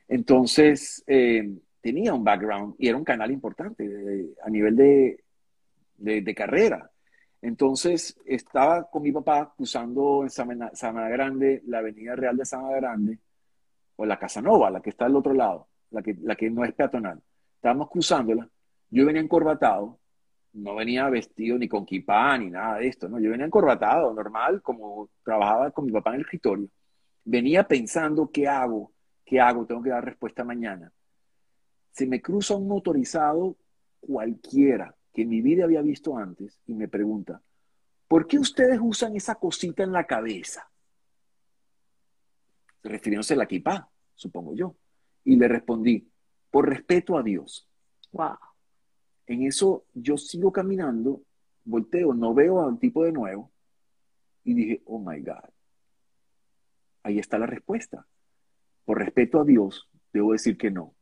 Entonces, 0.07 1.03
eh, 1.07 1.55
tenía 1.81 2.15
un 2.15 2.23
background 2.23 2.75
y 2.79 2.87
era 2.87 2.97
un 2.97 3.03
canal 3.03 3.29
importante 3.29 4.33
a 4.43 4.49
nivel 4.49 4.75
de, 4.75 5.23
de, 5.97 6.35
carrera. 6.35 6.89
Entonces 7.43 8.19
estaba 8.25 8.89
con 8.89 9.03
mi 9.03 9.11
papá 9.11 9.53
cruzando 9.55 10.23
en 10.23 10.29
Samana 10.29 11.09
Grande, 11.09 11.61
la 11.67 11.79
Avenida 11.79 12.15
Real 12.15 12.37
de 12.37 12.45
Samana 12.45 12.77
Grande, 12.77 13.19
o 13.97 14.05
la 14.05 14.17
Casanova, 14.17 14.71
la 14.71 14.81
que 14.81 14.89
está 14.89 15.05
al 15.05 15.15
otro 15.15 15.33
lado, 15.33 15.67
la 15.91 16.01
que, 16.01 16.15
la 16.23 16.35
que 16.35 16.49
no 16.49 16.65
es 16.65 16.73
peatonal. 16.73 17.21
Estábamos 17.65 17.89
cruzándola, 17.89 18.47
yo 18.91 19.07
venía 19.07 19.23
encorbatado, 19.23 19.99
no 20.53 20.75
venía 20.75 21.09
vestido 21.09 21.57
ni 21.57 21.67
con 21.67 21.83
kipá 21.83 22.37
ni 22.37 22.51
nada 22.51 22.77
de 22.77 22.87
esto, 22.87 23.09
¿no? 23.09 23.19
Yo 23.19 23.31
venía 23.31 23.47
encorbatado, 23.47 24.13
normal, 24.13 24.61
como 24.61 25.09
trabajaba 25.23 25.71
con 25.71 25.87
mi 25.87 25.91
papá 25.91 26.11
en 26.11 26.17
el 26.17 26.21
escritorio. 26.21 26.69
Venía 27.23 27.67
pensando, 27.67 28.29
¿qué 28.31 28.47
hago? 28.47 28.91
¿Qué 29.25 29.39
hago? 29.39 29.65
Tengo 29.65 29.81
que 29.81 29.89
dar 29.89 30.05
respuesta 30.05 30.43
mañana 30.43 30.91
se 31.95 32.05
me 32.05 32.21
cruza 32.21 32.55
un 32.55 32.67
motorizado 32.67 33.55
cualquiera 34.01 34.93
que 35.13 35.21
en 35.21 35.29
mi 35.29 35.41
vida 35.41 35.63
había 35.63 35.81
visto 35.81 36.17
antes 36.17 36.59
y 36.67 36.73
me 36.73 36.89
pregunta, 36.89 37.41
¿por 38.07 38.27
qué 38.27 38.37
ustedes 38.37 38.79
usan 38.81 39.15
esa 39.15 39.35
cosita 39.35 39.83
en 39.83 39.93
la 39.93 40.05
cabeza? 40.05 40.69
Refiriéndose 42.83 43.33
a 43.33 43.37
la 43.37 43.45
equipa, 43.45 43.89
supongo 44.13 44.53
yo. 44.53 44.75
Y 45.23 45.37
le 45.37 45.47
respondí, 45.47 46.05
por 46.55 46.69
respeto 46.69 47.17
a 47.17 47.21
Dios. 47.21 47.67
Wow. 48.13 48.37
En 49.27 49.43
eso 49.43 49.87
yo 49.93 50.17
sigo 50.17 50.53
caminando, 50.53 51.21
volteo, 51.65 52.13
no 52.13 52.33
veo 52.33 52.65
al 52.65 52.79
tipo 52.79 53.03
de 53.03 53.11
nuevo 53.11 53.51
y 54.45 54.53
dije, 54.53 54.81
oh 54.85 54.99
my 54.99 55.19
God. 55.19 55.49
Ahí 57.03 57.19
está 57.19 57.37
la 57.37 57.45
respuesta. 57.45 58.07
Por 58.85 58.99
respeto 58.99 59.41
a 59.41 59.43
Dios, 59.43 59.89
debo 60.13 60.31
decir 60.31 60.57
que 60.57 60.71
no 60.71 60.95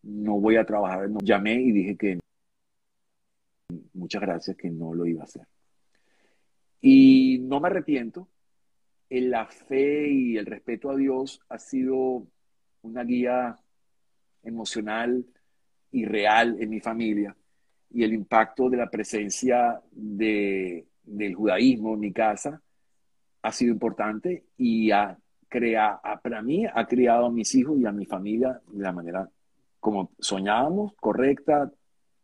no 0.00 0.38
voy 0.38 0.54
a 0.54 0.64
trabajar. 0.64 1.10
No. 1.10 1.18
Llamé 1.24 1.54
y 1.54 1.72
dije 1.72 1.96
que 1.96 2.20
muchas 3.94 4.22
gracias, 4.22 4.56
que 4.56 4.70
no 4.70 4.94
lo 4.94 5.06
iba 5.06 5.22
a 5.22 5.24
hacer. 5.24 5.42
Y 6.80 7.40
no 7.40 7.58
me 7.58 7.66
arrepiento. 7.66 8.28
La 9.10 9.44
fe 9.48 10.08
y 10.08 10.36
el 10.36 10.46
respeto 10.46 10.88
a 10.88 10.96
Dios 10.96 11.40
ha 11.48 11.58
sido 11.58 12.28
una 12.82 13.02
guía 13.02 13.58
emocional 14.42 15.24
y 15.90 16.04
real 16.04 16.56
en 16.60 16.70
mi 16.70 16.80
familia. 16.80 17.36
Y 17.90 18.04
el 18.04 18.12
impacto 18.12 18.68
de 18.68 18.76
la 18.76 18.90
presencia 18.90 19.80
de, 19.90 20.86
del 21.02 21.34
judaísmo 21.34 21.94
en 21.94 22.00
mi 22.00 22.12
casa 22.12 22.60
ha 23.42 23.52
sido 23.52 23.72
importante 23.72 24.44
y 24.56 24.90
ha 24.90 25.18
crea, 25.48 26.00
para 26.22 26.42
mí 26.42 26.66
ha 26.66 26.86
criado 26.86 27.26
a 27.26 27.30
mis 27.30 27.54
hijos 27.54 27.78
y 27.80 27.86
a 27.86 27.92
mi 27.92 28.04
familia 28.04 28.60
de 28.66 28.82
la 28.82 28.92
manera 28.92 29.28
como 29.80 30.12
soñábamos, 30.18 30.94
correcta, 31.00 31.72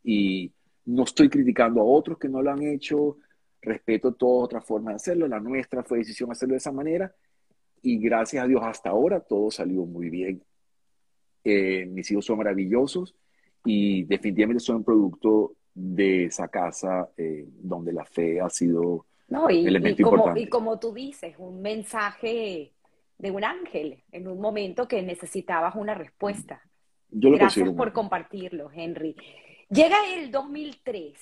y 0.03 0.53
no 0.87 1.05
estoy 1.05 1.29
criticando 1.29 1.81
a 1.81 1.85
otros 1.85 2.19
que 2.19 2.29
no 2.29 2.43
lo 2.43 2.51
han 2.51 2.63
hecho, 2.63 3.19
respeto 3.63 4.13
todas 4.13 4.45
otras 4.45 4.65
formas 4.65 4.93
de 4.93 4.97
hacerlo, 4.97 5.29
la 5.29 5.41
nuestra 5.41 5.83
fue 5.83 5.99
decisión 5.99 6.31
hacerlo 6.31 6.55
de 6.55 6.59
esa 6.59 6.73
manera, 6.73 7.15
y 7.81 7.99
gracias 7.99 8.45
a 8.45 8.49
Dios 8.49 8.61
hasta 8.65 8.91
ahora 8.91 9.21
todo 9.21 9.51
salió 9.51 9.87
muy 9.87 10.11
bien. 10.11 10.43
Eh, 11.45 11.87
mis 11.87 12.11
hijos 12.11 12.25
son 12.25 12.39
maravillosos 12.39 13.15
y 13.65 14.05
definitivamente 14.05 14.65
son 14.65 14.77
un 14.77 14.85
producto 14.85 15.57
de 15.75 16.25
esa 16.25 16.49
casa 16.49 17.11
eh, 17.17 17.47
donde 17.49 17.93
la 17.93 18.05
fe 18.05 18.41
ha 18.41 18.49
sido 18.49 19.07
no, 19.29 19.51
y, 19.51 19.67
elemento 19.67 20.03
como, 20.05 20.17
importante. 20.17 20.41
Y 20.41 20.49
como 20.49 20.79
tú 20.79 20.93
dices, 20.93 21.35
un 21.39 21.61
mensaje 21.61 22.73
de 23.19 23.31
un 23.31 23.45
ángel 23.45 24.03
en 24.13 24.29
un 24.29 24.41
momento 24.41 24.89
que 24.89 25.03
necesitabas 25.03 25.75
una 25.75 25.95
respuesta. 25.95 26.63
Gracias 27.11 27.71
por 27.71 27.93
compartirlo, 27.93 28.71
Henry. 28.73 29.17
Llega 29.69 29.97
el 30.15 30.31
2003. 30.31 31.19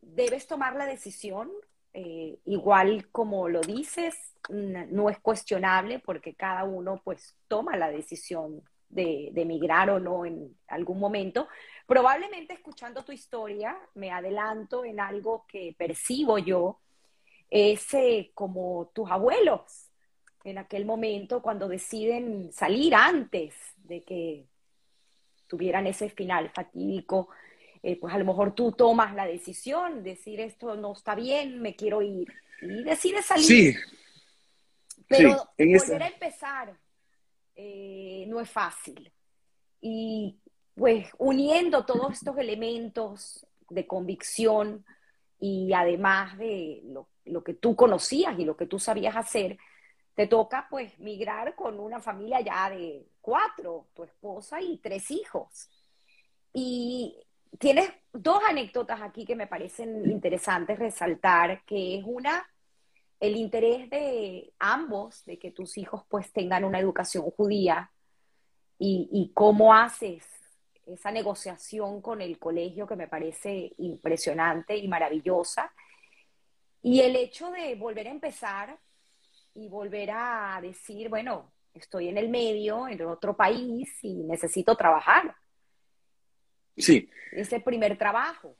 Debes 0.00 0.46
tomar 0.46 0.76
la 0.76 0.86
decisión, 0.86 1.50
eh, 1.92 2.38
igual 2.46 3.08
como 3.10 3.48
lo 3.48 3.60
dices, 3.60 4.16
no 4.48 5.10
es 5.10 5.18
cuestionable 5.20 5.98
porque 5.98 6.34
cada 6.34 6.64
uno 6.64 7.00
pues 7.04 7.36
toma 7.46 7.76
la 7.76 7.90
decisión 7.90 8.62
de, 8.90 9.30
de 9.32 9.42
emigrar 9.42 9.88
o 9.90 9.98
no 9.98 10.26
en 10.26 10.54
algún 10.68 10.98
momento. 10.98 11.48
Probablemente 11.86 12.52
escuchando 12.52 13.02
tu 13.02 13.12
historia 13.12 13.76
me 13.94 14.10
adelanto 14.10 14.84
en 14.84 15.00
algo 15.00 15.46
que 15.48 15.74
percibo 15.78 16.38
yo, 16.38 16.78
es 17.50 17.92
eh, 17.94 18.30
como 18.34 18.90
tus 18.94 19.10
abuelos 19.10 19.90
en 20.44 20.58
aquel 20.58 20.86
momento 20.86 21.42
cuando 21.42 21.68
deciden 21.68 22.52
salir 22.52 22.94
antes 22.94 23.54
de 23.76 24.02
que 24.02 24.46
tuvieran 25.46 25.86
ese 25.86 26.08
final 26.08 26.50
fatídico, 26.50 27.28
eh, 27.82 27.96
pues 27.96 28.14
a 28.14 28.18
lo 28.18 28.24
mejor 28.24 28.54
tú 28.54 28.72
tomas 28.72 29.14
la 29.14 29.26
decisión, 29.26 30.02
decir 30.02 30.40
esto 30.40 30.76
no 30.76 30.92
está 30.92 31.14
bien, 31.14 31.60
me 31.60 31.74
quiero 31.74 32.02
ir, 32.02 32.32
y 32.62 32.84
decides 32.84 33.26
salir. 33.26 33.44
Sí. 33.44 33.74
Pero 35.08 35.48
volver 35.58 36.02
a 36.04 36.06
empezar 36.06 36.78
eh, 37.62 38.24
no 38.26 38.40
es 38.40 38.50
fácil. 38.50 39.12
Y 39.82 40.38
pues 40.74 41.08
uniendo 41.18 41.84
todos 41.84 42.14
estos 42.14 42.38
elementos 42.38 43.46
de 43.68 43.86
convicción 43.86 44.84
y 45.38 45.72
además 45.74 46.38
de 46.38 46.80
lo, 46.84 47.08
lo 47.26 47.44
que 47.44 47.54
tú 47.54 47.76
conocías 47.76 48.38
y 48.38 48.46
lo 48.46 48.56
que 48.56 48.66
tú 48.66 48.78
sabías 48.78 49.14
hacer, 49.14 49.58
te 50.14 50.26
toca 50.26 50.68
pues 50.70 50.98
migrar 50.98 51.54
con 51.54 51.78
una 51.78 52.00
familia 52.00 52.40
ya 52.40 52.70
de 52.70 53.06
cuatro, 53.20 53.88
tu 53.94 54.04
esposa 54.04 54.60
y 54.62 54.78
tres 54.78 55.10
hijos. 55.10 55.68
Y 56.54 57.16
tienes 57.58 57.90
dos 58.12 58.42
anécdotas 58.48 59.02
aquí 59.02 59.26
que 59.26 59.36
me 59.36 59.46
parecen 59.46 60.10
interesantes 60.10 60.78
resaltar, 60.78 61.62
que 61.64 61.98
es 61.98 62.04
una, 62.06 62.48
el 63.20 63.36
interés 63.36 63.88
de 63.90 64.52
ambos, 64.58 65.24
de 65.26 65.38
que 65.38 65.50
tus 65.50 65.78
hijos 65.78 66.02
pues 66.08 66.32
tengan 66.32 66.64
una 66.64 66.80
educación 66.80 67.24
judía 67.30 67.92
y, 68.78 69.08
y 69.12 69.32
cómo 69.34 69.74
haces 69.74 70.24
esa 70.86 71.10
negociación 71.10 72.00
con 72.00 72.20
el 72.20 72.38
colegio 72.38 72.86
que 72.86 72.96
me 72.96 73.08
parece 73.08 73.72
impresionante 73.78 74.76
y 74.76 74.88
maravillosa. 74.88 75.72
Y 76.82 77.00
el 77.00 77.14
hecho 77.14 77.50
de 77.50 77.74
volver 77.74 78.08
a 78.08 78.10
empezar 78.10 78.78
y 79.54 79.68
volver 79.68 80.10
a 80.12 80.58
decir, 80.62 81.08
bueno, 81.08 81.52
estoy 81.74 82.08
en 82.08 82.18
el 82.18 82.28
medio, 82.28 82.88
en 82.88 83.02
otro 83.02 83.36
país 83.36 83.88
y 84.02 84.14
necesito 84.24 84.76
trabajar. 84.76 85.34
Sí. 86.76 87.08
Ese 87.32 87.60
primer 87.60 87.96
trabajo. 87.98 88.56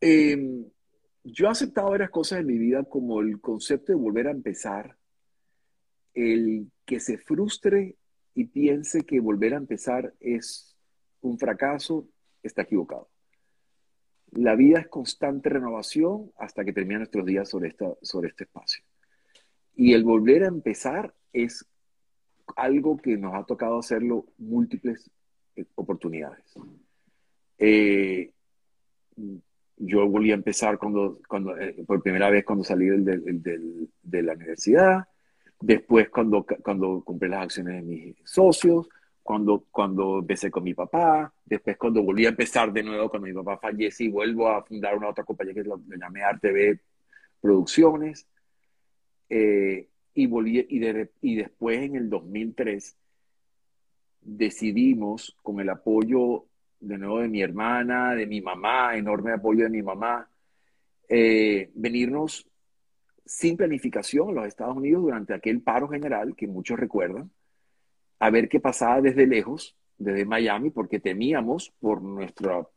Em, 0.00 0.70
yo 1.24 1.46
he 1.46 1.50
aceptado 1.50 1.90
varias 1.90 2.10
cosas 2.10 2.40
en 2.40 2.46
mi 2.46 2.58
vida 2.58 2.84
como 2.84 3.20
el 3.20 3.40
concepto 3.40 3.92
de 3.92 3.98
volver 3.98 4.28
a 4.28 4.32
empezar, 4.32 4.96
el 6.12 6.70
que 6.84 7.00
se 7.00 7.18
frustre 7.18 7.96
y 8.34 8.44
piense 8.44 9.02
que 9.02 9.20
volver 9.20 9.54
a 9.54 9.58
empezar 9.58 10.14
es 10.20 10.76
un 11.22 11.38
fracaso, 11.38 12.06
está 12.42 12.62
equivocado. 12.62 13.08
La 14.32 14.54
vida 14.54 14.80
es 14.80 14.88
constante 14.88 15.48
renovación 15.48 16.30
hasta 16.36 16.64
que 16.64 16.72
termina 16.72 16.98
nuestros 16.98 17.24
días 17.24 17.48
sobre, 17.48 17.68
esta, 17.68 17.94
sobre 18.02 18.28
este 18.28 18.44
espacio. 18.44 18.84
Y 19.74 19.94
el 19.94 20.04
volver 20.04 20.44
a 20.44 20.48
empezar 20.48 21.14
es 21.32 21.66
algo 22.56 22.98
que 22.98 23.16
nos 23.16 23.34
ha 23.34 23.44
tocado 23.44 23.78
hacerlo 23.78 24.26
múltiples 24.36 25.10
eh, 25.56 25.64
oportunidades. 25.74 26.44
Eh, 27.58 28.32
yo 29.76 30.08
volví 30.08 30.30
a 30.30 30.34
empezar 30.34 30.78
cuando, 30.78 31.18
cuando, 31.28 31.56
eh, 31.58 31.74
por 31.86 32.02
primera 32.02 32.30
vez 32.30 32.44
cuando 32.44 32.64
salí 32.64 32.86
de 32.86 34.22
la 34.22 34.32
universidad, 34.34 35.04
después 35.60 36.08
cuando, 36.10 36.44
cuando 36.62 37.02
compré 37.04 37.28
las 37.28 37.44
acciones 37.44 37.76
de 37.76 37.82
mis 37.82 38.16
socios, 38.24 38.88
cuando, 39.22 39.64
cuando 39.70 40.18
empecé 40.18 40.50
con 40.50 40.64
mi 40.64 40.74
papá, 40.74 41.32
después 41.44 41.76
cuando 41.78 42.02
volví 42.02 42.26
a 42.26 42.30
empezar 42.30 42.72
de 42.72 42.82
nuevo 42.82 43.08
cuando 43.08 43.26
mi 43.26 43.32
papá 43.32 43.58
fallece 43.58 44.04
y 44.04 44.08
vuelvo 44.08 44.48
a 44.48 44.62
fundar 44.62 44.96
una 44.96 45.08
otra 45.08 45.24
compañía 45.24 45.54
que 45.54 45.64
lo, 45.64 45.80
llamé 45.98 46.22
ArtV 46.22 46.78
Producciones. 47.40 48.26
Eh, 49.28 49.88
y, 50.14 50.26
volví, 50.26 50.66
y 50.68 51.36
después 51.36 51.82
en 51.82 51.96
el 51.96 52.10
2003 52.10 52.96
decidimos, 54.20 55.36
con 55.42 55.60
el 55.60 55.68
apoyo 55.70 56.46
de 56.84 56.98
nuevo 56.98 57.20
de 57.20 57.28
mi 57.28 57.42
hermana, 57.42 58.14
de 58.14 58.26
mi 58.26 58.40
mamá, 58.40 58.96
enorme 58.96 59.32
apoyo 59.32 59.64
de 59.64 59.70
mi 59.70 59.82
mamá, 59.82 60.28
eh, 61.08 61.70
venirnos 61.74 62.46
sin 63.24 63.56
planificación 63.56 64.30
a 64.30 64.32
los 64.32 64.46
Estados 64.46 64.76
Unidos 64.76 65.02
durante 65.02 65.34
aquel 65.34 65.62
paro 65.62 65.88
general 65.88 66.34
que 66.36 66.46
muchos 66.46 66.78
recuerdan, 66.78 67.30
a 68.18 68.30
ver 68.30 68.48
qué 68.48 68.60
pasaba 68.60 69.00
desde 69.00 69.26
lejos, 69.26 69.76
desde 69.96 70.24
Miami, 70.24 70.70
porque 70.70 71.00
temíamos 71.00 71.72
por 71.80 72.02
nuestro, 72.02 72.72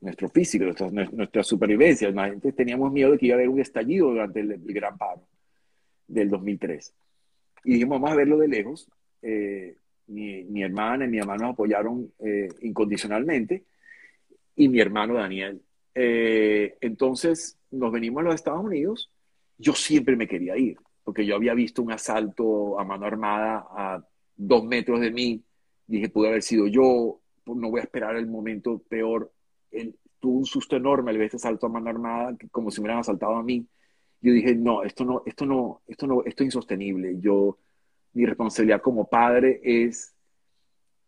nuestro 0.00 0.28
físico, 0.28 0.64
nuestra, 0.64 0.90
nuestra 0.90 1.42
supervivencia. 1.42 2.12
Teníamos 2.54 2.92
miedo 2.92 3.12
de 3.12 3.18
que 3.18 3.26
iba 3.26 3.34
a 3.34 3.38
haber 3.38 3.48
un 3.48 3.60
estallido 3.60 4.08
durante 4.08 4.40
el 4.40 4.58
gran 4.58 4.98
paro 4.98 5.26
del 6.06 6.28
2003. 6.28 6.94
Y 7.64 7.72
dijimos, 7.74 8.00
vamos 8.00 8.12
a 8.12 8.16
verlo 8.16 8.38
de 8.38 8.48
lejos. 8.48 8.88
Eh, 9.22 9.76
mi, 10.06 10.44
mi, 10.44 10.62
hermana 10.62 11.04
y 11.04 11.08
mi 11.08 11.18
hermano 11.18 11.44
nos 11.44 11.52
apoyaron 11.54 12.12
eh, 12.18 12.48
incondicionalmente 12.62 13.64
y 14.56 14.68
mi 14.68 14.80
hermano 14.80 15.14
Daniel. 15.14 15.62
Eh, 15.94 16.76
entonces 16.80 17.58
nos 17.70 17.92
venimos 17.92 18.20
a 18.20 18.24
los 18.24 18.34
Estados 18.34 18.64
Unidos. 18.64 19.10
Yo 19.58 19.74
siempre 19.74 20.16
me 20.16 20.28
quería 20.28 20.56
ir, 20.56 20.76
porque 21.02 21.24
yo 21.24 21.36
había 21.36 21.54
visto 21.54 21.82
un 21.82 21.92
asalto 21.92 22.78
a 22.78 22.84
mano 22.84 23.06
armada 23.06 23.66
a 23.70 24.04
dos 24.36 24.64
metros 24.64 25.00
de 25.00 25.10
mí. 25.10 25.42
Dije, 25.86 26.08
pudo 26.08 26.28
haber 26.28 26.42
sido 26.42 26.66
yo, 26.66 27.20
no 27.46 27.70
voy 27.70 27.80
a 27.80 27.84
esperar 27.84 28.16
el 28.16 28.26
momento 28.26 28.82
peor. 28.88 29.32
tuvo 30.20 30.38
un 30.38 30.46
susto 30.46 30.76
enorme 30.76 31.10
al 31.10 31.18
ver 31.18 31.26
este 31.26 31.36
asalto 31.36 31.66
a 31.66 31.70
mano 31.70 31.90
armada, 31.90 32.36
como 32.50 32.70
si 32.70 32.80
me 32.80 32.84
hubieran 32.86 33.00
asaltado 33.00 33.36
a 33.36 33.42
mí 33.42 33.66
yo 34.24 34.32
dije, 34.32 34.54
no, 34.54 34.82
esto 34.82 35.04
no, 35.04 35.22
esto 35.26 35.44
no, 35.44 35.82
esto 35.86 36.06
no, 36.06 36.22
esto 36.24 36.42
es 36.42 36.46
insostenible. 36.46 37.16
Yo, 37.20 37.58
mi 38.14 38.24
responsabilidad 38.26 38.80
como 38.80 39.08
padre 39.08 39.60
es 39.62 40.14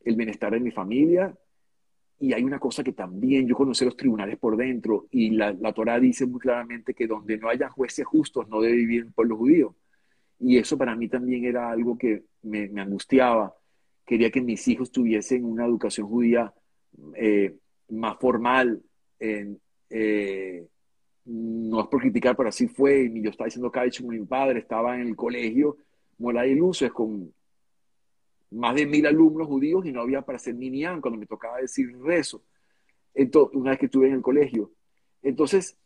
el 0.04 0.16
bienestar 0.16 0.52
de 0.52 0.60
mi 0.60 0.70
familia. 0.70 1.34
Y 2.18 2.32
hay 2.32 2.42
una 2.44 2.58
cosa 2.58 2.82
que 2.82 2.92
también 2.92 3.46
yo 3.46 3.54
conocí 3.54 3.84
los 3.84 3.96
tribunales 3.96 4.38
por 4.38 4.56
dentro 4.56 5.06
y 5.10 5.30
la, 5.30 5.52
la 5.52 5.72
Torah 5.72 6.00
dice 6.00 6.26
muy 6.26 6.40
claramente 6.40 6.94
que 6.94 7.06
donde 7.06 7.36
no 7.36 7.48
haya 7.48 7.68
jueces 7.68 8.06
justos 8.06 8.48
no 8.48 8.60
debe 8.60 8.76
vivir 8.76 9.02
el 9.02 9.12
pueblo 9.12 9.36
judío. 9.36 9.76
Y 10.38 10.58
eso 10.58 10.76
para 10.76 10.94
mí 10.94 11.08
también 11.08 11.44
era 11.44 11.70
algo 11.70 11.96
que 11.96 12.24
me, 12.42 12.70
angustiaba. 12.80 13.54
Quería 14.04 14.30
que 14.30 14.40
mis 14.40 14.66
hijos 14.68 14.90
tuviesen 14.90 15.44
una 15.44 15.66
educación 15.66 16.08
judía 16.08 16.52
eh, 17.14 17.56
más 17.88 18.16
formal, 18.18 18.82
eh, 19.18 20.66
no 21.24 21.80
es 21.80 21.86
por 21.88 22.00
criticar, 22.00 22.36
pero 22.36 22.48
así 22.48 22.68
fue. 22.68 23.10
Yo 23.14 23.30
estaba 23.30 23.46
diciendo 23.46 23.72
con 23.72 24.08
mi 24.08 24.24
padre, 24.26 24.60
estaba 24.60 24.94
en 24.94 25.08
el 25.08 25.16
colegio 25.16 25.76
Mola 26.18 26.46
y 26.46 26.54
Luces 26.54 26.92
con 26.92 27.32
más 28.50 28.74
de 28.74 28.86
mil 28.86 29.06
alumnos 29.06 29.46
judíos 29.46 29.84
y 29.86 29.92
no 29.92 30.00
había 30.00 30.22
para 30.22 30.36
hacer 30.36 30.54
minián 30.54 31.00
cuando 31.00 31.18
me 31.18 31.26
tocaba 31.26 31.58
decir 31.58 31.96
rezo. 32.00 32.42
Entonces, 33.14 33.56
una 33.56 33.70
vez 33.70 33.78
que 33.80 33.86
estuve 33.86 34.08
en 34.08 34.14
el 34.14 34.22
colegio. 34.22 34.72
Entonces, 35.22 35.76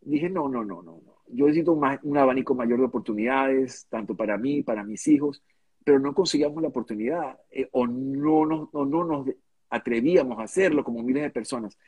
dije, 0.00 0.28
no, 0.28 0.48
no, 0.48 0.64
no, 0.64 0.82
no, 0.82 1.00
no. 1.04 1.22
Yo 1.28 1.46
necesito 1.46 1.72
un, 1.72 2.16
abanico 2.16 2.54
mayor 2.54 2.80
de 2.80 2.86
oportunidades, 2.86 3.86
tanto 3.88 4.16
para 4.16 4.36
mí, 4.36 4.62
para 4.62 4.82
mis 4.82 5.06
hijos, 5.06 5.42
pero 5.84 5.98
no 5.98 6.12
conseguíamos 6.12 6.60
la 6.60 6.68
oportunidad 6.68 7.38
eh, 7.50 7.68
o, 7.72 7.86
no, 7.86 8.44
no, 8.46 8.68
no 8.72 9.04
nos 9.04 9.28
atrevíamos 9.70 10.38
a 10.38 10.42
hacerlo 10.42 10.82
como 10.82 11.02
miles 11.02 11.22
de 11.22 11.30
personas. 11.30 11.78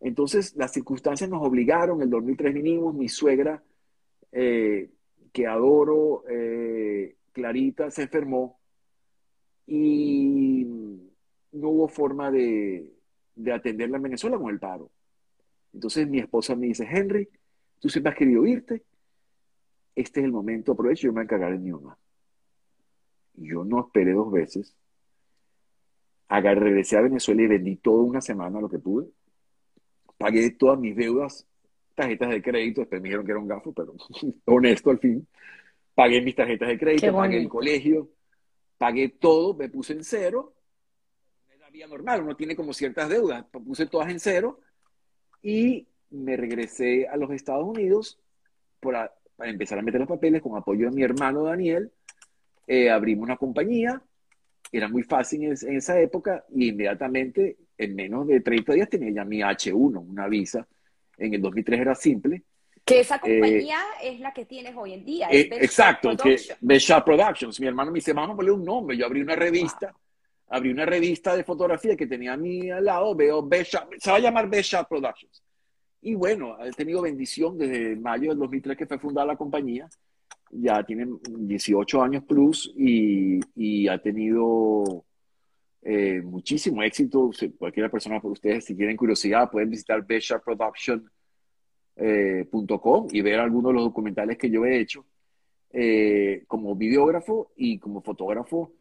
Entonces, 0.00 0.54
las 0.54 0.72
circunstancias 0.72 1.30
nos 1.30 1.42
obligaron, 1.42 2.02
el 2.02 2.10
2003 2.10 2.52
vinimos, 2.52 2.94
mi 2.94 3.08
suegra, 3.08 3.62
eh, 4.32 4.90
que 5.34 5.48
adoro, 5.48 6.22
eh, 6.28 7.16
Clarita, 7.32 7.90
se 7.90 8.02
enfermó 8.02 8.60
y 9.66 10.64
no 11.50 11.68
hubo 11.70 11.88
forma 11.88 12.30
de, 12.30 12.94
de 13.34 13.52
atenderla 13.52 13.96
en 13.96 14.04
Venezuela 14.04 14.38
con 14.38 14.50
el 14.50 14.60
paro. 14.60 14.92
Entonces 15.72 16.08
mi 16.08 16.20
esposa 16.20 16.54
me 16.54 16.68
dice, 16.68 16.86
Henry, 16.88 17.28
tú 17.80 17.88
siempre 17.88 18.12
has 18.12 18.16
querido 18.16 18.46
irte, 18.46 18.84
este 19.96 20.20
es 20.20 20.26
el 20.26 20.30
momento, 20.30 20.70
aprovecho, 20.70 21.08
yo 21.08 21.12
me 21.12 21.16
voy 21.16 21.22
a 21.22 21.24
encargar 21.24 21.52
de 21.52 21.58
mi 21.58 21.72
mamá. 21.72 21.98
Yo 23.34 23.64
no 23.64 23.80
esperé 23.80 24.12
dos 24.12 24.30
veces. 24.30 24.76
Regresé 26.28 26.96
a 26.96 27.02
Venezuela 27.02 27.42
y 27.42 27.48
vendí 27.48 27.74
toda 27.74 28.04
una 28.04 28.20
semana 28.20 28.60
lo 28.60 28.68
que 28.68 28.78
pude. 28.78 29.08
Pagué 30.16 30.52
todas 30.52 30.78
mis 30.78 30.94
deudas, 30.94 31.44
tarjetas 31.94 32.30
de 32.30 32.42
crédito, 32.42 32.80
después 32.82 33.00
me 33.00 33.08
dijeron 33.08 33.24
que 33.24 33.32
era 33.32 33.40
un 33.40 33.48
gafo, 33.48 33.72
pero 33.72 33.94
honesto 34.46 34.90
al 34.90 34.98
fin. 34.98 35.26
Pagué 35.94 36.20
mis 36.20 36.34
tarjetas 36.34 36.68
de 36.68 36.78
crédito, 36.78 37.12
pagué 37.12 37.38
el 37.38 37.48
colegio, 37.48 38.10
pagué 38.78 39.08
todo, 39.08 39.54
me 39.54 39.68
puse 39.68 39.92
en 39.92 40.04
cero. 40.04 40.54
Era 41.54 41.70
vida 41.70 41.86
normal, 41.86 42.22
uno 42.22 42.36
tiene 42.36 42.56
como 42.56 42.72
ciertas 42.72 43.08
deudas, 43.08 43.44
puse 43.44 43.86
todas 43.86 44.10
en 44.10 44.18
cero 44.18 44.60
y 45.42 45.86
me 46.10 46.36
regresé 46.36 47.06
a 47.06 47.16
los 47.16 47.30
Estados 47.30 47.64
Unidos 47.64 48.18
para 48.80 49.12
empezar 49.38 49.78
a 49.78 49.82
meter 49.82 50.00
los 50.00 50.08
papeles 50.08 50.42
con 50.42 50.56
apoyo 50.56 50.90
de 50.90 50.96
mi 50.96 51.02
hermano 51.02 51.44
Daniel. 51.44 51.92
Eh, 52.66 52.90
abrimos 52.90 53.24
una 53.24 53.36
compañía, 53.36 54.02
era 54.72 54.88
muy 54.88 55.02
fácil 55.02 55.44
en, 55.44 55.76
esa 55.76 56.00
época 56.00 56.44
y 56.54 56.68
inmediatamente 56.68 57.56
en 57.76 57.94
menos 57.94 58.26
de 58.26 58.40
30 58.40 58.72
días 58.72 58.88
tenía 58.88 59.10
ya 59.10 59.24
mi 59.24 59.40
H1, 59.40 60.04
una 60.04 60.28
visa. 60.28 60.66
En 61.18 61.34
el 61.34 61.42
2003 61.42 61.80
era 61.80 61.94
simple. 61.94 62.42
Que 62.84 63.00
esa 63.00 63.18
compañía 63.18 63.78
es 64.02 64.20
la 64.20 64.32
que 64.32 64.44
tienes 64.44 64.74
hoy 64.76 64.92
en 64.92 65.04
día. 65.04 65.28
Eh, 65.30 65.48
exacto, 65.52 66.08
Productions. 66.08 66.58
que 66.60 67.02
Productions. 67.04 67.60
Mi 67.60 67.66
hermano 67.66 67.90
me 67.90 67.96
dice, 67.96 68.12
vamos 68.12 68.34
a 68.34 68.36
ponerle 68.36 68.58
un 68.58 68.64
nombre. 68.64 68.96
Yo 68.96 69.06
abrí 69.06 69.22
una 69.22 69.34
revista, 69.34 69.94
abrí 70.48 70.70
una 70.70 70.84
revista 70.84 71.34
de 71.34 71.44
fotografía 71.44 71.96
que 71.96 72.06
tenía 72.06 72.34
a 72.34 72.36
mí 72.36 72.70
al 72.70 72.84
lado, 72.84 73.14
veo 73.14 73.42
Best 73.42 73.74
se 73.98 74.10
va 74.10 74.18
a 74.18 74.20
llamar 74.20 74.50
Best 74.50 74.74
Productions. 74.88 75.42
Y 76.02 76.14
bueno, 76.14 76.62
he 76.62 76.70
tenido 76.72 77.00
bendición 77.00 77.56
desde 77.56 77.96
mayo 77.96 78.28
del 78.28 78.38
2003 78.38 78.76
que 78.76 78.86
fue 78.86 78.98
fundada 78.98 79.28
la 79.28 79.36
compañía. 79.36 79.88
Ya 80.50 80.82
tiene 80.84 81.06
18 81.26 82.02
años 82.02 82.24
plus 82.24 82.70
y, 82.76 83.40
y 83.56 83.88
ha 83.88 83.96
tenido 83.96 85.04
eh, 85.86 86.22
muchísimo 86.22 86.82
éxito. 86.82 87.30
Cualquier 87.58 87.90
persona 87.90 88.18
por 88.18 88.32
ustedes, 88.32 88.64
si 88.64 88.74
tienen 88.74 88.96
curiosidad, 88.96 89.50
pueden 89.50 89.68
visitar 89.68 90.04
besharproduction.com 90.04 91.06
eh, 91.96 92.48
y 93.12 93.20
ver 93.20 93.38
algunos 93.38 93.70
de 93.70 93.74
los 93.74 93.84
documentales 93.84 94.38
que 94.38 94.48
yo 94.48 94.64
he 94.64 94.80
hecho 94.80 95.04
eh, 95.70 96.44
como 96.46 96.74
videógrafo 96.74 97.52
y 97.54 97.78
como 97.78 98.00
fotógrafo. 98.00 98.72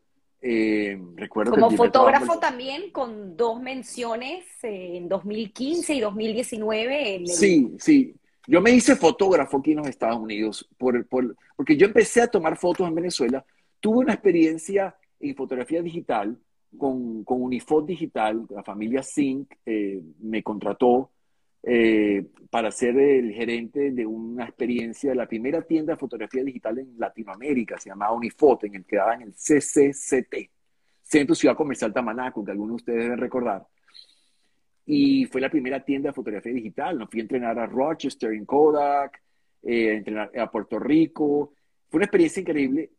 recuerdo 0.41 1.51
como 1.51 1.71
fotógrafo 1.71 2.39
también 2.39 2.89
con 2.91 3.35
dos 3.35 3.61
menciones 3.61 4.45
en 4.61 5.09
2015 5.09 5.95
y 5.95 5.99
2019. 5.99 7.15
En 7.15 7.27
Sí, 7.27 7.75
sí. 7.79 8.15
Yo 8.47 8.61
me 8.61 8.71
hice 8.71 8.95
fotógrafo 8.95 9.57
aquí 9.57 9.71
en 9.71 9.79
los 9.79 9.87
Estados 9.87 10.19
Unidos 10.19 10.69
por, 10.77 11.05
por, 11.07 11.35
porque 11.57 11.75
yo 11.75 11.85
empecé 11.85 12.21
a 12.21 12.27
tomar 12.27 12.55
fotos 12.57 12.87
en 12.87 12.95
Venezuela. 12.95 13.45
Tuve 13.81 13.99
una 13.99 14.13
experiencia 14.13 14.95
en 15.19 15.35
fotografía 15.35 15.81
digital 15.81 16.37
con, 16.77 17.23
con 17.23 17.41
Unifot 17.41 17.85
Digital, 17.85 18.45
la 18.49 18.63
familia 18.63 19.03
Sync 19.03 19.53
eh, 19.65 20.01
me 20.19 20.41
contrató 20.43 21.11
eh, 21.65 22.25
para 22.49 22.71
ser 22.71 22.97
el 22.97 23.31
gerente 23.31 23.91
de 23.91 24.05
una 24.05 24.43
experiencia, 24.43 25.11
de 25.11 25.15
la 25.15 25.27
primera 25.27 25.61
tienda 25.61 25.93
de 25.93 25.99
fotografía 25.99 26.43
digital 26.43 26.79
en 26.79 26.95
Latinoamérica, 26.97 27.77
se 27.77 27.89
llamaba 27.89 28.13
Unifot, 28.13 28.65
en 28.65 28.75
el 28.75 28.85
que 28.85 28.97
en 28.97 29.21
el 29.21 29.33
CCCT, 29.33 30.51
Centro 31.01 31.35
Ciudad 31.35 31.55
Comercial 31.55 31.93
Tamanaco, 31.93 32.43
que 32.43 32.51
algunos 32.51 32.71
de 32.71 32.75
ustedes 32.75 33.03
deben 33.03 33.17
recordar. 33.17 33.65
Y 34.85 35.25
fue 35.25 35.39
la 35.39 35.49
primera 35.49 35.83
tienda 35.85 36.09
de 36.09 36.13
fotografía 36.13 36.51
digital. 36.51 36.97
Nos 36.97 37.09
fui 37.09 37.21
a 37.21 37.23
entrenar 37.23 37.57
a 37.57 37.65
Rochester, 37.65 38.33
en 38.33 38.45
Kodak, 38.45 39.21
eh, 39.61 39.93
entrenar 39.93 40.37
a 40.37 40.51
Puerto 40.51 40.77
Rico. 40.77 41.53
Fue 41.89 41.99
una 41.99 42.05
experiencia 42.05 42.41
increíble 42.41 42.91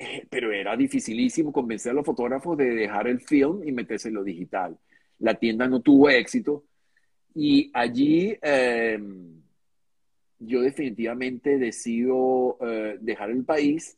pero 0.30 0.52
era 0.52 0.76
dificilísimo 0.76 1.52
convencer 1.52 1.92
a 1.92 1.94
los 1.94 2.06
fotógrafos 2.06 2.56
de 2.56 2.70
dejar 2.70 3.08
el 3.08 3.20
film 3.20 3.66
y 3.66 3.72
meterse 3.72 4.08
en 4.08 4.14
lo 4.14 4.24
digital. 4.24 4.78
La 5.18 5.34
tienda 5.34 5.68
no 5.68 5.80
tuvo 5.80 6.08
éxito 6.08 6.64
y 7.34 7.70
allí 7.74 8.36
em, 8.40 9.42
yo 10.38 10.62
definitivamente 10.62 11.58
decido 11.58 12.58
eh, 12.60 12.98
dejar 13.00 13.30
el 13.30 13.44
país. 13.44 13.96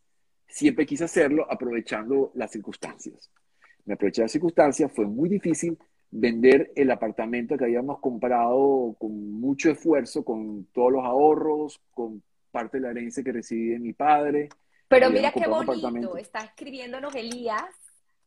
Siempre 0.48 0.84
quise 0.84 1.04
hacerlo 1.04 1.46
aprovechando 1.50 2.32
las 2.34 2.50
circunstancias. 2.50 3.30
Me 3.84 3.94
aproveché 3.94 4.22
las 4.22 4.32
circunstancias, 4.32 4.92
fue 4.92 5.06
muy 5.06 5.28
difícil 5.28 5.78
vender 6.10 6.72
el 6.76 6.90
apartamento 6.90 7.56
que 7.56 7.64
habíamos 7.64 7.98
comprado 8.00 8.94
con 8.98 9.32
mucho 9.40 9.70
esfuerzo, 9.70 10.24
con 10.24 10.66
todos 10.72 10.92
los 10.92 11.04
ahorros, 11.04 11.80
con 11.92 12.22
parte 12.50 12.76
de 12.76 12.82
la 12.82 12.90
herencia 12.90 13.24
que 13.24 13.32
recibí 13.32 13.68
de 13.68 13.78
mi 13.78 13.92
padre. 13.94 14.50
Pero 14.92 15.10
mira 15.10 15.32
qué 15.32 15.46
bonito, 15.48 16.16
está 16.18 16.40
escribiéndonos 16.40 17.14
Elías, 17.14 17.64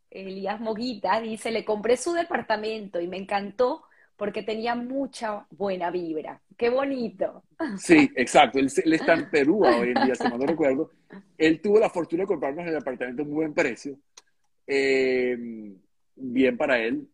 Elías 0.09 0.59
Moguita, 0.59 1.21
dice, 1.21 1.51
le 1.51 1.63
compré 1.63 1.95
su 1.95 2.13
departamento 2.13 2.99
y 2.99 3.07
me 3.07 3.17
encantó 3.17 3.83
porque 4.15 4.41
tenía 4.43 4.73
mucha 4.73 5.45
buena 5.51 5.91
vibra. 5.91 6.41
Qué 6.57 6.69
bonito. 6.69 7.43
Sí, 7.77 8.09
exacto. 8.15 8.59
Él, 8.59 8.71
está 8.93 9.13
en 9.13 9.29
Perú 9.29 9.63
hoy 9.65 9.93
en 9.95 10.05
día, 10.05 10.15
si 10.15 10.23
no 10.23 10.37
recuerdo. 10.37 10.89
Él 11.37 11.61
tuvo 11.61 11.79
la 11.79 11.89
fortuna 11.89 12.23
de 12.23 12.27
comprarnos 12.27 12.65
el 12.65 12.77
apartamento 12.77 13.21
a 13.21 13.25
muy 13.25 13.35
buen 13.35 13.53
precio. 13.53 13.99
Eh, 14.65 15.37
bien 16.15 16.57
para 16.57 16.79
él, 16.79 17.07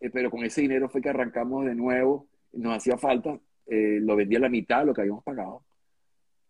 eh, 0.00 0.10
pero 0.10 0.30
con 0.30 0.44
ese 0.44 0.60
dinero 0.60 0.88
fue 0.88 1.00
que 1.00 1.08
arrancamos 1.08 1.64
de 1.64 1.74
nuevo. 1.74 2.26
Nos 2.52 2.76
hacía 2.76 2.98
falta. 2.98 3.38
Eh, 3.66 4.00
lo 4.02 4.16
vendí 4.16 4.36
a 4.36 4.40
la 4.40 4.48
mitad 4.48 4.80
de 4.80 4.86
lo 4.86 4.94
que 4.94 5.02
habíamos 5.02 5.24
pagado. 5.24 5.62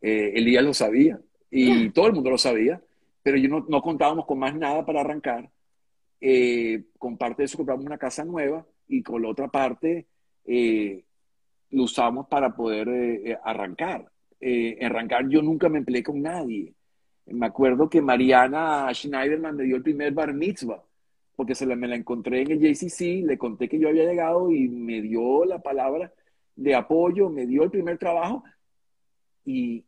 Elías 0.01 0.65
lo 0.65 0.73
sabía 0.73 1.21
y 1.51 1.91
todo 1.91 2.09
el 2.09 2.13
mundo 2.13 2.31
lo 2.31 2.39
sabía, 2.39 2.81
pero 3.23 3.37
yo 3.37 3.49
no, 3.49 3.65
no 3.69 3.81
contábamos 3.83 4.27
con 4.27 4.39
más 4.39 4.55
nada 4.55 4.85
para 4.85 5.01
arrancar. 5.01 5.51
Eh, 6.21 6.85
con 6.99 7.17
parte 7.17 7.43
de 7.43 7.47
eso 7.47 7.57
compramos 7.57 7.87
una 7.87 7.99
casa 7.99 8.25
nueva 8.25 8.67
y 8.89 9.03
con 9.03 9.23
la 9.23 9.29
otra 9.29 9.49
parte 9.49 10.07
eh, 10.45 11.05
lo 11.71 11.85
usamos 11.85 12.27
para 12.27 12.55
poder 12.55 12.89
eh, 12.89 13.39
arrancar. 13.45 14.11
arrancar 14.83 15.29
yo 15.29 15.43
nunca 15.43 15.69
me 15.69 15.79
empleé 15.79 16.03
con 16.03 16.21
nadie. 16.21 16.75
Me 17.27 17.47
acuerdo 17.47 17.89
que 17.89 18.01
Mariana 18.01 18.89
Schneiderman 18.93 19.57
me 19.57 19.65
dio 19.65 19.77
el 19.77 19.83
primer 19.83 20.13
bar 20.13 20.33
mitzvah, 20.33 20.83
porque 21.37 21.55
se 21.55 21.67
la, 21.67 21.77
me 21.77 21.87
la 21.87 21.97
encontré 21.97 22.43
en 22.43 22.53
el 22.53 22.61
JCC, 22.61 23.25
le 23.27 23.39
conté 23.39 23.69
que 23.69 23.79
yo 23.79 23.89
había 23.89 24.05
llegado 24.05 24.51
y 24.51 24.69
me 24.69 25.03
dio 25.03 25.45
la 25.45 25.59
palabra 25.61 26.13
de 26.57 26.75
apoyo, 26.75 27.29
me 27.29 27.47
dio 27.47 27.63
el 27.63 27.71
primer 27.71 27.99
trabajo 27.99 28.43
y, 29.45 29.85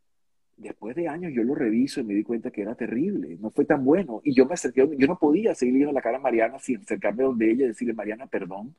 después 0.60 0.94
de 0.94 1.08
años 1.08 1.32
yo 1.34 1.42
lo 1.42 1.54
reviso 1.54 2.00
y 2.00 2.04
me 2.04 2.14
di 2.14 2.22
cuenta 2.22 2.50
que 2.50 2.62
era 2.62 2.74
terrible, 2.74 3.36
no 3.40 3.50
fue 3.50 3.64
tan 3.64 3.84
bueno. 3.84 4.20
Y 4.24 4.34
yo 4.34 4.46
me 4.46 4.54
acerqué, 4.54 4.88
yo 4.96 5.06
no 5.06 5.18
podía 5.18 5.54
seguir 5.54 5.74
viendo 5.74 5.92
la 5.92 6.02
cara 6.02 6.18
a 6.18 6.20
Mariana 6.20 6.58
sin 6.58 6.80
acercarme 6.80 7.24
donde 7.24 7.50
ella 7.50 7.64
y 7.64 7.68
decirle, 7.68 7.94
Mariana, 7.94 8.26
perdón, 8.26 8.74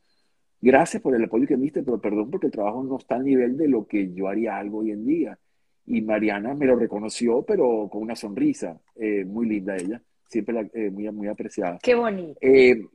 gracias 0.62 1.02
por 1.02 1.16
el 1.16 1.24
apoyo 1.24 1.48
que 1.48 1.58
me 1.58 1.64
diste, 1.64 1.84
pero 1.84 1.99
perdón 1.99 2.30
porque 2.30 2.48
el 2.48 2.52
trabajo 2.52 2.84
no 2.84 2.98
está 2.98 3.16
al 3.16 3.26
nivel 3.26 3.58
de 3.58 3.68
lo 3.68 3.88
que 3.88 4.14
yo 4.14 4.28
haría 4.28 4.58
algo 4.58 4.80
hoy 4.80 4.91
en 4.91 5.06
día. 5.06 5.40
Y 5.86 6.02
Mariana 6.02 6.53
me 6.53 6.68
lo 6.68 6.76
reconoció, 6.76 7.44
pero 7.44 7.90
con 7.91 8.03
una 8.03 8.16
sonrisa, 8.16 8.80
eh, 8.95 9.26
muy 9.26 9.48
linda 9.48 9.76
ella, 9.76 10.02
siempre 10.28 10.70
eh, 10.74 10.91
muy, 10.91 11.10
muy 11.12 11.28
apreciada. 11.28 11.80
Qué 11.82 11.95
bonito. 11.95 12.38
Eh, 12.41 12.86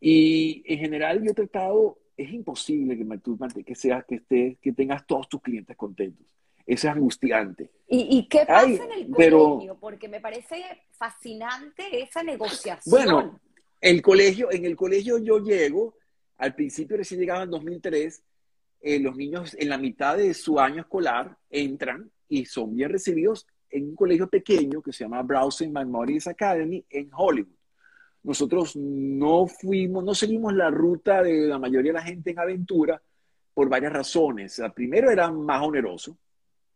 y 0.00 0.62
en 0.66 0.78
general 0.78 1.22
yo 1.22 1.30
he 1.30 1.34
tratado, 1.34 1.98
es 2.16 2.30
imposible 2.30 2.96
que, 2.98 3.18
tú, 3.18 3.38
que, 3.64 3.74
seas, 3.74 4.04
que, 4.04 4.16
estés, 4.16 4.58
que 4.58 4.72
tengas 4.72 5.06
todos 5.06 5.28
tus 5.28 5.40
clientes 5.40 5.74
contentos 5.76 6.26
es 6.66 6.84
angustiante. 6.84 7.70
¿Y, 7.86 8.26
qué 8.28 8.44
pasa 8.46 8.66
en 8.66 8.92
el 8.92 9.10
colegio? 9.10 9.76
Porque 9.78 10.08
me 10.08 10.20
parece 10.20 10.62
fascinante 10.92 12.02
esa 12.02 12.22
negociación. 12.22 12.90
Bueno, 12.90 13.40
el 13.80 14.02
colegio, 14.02 14.50
en 14.50 14.64
el 14.64 14.74
colegio 14.74 15.18
yo 15.18 15.38
llego, 15.38 15.94
al 16.38 16.54
principio 16.54 16.96
recién 16.96 17.20
llegaba 17.20 17.42
en 17.42 17.50
2003, 17.50 18.22
eh, 18.80 18.98
los 18.98 19.16
niños 19.16 19.54
en 19.58 19.68
la 19.68 19.78
mitad 19.78 20.16
de 20.16 20.34
su 20.34 20.58
año 20.58 20.80
escolar 20.80 21.36
entran 21.50 22.10
y 22.28 22.46
son 22.46 22.74
bien 22.74 22.90
recibidos 22.90 23.46
en 23.70 23.90
un 23.90 23.96
colegio 23.96 24.28
pequeño 24.28 24.82
que 24.82 24.92
se 24.92 25.04
llama 25.04 25.22
Browsing 25.22 25.72
Memories 25.72 26.26
Academy 26.26 26.84
en 26.90 27.10
Hollywood. 27.12 27.56
Nosotros 28.22 28.74
no 28.76 29.46
fuimos, 29.46 30.02
no 30.02 30.14
seguimos 30.14 30.54
la 30.54 30.70
ruta 30.70 31.22
de 31.22 31.46
la 31.46 31.58
mayoría 31.58 31.92
de 31.92 31.98
la 31.98 32.04
gente 32.04 32.30
en 32.30 32.38
aventura 32.38 33.00
por 33.52 33.68
varias 33.68 33.92
razones. 33.92 34.58
La 34.58 34.72
primero 34.72 35.10
era 35.10 35.30
más 35.30 35.62
oneroso, 35.62 36.16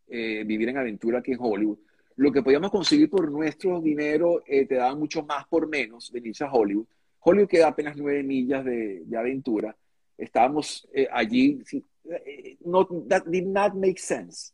eh, 0.09 0.43
vivir 0.45 0.69
en 0.69 0.77
aventura 0.77 1.19
aquí 1.19 1.31
en 1.31 1.39
Hollywood. 1.39 1.77
Lo 2.15 2.31
que 2.31 2.41
podíamos 2.41 2.71
conseguir 2.71 3.09
por 3.09 3.31
nuestro 3.31 3.79
dinero 3.79 4.43
eh, 4.45 4.65
te 4.65 4.75
daba 4.75 4.95
mucho 4.95 5.23
más 5.23 5.47
por 5.47 5.67
menos 5.67 6.11
venirse 6.11 6.43
a 6.43 6.51
Hollywood. 6.51 6.85
Hollywood 7.19 7.47
queda 7.47 7.67
apenas 7.67 7.95
nueve 7.95 8.23
millas 8.23 8.65
de, 8.65 9.03
de 9.05 9.17
aventura. 9.17 9.75
Estábamos 10.17 10.87
eh, 10.93 11.07
allí, 11.11 11.61
no, 12.65 12.85
that 13.07 13.25
did 13.25 13.45
not 13.45 13.73
make 13.75 13.99
sense. 13.99 14.51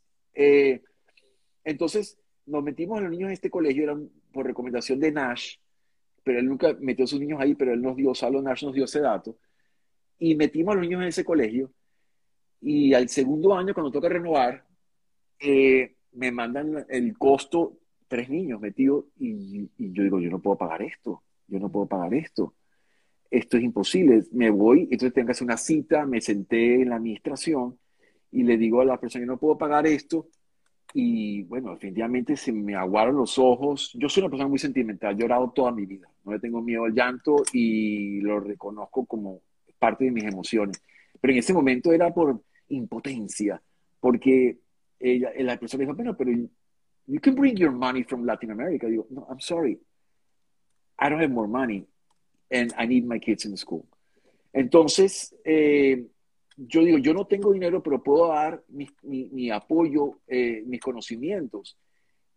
entonces, 1.64 2.20
nos 2.46 2.64
metimos 2.64 3.00
a 3.00 3.02
los 3.02 3.12
niños 3.12 3.28
en 3.28 3.34
este 3.34 3.50
colegio, 3.50 3.84
era 3.84 3.98
por 4.32 4.46
recomendación 4.46 5.00
de 5.00 5.12
Nash, 5.12 5.56
pero 6.24 6.40
él 6.40 6.48
nunca 6.48 6.76
metió 6.80 7.06
a 7.06 7.08
sus 7.08 7.20
niños 7.20 7.40
ahí, 7.40 7.56
pero 7.56 7.74
él 7.74 7.82
nos 7.82 7.96
dio, 7.96 8.14
Salo 8.14 8.42
Nash 8.42 8.66
nos 8.66 8.74
dio 8.74 8.86
ese 8.86 9.00
dato, 9.00 9.38
y 10.20 10.36
metimos 10.36 10.74
a 10.74 10.76
los 10.76 10.84
niños 10.84 11.02
en 11.02 11.08
ese 11.08 11.24
colegio, 11.24 11.72
y 12.62 12.94
al 12.94 13.10
segundo 13.10 13.56
año, 13.56 13.74
cuando 13.74 13.92
toca 13.92 14.10
renovar, 14.10 14.66
eh, 15.40 15.96
me 16.14 16.32
mandan 16.32 16.86
el 16.90 17.18
costo, 17.18 17.78
tres 18.08 18.30
niños 18.30 18.62
metidos, 18.62 19.06
y, 19.20 19.70
y 19.78 19.92
yo 19.92 20.04
digo, 20.04 20.20
yo 20.20 20.30
no 20.30 20.40
puedo 20.40 20.58
pagar 20.58 20.82
esto, 20.82 21.24
yo 21.48 21.60
no 21.60 21.70
puedo 21.70 21.88
pagar 21.88 22.14
esto. 22.14 22.54
Esto 23.32 23.58
es 23.58 23.64
imposible, 23.64 24.24
me 24.32 24.50
voy, 24.50 24.84
entonces 24.84 25.14
tengo 25.14 25.26
que 25.26 25.32
hacer 25.32 25.46
una 25.46 25.58
cita, 25.58 26.06
me 26.06 26.22
senté 26.22 26.82
en 26.82 26.90
la 26.90 26.98
administración 26.98 27.78
y 28.32 28.44
le 28.44 28.58
digo 28.58 28.82
a 28.82 28.86
la 28.86 29.00
persona, 29.00 29.24
que 29.24 29.28
no 29.28 29.38
puedo 29.38 29.58
pagar 29.58 29.88
esto, 29.88 30.28
y 30.94 31.44
bueno, 31.44 31.74
definitivamente 31.74 32.38
se 32.38 32.54
me 32.54 32.76
aguaron 32.76 33.18
los 33.18 33.38
ojos. 33.38 33.92
Yo 33.96 34.08
soy 34.08 34.22
una 34.22 34.30
persona 34.30 34.48
muy 34.48 34.60
sentimental, 34.60 35.14
he 35.14 35.18
llorado 35.18 35.52
toda 35.52 35.72
mi 35.72 35.86
vida, 35.86 36.08
no 36.24 36.32
le 36.32 36.40
tengo 36.40 36.62
miedo 36.62 36.86
al 36.86 36.94
llanto 36.94 37.44
y 37.52 38.22
lo 38.22 38.40
reconozco 38.40 39.06
como 39.06 39.42
parte 39.78 40.06
de 40.06 40.12
mis 40.12 40.24
emociones. 40.24 40.82
Pero 41.20 41.34
en 41.34 41.40
ese 41.40 41.54
momento 41.54 41.92
era 41.92 42.14
por 42.14 42.42
impotencia, 42.70 43.62
porque 44.00 44.60
ella, 45.00 45.32
la 45.38 45.58
persona 45.58 45.82
dijo, 45.82 45.96
bueno, 45.96 46.16
pero 46.16 46.32
you 47.08 47.20
can 47.20 47.36
bring 47.36 47.56
your 47.56 47.72
money 47.72 48.04
from 48.04 48.26
Latin 48.26 48.52
America. 48.52 48.88
digo, 48.88 49.08
no, 49.10 49.28
I'm 49.30 49.40
sorry, 49.40 49.80
I 50.98 51.10
don't 51.10 51.22
have 51.22 51.32
more 51.32 51.48
money 51.48 51.86
and 52.52 52.74
I 52.78 52.86
need 52.86 53.06
my 53.06 53.20
kids 53.20 53.46
in 53.46 53.56
school. 53.58 53.86
Entonces, 54.54 55.36
eh, 55.44 56.06
yo 56.56 56.84
digo, 56.84 56.98
yo 56.98 57.14
no 57.14 57.26
tengo 57.26 57.52
dinero, 57.52 57.84
pero 57.84 58.02
puedo 58.02 58.30
dar 58.30 58.64
mi, 58.70 58.88
mi, 59.04 59.52
apoyo, 59.52 60.20
eh, 60.28 60.64
mis 60.66 60.80
conocimientos. 60.80 61.78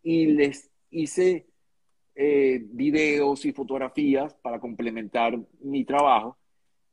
Y 0.02 0.26
les 0.26 0.70
hice 0.90 1.46
eh, 2.14 2.60
videos 2.64 3.44
y 3.44 3.52
fotografías 3.52 4.34
para 4.34 4.58
complementar 4.58 5.38
mi 5.60 5.84
trabajo. 5.84 6.37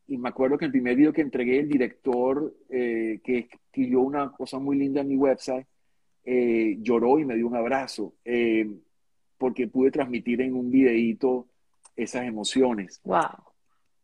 Y 0.07 0.17
me 0.17 0.29
acuerdo 0.29 0.57
que 0.57 0.65
el 0.65 0.71
primer 0.71 0.95
video 0.95 1.13
que 1.13 1.21
entregué, 1.21 1.59
el 1.59 1.69
director 1.69 2.55
eh, 2.69 3.19
que 3.23 3.49
escribió 3.51 4.01
una 4.01 4.31
cosa 4.31 4.59
muy 4.59 4.77
linda 4.77 5.01
en 5.01 5.07
mi 5.07 5.17
website, 5.17 5.65
lloró 6.79 7.19
y 7.19 7.25
me 7.25 7.35
dio 7.35 7.47
un 7.47 7.55
abrazo, 7.55 8.15
porque 9.37 9.67
pude 9.67 9.91
transmitir 9.91 10.41
en 10.41 10.55
un 10.55 10.71
videíto 10.71 11.47
esas 11.95 12.25
emociones. 12.25 12.99
Wow. 13.03 13.45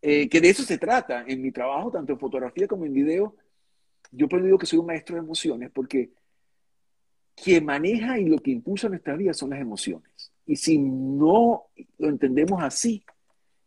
Eh, 0.02 0.28
que 0.30 0.42
de 0.42 0.50
eso 0.50 0.64
se 0.64 0.78
trata. 0.78 1.24
En 1.28 1.42
mi 1.42 1.52
trabajo, 1.52 1.92
tanto 1.92 2.14
en 2.14 2.20
fotografía 2.20 2.68
como 2.68 2.86
en 2.86 2.94
video, 2.94 3.36
yo 4.12 4.28
pues 4.28 4.44
digo 4.44 4.58
que 4.58 4.66
soy 4.66 4.80
un 4.80 4.88
maestro 4.88 5.16
de 5.16 5.22
emociones 5.22 5.70
porque 5.72 6.10
quien 7.36 7.66
maneja 7.66 8.20
y 8.20 8.26
lo 8.26 8.40
que 8.40 8.52
impulsa 8.52 8.90
nuestra 8.90 9.16
vida 9.16 9.34
son 9.34 9.52
las 9.52 9.60
emociones. 9.60 10.32
Y 10.46 10.56
si 10.56 10.78
no 10.80 11.66
lo 11.98 12.10
entendemos 12.10 12.62
así, 12.64 13.06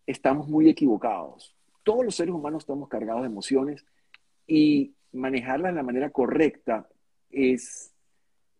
estamos 0.06 0.48
muy 0.48 0.68
equivocados. 0.68 1.53
Todos 1.84 2.04
los 2.04 2.14
seres 2.16 2.34
humanos 2.34 2.64
estamos 2.64 2.88
cargados 2.88 3.22
de 3.22 3.28
emociones 3.28 3.84
y 4.46 4.94
manejarlas 5.12 5.72
de 5.72 5.76
la 5.76 5.82
manera 5.84 6.10
correcta 6.10 6.88
es, 7.30 7.92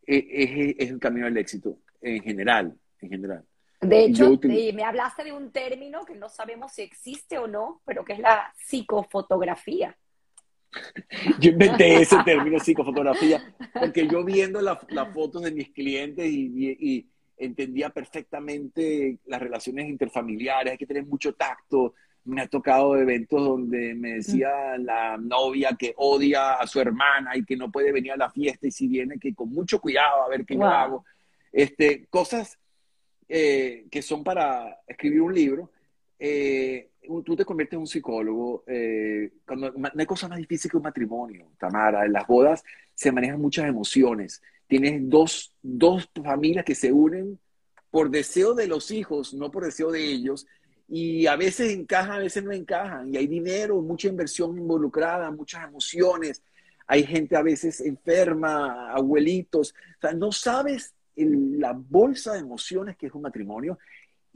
es, 0.06 0.24
es, 0.28 0.76
es 0.78 0.90
el 0.90 1.00
camino 1.00 1.26
al 1.26 1.36
éxito 1.36 1.78
en 2.00 2.22
general, 2.22 2.78
en 3.00 3.10
general. 3.10 3.44
De 3.84 4.04
hecho, 4.04 4.38
me 4.42 4.82
hablaste 4.82 5.24
de 5.24 5.32
un 5.32 5.50
término 5.50 6.04
que 6.04 6.14
no 6.14 6.28
sabemos 6.28 6.72
si 6.72 6.82
existe 6.82 7.38
o 7.38 7.46
no, 7.46 7.82
pero 7.84 8.04
que 8.04 8.14
es 8.14 8.18
la 8.18 8.52
psicofotografía. 8.56 9.96
Yo 11.40 11.50
inventé 11.50 12.02
ese 12.02 12.16
término 12.24 12.58
psicofotografía 12.58 13.40
porque 13.72 14.08
yo 14.08 14.24
viendo 14.24 14.60
las 14.60 15.14
fotos 15.14 15.42
de 15.42 15.52
mis 15.52 15.70
clientes 15.70 16.26
y, 16.28 17.08
entendía 17.36 17.90
perfectamente 17.90 19.18
las 19.26 19.40
relaciones 19.40 19.88
interfamiliares, 19.88 20.72
hay 20.72 20.78
que 20.78 20.86
tener 20.86 21.04
mucho 21.04 21.34
tacto. 21.34 21.94
Me 22.24 22.42
ha 22.42 22.48
tocado 22.48 22.96
eventos 22.96 23.42
donde 23.42 23.94
me 23.94 24.14
decía 24.14 24.78
la 24.78 25.16
novia 25.18 25.76
que 25.78 25.92
odia 25.96 26.54
a 26.54 26.66
su 26.66 26.80
hermana 26.80 27.36
y 27.36 27.44
que 27.44 27.56
no 27.56 27.70
puede 27.70 27.92
venir 27.92 28.12
a 28.12 28.16
la 28.16 28.30
fiesta 28.30 28.66
y 28.66 28.70
si 28.70 28.88
viene 28.88 29.18
que 29.18 29.34
con 29.34 29.50
mucho 29.50 29.80
cuidado 29.80 30.22
a 30.22 30.28
ver 30.28 30.44
qué 30.46 30.54
yo 30.54 30.64
hago. 30.64 31.04
Este, 31.52 32.06
cosas 32.06 32.58
eh, 33.28 33.86
que 33.90 34.02
son 34.02 34.24
para 34.24 34.80
escribir 34.86 35.20
un 35.20 35.34
libro, 35.34 35.70
eh, 36.18 36.90
tú 37.24 37.36
te 37.36 37.44
conviertes 37.44 37.74
en 37.74 37.80
un 37.80 37.86
psicólogo. 37.86 38.64
Eh, 38.66 39.32
cuando, 39.46 39.72
no 39.72 39.90
hay 39.96 40.06
cosa 40.06 40.28
más 40.28 40.38
difícil 40.38 40.70
que 40.70 40.76
un 40.76 40.82
matrimonio, 40.82 41.48
Tamara. 41.58 42.04
En 42.04 42.12
las 42.12 42.26
bodas 42.26 42.64
se 42.94 43.12
manejan 43.12 43.40
muchas 43.40 43.66
emociones. 43.66 44.42
Tienes 44.66 45.08
dos, 45.08 45.54
dos 45.62 46.08
familias 46.22 46.64
que 46.64 46.74
se 46.74 46.92
unen 46.92 47.38
por 47.90 48.10
deseo 48.10 48.54
de 48.54 48.66
los 48.66 48.90
hijos, 48.90 49.34
no 49.34 49.50
por 49.50 49.64
deseo 49.64 49.90
de 49.90 50.04
ellos. 50.04 50.46
Y 50.88 51.26
a 51.26 51.36
veces 51.36 51.72
encajan, 51.72 52.12
a 52.12 52.18
veces 52.18 52.44
no 52.44 52.52
encajan. 52.52 53.12
Y 53.12 53.16
hay 53.16 53.26
dinero, 53.26 53.80
mucha 53.80 54.08
inversión 54.08 54.56
involucrada, 54.58 55.30
muchas 55.30 55.64
emociones. 55.64 56.42
Hay 56.86 57.04
gente 57.04 57.36
a 57.36 57.42
veces 57.42 57.80
enferma, 57.80 58.92
abuelitos. 58.92 59.74
O 59.98 60.00
sea, 60.00 60.12
no 60.12 60.30
sabes 60.32 60.94
la 61.16 61.72
bolsa 61.72 62.34
de 62.34 62.40
emociones 62.40 62.96
que 62.96 63.06
es 63.06 63.14
un 63.14 63.22
matrimonio 63.22 63.78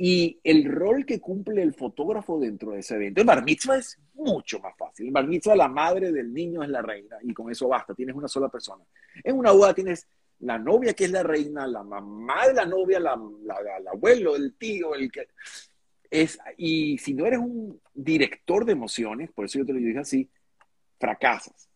y 0.00 0.38
el 0.44 0.64
rol 0.64 1.04
que 1.04 1.20
cumple 1.20 1.60
el 1.60 1.74
fotógrafo 1.74 2.38
dentro 2.38 2.70
de 2.70 2.78
ese 2.78 2.94
evento. 2.94 3.20
El 3.20 3.26
bar 3.26 3.44
mitzvah 3.44 3.78
es 3.78 3.98
mucho 4.14 4.60
más 4.60 4.74
fácil. 4.78 5.06
El 5.06 5.12
bar 5.12 5.26
mitzvah, 5.26 5.56
la 5.56 5.68
madre 5.68 6.12
del 6.12 6.32
niño 6.32 6.62
es 6.62 6.68
la 6.68 6.80
reina 6.80 7.16
y 7.20 7.34
con 7.34 7.50
eso 7.50 7.66
basta, 7.66 7.94
tienes 7.94 8.14
una 8.14 8.28
sola 8.28 8.48
persona. 8.48 8.84
En 9.24 9.36
una 9.36 9.50
boda 9.50 9.74
tienes 9.74 10.06
la 10.40 10.56
novia 10.56 10.94
que 10.94 11.06
es 11.06 11.10
la 11.10 11.24
reina, 11.24 11.66
la 11.66 11.82
mamá 11.82 12.46
de 12.46 12.54
la 12.54 12.64
novia, 12.64 13.00
la, 13.00 13.18
el 13.78 13.88
abuelo, 13.88 14.36
el 14.36 14.54
tío, 14.54 14.94
el 14.94 15.10
que... 15.10 15.28
Es, 16.10 16.38
y 16.56 16.98
si 16.98 17.14
no 17.14 17.26
eres 17.26 17.38
un 17.38 17.80
director 17.94 18.64
de 18.64 18.72
emociones, 18.72 19.30
por 19.32 19.44
eso 19.44 19.58
yo 19.58 19.66
te 19.66 19.72
lo 19.72 19.78
dije 19.78 19.98
así, 19.98 20.30
fracasas. 20.98 21.68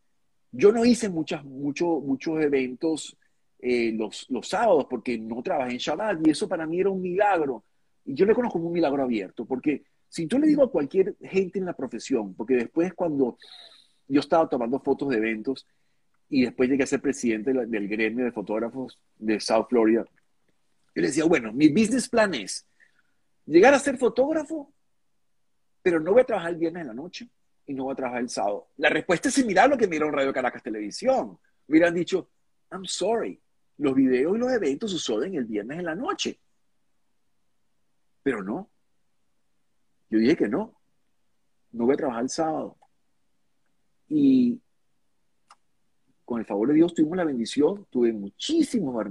Yo 0.50 0.72
no 0.72 0.84
hice 0.84 1.09
muchas, 1.09 1.44
mucho, 1.44 2.00
muchos 2.00 2.40
eventos 2.40 3.16
eh, 3.59 3.92
los, 3.92 4.26
los 4.28 4.48
sábados 4.48 4.86
porque 4.90 5.16
no 5.18 5.42
trabajé 5.42 5.72
en 5.72 5.78
Shabbat 5.78 6.26
y 6.26 6.30
eso 6.30 6.48
para 6.48 6.66
mí 6.66 6.80
era 6.80 6.90
un 6.90 7.00
milagro. 7.00 7.64
Y 8.04 8.14
yo 8.14 8.26
le 8.26 8.34
conozco 8.34 8.59
como 8.59 8.66
un 8.66 8.72
milagro 8.72 9.02
abierto, 9.02 9.44
porque 9.44 9.84
si 10.09 10.26
yo 10.26 10.38
le 10.38 10.48
digo 10.48 10.64
a 10.64 10.70
cualquier 10.70 11.16
gente 11.22 11.59
en 11.59 11.64
la 11.66 11.72
profesión, 11.72 12.34
porque 12.34 12.54
después 12.54 12.92
cuando 12.92 13.38
yo 14.09 14.20
estaba 14.20 14.48
tomando 14.48 14.80
fotos 14.80 15.09
de 15.09 15.16
eventos 15.16 15.66
y 16.28 16.42
después 16.42 16.68
llegué 16.68 16.82
a 16.82 16.86
ser 16.86 17.00
presidente 17.00 17.52
del 17.52 17.88
gremio 17.88 18.24
de 18.24 18.32
fotógrafos 18.32 18.98
de 19.16 19.38
South 19.40 19.66
Florida, 19.70 20.04
yo 20.94 21.00
le 21.00 21.06
decía, 21.06 21.24
bueno, 21.24 21.52
mi 21.52 21.68
business 21.68 22.09
plan 22.09 22.34
es 22.34 22.66
llegar 23.47 23.74
a 23.74 23.78
ser 23.78 23.98
fotógrafo, 23.98 24.73
pero 25.82 26.01
no 26.01 26.12
voy 26.12 26.23
a 26.23 26.27
trabajar 26.27 26.52
el 26.52 26.59
viernes 26.59 26.82
en 26.82 26.89
la 26.89 26.94
noche 26.94 27.28
y 27.66 27.74
no 27.74 27.85
voy 27.85 27.93
a 27.93 27.97
trabajar 27.97 28.20
el 28.20 28.28
sábado. 28.28 28.69
La 28.77 28.89
respuesta 28.89 29.28
es 29.28 29.35
similar 29.35 29.66
a 29.66 29.69
lo 29.69 29.78
que 29.78 29.86
mira 29.86 30.06
un 30.06 30.12
Radio 30.12 30.32
Caracas 30.32 30.62
Televisión. 30.62 31.39
Hubieran 31.66 31.94
dicho, 31.94 32.31
I'm 32.70 32.85
sorry, 32.85 33.40
los 33.78 33.94
videos 33.94 34.36
y 34.36 34.39
los 34.39 34.52
eventos 34.52 34.90
suceden 34.90 35.35
el 35.35 35.44
viernes 35.44 35.78
en 35.78 35.85
la 35.85 35.94
noche. 35.94 36.39
Pero 38.23 38.43
no. 38.43 38.70
Yo 40.10 40.19
dije 40.19 40.36
que 40.36 40.48
no. 40.48 40.78
No 41.73 41.86
voy 41.86 41.94
a 41.94 41.97
trabajar 41.97 42.23
el 42.23 42.28
sábado. 42.28 42.77
Y 44.09 44.60
con 46.24 46.39
el 46.39 46.47
favor 46.47 46.69
de 46.69 46.74
Dios 46.74 46.94
tuvimos 46.94 47.16
la 47.16 47.24
bendición, 47.24 47.86
tuve 47.90 48.12
muchísimos 48.12 48.94
bar 48.94 49.10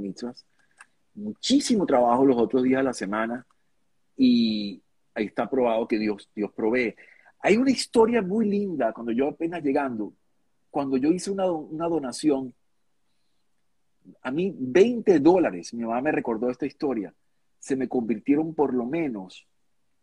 muchísimo 1.14 1.86
trabajo 1.86 2.26
los 2.26 2.38
otros 2.38 2.64
días 2.64 2.80
de 2.80 2.84
la 2.84 2.94
semana 2.94 3.46
y 4.18 4.82
ahí 5.14 5.26
está 5.26 5.50
probado 5.50 5.88
que 5.88 5.98
Dios, 5.98 6.30
Dios 6.36 6.52
provee. 6.54 6.96
Hay 7.40 7.58
una 7.58 7.72
historia 7.72 8.22
muy 8.22 8.48
linda 8.48 8.94
cuando 8.94 9.12
yo 9.12 9.30
apenas 9.30 9.64
llegando, 9.64 10.14
cuando 10.70 10.98
yo 10.98 11.12
hice 11.12 11.32
una, 11.32 11.52
una 11.52 11.88
donación 11.88 12.54
a 14.22 14.32
mí 14.32 14.54
20 14.58 15.20
dólares, 15.20 15.74
mi 15.74 15.84
mamá 15.84 16.02
me 16.02 16.12
recordó 16.12 16.50
esta 16.50 16.66
historia, 16.66 17.14
se 17.60 17.76
me 17.76 17.88
convirtieron 17.88 18.54
por 18.54 18.74
lo 18.74 18.86
menos, 18.86 19.48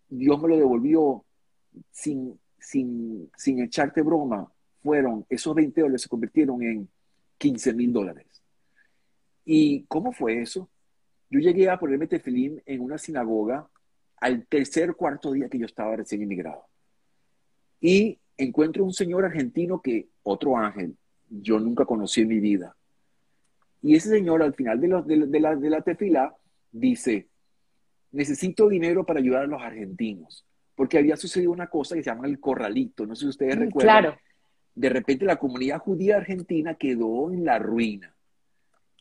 Dios 0.09 0.41
me 0.41 0.49
lo 0.49 0.57
devolvió 0.57 1.25
sin, 1.91 2.39
sin, 2.59 3.31
sin 3.37 3.61
echarte 3.61 4.03
broma, 4.03 4.51
fueron, 4.83 5.27
esos 5.29 5.55
20 5.55 5.81
dólares 5.81 6.03
se 6.03 6.09
convirtieron 6.09 6.63
en 6.63 6.89
15 7.39 7.75
mil 7.75 7.93
dólares. 7.93 8.27
¿Y 9.45 9.85
cómo 9.85 10.13
fue 10.13 10.41
eso? 10.41 10.69
Yo 11.31 11.41
llegué 11.41 11.69
a 11.69 11.79
ponerme 11.79 12.07
tefilín 12.07 12.63
en 12.65 12.81
una 12.81 12.99
sinagoga 12.99 13.69
al 14.21 14.47
tercer 14.47 14.95
cuarto 14.95 15.33
día 15.33 15.49
que 15.49 15.59
yo 15.59 15.67
estaba 15.67 15.97
recién 15.97 16.23
inmigrado. 16.23 16.65
Y 17.81 18.19
encuentro 18.37 18.85
un 18.85 18.93
señor 18.93 19.25
argentino 19.25 19.81
que, 19.81 20.09
otro 20.23 20.57
ángel, 20.57 20.97
yo 21.29 21.59
nunca 21.59 21.85
conocí 21.85 22.23
en 22.23 22.29
mi 22.29 22.41
vida. 22.41 22.75
Y 23.83 23.95
ese 23.95 24.09
señor 24.09 24.43
al 24.43 24.55
final 24.55 24.81
de, 24.81 25.27
de, 25.27 25.41
la, 25.41 25.55
de 25.55 25.71
la 25.71 25.83
tefila 25.83 26.35
dice, 26.73 27.29
necesito 28.13 28.69
dinero 28.69 29.05
para 29.05 29.21
ayudar 29.21 29.43
a 29.43 29.47
los 29.47 29.63
argentinos, 29.63 30.45
porque 30.75 30.99
había 30.99 31.17
sucedido 31.17 31.53
una 31.53 31.69
cosa 31.69 31.95
que 31.95 32.03
se 32.03 32.11
llama 32.11 32.27
el 32.27 32.41
corralito, 32.41 33.07
no 33.07 33.15
sé 33.15 33.23
si 33.23 33.29
ustedes 33.29 33.57
mm, 33.57 33.61
recuerdan. 33.61 34.01
Claro. 34.03 34.19
De 34.75 34.89
repente 34.89 35.25
la 35.25 35.37
comunidad 35.37 35.81
judía 35.81 36.17
argentina 36.17 36.75
quedó 36.75 37.33
en 37.33 37.45
la 37.45 37.59
ruina. 37.59 38.15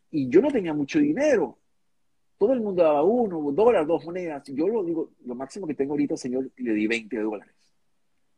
Y 0.09 0.29
yo 0.29 0.41
no 0.41 0.49
tenía 0.49 0.73
mucho 0.73 0.99
dinero. 0.99 1.59
Todo 2.37 2.53
el 2.53 2.61
mundo 2.61 2.83
daba 2.83 3.03
uno, 3.03 3.39
un 3.39 3.55
dólar, 3.55 3.85
dos 3.85 4.05
monedas. 4.05 4.43
Yo 4.47 4.67
lo 4.67 4.83
digo, 4.83 5.11
lo 5.25 5.35
máximo 5.35 5.65
que 5.67 5.73
tengo 5.73 5.93
ahorita, 5.93 6.15
señor, 6.17 6.49
le 6.57 6.73
di 6.73 6.87
20 6.87 7.17
dólares. 7.17 7.55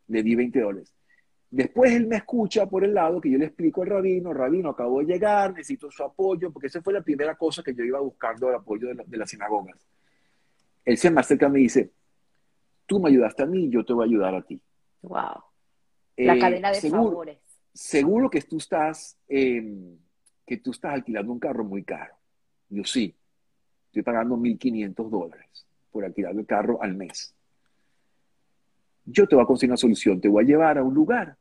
Le 0.07 0.23
di 0.23 0.35
20 0.35 0.59
dólares. 0.59 0.93
Después 1.51 1.93
él 1.93 2.07
me 2.07 2.17
escucha 2.17 2.67
por 2.67 2.83
el 2.83 2.93
lado 2.93 3.19
que 3.19 3.31
yo 3.31 3.37
le 3.37 3.45
explico 3.45 3.81
al 3.81 3.89
rabino, 3.89 4.33
rabino, 4.33 4.69
acabo 4.69 4.99
de 4.99 5.05
llegar, 5.05 5.51
necesito 5.51 5.89
su 5.89 6.03
apoyo, 6.03 6.51
porque 6.51 6.67
esa 6.67 6.81
fue 6.81 6.93
la 6.93 7.01
primera 7.01 7.35
cosa 7.35 7.63
que 7.63 7.73
yo 7.73 7.83
iba 7.83 7.99
buscando, 7.99 8.49
el 8.49 8.55
apoyo 8.55 8.87
de, 8.87 9.03
de 9.05 9.17
las 9.17 9.29
sinagogas. 9.29 9.77
Él 10.85 10.97
se 10.97 11.09
me 11.09 11.21
acerca 11.21 11.47
y 11.47 11.51
me 11.51 11.59
dice, 11.59 11.91
tú 12.85 12.99
me 12.99 13.09
ayudaste 13.09 13.43
a 13.43 13.45
mí, 13.45 13.69
yo 13.69 13.83
te 13.83 13.93
voy 13.93 14.05
a 14.05 14.09
ayudar 14.09 14.35
a 14.35 14.41
ti. 14.41 14.61
Wow. 15.01 15.43
La 16.17 16.35
eh, 16.35 16.39
cadena 16.39 16.69
de 16.69 16.75
seguro, 16.75 17.03
favores. 17.03 17.37
Seguro 17.73 18.29
que 18.29 18.41
tú 18.41 18.57
estás, 18.57 19.17
eh, 19.27 19.97
que 20.45 20.57
tú 20.57 20.71
estás 20.71 20.93
alquilando 20.93 21.31
un 21.31 21.39
carro 21.39 21.63
muy 21.63 21.83
caro. 21.83 22.13
Yo 22.69 22.83
sí, 22.83 23.15
estoy 23.89 24.03
pagando 24.03 24.37
1.500 24.37 25.09
dólares 25.09 25.67
por 25.91 26.05
alquilar 26.05 26.35
el 26.35 26.45
carro 26.45 26.81
al 26.81 26.95
mes 26.95 27.35
yo 29.11 29.27
te 29.27 29.35
voy 29.35 29.43
a 29.43 29.47
conseguir 29.47 29.71
una 29.71 29.77
solución, 29.77 30.21
te 30.21 30.27
voy 30.27 30.43
a 30.43 30.47
llevar 30.47 30.77
a 30.77 30.83
un 30.83 30.93
lugar 30.93 31.37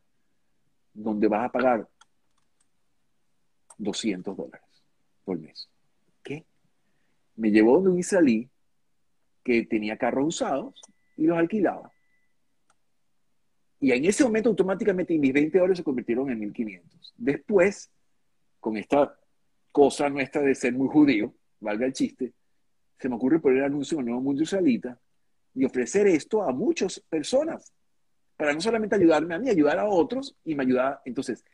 donde 0.94 1.28
vas 1.28 1.44
a 1.44 1.52
pagar 1.52 1.88
200 3.76 4.36
dólares 4.36 4.66
por 5.24 5.38
mes. 5.38 5.68
¿Qué? 6.22 6.44
Me 7.36 7.50
llevó 7.50 7.74
donde 7.74 7.90
un 7.90 7.98
israelí 7.98 8.48
que 9.44 9.64
tenía 9.66 9.96
carros 9.96 10.28
usados 10.28 10.80
y 11.16 11.26
los 11.26 11.38
alquilaba. 11.38 11.92
Y 13.80 13.92
en 13.92 14.04
ese 14.06 14.24
momento 14.24 14.48
automáticamente 14.48 15.16
mis 15.18 15.32
20 15.32 15.58
dólares 15.58 15.78
se 15.78 15.84
convirtieron 15.84 16.30
en 16.30 16.40
1500. 16.40 17.14
Después, 17.16 17.90
con 18.58 18.76
esta 18.76 19.16
cosa 19.70 20.08
nuestra 20.08 20.42
de 20.42 20.54
ser 20.54 20.72
muy 20.72 20.88
judío, 20.88 21.32
valga 21.60 21.86
el 21.86 21.92
chiste, 21.92 22.32
se 22.98 23.08
me 23.08 23.14
ocurre 23.14 23.38
poner 23.38 23.58
el 23.58 23.64
anuncio 23.64 23.96
en 23.96 24.00
el 24.00 24.06
Nuevo 24.06 24.22
Mundo 24.22 24.42
Israelita 24.42 24.98
y 25.54 25.64
ofrecer 25.64 26.06
esto 26.06 26.42
a 26.42 26.52
muchas 26.52 27.00
personas, 27.00 27.72
para 28.36 28.52
no 28.52 28.60
solamente 28.60 28.96
ayudarme 28.96 29.34
a 29.34 29.38
mí, 29.38 29.48
ayudar 29.48 29.78
a 29.78 29.88
otros 29.88 30.36
y 30.44 30.54
me 30.54 30.64
ayudaba. 30.64 31.02
Entonces, 31.04 31.44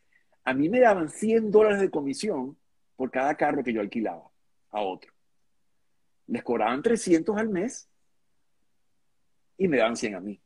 a 0.45 0.53
mí 0.53 0.69
me 0.69 0.81
daban 0.81 1.09
100 1.09 1.51
dólares 1.51 1.81
de 1.81 1.91
comisión 1.91 2.57
por 2.97 3.11
cada 3.11 3.35
carro 3.35 3.62
que 3.62 3.73
yo 3.73 3.81
alquilaba 3.81 4.31
a 4.71 4.81
otro. 4.81 5.12
Les 6.27 6.43
cobraban 6.43 6.83
300 6.83 7.37
al 7.37 7.49
mes 7.49 7.89
y 9.57 9.69
me 9.69 9.79
daban 9.79 9.97
100 9.97 10.15
a 10.15 10.21
mí. 10.21 10.41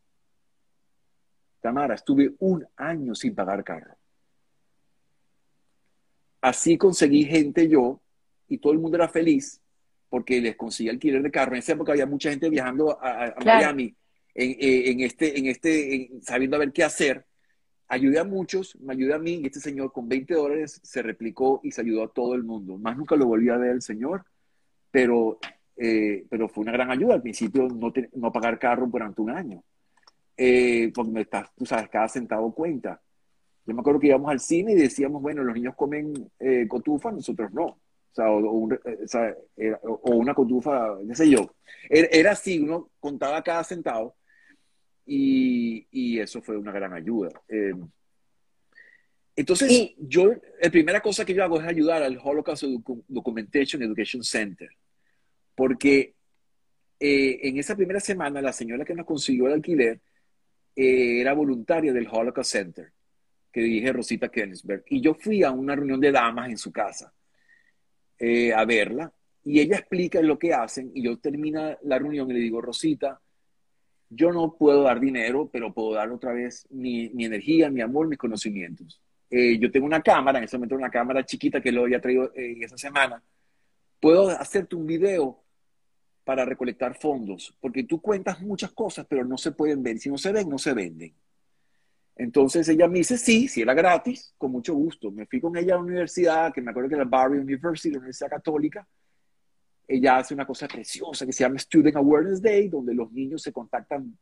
Tamara, 1.61 1.95
estuve 1.95 2.35
un 2.39 2.67
año 2.77 3.15
sin 3.15 3.35
pagar 3.35 3.65
carro. 3.65 3.97
Así 6.41 6.79
conseguí 6.79 7.25
gente 7.25 7.69
yo 7.69 8.01
y 8.47 8.59
todo 8.59 8.73
el 8.73 8.79
mundo 8.79 8.97
era 8.97 9.09
feliz 9.09 9.61
porque 10.09 10.41
les 10.41 10.57
conseguía 10.57 10.93
alquiler 10.93 11.23
de 11.23 11.31
carro. 11.31 11.53
En 11.53 11.59
esa 11.59 11.73
época 11.73 11.93
había 11.93 12.07
mucha 12.07 12.31
gente 12.31 12.49
viajando 12.49 12.99
a, 13.01 13.35
Miami 13.45 13.95
eh, 14.35 14.91
en, 14.91 15.01
este, 15.01 15.39
en 15.39 15.47
este, 15.47 16.11
sabiendo 16.23 16.57
a 16.57 16.61
ver 16.61 16.73
qué 16.73 16.85
hacer. 16.85 17.27
Ayudé 17.89 18.19
a 18.19 18.25
muchos, 18.25 18.77
me 18.81 18.93
ayudé 18.93 19.15
a 19.15 19.19
mí 19.19 19.41
y 19.43 19.47
este 19.47 19.61
señor 19.61 19.93
con 19.93 20.09
20 20.09 20.35
dólares 20.35 20.79
se 20.83 21.03
replicó 21.03 21.61
y 21.63 21.71
se 21.71 21.81
ayudó 21.81 22.05
a 22.05 22.13
todo 22.13 22.35
el 22.35 22.45
mundo. 22.45 22.77
Más 22.77 22.97
nunca 22.97 23.17
lo 23.17 23.27
volví 23.27 23.49
a 23.49 23.57
ver 23.57 23.71
el 23.71 23.83
señor, 23.83 24.25
pero, 24.91 25.39
eh, 25.77 26.27
pero 26.29 26.49
fue 26.49 26.63
una 26.63 26.73
gran 26.73 26.91
ayuda. 26.91 27.15
Al 27.15 27.23
principio 27.23 27.67
no, 27.69 27.93
no 28.15 28.33
pagar 28.33 28.59
carro 28.59 28.87
durante 28.87 29.23
un 29.23 29.31
año, 29.31 29.63
eh, 30.37 30.93
porque 30.95 31.11
me 31.11 31.23
estás, 31.23 31.55
tú 31.57 31.65
sabes, 31.65 31.89
cada 31.89 32.09
centavo 32.09 32.55
cuenta. 32.55 33.01
Yo 33.65 33.75
me 33.75 33.81
acuerdo 33.81 34.01
que 34.01 34.09
íbamos 34.09 34.31
al 34.31 34.41
cine 34.41 34.73
y 34.73 34.77
decíamos, 34.77 35.21
bueno, 35.21 35.43
los 35.43 35.55
niños 35.55 35.75
comen 35.75 36.31
cotufa, 36.69 37.11
nosotros 37.11 37.53
no 37.53 37.79
eh, 38.27 39.75
o, 39.83 40.17
una 40.17 40.35
cotufa, 40.35 40.97
qué 41.07 41.15
sé 41.15 41.31
yo. 41.31 41.55
Era, 41.89 42.33
así, 42.33 42.59
uno 42.59 42.91
contaba 42.99 43.43
cada 43.43 43.65
centavo 43.65 44.17
y, 45.07 46.19
eso 46.19 46.43
fue 46.43 46.57
una 46.57 46.73
gran 46.73 46.93
ayuda. 46.93 47.31
Eh, 47.49 47.75
entonces, 49.37 49.93
yo, 49.99 50.33
la 50.61 50.71
primera 50.71 51.01
cosa 51.01 51.25
que 51.25 51.33
yo 51.33 51.45
hago 51.45 51.61
es 51.61 51.67
ayudar 51.67 52.03
al 52.03 52.19
Holocaust 52.23 52.65
Documentation 53.07 53.83
Education 53.83 54.23
Center, 54.25 54.69
porque 55.55 56.15
eh, 56.99 57.39
en 57.43 57.59
esa 57.59 57.77
primera 57.77 58.01
semana 58.01 58.43
la 58.43 58.53
señora 58.53 58.85
que 58.85 58.95
nos 58.95 59.07
consiguió 59.07 59.47
el 59.47 59.55
alquiler 59.55 60.01
era 60.75 61.33
voluntaria 61.33 61.93
del 61.93 62.09
Holocaust 62.11 62.53
Center, 62.53 62.93
que 63.53 63.61
dirige 63.61 63.93
Rosita 63.93 64.29
Kensberg, 64.29 64.85
y 64.89 65.01
yo 65.01 65.15
fui 65.15 65.43
a 65.43 65.51
una 65.51 65.75
reunión 65.75 66.01
de 66.01 66.13
damas 66.13 66.51
en 66.51 66.59
su 66.59 66.71
casa. 66.71 67.13
Eh, 68.19 68.53
a 68.53 68.65
verla 68.65 69.13
y 69.45 69.61
ella 69.61 69.77
explica 69.77 70.21
lo 70.21 70.39
que 70.39 70.53
hacen 70.53 70.91
y 70.93 71.05
yo 71.05 71.19
termino 71.19 71.77
la 71.83 71.99
reunión 71.99 72.29
y 72.31 72.35
le 72.35 72.41
digo, 72.41 72.61
Rosita, 72.61 73.21
yo 74.11 74.33
no 74.33 74.57
puedo 74.57 74.83
dar 74.83 74.99
dinero, 75.01 75.49
pero 75.53 75.73
puedo 75.73 75.95
dar 75.95 76.11
otra 76.11 76.33
vez 76.33 76.67
mi, 76.71 77.13
energía, 77.25 77.71
mi 77.71 77.81
amor, 77.81 78.09
mis 78.09 78.19
conocimientos. 78.19 79.01
Eh, 79.31 79.59
yo 79.59 79.71
tengo 79.71 79.87
una 79.87 80.03
cámara, 80.03 80.39
en 80.39 80.45
ese 80.45 80.57
momento 80.57 80.75
una 80.75 80.91
cámara 80.91 81.25
chiquita 81.25 81.61
que 81.61 81.71
lo 81.71 81.83
había 81.83 82.01
traído 82.01 82.33
eh, 82.35 82.57
esa 82.61 82.77
semana. 82.77 83.23
Puedo 84.01 84.29
hacerte 84.31 84.75
un 84.75 84.87
video 84.87 85.43
para 86.25 86.45
recolectar 86.45 86.99
fondos, 86.99 87.55
porque 87.61 87.85
tú 87.85 88.01
cuentas 88.01 88.41
muchas 88.41 88.73
cosas, 88.73 89.07
pero 89.09 89.25
no 89.25 89.39
se 89.39 89.53
pueden 89.53 89.83
ver. 89.83 89.99
Si 89.99 90.11
no 90.11 90.19
se 90.19 90.33
ven, 90.33 90.49
no 90.49 90.59
se 90.59 90.75
venden. 90.75 91.15
Entonces 92.19 92.69
ella 92.69 92.89
me 92.89 92.99
dice, 92.99 93.17
sí, 93.17 93.47
si 93.47 93.63
era 93.63 93.75
gratis, 93.75 94.35
con 94.37 94.51
mucho 94.51 94.75
gusto. 94.75 95.13
Me 95.13 95.25
fui 95.27 95.41
con 95.41 95.57
ella 95.57 95.75
a 95.75 95.77
la 95.77 95.85
universidad, 95.85 96.53
que 96.53 96.61
me 96.61 96.73
acuerdo 96.73 96.89
que 96.89 96.97
era 96.97 97.05
Barry 97.05 97.39
University, 97.39 97.93
la 97.93 97.99
Universidad 97.99 98.29
Católica. 98.29 98.87
Ella 99.87 100.19
hace 100.19 100.35
una 100.35 100.45
cosa 100.45 100.67
preciosa 100.67 101.25
que 101.25 101.33
se 101.33 101.45
llama 101.45 101.61
Student 101.61 101.95
Awareness 101.97 102.43
Day, 102.43 102.69
donde 102.69 102.93
los 102.93 103.13
niños 103.13 103.41
se 103.41 103.53
contactan 103.53 104.19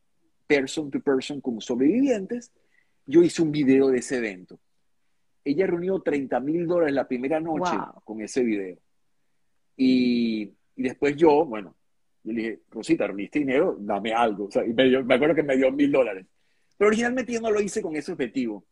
person 0.47 0.90
to 0.90 1.01
person 1.01 1.40
como 1.40 1.62
sobrevivientes. 1.62 2.52
Yo 3.06 3.23
hice 3.23 3.40
un 3.40 3.51
video 3.51 3.89
de 3.89 3.98
ese 3.98 4.18
evento. 4.18 4.60
Ella 5.43 5.66
reunió 5.66 5.98
30 6.01 6.39
mil 6.40 6.66
dólares 6.66 6.94
la 6.94 7.09
primera 7.09 7.40
noche 7.40 7.77
con 8.05 8.20
ese 8.20 8.44
video. 8.44 8.77
Y, 9.74 10.52
después 10.77 11.16
yo, 11.16 11.47
bueno, 11.47 11.74
le 12.24 12.35
dije, 12.35 12.60
Rosita, 12.70 13.06
reuniste 13.06 13.39
dinero, 13.39 13.74
dame 13.81 14.12
algo. 14.12 14.51
y 14.66 14.73
me 14.74 15.14
acuerdo 15.14 15.35
que 15.35 15.43
me 15.43 15.56
dio 15.56 15.73
mil 15.73 15.90
dólares. 15.90 16.27
Pero 16.77 16.89
originalmente 16.89 17.40
no 17.40 17.51
lo 17.51 17.61
hice 17.61 17.82
con 17.82 17.97
ese 17.97 18.12
objetivo. 18.12 18.65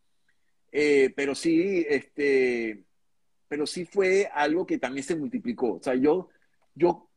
Eh, 0.71 1.13
pero 1.15 1.35
sí, 1.35 1.87
este, 1.89 2.85
pero 3.49 3.67
sí 3.67 3.85
fue 3.85 4.29
algo 4.33 4.67
que 4.67 4.79
también 4.79 5.05
se 5.05 5.17
multiplicó. 5.17 5.75
O 5.75 5.83
sea, 5.83 5.95
yo, 5.95 6.29
yo, 6.75 7.09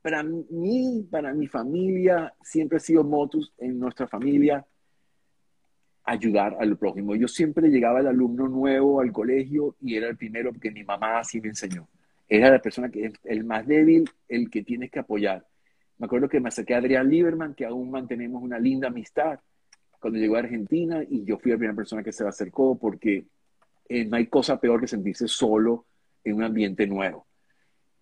para 0.00 0.22
mí, 0.22 1.06
para 1.10 1.34
mi 1.34 1.46
familia, 1.46 2.34
siempre 2.42 2.78
ha 2.78 2.80
sido 2.80 3.04
motus 3.04 3.52
en 3.58 3.78
nuestra 3.78 4.08
familia 4.08 4.66
ayudar 6.04 6.56
al 6.60 6.76
prójimo. 6.76 7.14
Yo 7.14 7.28
siempre 7.28 7.68
llegaba 7.68 8.00
al 8.00 8.06
alumno 8.06 8.48
nuevo 8.48 9.00
al 9.00 9.12
colegio 9.12 9.76
y 9.80 9.96
era 9.96 10.08
el 10.08 10.16
primero 10.16 10.52
porque 10.52 10.70
mi 10.70 10.84
mamá 10.84 11.18
así 11.18 11.40
me 11.40 11.48
enseñó. 11.48 11.88
Era 12.28 12.50
la 12.50 12.60
persona 12.60 12.90
que 12.90 13.06
es 13.06 13.14
el 13.24 13.44
más 13.44 13.66
débil, 13.66 14.08
el 14.28 14.50
que 14.50 14.62
tienes 14.62 14.90
que 14.90 15.00
apoyar. 15.00 15.46
Me 15.98 16.06
acuerdo 16.06 16.28
que 16.28 16.40
me 16.40 16.48
acerqué 16.48 16.74
a 16.74 16.78
Adrián 16.78 17.08
Lieberman, 17.08 17.54
que 17.54 17.64
aún 17.64 17.90
mantenemos 17.90 18.42
una 18.42 18.58
linda 18.58 18.88
amistad 18.88 19.38
cuando 20.04 20.18
llegó 20.18 20.36
a 20.36 20.40
Argentina 20.40 21.02
y 21.02 21.24
yo 21.24 21.38
fui 21.38 21.50
la 21.50 21.56
primera 21.56 21.74
persona 21.74 22.02
que 22.02 22.12
se 22.12 22.24
le 22.24 22.28
acercó 22.28 22.78
porque 22.78 23.24
eh, 23.88 24.04
no 24.04 24.18
hay 24.18 24.26
cosa 24.26 24.60
peor 24.60 24.78
que 24.78 24.86
sentirse 24.86 25.26
solo 25.26 25.86
en 26.22 26.34
un 26.34 26.42
ambiente 26.42 26.86
nuevo. 26.86 27.26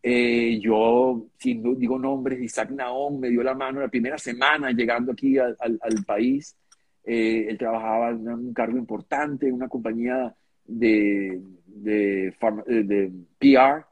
Eh, 0.02 0.58
yo, 0.60 1.28
si 1.38 1.54
no 1.54 1.76
digo 1.76 2.00
nombres, 2.00 2.42
Isaac 2.42 2.72
Naón 2.72 3.20
me 3.20 3.30
dio 3.30 3.44
la 3.44 3.54
mano 3.54 3.80
la 3.80 3.86
primera 3.86 4.18
semana 4.18 4.72
llegando 4.72 5.12
aquí 5.12 5.38
al, 5.38 5.78
país. 6.04 6.56
Eh, 7.04 7.46
él 7.48 7.56
trabajaba 7.56 8.10
en 8.10 8.28
un 8.28 8.52
cargo 8.52 8.78
importante 8.78 9.46
en 9.46 9.54
una 9.54 9.68
compañía 9.68 10.34
de, 10.64 11.40
de, 11.66 12.34
de, 12.66 13.12
PR 13.38 13.86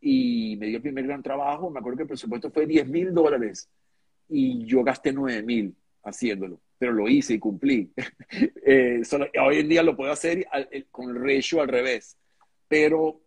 y 0.00 0.56
me 0.58 0.66
dio 0.66 0.78
el 0.78 0.82
primer 0.82 1.06
gran 1.06 1.22
trabajo. 1.22 1.70
Me 1.70 1.78
acuerdo 1.78 1.98
que 1.98 2.02
el 2.02 2.08
presupuesto 2.08 2.50
fue 2.50 2.66
10 2.66 2.88
mil 2.88 3.14
dólares 3.14 3.70
y 4.28 4.64
yo 4.64 4.82
gasté 4.82 5.12
9 5.12 5.44
mil 5.44 5.76
haciéndolo 6.02 6.58
pero 6.78 6.92
lo 6.92 7.08
hice 7.08 7.34
y 7.34 7.38
cumplí. 7.38 7.92
Eh, 8.68 9.00
hoy 9.40 9.58
en 9.58 9.68
día 9.68 9.84
lo 9.84 9.96
puedo 9.96 10.10
hacer 10.10 10.44
con 10.90 11.10
el 11.10 11.22
ratio 11.22 11.60
al 11.60 11.68
revés. 11.68 12.16
Pero, 12.66 13.20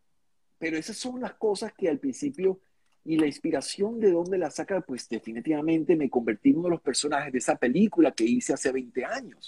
pero 0.58 0.76
esas 0.76 0.98
son 0.98 1.22
las 1.22 1.36
cosas 1.36 1.72
que 1.72 1.88
al 1.88 1.98
principio, 1.98 2.60
y 3.06 3.18
la 3.18 3.26
inspiración 3.26 4.02
de 4.02 4.12
dónde 4.12 4.38
la 4.38 4.52
saca, 4.52 4.82
pues 4.82 5.08
definitivamente 5.08 5.96
me 5.96 6.10
convertí 6.10 6.50
en 6.50 6.58
uno 6.58 6.66
de 6.66 6.72
los 6.72 6.82
personajes 6.82 7.32
de 7.32 7.40
esa 7.40 7.56
película 7.56 8.12
que 8.12 8.26
hice 8.26 8.54
hace 8.54 8.70
20 8.72 9.06
años. 9.06 9.48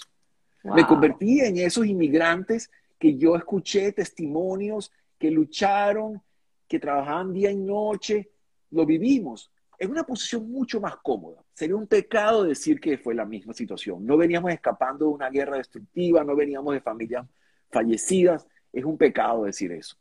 Me 0.64 0.86
convertí 0.86 1.40
en 1.40 1.58
esos 1.58 1.84
inmigrantes 1.86 2.70
que 2.98 3.18
yo 3.18 3.36
escuché 3.36 3.92
testimonios, 3.92 4.90
que 5.18 5.30
lucharon, 5.30 6.22
que 6.66 6.78
trabajaban 6.78 7.34
día 7.34 7.50
y 7.50 7.56
noche, 7.56 8.30
lo 8.70 8.86
vivimos 8.86 9.52
en 9.78 9.90
una 9.90 10.04
posición 10.04 10.50
mucho 10.50 10.80
más 10.80 10.96
cómoda. 11.02 11.41
Sería 11.54 11.76
un 11.76 11.86
pecado 11.86 12.44
decir 12.44 12.80
que 12.80 12.98
fue 12.98 13.14
la 13.14 13.24
misma 13.26 13.52
situación. 13.52 14.04
No 14.06 14.16
veníamos 14.16 14.52
escapando 14.52 15.06
de 15.06 15.12
una 15.12 15.30
guerra 15.30 15.58
destructiva, 15.58 16.24
no 16.24 16.34
veníamos 16.36 16.74
de 16.74 16.80
familias 16.80 17.26
fallecidas. 17.70 18.46
Es 18.72 18.84
un 18.84 18.96
pecado 18.98 19.44
decir 19.44 19.72
eso. 19.72 19.96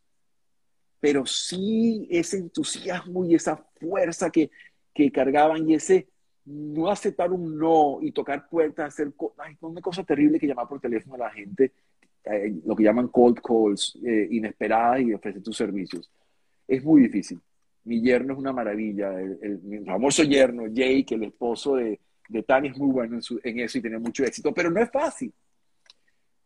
pero 1.00 1.26
sí 1.26 2.08
ese 2.12 2.38
entusiasmo 2.38 3.26
y 3.26 3.36
esa 3.36 3.58
fuerza 3.80 4.30
que, 4.30 4.52
que 4.94 5.12
cargaban 5.12 5.68
y 5.68 5.74
ese 5.76 6.08
no 6.46 6.90
aceptar 6.92 7.32
un 7.32 7.58
no 7.58 8.00
y 8.02 8.12
tocar 8.12 8.48
puertas, 8.50 8.94
hacer 8.94 9.12
ay, 9.38 9.58
una 9.62 9.82
cosa 9.82 10.04
terrible 10.04 10.40
que 10.40 10.48
llamar 10.48 10.68
por 10.68 10.80
teléfono 10.80 11.16
a 11.16 11.28
la 11.28 11.30
gente, 11.32 11.74
eh, 12.26 12.54
lo 12.66 12.76
que 12.76 12.84
llaman 12.84 13.08
cold 13.10 13.40
calls, 13.42 13.98
eh, 14.06 14.28
inesperadas 14.32 15.02
y 15.02 15.14
ofrecer 15.14 15.42
tus 15.42 15.58
servicios. 15.58 16.10
Es 16.68 16.84
muy 16.84 17.02
difícil. 17.04 17.40
Mi 17.84 18.02
yerno 18.02 18.34
es 18.34 18.40
una 18.40 18.54
maravilla, 18.54 19.20
el, 19.20 19.60
mi 19.64 19.80
famoso 19.80 20.24
yerno, 20.24 20.68
Jake, 20.68 21.16
el 21.16 21.24
esposo 21.24 21.76
de, 21.76 22.00
de 22.30 22.44
Tania, 22.44 22.72
es 22.72 22.78
muy 22.78 22.92
bueno 22.92 23.20
en, 23.44 23.60
eso 23.60 23.78
y 23.78 23.82
tiene 23.82 23.98
mucho 23.98 24.24
éxito, 24.24 24.54
pero 24.54 24.70
no 24.70 24.82
es 24.82 24.92
fácil. 24.92 25.34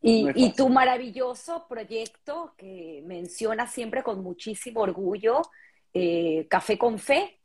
Y, 0.02 0.28
y, 0.36 0.54
tu 0.54 0.70
maravilloso 0.70 1.66
proyecto 1.68 2.54
que 2.56 3.04
mencionas 3.06 3.74
siempre 3.74 4.04
con 4.04 4.22
muchísimo 4.22 4.82
orgullo, 4.82 5.42
eh, 5.94 6.46
Café 6.48 6.78
con 6.78 7.00
Fe, 7.00 7.40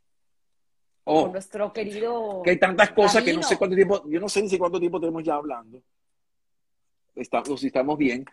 Oh, 1.04 1.28
nuestro 1.28 1.72
querido. 1.72 2.42
Que 2.44 2.50
hay 2.50 2.58
tantas 2.58 2.92
cosas 2.92 3.24
que 3.24 3.32
no 3.32 3.42
sé 3.42 3.56
cuánto 3.56 3.74
tiempo, 3.74 4.08
yo 4.08 4.20
no 4.20 4.28
sé 4.28 4.42
ni 4.42 4.58
cuánto 4.58 4.78
tiempo 4.78 5.00
tenemos 5.00 5.24
ya 5.24 5.34
hablando. 5.34 5.82
Estamos, 7.14 7.60
si 7.60 7.66
estamos 7.68 7.98
bien. 7.98 8.24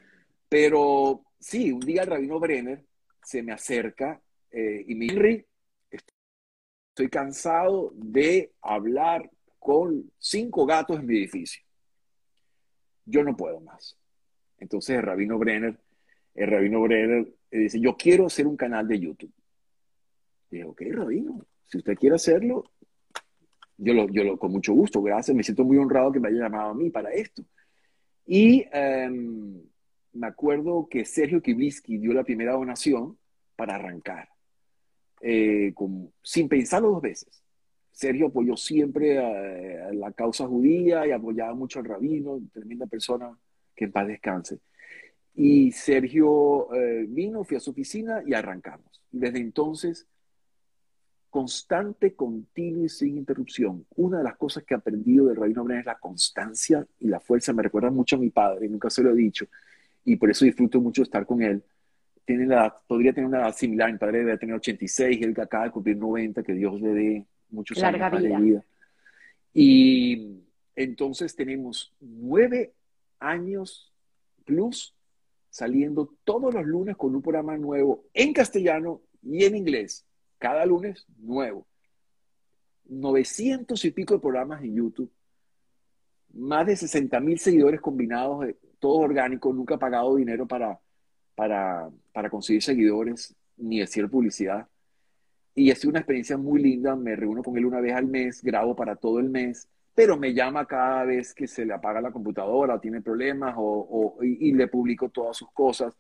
Pero 0.49 1.23
sí, 1.39 1.71
un 1.71 1.79
día 1.79 2.03
el 2.03 2.09
rabino 2.09 2.39
Brenner 2.39 2.83
se 3.23 3.41
me 3.41 3.51
acerca 3.51 4.21
eh, 4.51 4.83
y 4.87 4.95
me 4.95 5.05
dice, 5.05 5.47
estoy 5.91 7.09
cansado 7.09 7.91
de 7.95 8.53
hablar 8.61 9.29
con 9.59 10.11
cinco 10.17 10.65
gatos 10.65 10.99
en 10.99 11.05
mi 11.05 11.17
edificio. 11.17 11.63
Yo 13.05 13.23
no 13.23 13.35
puedo 13.35 13.59
más. 13.59 13.97
Entonces 14.57 14.97
el 14.97 15.03
rabino 15.03 15.37
Brenner, 15.37 15.79
el 16.33 16.49
rabino 16.49 16.81
Brenner 16.81 17.27
eh, 17.51 17.59
dice, 17.59 17.79
yo 17.79 17.95
quiero 17.95 18.25
hacer 18.25 18.47
un 18.47 18.57
canal 18.57 18.87
de 18.87 18.99
YouTube. 18.99 19.33
dije, 20.49 20.63
ok, 20.63 20.81
rabino, 20.91 21.45
si 21.65 21.77
usted 21.77 21.95
quiere 21.95 22.15
hacerlo, 22.15 22.63
yo 23.77 23.93
lo, 23.93 24.09
yo 24.09 24.23
lo, 24.23 24.37
con 24.37 24.51
mucho 24.51 24.73
gusto, 24.73 25.01
gracias, 25.01 25.35
me 25.35 25.43
siento 25.43 25.63
muy 25.63 25.77
honrado 25.77 26.11
que 26.11 26.19
me 26.19 26.29
haya 26.29 26.43
llamado 26.43 26.71
a 26.71 26.73
mí 26.73 26.89
para 26.89 27.11
esto. 27.11 27.43
Y 28.25 28.65
em, 28.71 29.61
me 30.13 30.27
acuerdo 30.27 30.87
que 30.89 31.05
Sergio 31.05 31.41
Kiblisky 31.41 31.97
dio 31.97 32.13
la 32.13 32.23
primera 32.23 32.53
donación 32.53 33.17
para 33.55 33.75
arrancar, 33.75 34.29
eh, 35.21 35.73
sin 36.21 36.47
pensarlo 36.47 36.91
dos 36.91 37.01
veces. 37.01 37.43
Sergio 37.91 38.27
apoyó 38.27 38.55
siempre 38.55 39.17
a, 39.17 39.91
la 39.93 40.11
causa 40.11 40.45
judía 40.47 41.07
y 41.07 41.11
apoyaba 41.11 41.53
mucho 41.55 41.79
al 41.79 41.85
rabino, 41.85 42.39
tremenda 42.53 42.85
persona, 42.85 43.35
que 43.75 43.85
en 43.85 43.91
paz 43.91 44.07
descanse. 44.07 44.59
Y 45.33 45.71
Sergio 45.71 46.73
eh, 46.73 47.05
vino, 47.07 47.43
fui 47.43 47.57
a 47.57 47.59
su 47.59 47.71
oficina 47.71 48.21
y 48.25 48.33
arrancamos. 48.33 49.01
Desde 49.11 49.39
entonces 49.39 50.07
constante, 51.29 52.15
continuo 52.15 52.85
y 52.85 52.89
sin 52.89 53.17
interrupción. 53.17 53.85
Una 53.95 54.19
de 54.19 54.23
las 54.23 54.37
cosas 54.37 54.63
que 54.63 54.73
he 54.73 54.77
aprendido 54.77 55.27
de 55.27 55.35
Rabino 55.35 55.63
Brenner 55.63 55.81
es 55.81 55.85
la 55.85 55.99
constancia 55.99 56.85
y 56.99 57.07
la 57.07 57.19
fuerza. 57.19 57.53
Me 57.53 57.63
recuerda 57.63 57.91
mucho 57.91 58.15
a 58.15 58.19
mi 58.19 58.29
padre, 58.29 58.67
nunca 58.67 58.89
se 58.89 59.03
lo 59.03 59.11
he 59.11 59.15
dicho, 59.15 59.45
y 60.05 60.15
por 60.15 60.31
eso 60.31 60.45
disfruto 60.45 60.81
mucho 60.81 61.03
estar 61.03 61.25
con 61.25 61.41
él. 61.41 61.63
Tiene 62.27 62.45
la, 62.45 62.77
podría 62.85 63.13
tener 63.13 63.25
una 63.25 63.39
edad 63.39 63.55
similar, 63.55 63.89
mi 63.89 63.97
padre 63.97 64.19
debe 64.19 64.37
tener 64.37 64.53
86, 64.53 65.21
él 65.21 65.33
que 65.33 65.41
acaba 65.41 65.63
de 65.63 65.71
cumplir 65.71 65.95
90, 65.95 66.43
que 66.43 66.51
Dios 66.51 66.81
le 66.81 66.89
dé 66.89 67.25
muchos 67.49 67.81
años 67.81 68.21
de 68.21 68.37
vida. 68.37 68.65
Y 69.53 70.41
entonces 70.75 71.37
tenemos 71.37 71.95
nueve 72.01 72.73
años 73.19 73.93
plus 74.43 74.93
saliendo 75.49 76.13
todos 76.25 76.53
los 76.53 76.65
lunes 76.65 76.97
con 76.97 77.15
un 77.15 77.21
programa 77.21 77.57
nuevo 77.57 78.03
en 78.13 78.33
castellano 78.33 78.99
y 79.23 79.45
en 79.45 79.55
inglés 79.55 80.05
cada 80.37 80.65
lunes 80.65 81.05
nuevo. 81.17 81.65
900 82.89 83.85
y 83.85 83.91
pico 83.91 84.15
de 84.15 84.19
programas 84.19 84.61
en 84.65 84.75
YouTube. 84.75 85.11
Más 86.33 86.67
de 86.67 86.75
60 86.75 87.21
mil 87.21 87.39
seguidores 87.39 87.79
combinados, 87.79 88.47
todo 88.79 88.95
orgánico, 88.95 89.53
nunca 89.53 89.75
he 89.75 89.77
pagado 89.77 90.17
dinero 90.17 90.45
para, 90.45 90.77
para, 91.37 91.87
para 92.11 92.31
conseguir 92.31 92.63
seguidores 92.63 93.35
ni 93.57 93.79
decir 93.79 94.09
publicidad. 94.09 94.67
Y 95.53 95.73
sido 95.75 95.91
una 95.91 95.99
experiencia 95.99 96.35
muy 96.35 96.59
linda. 96.59 96.95
Me 96.95 97.15
reúno 97.15 97.43
con 97.43 97.55
él 97.57 97.65
una 97.65 97.79
vez 97.79 97.93
al 97.93 98.07
mes, 98.07 98.41
grabo 98.41 98.75
para 98.75 98.95
todo 98.95 99.19
el 99.19 99.29
mes, 99.29 99.69
pero 99.93 100.17
me 100.17 100.33
llama 100.33 100.65
cada 100.65 101.05
vez 101.05 101.35
que 101.35 101.47
se 101.47 101.63
le 101.63 101.73
apaga 101.73 102.01
la 102.01 102.11
computadora 102.11 102.81
tiene 102.81 103.01
problemas 103.01 103.53
o, 103.55 104.17
y 104.21 104.51
le 104.51 104.67
publico 104.67 105.09
todas 105.09 105.37
sus 105.37 105.51
cosas. 105.51 105.95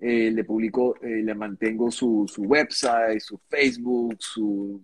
Eh, 0.00 0.32
le 0.32 0.42
publico, 0.42 0.96
eh, 1.00 1.22
le 1.22 1.34
mantengo 1.34 1.90
su, 1.92 2.26
su, 2.28 2.42
website, 2.42 3.20
su 3.20 3.38
Facebook, 3.48 4.16
su, 4.18 4.82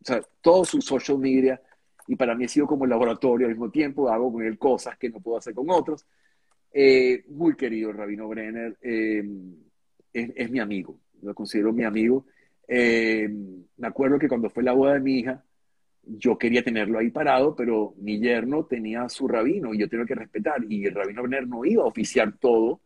o 0.00 0.04
sea, 0.04 0.22
todo 0.40 0.64
su 0.64 0.80
social 0.80 1.18
media. 1.18 1.60
Y 2.06 2.14
para 2.14 2.36
mí 2.36 2.44
ha 2.44 2.48
sido 2.48 2.66
como 2.68 2.84
el 2.84 2.90
laboratorio 2.90 3.48
al 3.48 3.54
mismo 3.54 3.70
tiempo. 3.70 4.08
Hago 4.08 4.32
con 4.32 4.42
él 4.44 4.56
cosas 4.56 4.96
que 4.96 5.10
no 5.10 5.18
puedo 5.18 5.38
hacer 5.38 5.52
con 5.52 5.68
otros. 5.68 6.06
Eh, 6.76 7.24
muy 7.28 7.54
querido 7.54 7.92
Rabino 7.92 8.28
Brenner. 8.28 8.76
Es, 8.80 9.24
es, 10.12 10.50
mi 10.50 10.58
amigo. 10.58 10.98
Lo 11.22 11.34
considero 11.34 11.72
mi 11.72 11.84
amigo. 11.84 12.26
me 12.68 13.86
acuerdo 13.86 14.18
que 14.18 14.28
cuando 14.28 14.50
fue 14.50 14.62
la 14.62 14.72
boda 14.72 14.94
de 14.94 15.00
mi 15.00 15.20
hija, 15.20 15.42
yo 16.02 16.36
quería 16.36 16.62
tenerlo 16.62 16.98
ahí 16.98 17.10
parado, 17.10 17.54
pero 17.56 17.94
mi 17.98 18.18
yerno 18.20 18.66
tenía 18.66 19.08
su 19.08 19.26
rabino 19.28 19.72
y 19.72 19.78
yo 19.78 19.88
tengo 19.88 20.04
que 20.04 20.14
respetar. 20.14 20.64
Y 20.68 20.84
el 20.84 20.94
rabino 20.94 21.22
Brenner 21.22 21.46
no 21.48 21.64
iba 21.64 21.84
a 21.84 21.86
oficiar 21.86 22.36
todo 22.38 22.80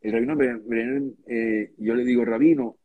el 0.00 0.12
rabino 0.12 0.36
Brenner, 0.36 1.02
eh, 1.26 1.72
yo 1.76 1.94
le 1.94 2.04
digo, 2.04 2.24
rabino, 2.24 2.76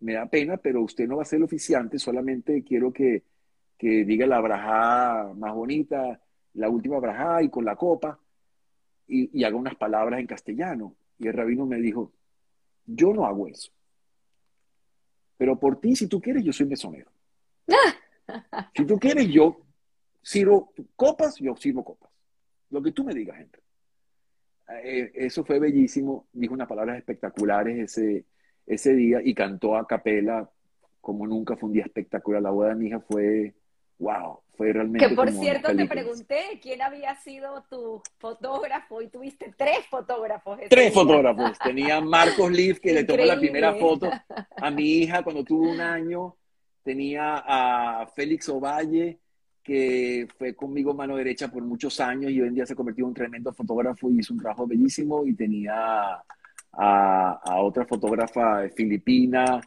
me 0.00 0.14
da 0.14 0.26
pena, 0.26 0.56
pero 0.56 0.82
usted 0.82 1.06
no 1.06 1.16
va 1.16 1.22
a 1.22 1.26
ser 1.26 1.38
el 1.38 1.44
oficiante, 1.44 1.98
solamente 1.98 2.62
quiero 2.64 2.92
que, 2.92 3.22
que 3.76 4.04
diga 4.04 4.26
la 4.26 4.40
brajá 4.40 5.32
más 5.36 5.54
bonita, 5.54 6.20
la 6.54 6.68
última 6.68 6.98
brajá 6.98 7.42
y 7.42 7.48
con 7.48 7.64
la 7.64 7.76
copa, 7.76 8.18
y, 9.08 9.44
haga 9.44 9.56
unas 9.56 9.74
palabras 9.76 10.20
en 10.20 10.26
castellano. 10.26 10.94
Y 11.18 11.26
el 11.26 11.32
rabino 11.32 11.66
me 11.66 11.80
dijo, 11.80 12.12
yo 12.86 13.12
no 13.12 13.24
hago 13.24 13.48
eso. 13.48 13.72
Pero 15.36 15.58
por 15.58 15.80
ti, 15.80 15.96
si 15.96 16.06
tú 16.06 16.20
quieres, 16.20 16.44
yo 16.44 16.52
soy 16.52 16.66
mesonero. 16.66 17.10
si 18.74 18.84
tú 18.84 18.98
quieres, 18.98 19.28
yo 19.28 19.60
sirvo 20.22 20.72
copas, 20.94 21.36
yo 21.36 21.56
sirvo 21.56 21.84
copas. 21.84 22.10
Lo 22.70 22.82
que 22.82 22.92
tú 22.92 23.04
me 23.04 23.14
digas, 23.14 23.38
gente. 23.38 23.58
Eh, 24.84 25.10
eso 25.14 25.44
fue 25.44 25.58
bellísimo, 25.58 26.28
dijo 26.32 26.52
unas 26.52 26.68
palabras 26.68 26.98
espectaculares 26.98 27.78
ese, 27.78 28.26
ese 28.66 28.94
día 28.94 29.20
y 29.24 29.34
cantó 29.34 29.76
a 29.76 29.86
capela 29.86 30.50
como 31.00 31.26
nunca 31.26 31.56
fue 31.56 31.68
un 31.68 31.72
día 31.72 31.84
espectacular. 31.84 32.42
La 32.42 32.50
boda 32.50 32.70
de 32.70 32.74
mi 32.74 32.88
hija 32.88 33.00
fue, 33.00 33.54
wow, 33.98 34.40
fue 34.56 34.72
realmente... 34.72 35.08
Que 35.08 35.14
por 35.14 35.30
cierto 35.30 35.74
te 35.74 35.86
pregunté 35.86 36.58
quién 36.62 36.82
había 36.82 37.14
sido 37.16 37.64
tu 37.68 38.02
fotógrafo 38.18 39.02
y 39.02 39.08
tuviste 39.08 39.52
tres 39.56 39.86
fotógrafos. 39.86 40.58
Tres 40.68 40.92
fotógrafos. 40.92 41.58
Tenía 41.58 42.00
Marcos 42.00 42.50
Liv 42.50 42.80
que 42.80 42.92
le 42.92 43.04
tomó 43.04 43.24
la 43.24 43.38
primera 43.38 43.74
foto 43.74 44.10
a 44.56 44.70
mi 44.70 44.84
hija 44.84 45.22
cuando 45.22 45.44
tuvo 45.44 45.70
un 45.70 45.80
año. 45.80 46.36
Tenía 46.82 47.42
a 47.46 48.06
Félix 48.14 48.48
Ovalle 48.48 49.18
que 49.68 50.26
fue 50.38 50.54
conmigo 50.54 50.94
mano 50.94 51.14
derecha 51.14 51.48
por 51.48 51.62
muchos 51.62 52.00
años 52.00 52.32
y 52.32 52.40
hoy 52.40 52.48
en 52.48 52.54
día 52.54 52.64
se 52.64 52.74
convirtió 52.74 53.04
en 53.04 53.08
un 53.08 53.14
tremendo 53.14 53.52
fotógrafo 53.52 54.10
y 54.10 54.20
hizo 54.20 54.32
un 54.32 54.40
trabajo 54.40 54.66
bellísimo 54.66 55.26
y 55.26 55.34
tenía 55.34 56.22
a, 56.72 57.60
otra 57.60 57.84
fotógrafa 57.84 58.66
filipina 58.74 59.60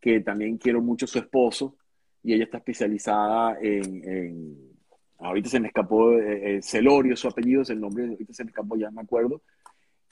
que 0.00 0.18
también 0.22 0.58
quiero 0.58 0.82
mucho 0.82 1.06
su 1.06 1.20
esposo 1.20 1.76
y 2.24 2.32
ella 2.34 2.44
está 2.44 2.58
especializada 2.58 3.58
en, 3.60 4.74
ahorita 5.18 5.48
se 5.48 5.60
me 5.60 5.68
escapó 5.68 6.12
eh, 6.18 6.56
eh, 6.56 6.62
Celorio 6.62 7.16
su 7.16 7.28
apellido 7.28 7.62
es 7.62 7.70
el 7.70 7.80
nombre 7.80 8.06
ahorita 8.08 8.32
se 8.32 8.44
me 8.44 8.50
escapó 8.50 8.76
ya 8.76 8.90
me 8.90 9.02
acuerdo 9.02 9.42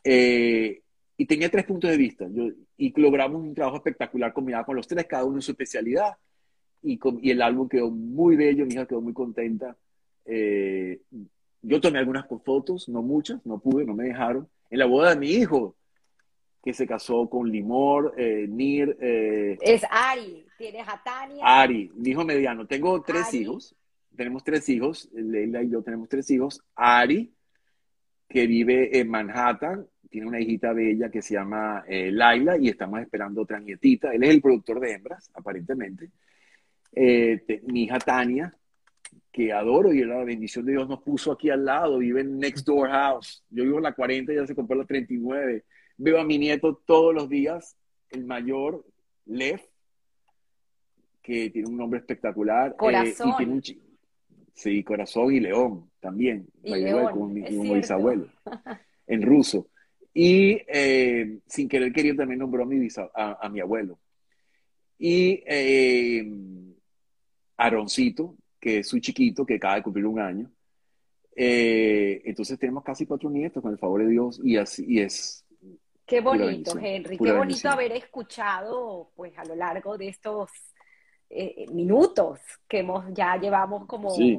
eh, 0.04 0.82
y 1.16 1.26
tenía 1.26 1.50
tres 1.50 1.64
puntos 1.64 1.90
de 1.90 1.96
vista 1.96 2.26
yo, 2.30 2.48
y 2.76 3.00
logramos 3.00 3.42
un 3.42 3.54
trabajo 3.54 3.76
espectacular 3.76 4.32
combinado 4.32 4.66
con 4.66 4.76
los 4.76 4.86
tres 4.86 5.06
cada 5.06 5.24
uno 5.24 5.36
en 5.36 5.42
su 5.42 5.50
especialidad 5.50 6.12
y, 6.82 7.30
el 7.30 7.42
álbum 7.42 7.68
quedó 7.68 7.90
muy 7.90 8.36
bello, 8.36 8.66
mi 8.66 8.74
hija 8.74 8.86
quedó 8.86 9.00
muy 9.00 9.12
contenta. 9.12 9.76
Eh, 10.24 11.00
yo 11.62 11.80
tomé 11.80 11.98
algunas 11.98 12.26
fotos, 12.44 12.88
no 12.88 13.02
muchas, 13.02 13.44
no 13.46 13.58
pude, 13.58 13.84
no 13.84 13.94
me 13.94 14.04
dejaron. 14.04 14.48
En 14.70 14.78
la 14.78 14.86
boda 14.86 15.10
de 15.10 15.16
mi 15.16 15.30
hijo, 15.30 15.76
que 16.62 16.72
se 16.72 16.86
casó 16.86 17.28
con 17.28 17.50
Limor, 17.50 18.14
eh, 18.16 18.46
Nir. 18.48 18.96
Eh, 19.00 19.58
es 19.60 19.82
Ari, 19.90 20.46
tienes 20.56 20.86
a 20.86 21.02
Tania. 21.02 21.42
Ari, 21.44 21.90
mi 21.96 22.10
hijo 22.10 22.24
mediano. 22.24 22.66
Tengo 22.66 23.02
tres 23.02 23.34
hijos, 23.34 23.74
tenemos 24.16 24.44
tres 24.44 24.68
hijos, 24.68 25.08
Leila 25.12 25.62
y 25.62 25.70
yo 25.70 25.82
tenemos 25.82 26.08
tres 26.08 26.30
hijos. 26.30 26.62
Ari, 26.74 27.32
que 28.28 28.46
vive 28.46 28.98
en 28.98 29.08
Manhattan, 29.08 29.86
tiene 30.08 30.28
una 30.28 30.40
hijita 30.40 30.72
bella 30.72 31.10
que 31.10 31.22
se 31.22 31.34
llama 31.34 31.84
Laila 31.88 32.56
y 32.58 32.68
estamos 32.68 33.00
esperando 33.00 33.42
otra 33.42 33.58
nietita. 33.58 34.12
Él 34.12 34.22
es 34.22 34.30
el 34.30 34.40
productor 34.40 34.78
de 34.78 34.92
hembras, 34.92 35.30
aparentemente. 35.34 36.10
Eh, 36.94 37.62
mi 37.66 37.84
hija 37.84 37.98
Tania, 37.98 38.54
que 39.30 39.52
adoro 39.52 39.92
y 39.92 40.04
la 40.04 40.22
bendición 40.24 40.66
de 40.66 40.72
Dios 40.72 40.88
nos 40.88 41.02
puso 41.02 41.32
aquí 41.32 41.48
al 41.48 41.64
lado, 41.64 41.98
vive 41.98 42.20
en 42.20 42.38
Next 42.38 42.66
Door 42.66 42.90
House. 42.90 43.42
Yo 43.48 43.64
vivo 43.64 43.78
en 43.78 43.84
la 43.84 43.94
40, 43.94 44.32
ya 44.34 44.46
se 44.46 44.54
compró 44.54 44.76
la 44.76 44.84
39. 44.84 45.64
Veo 45.96 46.20
a 46.20 46.24
mi 46.24 46.38
nieto 46.38 46.82
todos 46.84 47.14
los 47.14 47.28
días, 47.28 47.76
el 48.10 48.24
mayor, 48.24 48.84
Lev, 49.26 49.60
que 51.22 51.50
tiene 51.50 51.68
un 51.68 51.76
nombre 51.76 52.00
espectacular. 52.00 52.76
Corazón. 52.76 53.30
y 53.30 53.36
tiene 53.36 53.52
un 53.52 53.62
sí, 54.54 54.84
Corazón 54.84 55.32
y 55.32 55.40
León 55.40 55.90
también, 56.00 56.48
y 56.62 56.70
León, 56.70 57.10
como, 57.12 57.28
mi, 57.28 57.42
como 57.44 57.74
bisabuelo, 57.74 58.28
en 59.06 59.22
ruso. 59.22 59.68
Y 60.14 60.60
eh, 60.68 61.38
sin 61.46 61.68
querer 61.68 61.92
queriendo 61.92 62.22
también 62.22 62.40
nombró 62.40 62.64
a 62.64 62.66
mi, 62.66 62.86
a, 63.14 63.46
a 63.46 63.48
mi 63.48 63.60
abuelo. 63.60 63.98
Y 64.98 65.42
eh, 65.46 66.24
Aaroncito, 67.56 68.36
que 68.60 68.78
es 68.78 68.88
su 68.88 68.98
chiquito, 68.98 69.44
que 69.44 69.54
acaba 69.54 69.76
de 69.76 69.82
cumplir 69.82 70.06
un 70.06 70.20
año. 70.20 70.50
Eh, 71.34 72.22
entonces 72.24 72.58
tenemos 72.58 72.84
casi 72.84 73.06
cuatro 73.06 73.30
nietos, 73.30 73.62
con 73.62 73.72
el 73.72 73.78
favor 73.78 74.02
de 74.02 74.10
Dios, 74.10 74.40
y 74.44 74.56
así 74.56 74.84
y 74.86 75.00
es. 75.00 75.41
Qué 76.12 76.20
bonito, 76.20 76.78
Henry, 76.78 77.16
qué 77.16 77.32
bonito 77.32 77.70
haber 77.70 77.92
escuchado, 77.92 79.12
pues, 79.16 79.32
a 79.38 79.46
lo 79.46 79.54
largo 79.54 79.96
de 79.96 80.08
estos 80.08 80.50
eh, 81.30 81.64
minutos 81.72 82.38
que 82.68 82.80
hemos, 82.80 83.06
ya 83.14 83.38
llevamos 83.38 83.86
como 83.86 84.10
sí. 84.10 84.38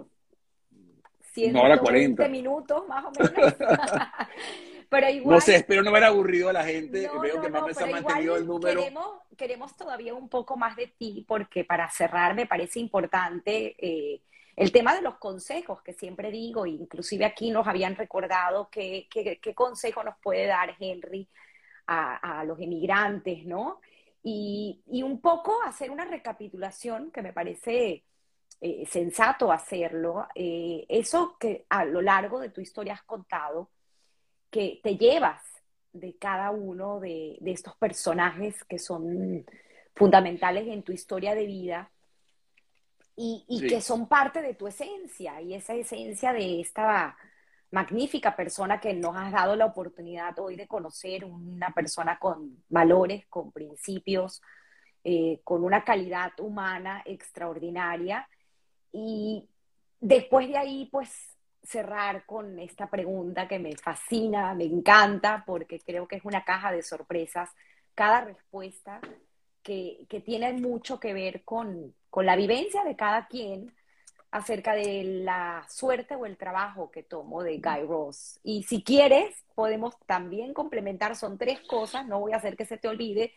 120 1.32 2.30
minutos, 2.30 2.88
más 2.88 3.06
o 3.06 3.12
menos. 3.12 3.56
pero 4.90 5.10
igual, 5.10 5.38
no 5.38 5.42
sé, 5.42 5.56
espero 5.56 5.82
no 5.82 5.90
haber 5.90 6.04
aburrido 6.04 6.50
a 6.50 6.54
la 6.54 6.64
gente. 6.64 7.08
No, 7.08 7.20
Veo 7.20 7.38
no, 7.38 7.42
que 7.42 7.50
más 7.50 7.62
no, 7.64 7.74
se 7.74 7.84
ha 7.84 7.88
mantenido 7.88 8.38
el 8.38 8.46
número. 8.46 8.80
Queremos, 8.80 9.08
queremos, 9.36 9.76
todavía 9.76 10.14
un 10.14 10.30
poco 10.30 10.56
más 10.56 10.76
de 10.76 10.94
ti, 10.96 11.26
porque 11.28 11.64
para 11.64 11.90
cerrar 11.90 12.36
me 12.36 12.46
parece 12.46 12.82
importante 12.82 13.76
eh, 13.80 14.22
el 14.56 14.72
tema 14.72 14.94
de 14.94 15.02
los 15.02 15.16
consejos, 15.16 15.82
que 15.82 15.94
siempre 15.94 16.30
digo, 16.30 16.68
inclusive 16.68 17.26
aquí 17.26 17.50
nos 17.50 17.66
habían 17.66 17.96
recordado 17.96 18.70
qué 18.70 19.08
que, 19.10 19.40
que 19.40 19.56
consejo 19.56 20.04
nos 20.04 20.18
puede 20.20 20.46
dar 20.46 20.76
Henry 20.80 21.28
a, 21.88 22.40
a 22.40 22.44
los 22.44 22.60
emigrantes, 22.60 23.46
¿no? 23.46 23.80
Y, 24.24 24.82
y, 24.88 25.04
un 25.04 25.20
poco 25.20 25.62
hacer 25.64 25.92
una 25.92 26.06
recapitulación 26.06 27.12
que 27.12 27.22
me 27.22 27.34
parece 27.34 28.04
eh, 28.62 28.86
sensato 28.86 29.52
hacerlo, 29.52 30.28
eh, 30.34 30.86
eso 30.88 31.36
que 31.38 31.66
a 31.68 31.84
lo 31.84 32.02
largo 32.02 32.40
de 32.40 32.50
tu 32.50 32.62
historia 32.62 32.94
has 32.94 33.04
contado, 33.04 33.70
que 34.50 34.80
te 34.82 34.96
llevas 34.96 35.42
de 35.92 36.16
cada 36.16 36.52
uno 36.52 37.02
de, 37.02 37.38
de 37.42 37.52
estos 37.52 37.76
personajes 37.76 38.64
que 38.64 38.80
son 38.80 39.46
fundamentales 39.94 40.68
en 40.68 40.84
tu 40.84 40.94
historia 40.94 41.36
de 41.36 41.46
vida 41.46 41.92
y, 43.16 43.44
y 43.48 43.60
sí. 43.60 43.68
que 43.68 43.82
son 43.82 44.08
parte 44.08 44.42
de 44.42 44.54
tu 44.54 44.68
esencia 44.68 45.42
y 45.42 45.54
esa 45.54 45.76
esencia 45.76 46.32
de 46.34 46.62
esta 46.62 47.18
magnífica 47.74 48.36
persona 48.36 48.80
que 48.80 48.94
nos 48.94 49.16
has 49.18 49.32
dado 49.32 49.56
la 49.56 49.66
oportunidad 49.66 50.38
hoy 50.38 50.56
de 50.56 50.68
conocer, 50.68 51.26
una 51.26 51.72
persona 51.72 52.20
con 52.20 52.64
valores, 52.70 53.26
con 53.26 53.52
principios, 53.52 54.44
eh, 55.04 55.42
con 55.44 55.64
una 55.64 55.84
calidad 55.84 56.40
humana 56.40 57.02
extraordinaria. 57.04 58.30
Y 58.92 59.50
después 60.00 60.48
de 60.50 60.58
ahí, 60.58 60.88
pues 60.92 61.36
cerrar 61.64 62.28
con 62.28 62.60
esta 62.60 62.92
pregunta 62.92 63.48
que 63.48 63.58
me 63.58 63.76
fascina, 63.76 64.54
me 64.54 64.66
encanta, 64.66 65.44
porque 65.44 65.80
creo 65.80 66.08
que 66.08 66.18
es 66.18 66.26
una 66.26 66.44
caja 66.44 66.72
de 66.72 66.84
sorpresas. 66.84 67.50
Cada 67.96 68.22
respuesta 68.22 69.02
que, 69.64 70.06
que 70.08 70.22
tiene 70.22 70.54
mucho 70.54 71.00
que 71.00 71.14
ver 71.16 71.44
con, 71.44 71.96
con 72.12 72.28
la 72.28 72.36
vivencia 72.36 72.84
de 72.84 72.96
cada 72.96 73.28
quien 73.28 73.74
acerca 74.34 74.74
de 74.74 75.04
la 75.04 75.64
suerte 75.70 76.16
o 76.16 76.26
el 76.26 76.38
trabajo 76.38 76.90
que 76.90 77.04
tomo 77.04 77.44
de 77.44 77.60
Guy 77.60 77.84
Ross. 77.88 78.40
Y 78.44 78.64
si 78.64 78.84
quieres, 78.84 79.46
podemos 79.54 79.96
también 80.08 80.56
complementar, 80.56 81.16
son 81.16 81.38
tres 81.38 81.60
cosas, 81.68 82.08
no 82.08 82.20
voy 82.20 82.34
a 82.34 82.38
hacer 82.38 82.58
que 82.58 82.66
se 82.66 82.80
te 82.80 82.88
olvide, 82.88 83.32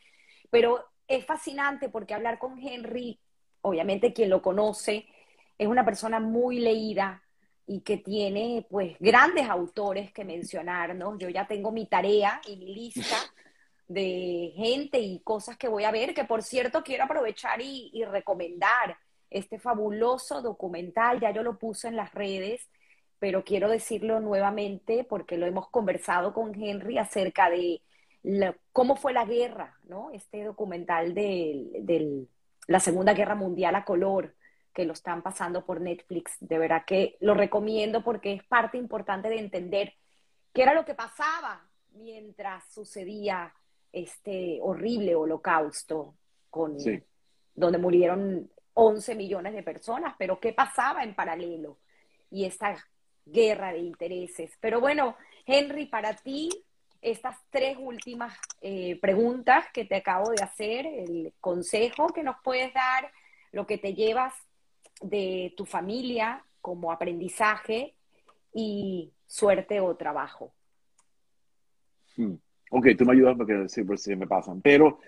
pero 0.49 0.83
es 1.07 1.27
fascinante 1.27 1.91
porque 1.91 2.15
hablar 2.15 2.39
con 2.39 2.59
Henry, 2.59 3.21
obviamente 3.61 4.15
quien 4.15 4.31
lo 4.31 4.41
conoce, 4.41 5.05
es 5.59 5.69
una 5.69 5.85
persona 5.85 6.19
muy 6.19 6.61
leída 6.61 7.23
y 7.67 7.83
que 7.83 7.99
tiene 7.99 8.67
pues 8.71 8.97
grandes 8.99 9.51
autores 9.51 10.13
que 10.13 10.25
mencionarnos. 10.25 11.19
Yo 11.19 11.29
ya 11.29 11.47
tengo 11.47 11.73
mi 11.73 11.85
tarea 11.85 12.41
y 12.47 12.57
mi 12.57 12.75
lista 12.75 13.19
de 13.87 14.55
gente 14.57 14.99
y 14.99 15.21
cosas 15.21 15.59
que 15.59 15.69
voy 15.69 15.85
a 15.85 15.91
ver, 15.91 16.15
que 16.15 16.25
por 16.25 16.43
cierto 16.43 16.83
quiero 16.83 17.05
aprovechar 17.05 17.61
y, 17.61 17.91
y 17.93 18.03
recomendar 18.07 18.97
este 19.31 19.59
fabuloso 19.59 20.43
documental, 20.43 21.21
ya 21.21 21.31
yo 21.31 21.43
lo 21.43 21.59
puse 21.59 21.89
en 21.89 21.97
las 21.97 22.15
redes, 22.15 22.69
pero 23.19 23.45
quiero 23.45 23.69
decirlo 23.69 24.21
nuevamente 24.21 25.05
porque 25.05 25.39
lo 25.39 25.47
hemos 25.47 25.69
conversado 25.71 26.33
con 26.33 26.55
Henry 26.55 26.99
acerca 26.99 27.51
de 27.51 27.83
la, 28.23 28.57
cómo 28.73 28.97
fue 28.97 29.13
la 29.13 29.25
guerra, 29.25 29.79
¿no? 29.85 30.11
Este 30.11 30.45
documental 30.45 31.15
de, 31.15 31.71
de, 31.81 32.27
la 32.67 32.81
Segunda 32.81 33.15
Guerra 33.15 33.37
Mundial 33.37 33.77
a 33.77 33.85
color, 33.85 34.35
que 34.75 34.85
lo 34.85 34.93
están 34.93 35.23
pasando 35.23 35.65
por 35.65 35.81
Netflix. 35.81 36.37
De 36.41 36.59
verdad 36.59 36.85
que 36.85 37.17
lo 37.21 37.35
recomiendo 37.35 38.03
porque 38.03 38.33
es 38.33 38.45
parte 38.45 38.77
importante 38.77 39.29
de 39.29 39.39
entender 39.39 39.95
qué 40.53 40.63
era 40.63 40.75
lo 40.75 40.85
que 40.85 40.95
pasaba 40.95 41.65
mientras 41.93 42.65
sucedía 42.73 43.55
este 43.93 44.59
horrible 44.61 45.15
holocausto 45.15 46.17
con, 46.51 46.79
sí. 46.81 47.03
donde 47.55 47.79
murieron 47.79 48.51
11 48.79 49.15
millones 49.15 49.55
de 49.55 49.63
personas, 49.63 50.15
pero 50.19 50.39
¿qué 50.39 50.53
pasaba 50.53 51.03
en 51.03 51.15
paralelo? 51.15 51.79
Y 52.31 52.45
esta 52.45 52.77
guerra 53.25 53.73
de 53.73 53.79
intereses. 53.79 54.53
Pero 54.61 54.81
bueno, 54.81 55.17
Henry, 55.47 55.87
para 55.87 56.15
ti, 56.15 56.51
estas 57.01 57.37
tres 57.49 57.79
últimas 57.81 58.37
eh, 58.61 58.99
preguntas 59.01 59.65
que 59.73 59.87
te 59.87 59.97
acabo 59.97 60.31
de 60.31 60.43
hacer, 60.43 60.87
el 60.87 61.33
consejo 61.41 62.09
que 62.09 62.23
nos 62.23 62.37
puedes 62.45 62.73
dar, 62.75 63.11
lo 63.51 63.67
que 63.67 63.79
te 63.79 63.95
llevas 63.95 64.35
de 65.01 65.55
tu 65.57 65.65
familia 65.65 66.45
como 66.61 66.93
aprendizaje 66.93 67.95
y 68.53 69.11
suerte 69.27 69.81
o 69.81 69.97
trabajo. 69.97 70.53
Hmm. 72.17 72.35
Ok, 72.71 72.89
tú 72.99 73.07
me 73.07 73.15
ayudas 73.15 73.37
porque 73.39 73.69
siempre 73.71 73.97
me 74.17 74.27
pasan, 74.27 74.61
pero 74.61 75.01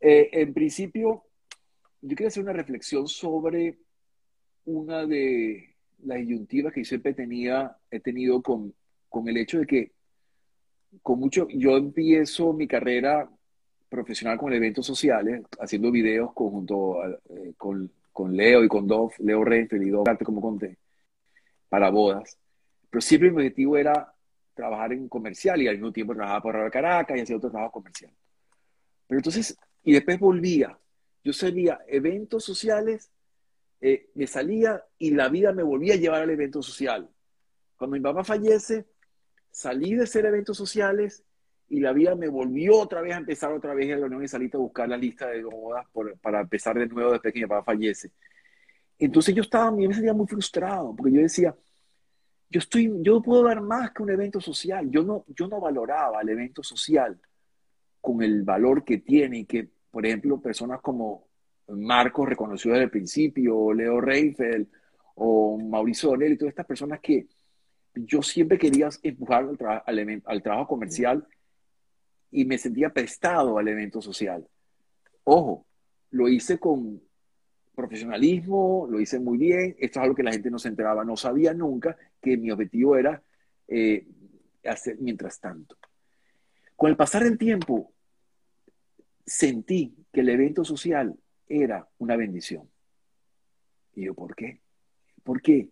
eh, 0.00 0.28
en 0.32 0.54
principio 0.54 1.24
yo 2.02 2.16
quería 2.16 2.28
hacer 2.28 2.42
una 2.42 2.52
reflexión 2.52 3.06
sobre 3.08 3.78
una 4.64 5.06
de 5.06 5.74
las 6.02 6.18
disyuntivas 6.18 6.72
que 6.72 6.84
siempre 6.84 7.14
tenía, 7.14 7.76
he 7.90 8.00
tenido 8.00 8.42
con, 8.42 8.74
con 9.08 9.28
el 9.28 9.36
hecho 9.36 9.58
de 9.58 9.66
que 9.66 9.92
con 11.02 11.20
mucho, 11.20 11.46
yo 11.50 11.76
empiezo 11.76 12.52
mi 12.52 12.66
carrera 12.66 13.28
profesional 13.88 14.38
con 14.38 14.52
eventos 14.52 14.86
sociales, 14.86 15.42
haciendo 15.60 15.90
videos 15.90 16.32
conjunto 16.32 17.04
eh, 17.04 17.54
con, 17.56 17.90
con, 18.12 18.36
Leo 18.36 18.64
y 18.64 18.68
con 18.68 18.86
Dov, 18.86 19.12
Leo 19.18 19.44
Renfeld 19.44 19.82
y 19.82 19.90
Dov, 19.90 20.06
como 20.24 20.40
conté, 20.40 20.78
para 21.68 21.90
bodas. 21.90 22.38
Pero 22.88 23.00
siempre 23.00 23.30
mi 23.30 23.36
objetivo 23.36 23.76
era 23.76 24.12
trabajar 24.54 24.92
en 24.92 25.08
comercial 25.08 25.62
y 25.62 25.68
al 25.68 25.76
mismo 25.76 25.92
tiempo 25.92 26.14
trabajaba 26.14 26.52
Radio 26.52 26.70
Caracas 26.70 27.16
y 27.16 27.20
hacía 27.20 27.36
otro 27.36 27.50
trabajo 27.50 27.72
comercial. 27.72 28.12
Pero 29.06 29.18
entonces, 29.18 29.56
y 29.84 29.92
después 29.92 30.18
volvía 30.18 30.76
yo 31.22 31.32
salía 31.32 31.80
eventos 31.86 32.44
sociales, 32.44 33.10
eh, 33.80 34.10
me 34.14 34.26
salía 34.26 34.84
y 34.98 35.10
la 35.12 35.28
vida 35.28 35.52
me 35.52 35.62
volvía 35.62 35.94
a 35.94 35.98
llevar 35.98 36.22
al 36.22 36.30
evento 36.30 36.62
social. 36.62 37.08
Cuando 37.76 37.96
mi 37.96 38.02
papá 38.02 38.24
fallece, 38.24 38.86
salí 39.50 39.94
de 39.94 40.06
ser 40.06 40.26
eventos 40.26 40.56
sociales 40.56 41.24
y 41.68 41.80
la 41.80 41.92
vida 41.92 42.14
me 42.14 42.28
volvió 42.28 42.78
otra 42.78 43.00
vez 43.00 43.14
a 43.14 43.18
empezar 43.18 43.52
otra 43.52 43.74
vez 43.74 43.88
en 43.88 44.00
la 44.00 44.06
Unión 44.06 44.24
y 44.24 44.28
salí 44.28 44.50
a 44.52 44.58
buscar 44.58 44.88
la 44.88 44.96
lista 44.96 45.28
de 45.28 45.42
bodas 45.44 45.86
para 46.20 46.40
empezar 46.40 46.78
de 46.78 46.86
nuevo 46.86 47.12
después 47.12 47.32
que 47.32 47.40
mi 47.40 47.46
papá 47.46 47.64
fallece. 47.64 48.10
Entonces 48.98 49.34
yo 49.34 49.42
estaba, 49.42 49.70
me 49.70 49.92
sentía 49.94 50.12
muy 50.12 50.26
frustrado 50.26 50.94
porque 50.94 51.12
yo 51.12 51.22
decía, 51.22 51.54
yo 52.50 52.58
estoy, 52.58 52.92
yo 53.02 53.22
puedo 53.22 53.44
dar 53.44 53.60
más 53.60 53.92
que 53.92 54.02
un 54.02 54.10
evento 54.10 54.40
social. 54.40 54.90
Yo 54.90 55.02
no, 55.02 55.24
yo 55.28 55.46
no 55.46 55.60
valoraba 55.60 56.20
el 56.20 56.30
evento 56.30 56.62
social 56.62 57.18
con 58.00 58.22
el 58.22 58.42
valor 58.42 58.84
que 58.84 58.98
tiene 58.98 59.38
y 59.38 59.44
que 59.44 59.70
por 59.90 60.06
ejemplo, 60.06 60.40
personas 60.40 60.80
como 60.80 61.26
Marcos, 61.68 62.28
reconocido 62.28 62.74
desde 62.74 62.84
el 62.84 62.90
principio, 62.90 63.72
Leo 63.72 64.00
Reifel, 64.00 64.68
o 65.14 65.58
Mauricio 65.58 66.10
Donel, 66.10 66.32
y 66.32 66.36
todas 66.36 66.52
estas 66.52 66.66
personas 66.66 67.00
que 67.00 67.26
yo 67.94 68.22
siempre 68.22 68.58
quería 68.58 68.88
empujar 69.02 69.44
al, 69.44 69.58
tra 69.58 69.84
al 70.24 70.42
trabajo 70.42 70.68
comercial 70.68 71.26
y 72.30 72.44
me 72.44 72.58
sentía 72.58 72.90
prestado 72.90 73.58
al 73.58 73.68
evento 73.68 74.00
social. 74.00 74.46
Ojo, 75.24 75.66
lo 76.10 76.28
hice 76.28 76.58
con 76.58 77.02
profesionalismo, 77.74 78.86
lo 78.90 79.00
hice 79.00 79.18
muy 79.18 79.38
bien, 79.38 79.76
esto 79.78 79.98
es 79.98 80.02
algo 80.02 80.14
que 80.14 80.22
la 80.22 80.32
gente 80.32 80.50
no 80.50 80.58
se 80.58 80.68
enteraba, 80.68 81.04
no 81.04 81.16
sabía 81.16 81.54
nunca 81.54 81.96
que 82.20 82.36
mi 82.36 82.50
objetivo 82.50 82.96
era 82.96 83.22
eh, 83.68 84.06
hacer 84.64 84.98
mientras 85.00 85.40
tanto. 85.40 85.76
Con 86.76 86.90
el 86.90 86.96
pasar 86.96 87.24
del 87.24 87.38
tiempo, 87.38 87.92
sentí 89.30 89.94
que 90.12 90.22
el 90.22 90.28
evento 90.28 90.64
social 90.64 91.16
era 91.46 91.88
una 91.98 92.16
bendición. 92.16 92.68
Y 93.94 94.06
yo, 94.06 94.14
¿por 94.14 94.34
qué? 94.34 94.60
Porque 95.22 95.68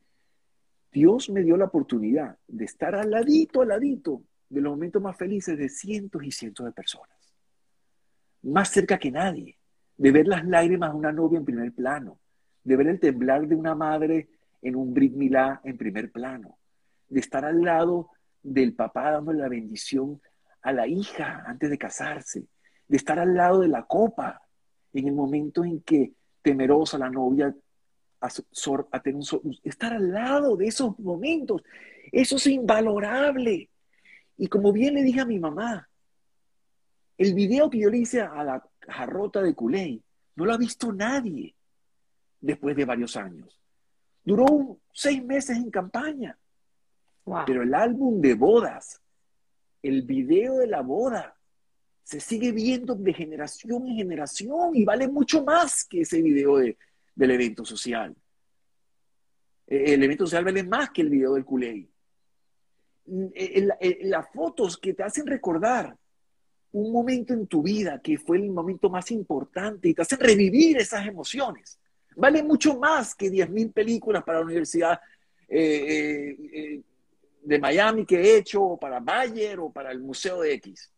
Dios 0.92 1.28
me 1.28 1.42
dio 1.42 1.56
la 1.56 1.64
oportunidad 1.64 2.38
de 2.46 2.64
estar 2.64 2.94
al 2.94 3.10
ladito, 3.10 3.62
al 3.62 3.68
ladito 3.68 4.22
de 4.48 4.60
los 4.60 4.70
momentos 4.70 5.02
más 5.02 5.16
felices 5.16 5.58
de 5.58 5.68
cientos 5.68 6.22
y 6.22 6.30
cientos 6.30 6.66
de 6.66 6.72
personas. 6.72 7.18
Más 8.42 8.70
cerca 8.70 8.96
que 8.96 9.10
nadie. 9.10 9.56
de 9.96 10.12
ver 10.12 10.28
las 10.28 10.44
lágrimas 10.44 10.92
de 10.92 10.96
una 10.96 11.10
novia 11.10 11.38
en 11.38 11.44
primer 11.44 11.72
plano, 11.72 12.20
de 12.62 12.76
ver 12.76 12.86
el 12.86 13.00
temblar 13.00 13.48
de 13.48 13.56
una 13.56 13.74
madre 13.74 14.28
en 14.62 14.76
un 14.76 14.94
Brit 14.94 15.12
Milá 15.14 15.60
en 15.64 15.76
primer 15.76 16.12
plano, 16.12 16.56
de 17.08 17.18
estar 17.18 17.44
al 17.44 17.60
lado 17.62 18.10
del 18.40 18.74
papá 18.74 19.10
dándole 19.10 19.40
la 19.40 19.48
bendición 19.48 20.22
a 20.62 20.72
la 20.72 20.86
hija 20.86 21.42
antes 21.44 21.68
de 21.68 21.78
casarse, 21.78 22.46
de 22.88 22.96
estar 22.96 23.18
al 23.18 23.34
lado 23.34 23.60
de 23.60 23.68
la 23.68 23.84
copa 23.84 24.42
en 24.92 25.08
el 25.08 25.14
momento 25.14 25.64
en 25.64 25.80
que 25.82 26.12
temerosa 26.42 26.98
la 26.98 27.10
novia 27.10 27.54
a, 28.20 28.28
a 28.90 29.00
tener 29.02 29.22
un 29.42 29.58
estar 29.62 29.92
al 29.92 30.10
lado 30.10 30.56
de 30.56 30.66
esos 30.66 30.98
momentos, 30.98 31.62
eso 32.10 32.36
es 32.36 32.46
invalorable. 32.46 33.68
Y 34.36 34.46
como 34.48 34.72
bien 34.72 34.94
le 34.94 35.02
dije 35.02 35.20
a 35.20 35.26
mi 35.26 35.38
mamá, 35.38 35.88
el 37.16 37.34
video 37.34 37.68
que 37.68 37.80
yo 37.80 37.90
le 37.90 37.98
hice 37.98 38.22
a 38.22 38.42
la 38.44 38.64
jarrota 38.80 39.42
de 39.42 39.54
Culey 39.54 40.02
no 40.36 40.44
lo 40.44 40.52
ha 40.52 40.58
visto 40.58 40.92
nadie 40.92 41.54
después 42.40 42.76
de 42.76 42.84
varios 42.84 43.16
años. 43.16 43.60
Duró 44.24 44.78
seis 44.92 45.24
meses 45.24 45.56
en 45.56 45.70
campaña. 45.70 46.38
Pero 47.44 47.62
el 47.62 47.74
álbum 47.74 48.20
de 48.20 48.34
bodas, 48.34 49.02
el 49.82 50.02
video 50.02 50.58
de 50.58 50.66
la 50.66 50.80
boda, 50.80 51.37
se 52.08 52.20
sigue 52.20 52.52
viendo 52.52 52.94
de 52.94 53.12
generación 53.12 53.86
en 53.86 53.96
generación 53.96 54.74
y 54.74 54.82
vale 54.82 55.06
mucho 55.08 55.44
más 55.44 55.84
que 55.84 56.00
ese 56.00 56.22
video 56.22 56.56
del 56.56 57.30
evento 57.30 57.66
social. 57.66 58.16
E, 59.66 59.92
el 59.92 60.02
evento 60.02 60.24
social 60.24 60.46
vale 60.46 60.62
más 60.62 60.88
que 60.88 61.02
el 61.02 61.10
video 61.10 61.34
del 61.34 61.44
culé. 61.44 61.86
Las 64.04 64.26
fotos 64.32 64.78
que 64.78 64.94
te 64.94 65.02
hacen 65.02 65.26
recordar 65.26 65.98
un 66.72 66.92
momento 66.92 67.34
en 67.34 67.46
tu 67.46 67.62
vida 67.62 68.00
que 68.00 68.16
fue 68.16 68.38
el 68.38 68.48
momento 68.48 68.88
más 68.88 69.10
importante 69.10 69.90
y 69.90 69.92
te 69.92 70.00
hacen 70.00 70.18
revivir 70.18 70.78
esas 70.78 71.06
emociones. 71.06 71.78
Vale 72.16 72.42
mucho 72.42 72.78
más 72.78 73.14
que 73.14 73.30
10.000 73.30 73.70
películas 73.70 74.24
para 74.24 74.38
la 74.38 74.46
Universidad 74.46 74.98
eh, 75.46 75.60
eh, 75.60 76.36
eh, 76.54 76.80
de 77.42 77.58
Miami 77.58 78.06
que 78.06 78.18
he 78.18 78.38
hecho, 78.38 78.62
o 78.62 78.80
para 78.80 78.98
Bayer, 78.98 79.60
o 79.60 79.68
para 79.70 79.92
el 79.92 80.00
Museo 80.00 80.40
de 80.40 80.54
X. 80.54 80.90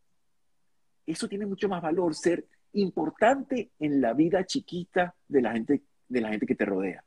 Eso 1.06 1.28
tiene 1.28 1.46
mucho 1.46 1.68
más 1.68 1.82
valor, 1.82 2.14
ser 2.14 2.46
importante 2.72 3.70
en 3.78 4.00
la 4.00 4.14
vida 4.14 4.44
chiquita 4.44 5.14
de 5.26 5.42
la 5.42 5.52
gente, 5.52 5.82
de 6.08 6.20
la 6.20 6.30
gente 6.30 6.46
que 6.46 6.54
te 6.54 6.64
rodea. 6.64 7.04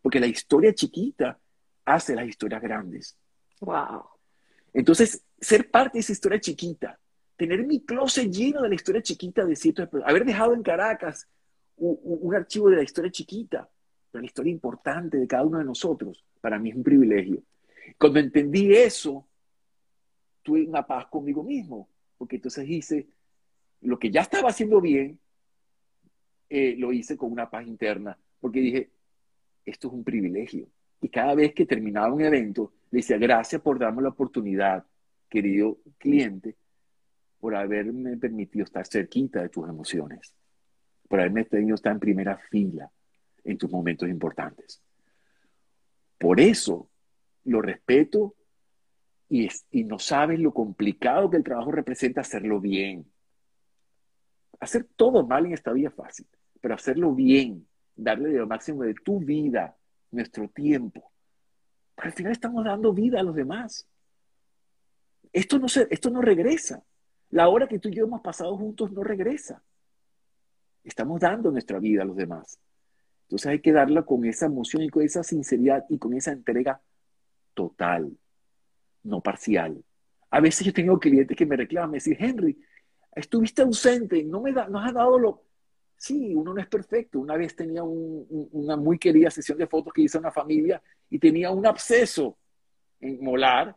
Porque 0.00 0.20
la 0.20 0.26
historia 0.26 0.74
chiquita 0.74 1.38
hace 1.84 2.14
las 2.14 2.26
historias 2.26 2.62
grandes. 2.62 3.16
Wow. 3.60 4.04
Entonces, 4.72 5.24
ser 5.40 5.70
parte 5.70 5.98
de 5.98 6.00
esa 6.00 6.12
historia 6.12 6.40
chiquita, 6.40 6.98
tener 7.36 7.64
mi 7.66 7.84
closet 7.84 8.30
lleno 8.30 8.62
de 8.62 8.68
la 8.68 8.74
historia 8.74 9.02
chiquita 9.02 9.44
de 9.44 9.56
ciertos, 9.56 9.88
haber 10.04 10.24
dejado 10.24 10.54
en 10.54 10.62
Caracas 10.62 11.28
un, 11.76 11.98
un, 12.02 12.34
archivo 12.34 12.70
de 12.70 12.76
la 12.76 12.82
historia 12.82 13.10
chiquita, 13.10 13.68
de 14.12 14.20
la 14.20 14.26
historia 14.26 14.52
importante 14.52 15.18
de 15.18 15.26
cada 15.26 15.44
uno 15.44 15.58
de 15.58 15.64
nosotros, 15.64 16.24
para 16.40 16.58
mí 16.58 16.70
es 16.70 16.76
un 16.76 16.82
privilegio. 16.82 17.42
Cuando 17.98 18.18
entendí 18.18 18.74
eso, 18.74 19.26
tuve 20.42 20.66
una 20.66 20.86
paz 20.86 21.06
conmigo 21.06 21.42
mismo, 21.42 21.88
porque 22.18 22.36
entonces 22.36 22.68
hice 22.68 23.06
lo 23.82 23.98
que 23.98 24.10
ya 24.10 24.22
estaba 24.22 24.50
haciendo 24.50 24.80
bien, 24.80 25.18
eh, 26.48 26.74
lo 26.78 26.92
hice 26.92 27.16
con 27.16 27.32
una 27.32 27.50
paz 27.50 27.66
interna, 27.66 28.18
porque 28.40 28.60
dije, 28.60 28.90
esto 29.64 29.88
es 29.88 29.94
un 29.94 30.04
privilegio. 30.04 30.68
Y 31.00 31.08
cada 31.08 31.34
vez 31.34 31.52
que 31.54 31.66
terminaba 31.66 32.12
un 32.12 32.22
evento, 32.22 32.72
le 32.90 32.98
decía, 32.98 33.18
gracias 33.18 33.60
por 33.60 33.78
darme 33.78 34.02
la 34.02 34.10
oportunidad, 34.10 34.84
querido 35.28 35.78
cliente, 35.98 36.56
por 37.40 37.56
haberme 37.56 38.16
permitido 38.16 38.64
estar 38.64 38.86
cerquita 38.86 39.42
de 39.42 39.48
tus 39.48 39.68
emociones, 39.68 40.34
por 41.08 41.20
haberme 41.20 41.44
tenido 41.44 41.74
estar 41.74 41.92
en 41.92 41.98
primera 41.98 42.36
fila 42.36 42.90
en 43.44 43.58
tus 43.58 43.70
momentos 43.70 44.08
importantes. 44.08 44.80
Por 46.18 46.38
eso 46.38 46.88
lo 47.44 47.60
respeto 47.60 48.36
y, 49.28 49.48
y 49.72 49.84
no 49.84 49.98
sabes 49.98 50.38
lo 50.38 50.54
complicado 50.54 51.30
que 51.30 51.38
el 51.38 51.42
trabajo 51.42 51.72
representa 51.72 52.20
hacerlo 52.20 52.60
bien. 52.60 53.11
Hacer 54.62 54.86
todo 54.94 55.26
mal 55.26 55.44
en 55.44 55.54
esta 55.54 55.72
vida 55.72 55.90
fácil, 55.90 56.24
pero 56.60 56.76
hacerlo 56.76 57.12
bien, 57.12 57.66
darle 57.96 58.30
lo 58.30 58.46
máximo 58.46 58.84
de 58.84 58.94
tu 58.94 59.18
vida, 59.18 59.76
nuestro 60.12 60.48
tiempo. 60.48 61.10
al 61.96 62.12
final 62.12 62.30
estamos 62.30 62.64
dando 62.64 62.92
vida 62.92 63.18
a 63.18 63.24
los 63.24 63.34
demás. 63.34 63.88
Esto 65.32 65.58
no, 65.58 65.66
se, 65.66 65.88
esto 65.90 66.10
no 66.10 66.22
regresa. 66.22 66.84
La 67.30 67.48
hora 67.48 67.66
que 67.66 67.80
tú 67.80 67.88
y 67.88 67.94
yo 67.94 68.04
hemos 68.04 68.20
pasado 68.20 68.56
juntos 68.56 68.92
no 68.92 69.02
regresa. 69.02 69.64
Estamos 70.84 71.18
dando 71.18 71.50
nuestra 71.50 71.80
vida 71.80 72.02
a 72.02 72.04
los 72.04 72.14
demás. 72.14 72.60
Entonces 73.22 73.48
hay 73.48 73.58
que 73.58 73.72
darla 73.72 74.02
con 74.02 74.24
esa 74.24 74.46
emoción 74.46 74.84
y 74.84 74.90
con 74.90 75.02
esa 75.02 75.24
sinceridad 75.24 75.84
y 75.88 75.98
con 75.98 76.14
esa 76.14 76.30
entrega 76.30 76.80
total, 77.52 78.16
no 79.02 79.20
parcial. 79.22 79.82
A 80.30 80.38
veces 80.38 80.64
yo 80.64 80.72
tengo 80.72 81.00
clientes 81.00 81.36
que 81.36 81.46
me 81.46 81.56
reclaman, 81.56 81.90
me 81.90 81.96
dicen, 81.96 82.16
Henry, 82.20 82.56
estuviste 83.14 83.62
ausente, 83.62 84.22
no 84.22 84.40
me 84.40 84.52
da, 84.52 84.68
no 84.68 84.78
has 84.78 84.92
dado 84.92 85.18
lo... 85.18 85.42
Sí, 85.96 86.34
uno 86.34 86.52
no 86.52 86.60
es 86.60 86.66
perfecto. 86.66 87.20
Una 87.20 87.36
vez 87.36 87.54
tenía 87.54 87.84
una 87.84 88.76
muy 88.76 88.98
querida 88.98 89.30
sesión 89.30 89.56
de 89.56 89.68
fotos 89.68 89.92
que 89.92 90.02
hice 90.02 90.18
una 90.18 90.32
familia 90.32 90.82
y 91.08 91.18
tenía 91.18 91.50
un 91.52 91.64
absceso 91.64 92.36
en 92.98 93.22
molar. 93.22 93.76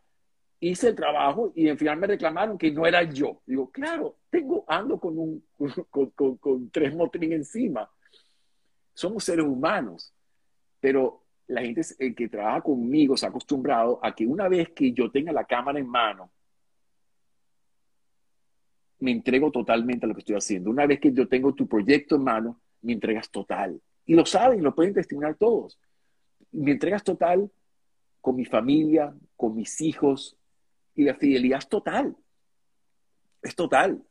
Hice 0.60 0.90
el 0.90 0.96
trabajo 0.96 1.52
y 1.54 1.70
al 1.70 1.78
final 1.78 2.00
me 2.00 2.08
reclamaron 2.08 2.58
que 2.58 2.72
no 2.72 2.88
era 2.88 3.04
yo. 3.04 3.44
Digo, 3.46 3.70
claro, 3.70 4.18
tengo, 4.32 4.66
ando 4.68 5.00
con, 5.00 5.20
un, 5.20 5.46
con, 5.92 6.10
con, 6.12 6.38
con 6.38 6.70
tres 6.72 6.96
motrines 6.96 7.40
encima. 7.40 7.88
Somos 8.96 9.24
seres 9.24 9.46
humanos, 9.46 10.12
pero 10.80 11.26
la 11.48 11.62
gente 11.62 11.82
que 12.16 12.28
trabaja 12.28 12.62
conmigo 12.62 13.16
se 13.16 13.28
ha 13.28 13.30
acostumbrado 13.30 14.00
a 14.02 14.16
que 14.16 14.26
una 14.26 14.48
vez 14.48 14.70
que 14.70 14.92
yo 14.94 15.12
tenga 15.12 15.32
la 15.32 15.44
cámara 15.44 15.78
en 15.78 15.88
mano, 15.88 16.32
me 19.00 19.12
entrego 19.12 19.52
totalmente 19.52 20.06
a 20.06 20.10
lo 20.10 20.16
que 20.16 20.20
estoy 20.20 20.36
haciendo. 20.36 20.70
Una 20.70 20.86
vez 20.86 21.00
que 21.00 21.12
yo 21.12 21.28
tengo 21.28 21.54
tu 21.54 21.68
proyecto 21.68 22.16
en 22.16 22.24
mano, 22.24 22.60
me 22.82 22.94
entregas 22.94 23.30
total. 23.30 23.80
Y 24.06 24.16
lo 24.16 24.26
saben, 24.26 24.64
lo 24.64 24.74
pueden 24.74 24.94
testimoniar 24.94 25.36
todos. 25.36 25.80
Me 26.52 26.72
entregas 26.72 27.04
total 27.04 27.50
con 28.22 28.36
mi 28.36 28.46
familia, 28.46 29.14
con 29.36 29.56
mis 29.56 29.82
hijos, 29.82 30.38
y 30.96 31.04
la 31.04 31.16
fidelidad 31.16 31.60
es 31.60 31.70
total. 31.70 32.16
Es 33.42 33.56
total. 33.56 34.02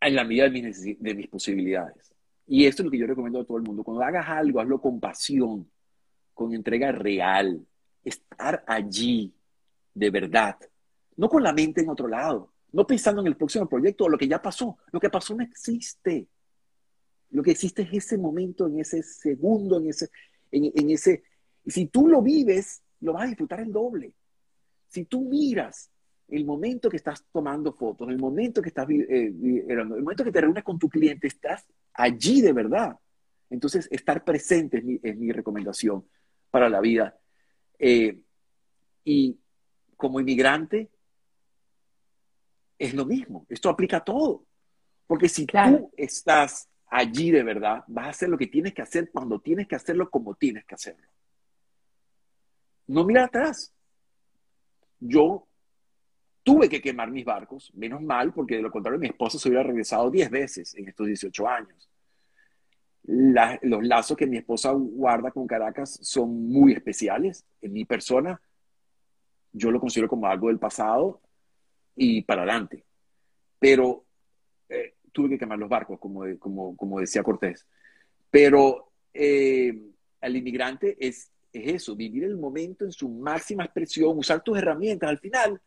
En 0.00 0.14
la 0.14 0.24
medida 0.24 0.44
de 0.44 0.50
mis, 0.50 1.00
de 1.00 1.14
mis 1.14 1.28
posibilidades. 1.28 2.12
Y 2.46 2.64
esto 2.64 2.82
es 2.82 2.84
lo 2.84 2.90
que 2.90 2.98
yo 2.98 3.06
recomiendo 3.06 3.40
a 3.40 3.44
todo 3.44 3.58
el 3.58 3.64
mundo. 3.64 3.82
Cuando 3.84 4.02
hagas 4.02 4.28
algo, 4.28 4.60
hazlo 4.60 4.80
con 4.80 5.00
pasión 5.00 5.68
con 6.36 6.52
entrega 6.52 6.92
real, 6.92 7.66
estar 8.04 8.62
allí 8.66 9.34
de 9.94 10.10
verdad, 10.10 10.54
no 11.16 11.30
con 11.30 11.42
la 11.42 11.54
mente 11.54 11.80
en 11.80 11.88
otro 11.88 12.08
lado, 12.08 12.52
no 12.72 12.86
pensando 12.86 13.20
en 13.20 13.28
el 13.28 13.36
próximo 13.36 13.68
proyecto 13.68 14.04
o 14.04 14.08
lo 14.08 14.18
que 14.18 14.28
ya 14.28 14.40
pasó. 14.40 14.78
Lo 14.92 15.00
que 15.00 15.10
pasó 15.10 15.34
no 15.34 15.42
existe. 15.42 16.28
Lo 17.30 17.42
que 17.42 17.52
existe 17.52 17.82
es 17.82 17.92
ese 17.92 18.18
momento, 18.18 18.66
en 18.66 18.80
ese 18.80 19.02
segundo, 19.02 19.78
en 19.78 19.88
ese, 19.88 20.10
en, 20.50 20.90
ese. 20.90 21.24
Si 21.66 21.86
tú 21.86 22.08
lo 22.08 22.22
vives, 22.22 22.82
lo 23.00 23.12
vas 23.12 23.24
a 23.24 23.28
disfrutar 23.28 23.60
el 23.60 23.72
doble. 23.72 24.12
Si 24.88 25.04
tú 25.04 25.22
miras 25.22 25.90
el 26.28 26.44
momento 26.44 26.88
que 26.88 26.96
estás 26.96 27.24
tomando 27.32 27.72
fotos, 27.72 28.08
el 28.08 28.18
momento 28.18 28.60
que 28.62 28.68
estás, 28.68 28.88
eh, 28.90 29.32
el 29.68 29.86
momento 29.86 30.24
que 30.24 30.32
te 30.32 30.40
reúnes 30.40 30.64
con 30.64 30.78
tu 30.78 30.88
cliente, 30.88 31.26
estás 31.26 31.66
allí 31.94 32.40
de 32.40 32.52
verdad. 32.52 32.96
Entonces, 33.50 33.88
estar 33.90 34.24
presente 34.24 34.78
es 34.78 34.84
mi, 34.84 35.00
es 35.02 35.16
mi 35.16 35.30
recomendación 35.30 36.04
para 36.50 36.68
la 36.68 36.80
vida. 36.80 37.16
Eh, 37.78 38.20
y 39.04 39.38
como 39.96 40.20
inmigrante, 40.20 40.90
es 42.78 42.94
lo 42.94 43.04
mismo. 43.04 43.46
Esto 43.48 43.68
aplica 43.68 43.98
a 43.98 44.04
todo. 44.04 44.44
Porque 45.06 45.28
si 45.28 45.46
tú 45.46 45.90
estás 45.96 46.68
allí 46.88 47.30
de 47.30 47.42
verdad, 47.42 47.84
vas 47.86 48.06
a 48.06 48.10
hacer 48.10 48.28
lo 48.28 48.38
que 48.38 48.46
tienes 48.46 48.74
que 48.74 48.82
hacer 48.82 49.10
cuando 49.10 49.40
tienes 49.40 49.66
que 49.68 49.76
hacerlo 49.76 50.10
como 50.10 50.34
tienes 50.34 50.64
que 50.64 50.74
hacerlo. 50.74 51.06
No 52.86 53.04
mira 53.04 53.24
atrás. 53.24 53.72
Yo 54.98 55.46
tuve 56.42 56.68
que 56.68 56.80
quemar 56.80 57.10
mis 57.10 57.24
barcos, 57.24 57.72
menos 57.74 58.02
mal, 58.02 58.32
porque 58.32 58.56
de 58.56 58.62
lo 58.62 58.70
contrario 58.70 58.98
mi 58.98 59.08
esposo 59.08 59.38
se 59.38 59.48
hubiera 59.48 59.64
regresado 59.64 60.10
10 60.10 60.30
veces 60.30 60.74
en 60.74 60.88
estos 60.88 61.06
18 61.06 61.48
años 61.48 61.90
los 63.06 63.84
lazos 63.84 64.16
que 64.16 64.26
mi 64.26 64.36
esposa 64.36 64.72
guarda 64.72 65.30
con 65.30 65.46
Caracas 65.46 65.98
son 66.02 66.48
muy 66.48 66.72
especiales. 66.72 67.44
En 67.60 67.72
mi 67.72 67.84
persona, 67.84 68.40
yo 69.52 69.70
lo 69.70 69.80
considero 69.80 70.08
como 70.08 70.26
algo 70.26 70.48
del 70.48 70.58
pasado 70.58 71.20
y 71.96 72.22
para 72.22 72.42
adelante. 72.42 72.84
Pero 73.58 74.04
eh, 74.68 74.94
tuve 75.12 75.30
que 75.30 75.38
quemar 75.38 75.58
los 75.58 75.68
barcos, 75.68 75.98
como, 75.98 76.22
como, 76.38 76.76
como 76.76 77.00
decía 77.00 77.22
Cortés. 77.22 77.66
Pero 78.30 78.92
eh, 79.12 79.76
al 80.20 80.36
inmigrante 80.36 80.96
es, 81.00 81.32
es 81.52 81.74
eso, 81.74 81.96
vivir 81.96 82.24
el 82.24 82.36
momento 82.36 82.84
en 82.84 82.92
su 82.92 83.08
máxima 83.08 83.64
expresión, 83.64 84.16
usar 84.18 84.42
tus 84.42 84.58
herramientas. 84.58 85.08
Al 85.08 85.18
final, 85.18 85.60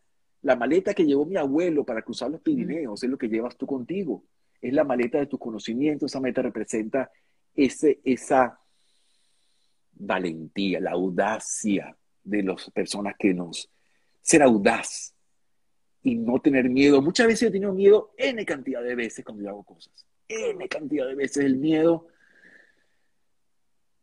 la 0.43 0.55
maleta 0.55 0.93
que 0.93 1.05
llevó 1.05 1.25
mi 1.25 1.35
abuelo 1.35 1.83
para 1.83 2.01
cruzar 2.01 2.31
los 2.31 2.41
Pirineos 2.41 3.03
es 3.03 3.09
lo 3.09 3.17
que 3.17 3.27
llevas 3.27 3.57
tú 3.57 3.65
contigo 3.65 4.23
es 4.61 4.73
la 4.73 4.83
maleta 4.83 5.19
de 5.19 5.27
tus 5.27 5.39
conocimientos, 5.39 6.11
esa 6.11 6.19
maleta 6.19 6.41
representa 6.41 7.11
ese, 7.55 7.99
esa 8.03 8.59
valentía, 9.93 10.79
la 10.79 10.91
audacia 10.91 11.95
de 12.23 12.43
las 12.43 12.69
personas 12.71 13.15
que 13.17 13.33
nos... 13.33 13.69
Ser 14.21 14.43
audaz 14.43 15.15
y 16.03 16.15
no 16.15 16.39
tener 16.39 16.69
miedo. 16.69 17.01
Muchas 17.01 17.27
veces 17.27 17.49
he 17.49 17.51
tenido 17.51 17.73
miedo 17.73 18.13
N 18.17 18.45
cantidad 18.45 18.83
de 18.83 18.95
veces 18.95 19.25
cuando 19.25 19.43
yo 19.43 19.49
hago 19.49 19.63
cosas. 19.63 20.05
N 20.27 20.67
cantidad 20.67 21.07
de 21.07 21.15
veces 21.15 21.43
el 21.43 21.57
miedo. 21.57 22.07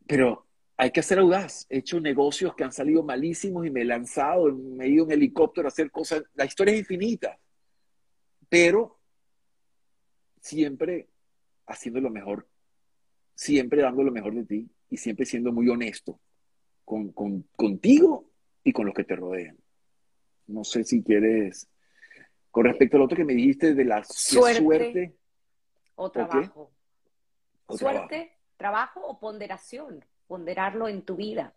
Pero 0.06 0.46
hay 0.76 0.90
que 0.90 1.02
ser 1.02 1.18
audaz. 1.18 1.66
He 1.70 1.78
hecho 1.78 2.00
negocios 2.00 2.54
que 2.54 2.64
han 2.64 2.72
salido 2.72 3.02
malísimos 3.02 3.66
y 3.66 3.70
me 3.70 3.82
he 3.82 3.84
lanzado, 3.84 4.52
me 4.52 4.86
he 4.86 4.88
ido 4.88 5.04
en 5.04 5.12
helicóptero 5.12 5.66
a 5.66 5.70
hacer 5.70 5.90
cosas. 5.90 6.24
La 6.34 6.44
historia 6.44 6.74
es 6.74 6.80
infinita. 6.80 7.38
Pero 8.48 8.98
siempre 10.40 11.08
haciendo 11.66 12.00
lo 12.00 12.10
mejor, 12.10 12.46
siempre 13.34 13.82
dando 13.82 14.02
lo 14.02 14.12
mejor 14.12 14.34
de 14.34 14.44
ti 14.44 14.70
y 14.88 14.96
siempre 14.96 15.26
siendo 15.26 15.52
muy 15.52 15.68
honesto 15.68 16.20
con, 16.84 17.12
contigo 17.56 18.30
y 18.62 18.72
con 18.72 18.86
los 18.86 18.94
que 18.94 19.04
te 19.04 19.16
rodean. 19.16 19.56
No 20.46 20.62
sé 20.62 20.84
si 20.84 21.02
quieres, 21.02 21.68
con 22.56 22.64
respecto 22.64 22.96
al 22.96 23.02
otro 23.02 23.18
que 23.18 23.24
me 23.26 23.34
dijiste 23.34 23.74
de 23.74 23.84
la 23.84 24.02
suerte, 24.02 25.14
o 25.94 26.10
trabajo. 26.10 26.70
suerte, 27.68 28.32
trabajo. 28.56 29.02
o 29.06 29.20
ponderación, 29.20 30.02
ponderarlo 30.26 30.88
en 30.88 31.02
tu 31.02 31.16
vida. 31.16 31.52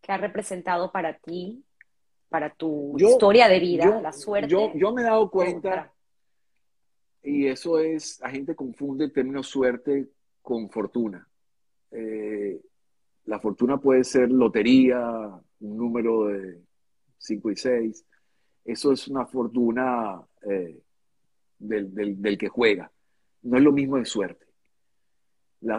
¿Qué 0.00 0.12
ha 0.12 0.16
representado 0.16 0.90
para 0.92 1.18
ti, 1.18 1.62
para 2.30 2.48
tu 2.54 2.96
historia 2.96 3.48
de 3.48 3.60
vida, 3.60 4.00
la 4.00 4.14
suerte? 4.14 4.48
Yo, 4.48 4.72
yo 4.74 4.94
me 4.94 5.02
he 5.02 5.04
dado 5.04 5.30
cuenta, 5.30 5.92
y 7.22 7.46
eso 7.46 7.78
es, 7.78 8.18
la 8.20 8.30
gente 8.30 8.56
confunde 8.56 9.04
el 9.04 9.12
término 9.12 9.42
suerte 9.42 10.08
con 10.40 10.70
fortuna. 10.70 11.28
Eh, 11.90 12.58
la 13.26 13.38
fortuna 13.40 13.76
puede 13.76 14.04
ser 14.04 14.30
lotería, 14.30 14.98
un 15.60 15.76
número 15.76 16.28
de 16.28 16.62
5 17.18 17.50
y 17.50 17.56
6. 17.56 18.06
Eso 18.64 18.92
es 18.92 19.08
una 19.08 19.26
fortuna 19.26 20.22
eh, 20.42 20.80
del, 21.58 22.38
que 22.38 22.48
juega. 22.48 22.90
No 23.42 23.56
es 23.56 23.62
lo 23.62 23.72
mismo 23.72 23.96
de 23.96 24.04
suerte. 24.04 24.46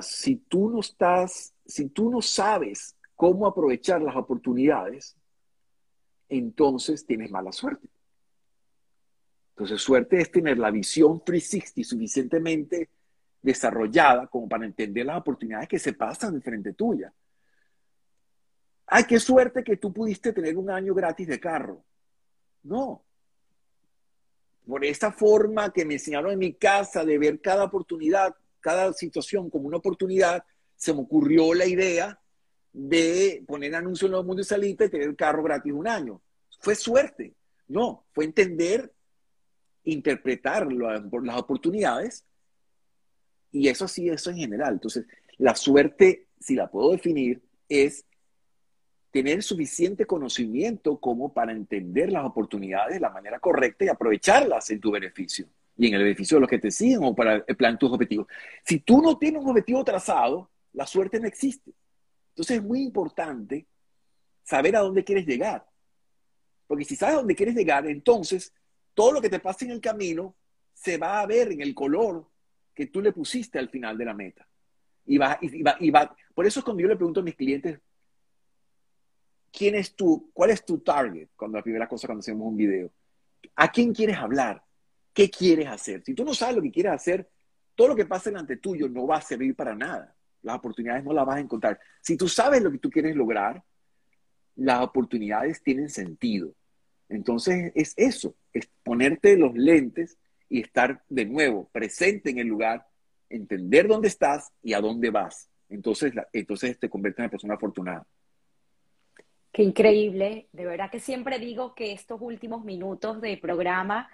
si 0.02 0.38
tú 0.38 0.70
no 0.70 0.80
estás, 0.80 1.54
si 1.66 1.90
tú 1.90 2.10
no 2.10 2.22
sabes 2.22 2.96
cómo 3.16 3.46
aprovechar 3.46 4.02
las 4.02 4.16
oportunidades, 4.16 5.16
entonces 6.30 7.06
tienes 7.06 7.30
mala 7.30 7.52
suerte. 7.52 7.88
Entonces, 9.52 9.82
suerte 9.82 10.20
es 10.20 10.32
tener 10.32 10.58
la 10.58 10.72
visión 10.72 11.24
360 11.24 11.88
suficientemente 11.88 12.90
desarrollada 13.42 14.28
como 14.28 14.48
para 14.48 14.66
entender 14.66 15.06
las 15.06 15.20
oportunidades 15.20 15.68
que 15.68 15.80
se 15.80 15.94
pasan 15.94 16.34
de 16.36 16.42
frente 16.42 16.74
tuya. 16.74 17.14
Ay, 18.88 19.04
qué 19.06 19.20
suerte 19.20 19.64
que 19.64 19.78
tú 19.78 19.94
pudiste 19.94 20.34
tener 20.34 20.58
un 20.58 20.70
año 20.70 20.94
gratis 20.94 21.28
de 21.28 21.40
carro. 21.40 21.84
No. 22.64 23.04
Por 24.66 24.86
esta 24.86 25.12
forma 25.12 25.74
que 25.74 25.86
me 25.86 25.96
enseñaron 25.96 26.32
en 26.32 26.40
mi 26.40 26.54
casa 26.54 27.04
de 27.04 27.18
ver 27.18 27.42
cada 27.42 27.66
oportunidad, 27.66 28.36
cada 28.60 28.94
situación 28.94 29.50
como 29.50 29.68
una 29.68 29.78
oportunidad, 29.78 30.44
se 30.76 30.94
me 30.94 31.02
ocurrió 31.02 31.54
la 31.54 31.66
idea 31.66 32.20
de 32.74 33.44
poner 33.48 33.76
anuncios 33.76 34.08
en 34.08 34.14
los 34.14 34.26
mundos 34.26 34.48
salita 34.48 34.86
y 34.86 34.90
tener 34.90 35.10
el 35.10 35.16
carro 35.16 35.44
gratis 35.44 35.74
un 35.74 35.88
año. 35.88 36.22
Fue 36.60 36.76
suerte. 36.76 37.34
No, 37.68 38.06
fue 38.14 38.26
entender 38.26 38.94
interpretar 39.84 40.72
las 40.72 41.38
oportunidades 41.40 42.26
y 43.52 43.68
eso 43.68 43.88
sí, 43.88 44.10
eso 44.10 44.30
en 44.30 44.38
general. 44.38 44.74
Entonces, 44.74 45.06
la 45.38 45.56
suerte, 45.56 46.28
si 46.40 46.56
la 46.56 46.70
puedo 46.70 46.92
definir, 46.92 47.42
es 47.68 48.06
tener 49.12 49.44
suficiente 49.44 50.06
conocimiento 50.06 50.98
como 51.00 51.34
para 51.34 51.52
entender 51.52 52.12
las 52.12 52.26
oportunidades 52.26 52.96
de 52.96 53.02
la 53.02 53.10
manera 53.10 53.40
correcta 53.40 53.86
y 53.86 53.90
aprovecharlas 53.90 54.70
en 54.70 54.80
tu 54.80 54.92
beneficio 54.92 55.48
y 55.78 55.88
en 55.88 55.96
el 55.96 56.04
beneficio 56.04 56.38
de 56.38 56.42
los 56.42 56.50
que 56.50 56.60
te 56.60 56.72
siguen 56.72 57.04
o 57.04 57.14
para 57.14 57.44
el 57.46 57.56
plan 57.56 57.78
tus 57.78 57.92
objetivos. 57.92 58.28
Si 58.64 58.80
tú 58.80 59.02
no 59.02 59.18
tienes 59.18 59.42
un 59.42 59.50
objetivo 59.50 59.84
trazado, 59.84 60.50
la 60.74 60.86
suerte 60.86 61.20
no 61.20 61.28
existe. 61.28 61.74
Entonces 62.30 62.58
es 62.58 62.64
muy 62.64 62.82
importante 62.82 63.68
saber 64.44 64.76
a 64.76 64.80
dónde 64.80 65.04
quieres 65.04 65.26
llegar. 65.26 65.66
Porque 66.68 66.86
si 66.86 66.96
sabes 66.96 67.16
a 67.16 67.18
dónde 67.18 67.36
quieres 67.36 67.56
llegar, 67.56 67.86
entonces 67.88 68.54
todo 68.94 69.12
lo 69.12 69.22
que 69.22 69.30
te 69.30 69.40
pase 69.40 69.66
en 69.66 69.72
el 69.72 69.82
camino 69.82 70.36
se 70.74 70.98
va 70.98 71.20
a 71.20 71.26
ver 71.26 71.52
en 71.52 71.62
el 71.62 71.76
color 71.76 72.28
que 72.74 72.88
tú 72.88 73.02
le 73.02 73.12
pusiste 73.12 73.60
al 73.60 73.70
final 73.70 73.98
de 73.98 74.06
la 74.06 74.14
meta. 74.14 74.48
Y 75.06 75.18
va, 75.18 75.38
y 75.42 75.62
va, 75.62 75.76
y 75.80 75.90
va. 75.90 76.16
Por 76.34 76.46
eso 76.46 76.60
es 76.60 76.64
cuando 76.64 76.82
yo 76.82 76.88
le 76.88 76.96
pregunto 76.96 77.20
a 77.20 77.24
mis 77.24 77.36
clientes, 77.36 77.80
¿quién 79.52 79.76
es 79.76 79.96
tú? 79.96 80.30
¿Cuál 80.34 80.52
es 80.52 80.66
tu 80.66 80.80
target? 80.80 81.30
Cuando 81.36 81.58
la 81.58 81.64
primera 81.64 81.88
cosa 81.88 82.08
cuando 82.08 82.22
hacemos 82.22 82.48
un 82.48 82.58
video. 82.58 82.92
¿A 83.56 83.72
quién 83.72 83.94
quieres 83.94 84.18
hablar? 84.18 84.64
¿Qué 85.14 85.30
quieres 85.30 85.68
hacer? 85.68 86.04
Si 86.04 86.14
tú 86.14 86.24
no 86.24 86.34
sabes 86.34 86.56
lo 86.56 86.62
que 86.62 86.72
quieres 86.72 86.94
hacer, 86.94 87.30
todo 87.76 87.90
lo 87.90 87.96
que 87.96 88.06
pasa 88.06 88.30
delante 88.30 88.58
tuyo 88.58 88.88
no 88.88 89.08
va 89.08 89.18
a 89.18 89.22
servir 89.22 89.56
para 89.56 89.76
nada. 89.76 90.16
Las 90.42 90.58
oportunidades 90.58 91.04
no 91.04 91.14
las 91.14 91.26
vas 91.26 91.38
a 91.38 91.42
encontrar. 91.42 91.80
Si 92.02 92.18
tú 92.18 92.28
sabes 92.28 92.62
lo 92.62 92.72
que 92.72 92.80
tú 92.80 92.90
quieres 92.90 93.16
lograr, 93.16 93.64
las 94.56 94.82
oportunidades 94.82 95.62
tienen 95.62 95.90
sentido. 95.90 96.54
Entonces 97.10 97.72
es 97.76 97.94
eso, 97.98 98.36
es 98.54 98.70
ponerte 98.84 99.38
los 99.38 99.54
lentes 99.54 100.18
y 100.48 100.62
estar 100.62 101.04
de 101.10 101.26
nuevo 101.26 101.70
presente 101.72 102.30
en 102.30 102.40
el 102.40 102.48
lugar, 102.48 102.88
entender 103.30 103.88
dónde 103.88 104.08
estás 104.08 104.52
y 104.62 104.74
a 104.74 104.82
dónde 104.82 105.10
vas. 105.10 105.50
Entonces, 105.70 106.14
entonces 106.34 106.80
te 106.80 106.90
conviertes 106.90 107.20
en 107.20 107.24
una 107.26 107.32
persona 107.32 107.54
afortunada. 107.56 108.08
Qué 109.52 109.64
increíble. 109.64 110.48
De 110.54 110.66
verdad 110.66 110.90
que 110.90 111.00
siempre 111.00 111.40
digo 111.40 111.76
que 111.76 111.92
estos 111.92 112.22
últimos 112.22 112.64
minutos 112.64 113.20
de 113.20 113.38
programa 113.38 114.10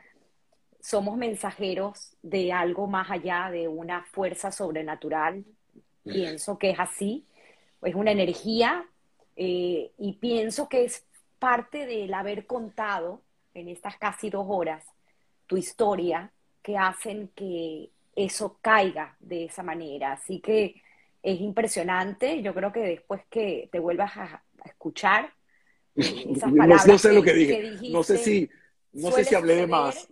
somos 0.80 1.18
mensajeros 1.18 2.16
de 2.22 2.52
algo 2.52 2.88
más 2.88 3.12
allá 3.12 3.50
de 3.52 3.68
una 3.68 4.04
fuerza 4.06 4.52
sobrenatural. 4.52 5.46
Pienso 6.04 6.58
que 6.58 6.72
es 6.72 6.80
así. 6.80 7.26
Es 7.84 7.94
una 7.94 8.12
energía 8.12 8.86
eh, 9.36 9.92
y 9.98 10.14
pienso 10.14 10.68
que 10.68 10.86
es 10.86 11.06
parte 11.38 11.86
del 11.86 12.14
haber 12.14 12.48
contado 12.48 13.22
en 13.54 13.68
estas 13.68 13.98
casi 13.98 14.30
dos 14.30 14.46
horas 14.50 14.84
tu 15.46 15.58
historia 15.58 16.32
que 16.62 16.78
hacen 16.78 17.30
que 17.36 17.90
eso 18.16 18.58
caiga 18.62 19.16
de 19.20 19.46
esa 19.46 19.64
manera. 19.64 20.14
Así 20.14 20.40
que 20.40 20.82
es 21.22 21.40
impresionante. 21.40 22.42
Yo 22.42 22.54
creo 22.54 22.72
que 22.72 22.80
después 22.80 23.22
que 23.30 23.70
te 23.72 23.80
vuelvas 23.80 24.18
a, 24.18 24.44
escuchar 24.66 25.34
esas 25.96 26.52
palabras 26.52 26.88
no, 26.88 26.98
sé 26.98 27.14
lo 27.14 27.24
que, 27.24 27.34
dije. 27.34 27.90
no 27.90 28.04
sé 28.04 28.18
si, 28.18 28.50
no 28.94 29.12
sé 29.12 29.24
si 29.26 29.36
hablé 29.36 29.56
de 29.56 29.68
más. 29.68 30.08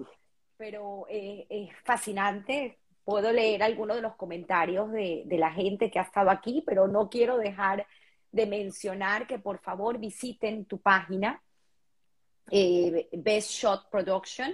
Pero 0.58 1.06
eh, 1.10 1.46
es 1.50 1.70
fascinante. 1.84 2.80
Puedo 3.04 3.32
leer 3.32 3.62
algunos 3.62 3.98
de 3.98 4.02
los 4.02 4.16
comentarios 4.16 4.92
de, 4.92 5.24
de 5.26 5.38
la 5.38 5.52
gente 5.52 5.92
que 5.92 6.00
ha 6.00 6.04
estado 6.04 6.32
aquí, 6.32 6.64
pero 6.66 6.88
no 6.88 7.10
quiero 7.10 7.38
dejar 7.38 7.86
de 8.36 8.46
mencionar 8.46 9.28
que 9.28 9.40
por 9.40 9.60
favor 9.60 9.98
visiten 9.98 10.66
tu 10.66 10.80
página, 10.80 11.42
eh, 12.52 13.08
Best 13.14 13.52
Shot 13.52 13.90
Production. 13.90 14.52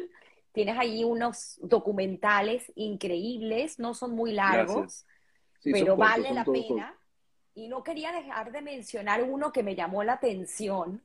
Tienes 0.52 0.78
ahí 0.78 1.04
unos 1.04 1.58
documentales 1.64 2.72
increíbles, 2.76 3.80
no 3.80 3.96
son 3.96 4.12
muy 4.12 4.34
largos, 4.34 5.06
pero 5.64 5.96
vale 5.96 6.32
la 6.32 6.46
pena. 6.46 6.96
Y 7.54 7.68
no 7.68 7.84
quería 7.84 8.12
dejar 8.12 8.52
de 8.52 8.62
mencionar 8.62 9.24
uno 9.24 9.52
que 9.52 9.64
me 9.64 9.76
llamó 9.76 10.04
la 10.04 10.14
atención, 10.14 11.04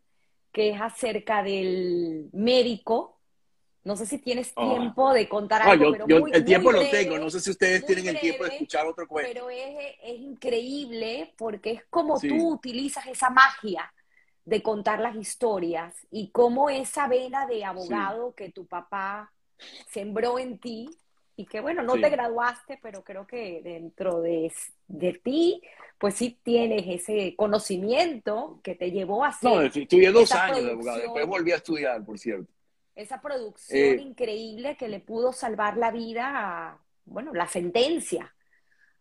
que 0.52 0.70
es 0.70 0.80
acerca 0.80 1.42
del 1.42 2.28
médico 2.32 3.16
no 3.86 3.94
sé 3.94 4.04
si 4.04 4.18
tienes 4.18 4.52
ah. 4.56 4.68
tiempo 4.68 5.12
de 5.12 5.28
contar 5.28 5.62
algo, 5.62 5.92
pero 5.92 6.26
el 6.26 6.44
tiempo 6.44 6.72
lo 6.72 6.80
tengo. 6.90 7.18
No 7.20 7.30
sé 7.30 7.38
si 7.38 7.50
ustedes 7.50 7.86
tienen 7.86 8.08
el 8.08 8.18
tiempo 8.18 8.42
de 8.42 8.54
escuchar 8.54 8.84
otro 8.84 9.06
cuento. 9.06 9.30
Pero 9.32 9.48
es, 9.48 9.94
es 10.02 10.18
increíble 10.18 11.32
porque 11.38 11.70
es 11.70 11.84
como 11.88 12.18
tú 12.18 12.48
utilizas 12.48 13.06
esa 13.06 13.30
magia 13.30 13.94
de 14.44 14.60
contar 14.60 14.98
las 14.98 15.14
historias 15.14 15.94
y 16.10 16.30
cómo 16.30 16.68
esa 16.68 17.06
vena 17.06 17.46
de 17.46 17.64
abogado 17.64 18.34
que 18.34 18.50
tu 18.50 18.66
papá 18.66 19.32
sembró 19.88 20.40
en 20.40 20.58
ti 20.58 20.90
y 21.36 21.46
que 21.46 21.60
bueno, 21.60 21.82
no 21.82 21.94
te 21.94 22.08
graduaste, 22.08 22.78
pero 22.82 23.04
creo 23.04 23.26
que 23.26 23.60
dentro 23.62 24.22
de, 24.22 24.52
de, 24.88 25.12
ti, 25.12 25.62
pues 25.98 26.14
sí 26.14 26.38
tienes 26.42 26.84
ese 26.86 27.34
conocimiento 27.36 28.60
que 28.62 28.74
te 28.74 28.90
llevó 28.90 29.24
a 29.24 29.32
ser. 29.32 29.50
No, 29.50 29.60
estudié 29.62 30.10
dos 30.10 30.32
años 30.32 30.64
de 30.64 30.72
abogado, 30.72 30.98
después 30.98 31.26
volví 31.26 31.52
a 31.52 31.56
estudiar, 31.56 32.04
por 32.04 32.18
cierto 32.18 32.50
esa 32.96 33.20
producción 33.20 33.78
eh, 33.78 34.00
increíble 34.00 34.76
que 34.76 34.88
le 34.88 35.00
pudo 35.00 35.32
salvar 35.32 35.76
la 35.76 35.92
vida 35.92 36.32
a, 36.34 36.80
bueno, 37.04 37.32
la 37.34 37.46
sentencia 37.46 38.34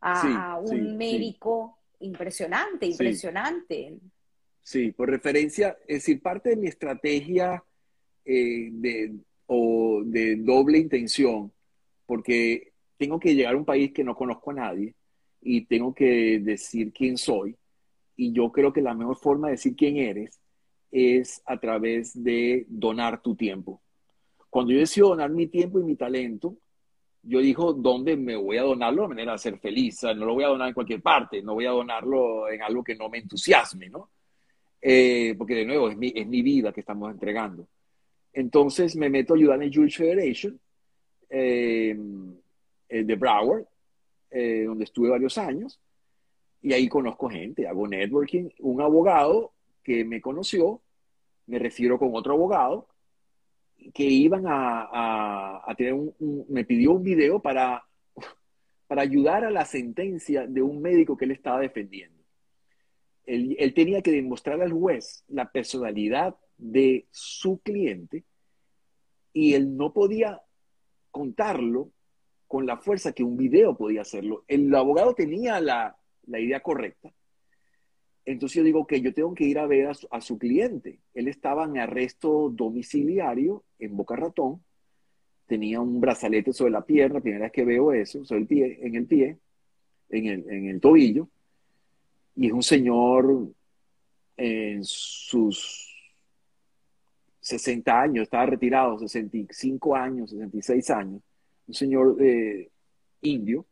a, 0.01 0.59
un 0.61 0.97
médico 0.97 1.79
impresionante, 2.01 2.85
impresionante. 2.85 3.97
Sí. 4.61 4.91
por 4.91 5.09
referencia, 5.09 5.77
es 5.87 6.01
decir, 6.01 6.21
parte 6.21 6.49
de 6.49 6.57
mi 6.57 6.67
estrategia 6.67 7.63
eh, 8.25 8.69
de, 8.71 9.15
o 9.47 10.01
de 10.05 10.35
doble 10.35 10.77
intención, 10.77 11.51
porque 12.05 12.73
tengo 12.97 13.19
que 13.19 13.35
llegar 13.35 13.55
a 13.55 13.57
un 13.57 13.65
país 13.65 13.91
que 13.91 14.03
no 14.03 14.15
conozco 14.15 14.51
a 14.51 14.55
nadie 14.55 14.95
y 15.41 15.65
tengo 15.65 15.93
que 15.93 16.39
decir 16.39 16.91
quién 16.93 17.17
soy. 17.17 17.55
Y 18.15 18.31
yo 18.31 18.51
creo 18.51 18.71
que 18.71 18.81
la 18.81 18.93
mejor 18.93 19.17
forma 19.17 19.47
de 19.47 19.53
decir 19.53 19.75
quién 19.75 19.97
eres 19.97 20.39
es 20.91 21.41
a 21.45 21.59
través 21.59 22.23
de 22.23 22.65
donar 22.69 23.21
tu 23.21 23.35
tiempo. 23.35 23.81
Cuando 24.49 24.71
yo 24.71 24.79
decido 24.79 25.09
donar 25.09 25.29
mi 25.29 25.47
tiempo 25.47 25.79
y 25.79 25.83
mi 25.83 25.95
talento, 25.95 26.55
yo 27.21 27.39
digo 27.39 27.73
dónde 27.73 28.15
me 28.15 28.35
voy 28.35 28.57
a 28.57 28.61
donarlo 28.61 29.01
de 29.03 29.07
manera 29.09 29.33
de 29.33 29.39
ser 29.39 29.57
feliz. 29.59 30.01
no 30.03 30.25
lo 30.25 30.33
voy 30.33 30.43
a 30.45 30.49
donar 30.49 30.69
en 30.69 30.73
cualquier 30.73 31.01
parte, 31.01 31.41
no 31.41 31.55
voy 31.55 31.65
a 31.65 31.71
donarlo 31.71 32.49
en 32.49 32.61
algo 32.61 32.83
que 32.83 32.95
no 32.95 33.09
me 33.09 33.17
entusiasme, 33.17 33.89
¿no? 33.89 34.11
Eh, 34.81 35.33
porque 35.37 35.55
de 35.55 35.65
nuevo 35.65 35.89
es 35.89 35.97
mi, 35.97 36.13
es 36.15 36.27
mi 36.27 36.41
vida 36.41 36.71
que 36.71 36.81
estamos 36.81 37.11
entregando. 37.11 37.67
Entonces 38.31 38.95
me 38.95 39.09
meto 39.09 39.33
a 39.33 39.37
ayudar 39.37 39.61
en 39.61 39.71
Jewish 39.71 39.97
Federation 39.97 40.59
eh, 41.29 41.95
de 42.89 43.15
Broward, 43.15 43.65
eh, 44.31 44.63
donde 44.65 44.83
estuve 44.83 45.09
varios 45.09 45.37
años, 45.37 45.79
y 46.61 46.73
ahí 46.73 46.87
conozco 46.89 47.29
gente, 47.29 47.67
hago 47.67 47.87
networking. 47.87 48.49
Un 48.59 48.81
abogado 48.81 49.53
que 49.83 50.03
me 50.03 50.19
conoció, 50.19 50.81
me 51.45 51.59
refiero 51.59 51.99
con 51.99 52.09
otro 52.15 52.33
abogado, 52.33 52.87
que 53.93 54.03
iban 54.03 54.45
a, 54.47 55.63
tener 55.77 55.93
un, 55.93 56.45
me 56.49 56.65
pidió 56.65 56.93
un 56.93 57.03
video 57.03 57.39
para, 57.39 57.85
para 58.87 59.03
ayudar 59.03 59.45
a 59.45 59.51
la 59.51 59.63
sentencia 59.63 60.47
de 60.47 60.61
un 60.61 60.81
médico 60.81 61.15
que 61.15 61.25
él 61.25 61.31
estaba 61.31 61.59
defendiendo. 61.59 62.23
Él, 63.25 63.55
él 63.59 63.73
tenía 63.73 64.01
que 64.01 64.11
demostrar 64.11 64.61
al 64.61 64.71
juez 64.71 65.23
la 65.27 65.51
personalidad 65.51 66.35
de 66.57 67.05
su 67.11 67.59
cliente 67.59 68.23
y 69.33 69.53
él 69.53 69.77
no 69.77 69.93
podía 69.93 70.41
contarlo 71.15 71.91
con 72.45 72.65
la 72.65 72.75
fuerza 72.75 73.13
que 73.13 73.23
un 73.23 73.37
video 73.37 73.77
podía 73.77 74.01
hacerlo. 74.01 74.43
El 74.49 74.75
abogado 74.75 75.13
tenía 75.13 75.61
la, 75.61 75.95
la 76.25 76.39
idea 76.41 76.59
correcta, 76.59 77.13
entonces 78.25 78.57
yo 78.57 78.63
digo 78.63 78.85
que 78.85 78.99
yo 78.99 79.13
tengo 79.13 79.33
que 79.33 79.45
ir 79.45 79.57
a 79.57 79.65
ver 79.65 79.87
a 79.87 80.19
su, 80.19 80.37
cliente. 80.37 80.99
Él 81.13 81.29
estaba 81.29 81.63
en 81.63 81.77
arresto 81.77 82.49
domiciliario 82.49 83.63
en 83.79 83.95
Boca 83.95 84.17
Ratón, 84.17 84.61
tenía 85.47 85.79
un 85.79 86.01
brazalete 86.01 86.51
sobre 86.51 86.73
la 86.73 86.85
pierna, 86.85 87.21
primera 87.21 87.45
vez 87.45 87.53
que 87.53 87.63
veo 87.63 87.93
eso, 87.93 88.25
sobre 88.25 88.41
el 88.41 88.47
pie, 88.47 88.79
en 88.81 88.95
el 88.95 89.05
pie, 89.05 89.37
en 90.09 90.25
el, 90.25 90.49
en 90.49 90.67
el 90.67 90.81
tobillo, 90.81 91.29
y 92.35 92.47
es 92.47 92.51
un 92.51 92.63
señor 92.63 93.53
en 94.35 94.83
sus 94.83 95.94
60 97.45 98.01
años, 98.01 98.23
estaba 98.23 98.47
retirado, 98.47 98.97
65 98.97 99.95
años, 99.95 100.31
66 100.31 100.89
años, 100.89 101.21
un 101.67 101.73
señor 101.75 102.17
eh, 102.19 102.71
indio, 103.21 103.67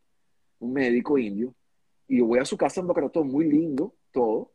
un 0.60 0.72
médico 0.72 1.18
indio, 1.18 1.52
y 2.06 2.18
yo 2.18 2.26
voy 2.26 2.38
a 2.38 2.44
su 2.44 2.56
casa 2.56 2.80
en 2.80 2.86
Boca 2.86 3.00
Ratón, 3.00 3.26
muy 3.26 3.50
lindo, 3.50 3.92
todo, 4.12 4.52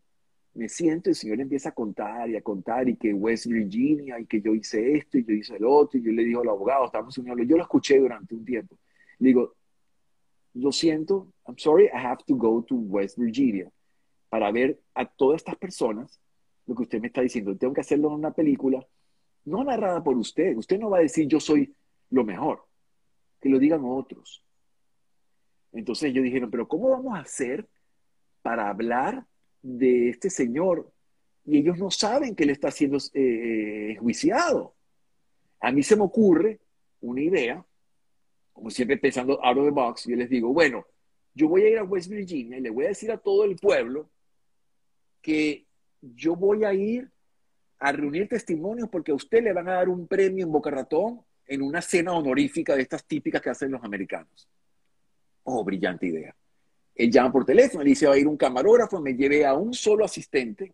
me 0.53 0.69
siento 0.69 1.09
y 1.09 1.11
el 1.11 1.15
Señor 1.15 1.41
empieza 1.41 1.69
a 1.69 1.71
contar 1.73 2.29
y 2.29 2.37
a 2.37 2.41
contar 2.41 2.87
y 2.87 2.95
que 2.95 3.13
West 3.13 3.47
Virginia 3.47 4.19
y 4.19 4.25
que 4.25 4.41
yo 4.41 4.55
hice 4.55 4.95
esto 4.95 5.17
y 5.17 5.25
yo 5.25 5.33
hice 5.33 5.57
el 5.57 5.65
otro 5.65 5.99
y 5.99 6.03
yo 6.03 6.11
le 6.13 6.23
digo 6.23 6.41
al 6.41 6.49
abogado, 6.49 6.85
estamos 6.85 7.13
yo 7.15 7.57
lo 7.57 7.61
escuché 7.61 7.99
durante 7.99 8.33
un 8.35 8.45
tiempo. 8.45 8.77
Le 9.19 9.27
digo, 9.27 9.53
lo 10.53 10.71
siento, 10.71 11.27
I'm 11.45 11.57
sorry, 11.57 11.85
I 11.87 11.97
have 12.05 12.23
to 12.25 12.35
go 12.35 12.63
to 12.63 12.75
West 12.75 13.17
Virginia 13.17 13.69
para 14.29 14.49
ver 14.51 14.79
a 14.93 15.05
todas 15.05 15.41
estas 15.41 15.57
personas 15.57 16.21
lo 16.65 16.73
que 16.73 16.83
usted 16.83 17.01
me 17.01 17.07
está 17.07 17.21
diciendo. 17.21 17.55
Tengo 17.57 17.73
que 17.73 17.81
hacerlo 17.81 18.07
en 18.07 18.13
una 18.15 18.31
película 18.31 18.85
no 19.49 19.63
narrada 19.63 20.03
por 20.03 20.17
usted. 20.17 20.55
Usted 20.55 20.79
no 20.79 20.89
va 20.89 20.99
a 20.99 21.01
decir 21.01 21.27
yo 21.27 21.39
soy 21.39 21.73
lo 22.09 22.23
mejor, 22.23 22.65
que 23.41 23.49
lo 23.49 23.59
digan 23.59 23.81
otros. 23.83 24.43
Entonces 25.71 26.09
ellos 26.09 26.23
dijeron, 26.23 26.49
pero 26.49 26.67
¿cómo 26.67 26.89
vamos 26.89 27.17
a 27.17 27.21
hacer 27.21 27.67
para 28.41 28.69
hablar 28.69 29.25
de 29.61 30.09
este 30.09 30.29
señor 30.29 30.91
y 31.45 31.57
ellos 31.57 31.77
no 31.77 31.89
saben 31.89 32.35
que 32.35 32.43
él 32.43 32.51
está 32.51 32.69
siendo 32.69 32.97
eh, 33.13 33.95
juiciado. 33.99 34.75
A 35.59 35.71
mí 35.71 35.81
se 35.83 35.95
me 35.95 36.03
ocurre 36.03 36.59
una 37.01 37.21
idea, 37.21 37.65
como 38.53 38.69
siempre 38.69 38.97
pensando 38.97 39.43
out 39.43 39.57
of 39.57 39.65
the 39.65 39.71
box, 39.71 40.05
yo 40.05 40.15
les 40.15 40.29
digo, 40.29 40.53
bueno, 40.53 40.85
yo 41.33 41.47
voy 41.47 41.63
a 41.63 41.69
ir 41.69 41.77
a 41.79 41.83
West 41.83 42.09
Virginia 42.09 42.57
y 42.57 42.61
le 42.61 42.69
voy 42.69 42.85
a 42.85 42.89
decir 42.89 43.11
a 43.11 43.17
todo 43.17 43.45
el 43.45 43.55
pueblo 43.55 44.09
que 45.21 45.65
yo 46.01 46.35
voy 46.35 46.63
a 46.63 46.73
ir 46.73 47.09
a 47.79 47.91
reunir 47.91 48.27
testimonios 48.27 48.89
porque 48.89 49.11
a 49.11 49.15
usted 49.15 49.43
le 49.43 49.53
van 49.53 49.69
a 49.69 49.75
dar 49.75 49.89
un 49.89 50.07
premio 50.07 50.45
en 50.45 50.51
Boca 50.51 50.69
Ratón 50.69 51.21
en 51.45 51.61
una 51.61 51.81
cena 51.81 52.13
honorífica 52.13 52.75
de 52.75 52.83
estas 52.83 53.05
típicas 53.05 53.41
que 53.41 53.49
hacen 53.49 53.71
los 53.71 53.83
americanos. 53.83 54.47
Oh, 55.43 55.63
brillante 55.63 56.07
idea. 56.07 56.35
Él 56.93 57.09
llama 57.09 57.31
por 57.31 57.45
teléfono, 57.45 57.83
le 57.83 57.89
dice, 57.91 58.07
va 58.07 58.13
a 58.13 58.17
ir 58.17 58.27
un 58.27 58.37
camarógrafo, 58.37 58.99
me 58.99 59.15
llevé 59.15 59.45
a 59.45 59.53
un 59.53 59.73
solo 59.73 60.03
asistente 60.03 60.73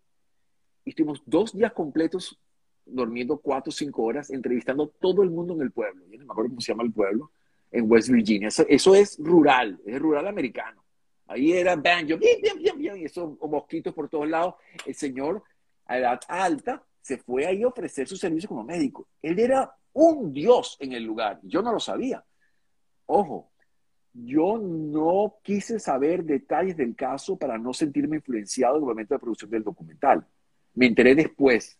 y 0.84 0.90
estuvimos 0.90 1.22
dos 1.26 1.54
días 1.54 1.72
completos 1.72 2.40
durmiendo 2.86 3.38
cuatro 3.38 3.70
o 3.70 3.72
cinco 3.72 4.04
horas, 4.04 4.30
entrevistando 4.30 4.84
a 4.84 5.00
todo 5.00 5.24
el 5.24 5.30
mundo 5.30 5.54
en 5.54 5.62
el 5.62 5.72
pueblo. 5.72 6.06
Yo 6.10 6.20
no 6.20 6.26
me 6.26 6.32
acuerdo 6.32 6.50
cómo 6.50 6.62
se 6.62 6.72
llama 6.72 6.84
el 6.84 6.92
pueblo, 6.92 7.32
en 7.72 7.92
West 7.92 8.10
Virginia. 8.10 8.50
Eso, 8.50 8.96
es 8.96 9.18
rural, 9.20 9.80
es 9.86 10.00
rural 10.00 10.28
americano. 10.28 10.84
Ahí 11.28 11.54
era 11.54 11.76
banjo, 11.76 12.18
bien, 12.18 12.40
bien, 12.42 12.60
bien, 12.60 12.78
bien, 12.78 12.98
y 12.98 13.06
esos 13.06 13.38
mosquitos 13.40 13.94
por 13.94 14.10
todos 14.10 14.30
lados. 14.30 14.56
El 14.86 14.94
señor, 14.94 15.44
a 15.86 15.98
edad 15.98 16.20
alta, 16.28 16.84
se 17.06 17.20
fue 17.20 17.46
ahí 17.46 17.62
a 17.62 17.68
ofrecer 17.68 18.08
su 18.08 18.18
servicio 18.18 18.50
como 18.50 18.64
médico. 18.64 19.08
Él 19.22 19.38
era 19.38 19.72
un 19.94 20.34
dios 20.34 20.76
en 20.80 20.94
el 20.94 21.04
lugar. 21.04 21.40
Yo 21.44 21.62
no 21.62 21.72
lo 21.72 21.80
sabía. 21.80 22.26
Ojo, 23.06 23.52
yo 24.12 24.58
no 24.58 25.36
quise 25.44 25.78
saber 25.78 26.24
detalles 26.24 26.76
del 26.76 26.96
caso 26.96 27.38
para 27.38 27.60
no 27.60 27.74
sentirme 27.74 28.16
influenciado 28.16 28.78
en 28.78 28.82
el 28.82 28.88
momento 28.88 29.14
de 29.14 29.20
producción 29.20 29.52
del 29.52 29.64
documental. 29.64 30.26
Me 30.74 30.88
enteré 30.88 31.14
después. 31.14 31.78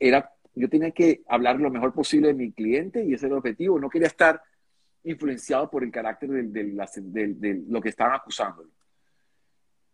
Era, 0.00 0.32
yo 0.54 0.70
tenía 0.70 0.92
que 0.92 1.22
hablar 1.28 1.60
lo 1.60 1.70
mejor 1.70 1.92
posible 1.92 2.28
de 2.28 2.34
mi 2.34 2.50
cliente 2.50 3.04
y 3.04 3.12
ese 3.12 3.26
era 3.26 3.34
el 3.34 3.40
objetivo. 3.40 3.78
No 3.78 3.90
quería 3.90 4.08
estar 4.08 4.40
influenciado 5.04 5.68
por 5.68 5.84
el 5.84 5.90
carácter 5.90 6.30
de, 6.30 7.64
lo 7.68 7.82
que 7.82 7.90
estaban 7.90 8.14
acusando. 8.14 8.66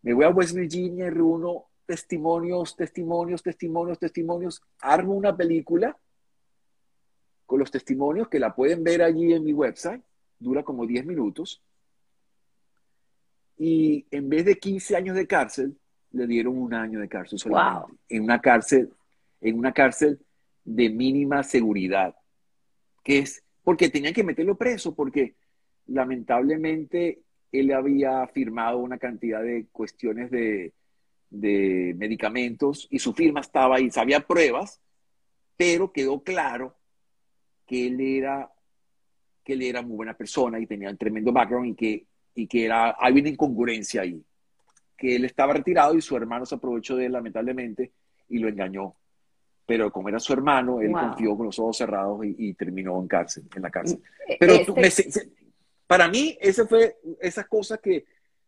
Me 0.03 0.15
voy 0.15 0.25
a 0.25 0.29
West 0.29 0.55
Virginia 0.55 1.11
reúno 1.11 1.65
testimonios, 1.87 2.77
testimonios, 2.77 3.43
testimonios, 3.43 3.99
testimonios. 3.99 4.63
Armo 4.81 5.15
una 5.15 5.37
película 5.37 5.97
con 7.47 7.59
los 7.59 7.71
testimonios 7.71 8.29
que 8.29 8.39
la 8.39 8.55
pueden 8.55 8.83
ver 8.83 9.03
allí 9.03 9.33
en 9.33 9.45
mi 9.45 9.53
website 9.53 10.03
dura 10.39 10.63
como 10.63 10.87
10 10.87 11.07
minutos. 11.07 11.63
Y 13.57 14.07
en 14.11 14.29
vez 14.29 14.45
de 14.45 14.59
15 14.59 14.97
años 14.97 15.17
de 15.17 15.27
cárcel, 15.27 15.77
le 16.11 16.27
dieron 16.27 16.59
un 16.59 16.75
año 16.75 17.01
de 17.01 17.09
cárcel 17.09 17.39
solamente. 17.39 17.99
En 18.09 18.25
una 18.25 18.41
cárcel, 18.41 18.93
en 19.41 19.59
una 19.59 19.73
cárcel 19.73 20.21
de 20.65 20.91
mínima 20.91 21.43
seguridad. 21.43 22.15
Que 23.03 23.19
es 23.19 23.43
porque 23.63 23.89
tenían 23.89 24.15
que 24.15 24.25
meterlo 24.25 24.57
preso, 24.57 24.95
porque 24.95 25.35
lamentablemente 25.87 27.21
él 27.53 27.73
había 27.73 28.27
firmado 28.29 28.79
una 28.79 28.99
cantidad 28.99 29.43
de 29.43 29.67
cuestiones 29.71 30.31
de, 30.31 30.73
de 31.41 31.95
medicamentos 31.97 32.87
y 32.91 32.99
su 32.99 33.13
firma 33.13 33.41
estaba 33.41 33.77
ahí, 33.77 33.91
sabía 33.91 34.27
pruebas, 34.27 34.81
pero 35.57 35.93
quedó 35.93 36.23
claro 36.23 36.77
que 37.67 37.87
él 37.87 38.01
era 38.01 38.51
que 39.45 39.53
él 39.53 39.63
era 39.63 39.83
muy 39.83 39.97
buena 39.97 40.17
persona 40.17 40.59
y 40.59 40.67
tenía 40.67 40.89
un 40.89 40.97
tremendo 40.97 41.31
background 41.31 41.67
y 41.67 41.75
que, 41.75 42.07
y 42.35 42.47
que 42.47 42.65
era, 42.65 42.97
hay 42.99 43.13
una 43.13 43.29
incongruencia 43.29 44.01
ahí. 44.01 44.25
Que 44.97 45.17
él 45.17 45.27
estaba 45.27 45.53
retirado 45.53 45.95
y 45.95 46.01
su 46.01 46.17
hermano 46.17 46.47
se 46.47 46.55
aprovechó 46.55 46.97
de 46.97 47.07
él 47.07 47.13
lamentablemente 47.13 47.93
y 48.31 48.39
lo 48.39 48.49
engañó. 48.49 48.95
Pero 49.67 49.91
como 49.91 50.09
era 50.09 50.19
su 50.19 50.33
hermano, 50.33 50.81
él 50.81 50.93
confió 50.93 51.37
con 51.37 51.47
los 51.47 51.59
ojos 51.59 51.77
cerrados 51.77 52.21
y, 52.25 52.55
terminó 52.55 52.99
en 53.01 53.09
cárcel, 53.09 53.45
en 53.55 53.63
la 53.63 53.71
cárcel. 53.71 54.01
E, 54.27 54.37
Pero 54.39 54.55
este 54.77 55.11
para 55.87 56.09
mí, 56.09 56.37
esa 56.41 56.67
fue 56.67 56.97
esas 57.21 57.47
cosas 57.47 57.79
que 57.81 58.07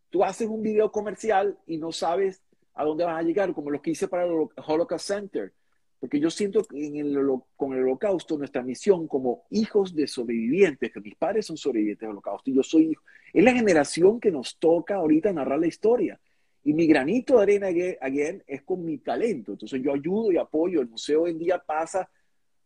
tú 0.09 0.23
haces 0.23 0.47
un 0.47 0.63
video 0.63 0.91
comercial 0.91 1.57
y 1.67 1.77
no 1.77 1.91
sabes 1.91 2.41
a 2.77 2.85
dónde 2.85 3.03
vas 3.03 3.19
a 3.19 3.23
llegar, 3.23 3.53
como 3.53 3.71
los 3.71 3.81
que 3.81 3.91
hice 3.91 4.07
para 4.07 4.25
el 4.25 4.47
Holocaust 4.65 5.07
Center 5.07 5.53
porque 5.99 6.19
yo 6.19 6.29
siento 6.29 6.63
que 6.63 6.85
en 6.85 6.95
el, 6.95 7.17
con 7.55 7.73
el 7.73 7.83
holocausto 7.83 8.37
nuestra 8.37 8.61
misión 8.61 9.07
como 9.07 9.45
hijos 9.49 9.95
de 9.95 10.07
sobrevivientes, 10.07 10.91
que 10.91 11.01
mis 11.01 11.15
padres 11.15 11.45
son 11.47 11.57
sobrevivientes 11.57 12.01
del 12.01 12.11
holocausto 12.11 12.51
y 12.51 12.55
yo 12.55 12.63
soy 12.63 12.91
hijo, 12.91 13.03
es 13.33 13.43
la 13.43 13.53
generación 13.53 14.19
que 14.19 14.31
nos 14.31 14.57
toca 14.57 14.95
ahorita 14.95 15.33
narrar 15.33 15.59
la 15.59 15.67
historia. 15.67 16.19
Y 16.63 16.73
mi 16.73 16.85
granito 16.85 17.37
de 17.37 17.43
arena, 17.43 17.67
again, 17.67 18.43
es 18.45 18.61
con 18.63 18.83
mi 18.83 18.97
talento. 18.97 19.53
Entonces 19.53 19.81
yo 19.81 19.93
ayudo 19.93 20.31
y 20.31 20.37
apoyo. 20.37 20.81
El 20.81 20.89
museo 20.89 21.23
hoy 21.23 21.31
en 21.31 21.39
día 21.39 21.63
pasa 21.65 22.09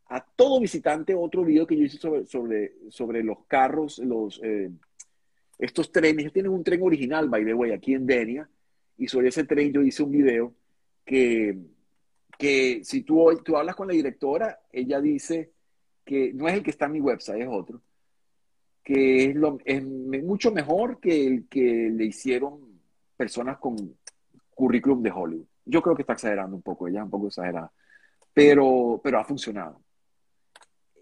a 0.08 0.26
todo 0.26 0.60
visitante 0.60 1.14
otro 1.14 1.46
video 1.46 1.68
que 1.68 1.78
yo 1.78 1.86
hice 1.86 1.98
sobre, 1.98 2.26
sobre, 2.26 2.74
sobre 2.90 3.24
los 3.24 3.46
carros, 3.46 4.00
los, 4.00 4.42
eh, 4.44 4.72
estos 5.60 5.92
trenes. 5.92 6.34
tienen 6.34 6.52
un 6.52 6.64
tren 6.64 6.82
original, 6.82 7.30
by 7.30 7.46
the 7.46 7.54
way, 7.54 7.72
aquí 7.72 7.94
en 7.94 8.08
Denia. 8.08 8.50
Y 8.98 9.08
sobre 9.08 9.30
ese 9.30 9.44
tren 9.44 9.72
yo 9.72 9.82
hice 9.82 10.04
un 10.04 10.12
video 10.12 10.54
que 11.06 11.58
que 12.42 12.84
si 12.84 13.04
tú, 13.04 13.40
tú 13.46 13.56
hablas 13.56 13.76
con 13.76 13.88
la 13.88 13.94
directora, 13.94 14.62
ella 14.72 15.00
dice 15.00 15.52
que 16.04 16.34
no 16.34 16.48
es 16.48 16.56
el 16.56 16.64
que 16.64 16.72
está 16.72 16.88
en 16.88 16.94
mi 16.94 17.00
website, 17.00 17.44
es 17.44 17.48
otro, 17.48 17.80
que 18.84 19.26
es, 19.26 19.36
lo, 19.36 19.60
es 19.64 19.84
mucho 19.86 20.52
mejor 20.52 21.00
que 21.00 21.28
el 21.28 21.48
que 21.48 21.92
le 21.94 22.06
hicieron 22.06 22.82
personas 23.16 23.60
con 23.60 23.96
currículum 24.56 25.04
de 25.04 25.12
Hollywood. 25.12 25.46
Yo 25.66 25.84
creo 25.84 25.96
que 25.96 26.02
está 26.02 26.14
exagerando 26.14 26.56
un 26.56 26.64
poco, 26.64 26.88
ella 26.88 27.02
es 27.02 27.06
un 27.06 27.12
poco 27.12 27.28
exagerada, 27.28 27.72
pero, 28.34 29.00
pero 29.04 29.20
ha 29.20 29.24
funcionado. 29.24 29.80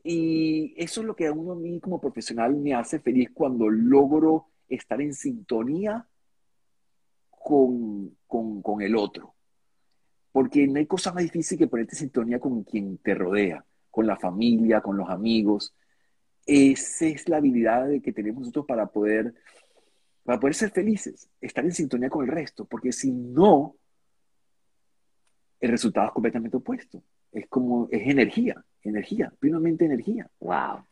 Y 0.04 0.74
eso 0.76 1.00
es 1.00 1.08
lo 1.08 1.16
que 1.16 1.28
a 1.28 1.32
uno 1.32 1.54
a 1.54 1.56
mí 1.56 1.80
como 1.80 2.02
profesional 2.02 2.54
me 2.54 2.74
hace 2.74 3.00
feliz 3.00 3.30
cuando 3.34 3.70
logro 3.70 4.48
estar 4.68 5.00
en 5.00 5.14
sintonía 5.14 6.06
con, 7.50 8.62
con, 8.62 8.82
el 8.82 8.96
otro. 8.96 9.34
Porque 10.32 10.68
no 10.68 10.78
hay 10.78 10.86
cosa 10.86 11.12
más 11.12 11.24
difícil 11.24 11.58
que 11.58 11.68
ponerte 11.68 11.96
en 11.96 12.00
sintonía 12.00 12.40
con 12.40 12.64
quien 12.64 13.00
te 13.00 13.16
rodea, 13.16 13.66
con 13.90 14.06
la 14.06 14.18
familia, 14.18 14.82
con 14.82 14.96
los 14.98 15.10
amigos. 15.10 15.74
Esa 16.46 17.08
es 17.08 17.28
la 17.28 17.38
habilidad 17.38 17.88
de 17.88 18.02
que 18.02 18.14
tenemos 18.14 18.42
nosotros 18.42 18.66
para 18.68 18.86
poder, 18.86 19.34
para 20.24 20.40
poder 20.40 20.54
ser 20.54 20.70
felices, 20.70 21.28
estar 21.42 21.66
en 21.66 21.72
sintonía 21.72 22.10
con 22.10 22.24
el 22.24 22.32
resto, 22.32 22.66
porque 22.66 22.92
si 22.92 23.12
no, 23.12 23.76
el 25.60 25.72
resultado 25.72 26.08
es 26.08 26.14
completamente 26.14 26.58
opuesto. 26.58 27.04
Es 27.32 27.48
como, 27.48 27.88
es 27.92 28.08
energía, 28.08 28.64
energía, 28.84 29.34
plenamente 29.40 29.86
energía. 29.86 30.30
Wow. 30.40 30.86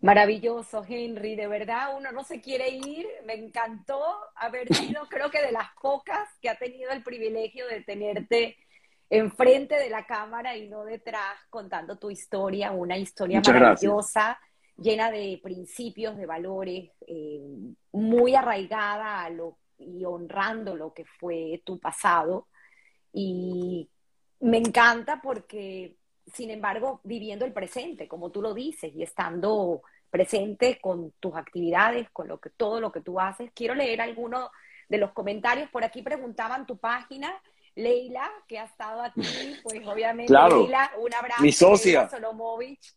Maravilloso, 0.00 0.84
Henry. 0.88 1.36
De 1.36 1.46
verdad, 1.46 1.96
uno 1.96 2.10
no 2.12 2.24
se 2.24 2.40
quiere 2.40 2.70
ir. 2.70 3.06
Me 3.26 3.34
encantó 3.34 4.02
haber 4.34 4.74
sido, 4.74 5.02
creo 5.10 5.30
que 5.30 5.42
de 5.42 5.52
las 5.52 5.68
pocas 5.80 6.28
que 6.40 6.48
ha 6.48 6.56
tenido 6.56 6.90
el 6.90 7.02
privilegio 7.02 7.66
de 7.66 7.82
tenerte 7.82 8.56
enfrente 9.10 9.76
de 9.76 9.90
la 9.90 10.06
cámara 10.06 10.56
y 10.56 10.68
no 10.68 10.84
detrás 10.84 11.36
contando 11.50 11.98
tu 11.98 12.10
historia, 12.10 12.70
una 12.70 12.96
historia 12.96 13.42
maravillosa, 13.44 14.38
llena 14.78 15.10
de 15.10 15.40
principios, 15.42 16.16
de 16.16 16.26
valores, 16.26 16.90
eh, 17.06 17.40
muy 17.92 18.34
arraigada 18.34 19.24
a 19.24 19.30
lo, 19.30 19.58
y 19.78 20.04
honrando 20.04 20.76
lo 20.76 20.94
que 20.94 21.04
fue 21.04 21.60
tu 21.64 21.78
pasado. 21.78 22.48
Y 23.12 23.90
me 24.40 24.58
encanta 24.58 25.20
porque 25.20 25.96
sin 26.32 26.50
embargo, 26.50 27.00
viviendo 27.04 27.44
el 27.44 27.52
presente, 27.52 28.08
como 28.08 28.30
tú 28.30 28.42
lo 28.42 28.54
dices, 28.54 28.92
y 28.94 29.02
estando 29.02 29.82
presente 30.10 30.78
con 30.80 31.12
tus 31.20 31.36
actividades, 31.36 32.10
con 32.10 32.28
lo 32.28 32.40
que, 32.40 32.50
todo 32.50 32.80
lo 32.80 32.92
que 32.92 33.00
tú 33.00 33.20
haces. 33.20 33.50
Quiero 33.54 33.74
leer 33.74 34.00
algunos 34.00 34.50
de 34.88 34.98
los 34.98 35.12
comentarios. 35.12 35.70
Por 35.70 35.84
aquí 35.84 36.02
preguntaban 36.02 36.66
tu 36.66 36.76
página. 36.76 37.32
Leila, 37.76 38.28
que 38.48 38.58
ha 38.58 38.64
estado 38.64 39.02
aquí, 39.02 39.22
pues 39.62 39.86
obviamente, 39.86 40.32
Leila, 40.32 40.92
un 40.98 41.14
abrazo. 41.14 41.42
Mi 41.42 41.52
socia. 41.52 42.08
Solomovich, 42.08 42.94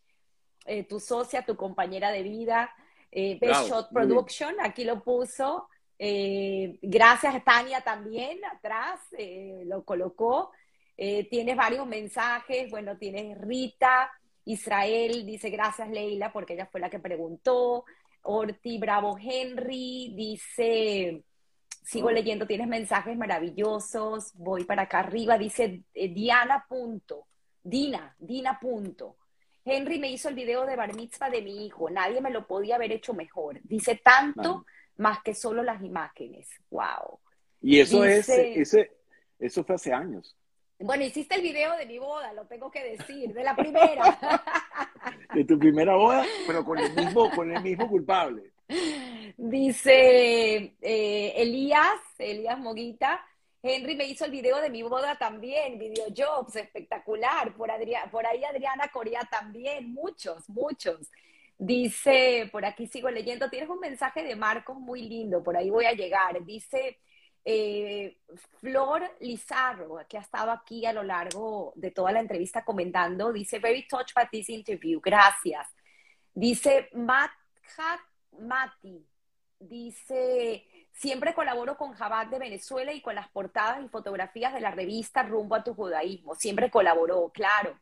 eh, 0.66 0.84
tu 0.84 1.00
socia, 1.00 1.46
tu 1.46 1.56
compañera 1.56 2.12
de 2.12 2.24
vida. 2.24 2.74
Eh, 3.12 3.38
Best 3.40 3.70
Shot 3.70 3.92
Production, 3.92 4.56
aquí 4.60 4.84
lo 4.84 5.04
puso. 5.04 5.70
Eh, 6.00 6.80
gracias, 6.82 7.44
Tania, 7.44 7.82
también 7.82 8.44
atrás, 8.46 9.00
lo 9.66 9.86
colocó. 9.86 10.52
Eh, 10.98 11.28
tienes 11.30 11.56
varios 11.56 11.88
mensajes, 11.88 12.70
bueno, 12.70 12.98
tienes 12.98 13.38
Rita, 13.40 14.12
Israel, 14.46 15.26
dice 15.26 15.50
gracias 15.50 15.90
Leila, 15.90 16.32
porque 16.32 16.54
ella 16.54 16.68
fue 16.72 16.82
la 16.82 16.90
que 16.90 17.00
preguntó. 17.00 17.86
Orti 18.24 18.78
Bravo 18.78 19.18
Henry 19.20 20.14
dice, 20.16 21.24
sigo 21.84 22.12
leyendo, 22.12 22.48
tienes 22.48 22.68
mensajes 22.68 23.18
maravillosos, 23.18 24.34
voy 24.36 24.64
para 24.64 24.84
acá 24.84 25.00
arriba, 25.00 25.38
dice 25.38 25.84
eh, 25.94 26.10
Diana 26.10 26.66
punto, 26.68 27.28
Dina, 27.62 28.16
Dina 28.20 28.60
punto. 28.60 29.18
Henry 29.66 29.98
me 29.98 30.12
hizo 30.12 30.30
el 30.30 30.36
video 30.36 30.66
de 30.66 30.76
bar 30.76 30.94
mitzvah 30.94 31.30
de 31.30 31.42
mi 31.42 31.66
hijo, 31.66 31.90
nadie 31.90 32.22
me 32.22 32.32
lo 32.32 32.46
podía 32.46 32.76
haber 32.76 32.92
hecho 32.92 33.14
mejor. 33.14 33.60
Dice 33.64 33.96
tanto 34.04 34.66
más 34.98 35.24
que 35.24 35.34
solo 35.34 35.64
las 35.64 35.82
imágenes. 35.82 36.50
Wow. 36.70 37.20
Y 37.62 37.80
eso 37.80 38.04
es, 38.04 38.28
ese, 38.28 38.92
eso 39.40 39.64
fue 39.64 39.76
hace 39.76 39.94
años. 39.94 40.36
Bueno, 40.84 41.06
hiciste 41.06 41.36
el 41.36 41.42
video 41.42 41.78
de 41.78 41.86
mi 41.86 41.98
boda, 41.98 42.34
lo 42.34 42.46
tengo 42.46 42.70
que 42.70 42.84
decir, 42.84 43.34
de 43.34 43.42
la 43.42 43.56
primera. 43.56 44.20
de 45.34 45.46
tu 45.46 45.58
primera 45.58 45.96
boda, 45.96 46.26
pero 46.46 46.66
con 46.66 46.78
el 46.78 46.94
mismo, 46.94 47.32
con 47.32 47.56
el 47.56 47.64
mismo 47.64 47.88
culpable. 47.88 48.52
Dice 49.38 50.76
eh, 50.82 51.34
Elías, 51.38 52.02
Elías 52.18 52.60
Moguita, 52.60 53.26
Henry 53.62 53.96
me 53.96 54.04
hizo 54.04 54.26
el 54.26 54.32
video 54.32 54.60
de 54.60 54.70
mi 54.70 54.84
boda 54.84 55.18
también, 55.18 55.80
video 55.80 56.08
jobs, 56.14 56.58
espectacular. 56.58 57.56
Por, 57.56 57.70
por 58.12 58.26
ahí 58.28 58.44
Adriana 58.44 58.90
Corea 58.92 59.22
también, 59.32 59.94
muchos, 59.94 60.50
muchos. 60.50 61.10
Dice, 61.58 62.50
por 62.52 62.66
aquí 62.66 62.88
sigo 62.88 63.10
leyendo, 63.10 63.50
tienes 63.50 63.70
un 63.70 63.80
mensaje 63.80 64.22
de 64.22 64.36
Marcos 64.36 64.78
muy 64.78 65.04
lindo, 65.04 65.42
por 65.42 65.56
ahí 65.56 65.70
voy 65.70 65.86
a 65.86 65.94
llegar. 65.94 66.44
Dice, 66.44 67.00
eh, 67.46 68.18
Flor 68.60 69.04
Lizarro, 69.20 70.00
que 70.08 70.18
ha 70.18 70.22
estado 70.22 70.52
aquí 70.52 70.86
a 70.86 70.94
lo 70.94 71.04
largo 71.04 71.74
de 71.76 71.92
toda 71.92 72.12
la 72.12 72.20
entrevista 72.20 72.64
comentando, 72.64 73.34
dice, 73.34 73.60
very 73.60 73.88
touched 73.88 74.16
by 74.16 74.28
this 74.32 74.50
interview, 74.50 75.00
gracias. 75.02 75.68
Dice 76.34 76.90
Matt 76.94 77.32
Mati, 78.40 79.06
dice, 79.60 80.66
siempre 80.92 81.34
colaboro 81.34 81.78
con 81.78 81.94
Jabat 81.94 82.30
de 82.30 82.40
Venezuela 82.40 82.94
y 82.94 83.02
con 83.02 83.16
las 83.16 83.30
portadas 83.30 83.84
y 83.84 83.90
fotografías 83.90 84.54
de 84.54 84.62
la 84.62 84.72
revista 84.72 85.24
Rumbo 85.24 85.56
a 85.56 85.64
tu 85.64 85.74
Judaísmo. 85.74 86.36
Siempre 86.36 86.72
colaboró, 86.72 87.30
claro. 87.30 87.80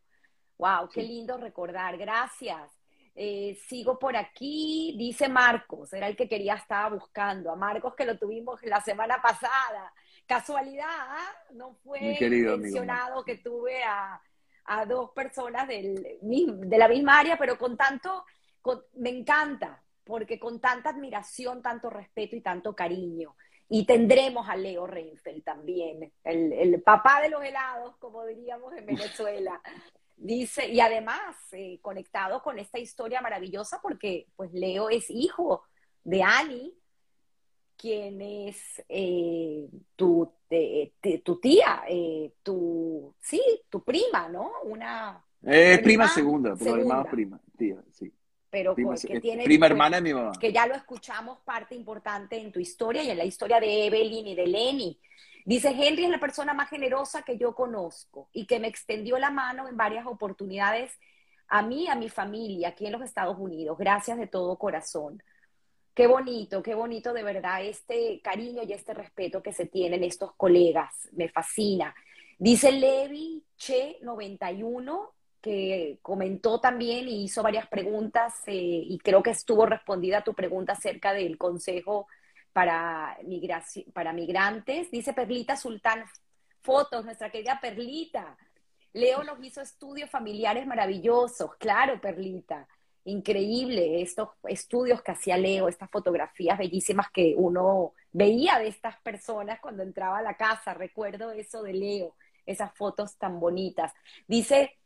Wow, 0.58 0.90
qué 0.90 1.02
lindo 1.02 1.38
recordar, 1.38 1.98
gracias. 1.98 2.81
Eh, 3.14 3.60
sigo 3.68 4.00
por 4.00 4.16
aquí, 4.16 4.96
dice 4.98 5.28
Marcos, 5.28 5.92
era 5.94 6.08
el 6.08 6.16
que 6.16 6.30
quería, 6.30 6.56
estaba 6.56 6.96
buscando. 6.96 7.52
A 7.52 7.56
Marcos 7.56 7.94
que 7.96 8.06
lo 8.06 8.18
tuvimos 8.18 8.62
la 8.64 8.82
semana 8.82 9.22
pasada. 9.22 9.94
Casualidad, 10.26 10.88
¿ah? 10.90 11.34
no 11.54 11.76
fue 11.84 12.18
mencionado 12.20 13.26
que 13.26 13.38
tuve 13.38 13.84
a, 13.84 14.22
dos 14.88 15.12
personas 15.12 15.68
del, 15.68 16.20
de 16.22 16.78
la 16.78 16.88
misma 16.88 17.20
área, 17.20 17.38
pero 17.38 17.58
con 17.58 17.76
tanto, 17.76 18.24
me 18.94 19.10
encanta, 19.10 19.84
porque 20.06 20.40
con 20.40 20.62
tanta 20.62 20.92
admiración, 20.92 21.62
tanto 21.62 21.90
respeto 21.90 22.38
y 22.38 22.42
tanto 22.42 22.74
cariño. 22.74 23.36
Y 23.68 23.86
tendremos 23.86 24.48
a 24.48 24.56
Leo 24.56 24.88
Reinfeldt 24.88 25.44
también, 25.44 26.14
el, 26.24 26.54
el 26.54 26.82
papá 26.82 27.22
de 27.22 27.30
los 27.30 27.44
helados, 27.44 27.98
como 27.98 28.26
diríamos 28.26 28.74
en 28.78 28.86
Venezuela. 28.86 29.62
Dice, 30.24 30.68
y 30.68 30.80
además 30.80 31.36
eh, 31.52 31.80
conectado 31.82 32.44
con 32.44 32.60
esta 32.60 32.78
historia 32.78 33.22
maravillosa 33.22 33.80
porque 33.82 34.28
pues 34.36 34.54
Leo 34.54 34.88
es 34.92 35.10
hijo 35.10 35.64
de 36.04 36.22
Annie, 36.22 36.76
quien 37.76 38.22
es 38.22 38.84
eh, 38.88 39.68
tu, 39.96 40.32
tu 41.24 41.40
tía, 41.40 41.82
eh, 41.90 42.34
tu, 42.44 43.16
sí, 43.20 43.42
tu 43.68 43.84
prima, 43.84 44.30
¿no? 44.30 44.52
Una... 44.64 45.26
Es 45.42 45.80
prima, 45.80 46.08
segunda, 46.08 46.54
pero 46.56 47.04
prima, 47.10 47.42
tía, 47.58 47.78
sí. 47.92 48.14
Pero 48.52 48.76
que 48.76 49.20
tiene... 49.20 49.44
Prima 49.44 49.66
hermana 49.66 49.96
de 49.96 50.04
mi 50.04 50.14
mamá. 50.14 50.34
Que 50.40 50.54
ya 50.54 50.68
lo 50.68 50.76
escuchamos 50.76 51.40
parte 51.40 51.74
importante 51.74 52.40
en 52.40 52.52
tu 52.52 52.60
historia 52.60 53.02
y 53.02 53.10
en 53.10 53.18
la 53.18 53.26
historia 53.26 53.60
de 53.60 53.88
Evelyn 53.88 54.28
y 54.28 54.36
de 54.36 54.46
Lenny 54.46 55.00
Dice, 55.46 55.70
Henry 55.70 56.06
es 56.06 56.10
la 56.10 56.20
persona 56.20 56.54
más 56.54 56.70
generosa 56.70 57.24
que 57.24 57.38
yo 57.38 57.56
conozco 57.56 58.30
y 58.34 58.46
que 58.46 58.60
me 58.60 58.68
extendió 58.68 59.18
la 59.18 59.32
mano 59.32 59.68
en 59.68 59.78
varias 59.78 60.06
oportunidades 60.06 60.92
a 61.48 61.62
mí, 61.62 61.88
a 61.88 61.96
mi 61.96 62.10
familia, 62.10 62.70
aquí 62.70 62.86
en 62.86 62.94
los 62.94 63.02
Estados 63.02 63.38
Unidos. 63.38 63.78
Gracias 63.78 64.18
de 64.18 64.28
todo 64.28 64.58
corazón. 64.58 65.22
Qué 65.94 66.08
bonito, 66.08 66.64
qué 66.64 66.74
bonito 66.74 67.12
de 67.12 67.24
verdad 67.24 67.66
este 67.66 68.22
cariño 68.22 68.64
y 68.64 68.72
este 68.72 68.94
respeto 68.94 69.44
que 69.44 69.52
se 69.52 69.66
tienen 69.66 70.04
estos 70.04 70.34
colegas. 70.36 71.10
Me 71.12 71.28
fascina. 71.28 71.94
Dice 72.38 72.72
Levi 72.72 73.44
Che 73.58 73.98
91, 74.02 75.14
que 75.42 76.00
comentó 76.02 76.62
también 76.62 77.10
y 77.10 77.26
hizo 77.26 77.44
varias 77.44 77.68
preguntas 77.68 78.36
eh, 78.48 78.54
y 78.54 78.98
creo 79.00 79.22
que 79.22 79.32
estuvo 79.32 79.66
respondida 79.66 80.20
a 80.20 80.24
tu 80.24 80.34
pregunta 80.34 80.74
acerca 80.74 81.14
del 81.14 81.38
Consejo 81.38 82.08
para, 82.54 83.18
para 83.94 84.14
migrantes. 84.14 84.92
Dice 84.92 85.14
Perlita 85.14 85.56
Sultán, 85.56 86.04
fotos, 86.62 87.06
nuestra 87.06 87.30
querida 87.30 87.60
Perlita. 87.62 88.38
Leo 88.94 89.24
nos 89.24 89.44
hizo 89.44 89.62
estudios 89.62 90.10
familiares 90.10 90.66
maravillosos, 90.68 91.56
claro, 91.56 92.00
Perlita. 92.02 92.68
Increíble 93.04 94.02
estos 94.02 94.30
estudios 94.44 95.02
que 95.02 95.12
hacía 95.12 95.38
Leo, 95.38 95.68
estas 95.68 95.90
fotografías 95.90 96.58
bellísimas 96.58 97.10
que 97.12 97.34
uno 97.36 97.94
veía 98.12 98.60
de 98.60 98.68
estas 98.68 99.00
personas 99.02 99.60
cuando 99.60 99.82
entraba 99.82 100.20
a 100.20 100.22
la 100.22 100.36
casa. 100.36 100.74
Recuerdo 100.74 101.32
eso 101.32 101.64
de 101.64 101.74
Leo, 101.74 102.16
esas 102.46 102.72
fotos 102.76 103.18
tan 103.18 103.40
bonitas. 103.40 103.92
Dice 104.28 104.78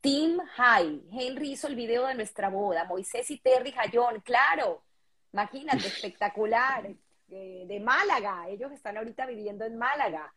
Tim 0.00 0.38
High, 0.38 1.02
Henry 1.10 1.52
hizo 1.52 1.66
el 1.66 1.74
video 1.74 2.06
de 2.06 2.14
nuestra 2.14 2.48
boda, 2.48 2.84
Moisés 2.84 3.30
y 3.30 3.38
Terry 3.38 3.72
Jayón, 3.72 4.20
claro, 4.20 4.82
Imagínate, 5.32 5.86
espectacular. 5.88 6.88
de 7.28 7.80
Málaga, 7.84 8.48
ellos 8.48 8.72
están 8.72 8.96
ahorita 8.96 9.26
viviendo 9.26 9.64
en 9.64 9.76
Málaga. 9.76 10.32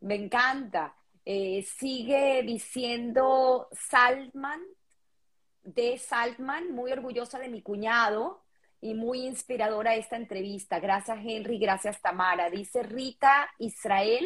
Me 0.00 0.14
encanta. 0.14 0.94
Eh, 1.24 1.62
sigue 1.62 2.44
diciendo 2.44 3.68
Saltman, 3.72 4.62
de 5.64 5.98
Saltman, 5.98 6.70
muy 6.72 6.92
orgullosa 6.92 7.38
de 7.40 7.48
mi 7.48 7.62
cuñado. 7.62 8.44
y 8.80 8.94
muy 8.94 9.26
inspiradora 9.26 9.96
esta 9.96 10.16
entrevista. 10.16 10.78
Gracias 10.78 11.18
Henry, 11.24 11.58
gracias 11.58 12.00
Tamara. 12.00 12.50
Dice 12.50 12.82
Rita 12.82 13.50
Israel, 13.58 14.24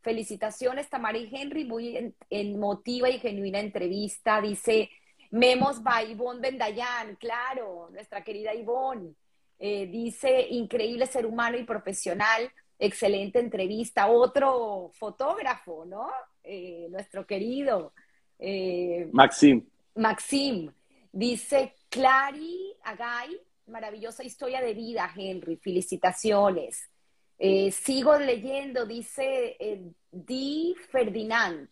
felicitaciones 0.00 0.88
Tamara 0.88 1.18
y 1.18 1.28
Henry, 1.30 1.64
muy 1.64 2.14
emotiva 2.30 3.10
y 3.10 3.18
genuina 3.18 3.58
entrevista. 3.58 4.40
Dice 4.40 4.88
Memos 5.30 5.82
by 5.82 6.12
Ivonne 6.12 6.40
Bendayan, 6.40 7.16
claro, 7.16 7.90
nuestra 7.90 8.22
querida 8.24 8.54
Ivonne. 8.54 9.14
Eh, 9.62 9.86
dice 9.88 10.46
increíble 10.48 11.06
ser 11.06 11.26
humano 11.26 11.58
y 11.58 11.64
profesional, 11.64 12.50
excelente 12.78 13.40
entrevista. 13.40 14.06
Otro 14.06 14.90
fotógrafo, 14.94 15.84
¿no? 15.84 16.08
Eh, 16.42 16.88
nuestro 16.90 17.26
querido. 17.26 17.92
Eh, 18.38 19.10
Maxim. 19.12 19.66
Maxim. 19.96 20.72
Dice 21.12 21.74
Clary 21.90 22.74
Agay, 22.84 23.38
maravillosa 23.66 24.24
historia 24.24 24.62
de 24.62 24.72
vida, 24.72 25.12
Henry, 25.14 25.56
felicitaciones. 25.56 26.88
Sigo 27.72 28.16
leyendo, 28.18 28.86
dice 28.86 29.56
Di 30.10 30.74
Ferdinand, 30.90 31.68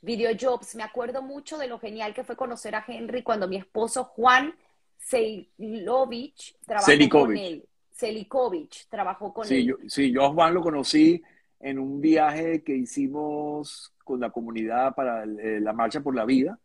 Videojobs. 0.00 0.74
Me 0.74 0.82
acuerdo 0.82 1.22
mucho 1.22 1.58
de 1.58 1.68
lo 1.68 1.78
genial 1.78 2.12
que 2.12 2.24
fue 2.24 2.36
conocer 2.36 2.74
a 2.74 2.84
Henry 2.86 3.22
cuando 3.22 3.46
mi 3.46 3.56
esposo 3.56 4.04
Juan 4.04 4.54
Seilovich 5.02 6.56
trabajó 6.64 7.08
con 7.08 7.36
él. 7.36 7.64
Selikovic 7.90 8.86
trabajó 8.88 9.32
con 9.32 9.52
él. 9.52 9.64
Yo, 9.64 9.76
sí, 9.86 10.10
yo 10.10 10.24
a 10.24 10.32
Juan 10.32 10.54
lo 10.54 10.62
conocí 10.62 11.22
en 11.60 11.78
un 11.78 12.00
viaje 12.00 12.62
que 12.62 12.74
hicimos 12.74 13.92
con 14.02 14.18
la 14.20 14.30
comunidad 14.30 14.94
para 14.94 15.24
eh, 15.24 15.60
la 15.60 15.72
Marcha 15.72 16.00
por 16.00 16.14
la 16.14 16.24
Vida 16.24 16.58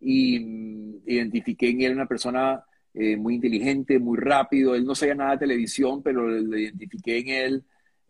y 0.00 0.40
mm, 0.40 1.02
identifiqué 1.06 1.70
en 1.70 1.82
él 1.82 1.92
una 1.94 2.06
persona 2.06 2.64
eh, 2.92 3.16
muy 3.16 3.36
inteligente, 3.36 3.98
muy 3.98 4.18
rápido. 4.18 4.74
Él 4.74 4.84
no 4.84 4.94
sabía 4.94 5.14
nada 5.14 5.32
de 5.32 5.38
televisión, 5.38 6.02
pero 6.02 6.28
le 6.28 6.60
identifiqué 6.60 7.18
en 7.18 7.28
él 7.28 7.64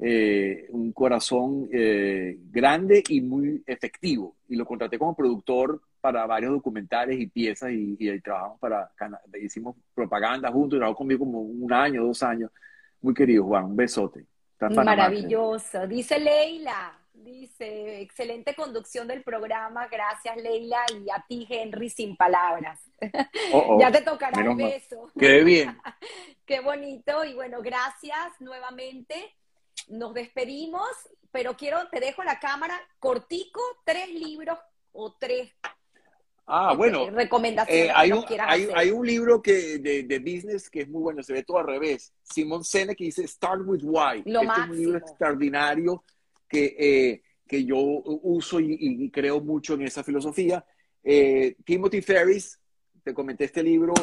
eh, 0.04 0.66
un 0.70 0.92
corazón 0.92 1.68
eh, 1.72 2.36
grande 2.50 3.02
y 3.08 3.20
muy 3.20 3.62
efectivo. 3.66 4.36
Y 4.48 4.56
lo 4.56 4.66
contraté 4.66 4.98
como 4.98 5.14
productor 5.14 5.80
para 6.00 6.26
varios 6.26 6.52
documentales 6.52 7.20
y 7.20 7.28
piezas 7.28 7.70
y, 7.70 7.96
y 7.98 8.20
trabajamos 8.20 8.58
para, 8.58 8.90
hicimos 9.40 9.76
propaganda 9.94 10.50
juntos, 10.50 10.78
trabajó 10.78 10.98
conmigo 10.98 11.20
como 11.20 11.40
un 11.40 11.72
año, 11.72 12.04
dos 12.04 12.22
años. 12.22 12.50
Muy 13.00 13.14
querido, 13.14 13.44
Juan, 13.44 13.64
un 13.64 13.76
besote. 13.76 14.26
Maravilloso. 14.70 15.86
Dice 15.86 16.18
Leila, 16.18 16.98
dice, 17.12 18.00
excelente 18.00 18.54
conducción 18.54 19.06
del 19.08 19.22
programa, 19.22 19.88
gracias 19.88 20.36
Leila 20.36 20.80
y 20.92 21.10
a 21.10 21.24
ti 21.28 21.46
Henry 21.48 21.90
sin 21.90 22.16
palabras. 22.16 22.80
Oh, 23.52 23.64
oh, 23.68 23.80
ya 23.80 23.90
te 23.90 24.02
tocará 24.02 24.50
un 24.50 24.56
beso. 24.56 25.10
Qué 25.18 25.42
bien. 25.42 25.76
Qué 26.46 26.60
bonito 26.60 27.24
y 27.24 27.34
bueno, 27.34 27.62
gracias 27.62 28.40
nuevamente. 28.40 29.14
Nos 29.92 30.14
despedimos, 30.14 30.88
pero 31.30 31.54
quiero, 31.54 31.78
te 31.90 32.00
dejo 32.00 32.24
la 32.24 32.40
cámara 32.40 32.80
cortico, 32.98 33.60
tres 33.84 34.08
libros 34.08 34.58
o 34.92 35.14
tres 35.18 35.52
Ah, 36.46 36.74
bueno. 36.74 37.08
Recomendaciones. 37.10 37.86
Eh, 37.86 37.92
hay, 37.94 38.10
un, 38.10 38.24
hay, 38.40 38.90
un, 38.90 39.06
libro 39.06 39.40
que, 39.40 39.78
de, 39.78 40.02
de, 40.02 40.18
business 40.18 40.68
que 40.68 40.80
es 40.80 40.88
muy 40.88 41.02
bueno, 41.02 41.22
se 41.22 41.32
ve 41.32 41.44
todo 41.44 41.58
al 41.58 41.66
revés. 41.66 42.12
Simon 42.22 42.64
Sinek 42.64 42.96
que 42.96 43.04
dice 43.04 43.26
Start 43.28 43.62
with 43.64 43.82
Why. 43.84 44.22
Lo 44.26 44.42
este 44.42 44.60
es 44.60 44.68
un 44.70 44.76
libro 44.76 44.98
extraordinario 44.98 46.04
que, 46.48 46.76
eh, 46.78 47.22
que 47.46 47.64
yo 47.64 47.76
uso 47.78 48.60
y, 48.60 49.10
creo 49.10 49.40
mucho 49.40 49.74
en 49.74 49.82
esa 49.82 50.02
filosofía. 50.02 50.64
Eh, 51.04 51.56
Timothy 51.64 52.02
Ferris, 52.02 52.58
te 53.04 53.14
comenté 53.14 53.44
este 53.44 53.62
libro, 53.62 53.94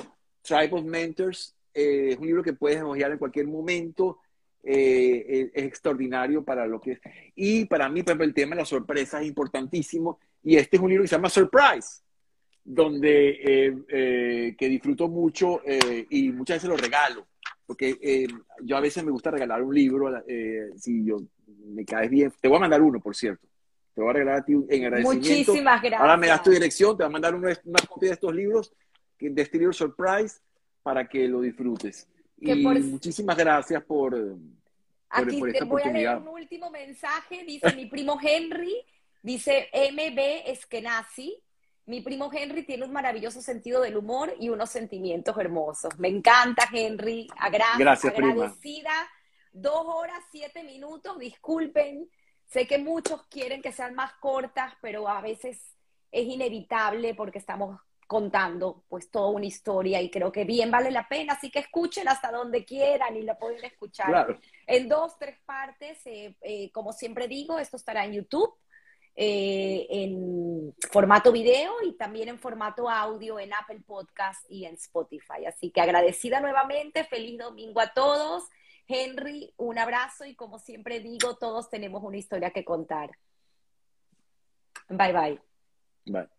Tribe 0.41 0.69
of 0.71 0.83
Mentors, 0.83 1.55
es 1.73 2.17
un 2.17 2.25
libro 2.25 2.43
que 2.43 2.53
puedes 2.53 2.81
hojear 2.81 3.11
en 3.11 3.17
cualquier 3.17 3.47
momento. 3.47 4.19
Es 4.63 5.49
extraordinario 5.53 6.43
para 6.43 6.67
lo 6.67 6.79
que 6.79 6.93
es. 6.93 6.99
Y 7.35 7.65
para 7.65 7.89
mí, 7.89 8.03
por 8.03 8.11
ejemplo, 8.11 8.25
el 8.25 8.33
tema 8.33 8.55
de 8.55 8.61
la 8.61 8.65
sorpresa 8.65 9.21
es 9.21 9.27
importantísimo. 9.27 10.19
Y 10.43 10.55
este 10.55 10.77
es 10.77 10.81
un 10.81 10.89
libro 10.89 11.03
que 11.03 11.07
se 11.07 11.15
llama 11.15 11.29
Surprise 11.29 12.01
donde 12.63 13.29
eh, 13.29 13.77
eh, 13.87 14.55
que 14.55 14.69
disfruto 14.69 15.07
mucho 15.07 15.61
eh, 15.65 16.05
y 16.07 16.31
muchas 16.31 16.57
veces 16.57 16.69
lo 16.69 16.77
regalo, 16.77 17.27
porque 17.65 18.27
yo 18.63 18.77
a 18.77 18.79
veces 18.79 19.03
me 19.03 19.09
gusta 19.09 19.31
regalar 19.31 19.63
un 19.63 19.73
libro, 19.73 20.23
si 20.75 21.03
yo 21.03 21.17
me 21.65 21.83
caes 21.83 22.11
bien, 22.11 22.31
te 22.39 22.47
voy 22.47 22.57
a 22.57 22.61
mandar 22.61 22.81
uno, 22.81 22.99
por 22.99 23.15
cierto, 23.15 23.47
te 23.95 24.01
voy 24.01 24.11
a 24.11 24.13
regalar 24.13 24.41
a 24.41 24.45
ti 24.45 24.53
en 24.53 24.85
agradecimiento. 24.85 25.29
Muchísimas 25.29 25.81
gracias. 25.81 26.01
Ahora 26.01 26.17
me 26.17 26.27
das 26.27 26.43
tu 26.43 26.51
dirección, 26.51 26.95
te 26.95 27.03
voy 27.03 27.09
a 27.09 27.13
mandar 27.13 27.33
una, 27.33 27.55
copia 27.87 28.09
de 28.09 28.13
estos 28.13 28.35
libros, 28.35 28.71
de 29.19 29.41
este 29.41 29.57
libro 29.57 29.73
Surprise, 29.73 30.39
para 30.83 31.07
que 31.07 31.27
lo 31.27 31.41
disfrutes. 31.41 32.07
Y 32.41 32.63
muchísimas 32.63 33.37
gracias 33.37 33.83
por, 33.83 34.11
por, 34.11 34.37
Aquí 35.09 35.41
te 35.51 35.63
voy 35.63 35.81
a 35.81 35.91
leer 35.91 36.17
un 36.17 36.27
último 36.27 36.69
mensaje, 36.69 37.43
dice 37.43 37.73
mi 37.75 37.87
primo 37.87 38.19
Henry, 38.21 38.75
dice 39.21 39.69
MB 39.73 40.49
Eskenazi, 40.49 41.41
mi 41.89 42.01
primo 42.01 42.29
Henry 42.31 42.63
tiene 42.63 42.85
un 42.85 42.91
maravilloso 42.91 43.41
sentido 43.41 43.81
del 43.81 43.97
humor 43.97 44.35
y 44.39 44.49
unos 44.49 44.69
sentimientos 44.69 45.35
hermosos. 45.39 45.97
Me 45.97 46.07
encanta, 46.07 46.69
Henry. 46.71 47.27
Gracias, 47.79 48.13
agradecida. 48.13 48.91
Dos 49.51 49.85
horas, 49.87 50.23
siete 50.31 50.63
minutos. 50.63 51.17
Disculpen. 51.17 52.07
Sé 52.45 52.67
que 52.67 52.77
muchos 52.77 53.25
quieren 53.25 53.63
que 53.63 53.71
sean 53.71 53.95
más 53.95 54.13
cortas, 54.19 54.73
pero 54.81 55.07
a 55.07 55.19
veces 55.21 55.59
es 56.11 56.27
inevitable 56.27 57.15
porque 57.15 57.39
estamos 57.39 57.79
contando 58.09 58.85
pues 58.89 59.11
toda 59.11 59.29
una 59.29 59.45
historia 59.45 60.01
y 60.01 60.09
creo 60.09 60.31
que 60.31 60.43
bien 60.43 60.71
vale 60.71 60.89
la 60.89 61.07
pena, 61.07 61.33
así 61.33 61.51
que 61.51 61.59
escuchen 61.59 62.07
hasta 62.07 62.31
donde 62.31 62.65
quieran 62.65 63.15
y 63.15 63.21
lo 63.21 63.37
pueden 63.37 63.63
escuchar 63.63 64.35
en 64.65 64.89
dos, 64.89 65.19
tres 65.19 65.37
partes, 65.45 66.03
eh, 66.07 66.35
eh, 66.41 66.71
como 66.71 66.91
siempre 66.91 67.27
digo, 67.27 67.59
esto 67.59 67.77
estará 67.77 68.05
en 68.05 68.13
YouTube, 68.13 68.51
eh, 69.15 69.85
en 69.91 70.73
formato 70.91 71.31
video 71.31 71.71
y 71.83 71.93
también 71.97 72.29
en 72.29 72.39
formato 72.39 72.89
audio 72.89 73.39
en 73.39 73.53
Apple 73.53 73.81
Podcast 73.85 74.43
y 74.49 74.65
en 74.65 74.73
Spotify. 74.73 75.45
Así 75.47 75.69
que 75.69 75.79
agradecida 75.79 76.39
nuevamente, 76.39 77.03
feliz 77.03 77.37
domingo 77.37 77.79
a 77.79 77.93
todos. 77.93 78.45
Henry, 78.87 79.53
un 79.57 79.77
abrazo 79.77 80.25
y 80.25 80.33
como 80.33 80.57
siempre 80.57 80.99
digo, 80.99 81.35
todos 81.35 81.69
tenemos 81.69 82.01
una 82.01 82.17
historia 82.17 82.49
que 82.49 82.65
contar. 82.65 83.11
Bye 84.89 85.13
bye. 85.13 85.39
Bye. 86.07 86.38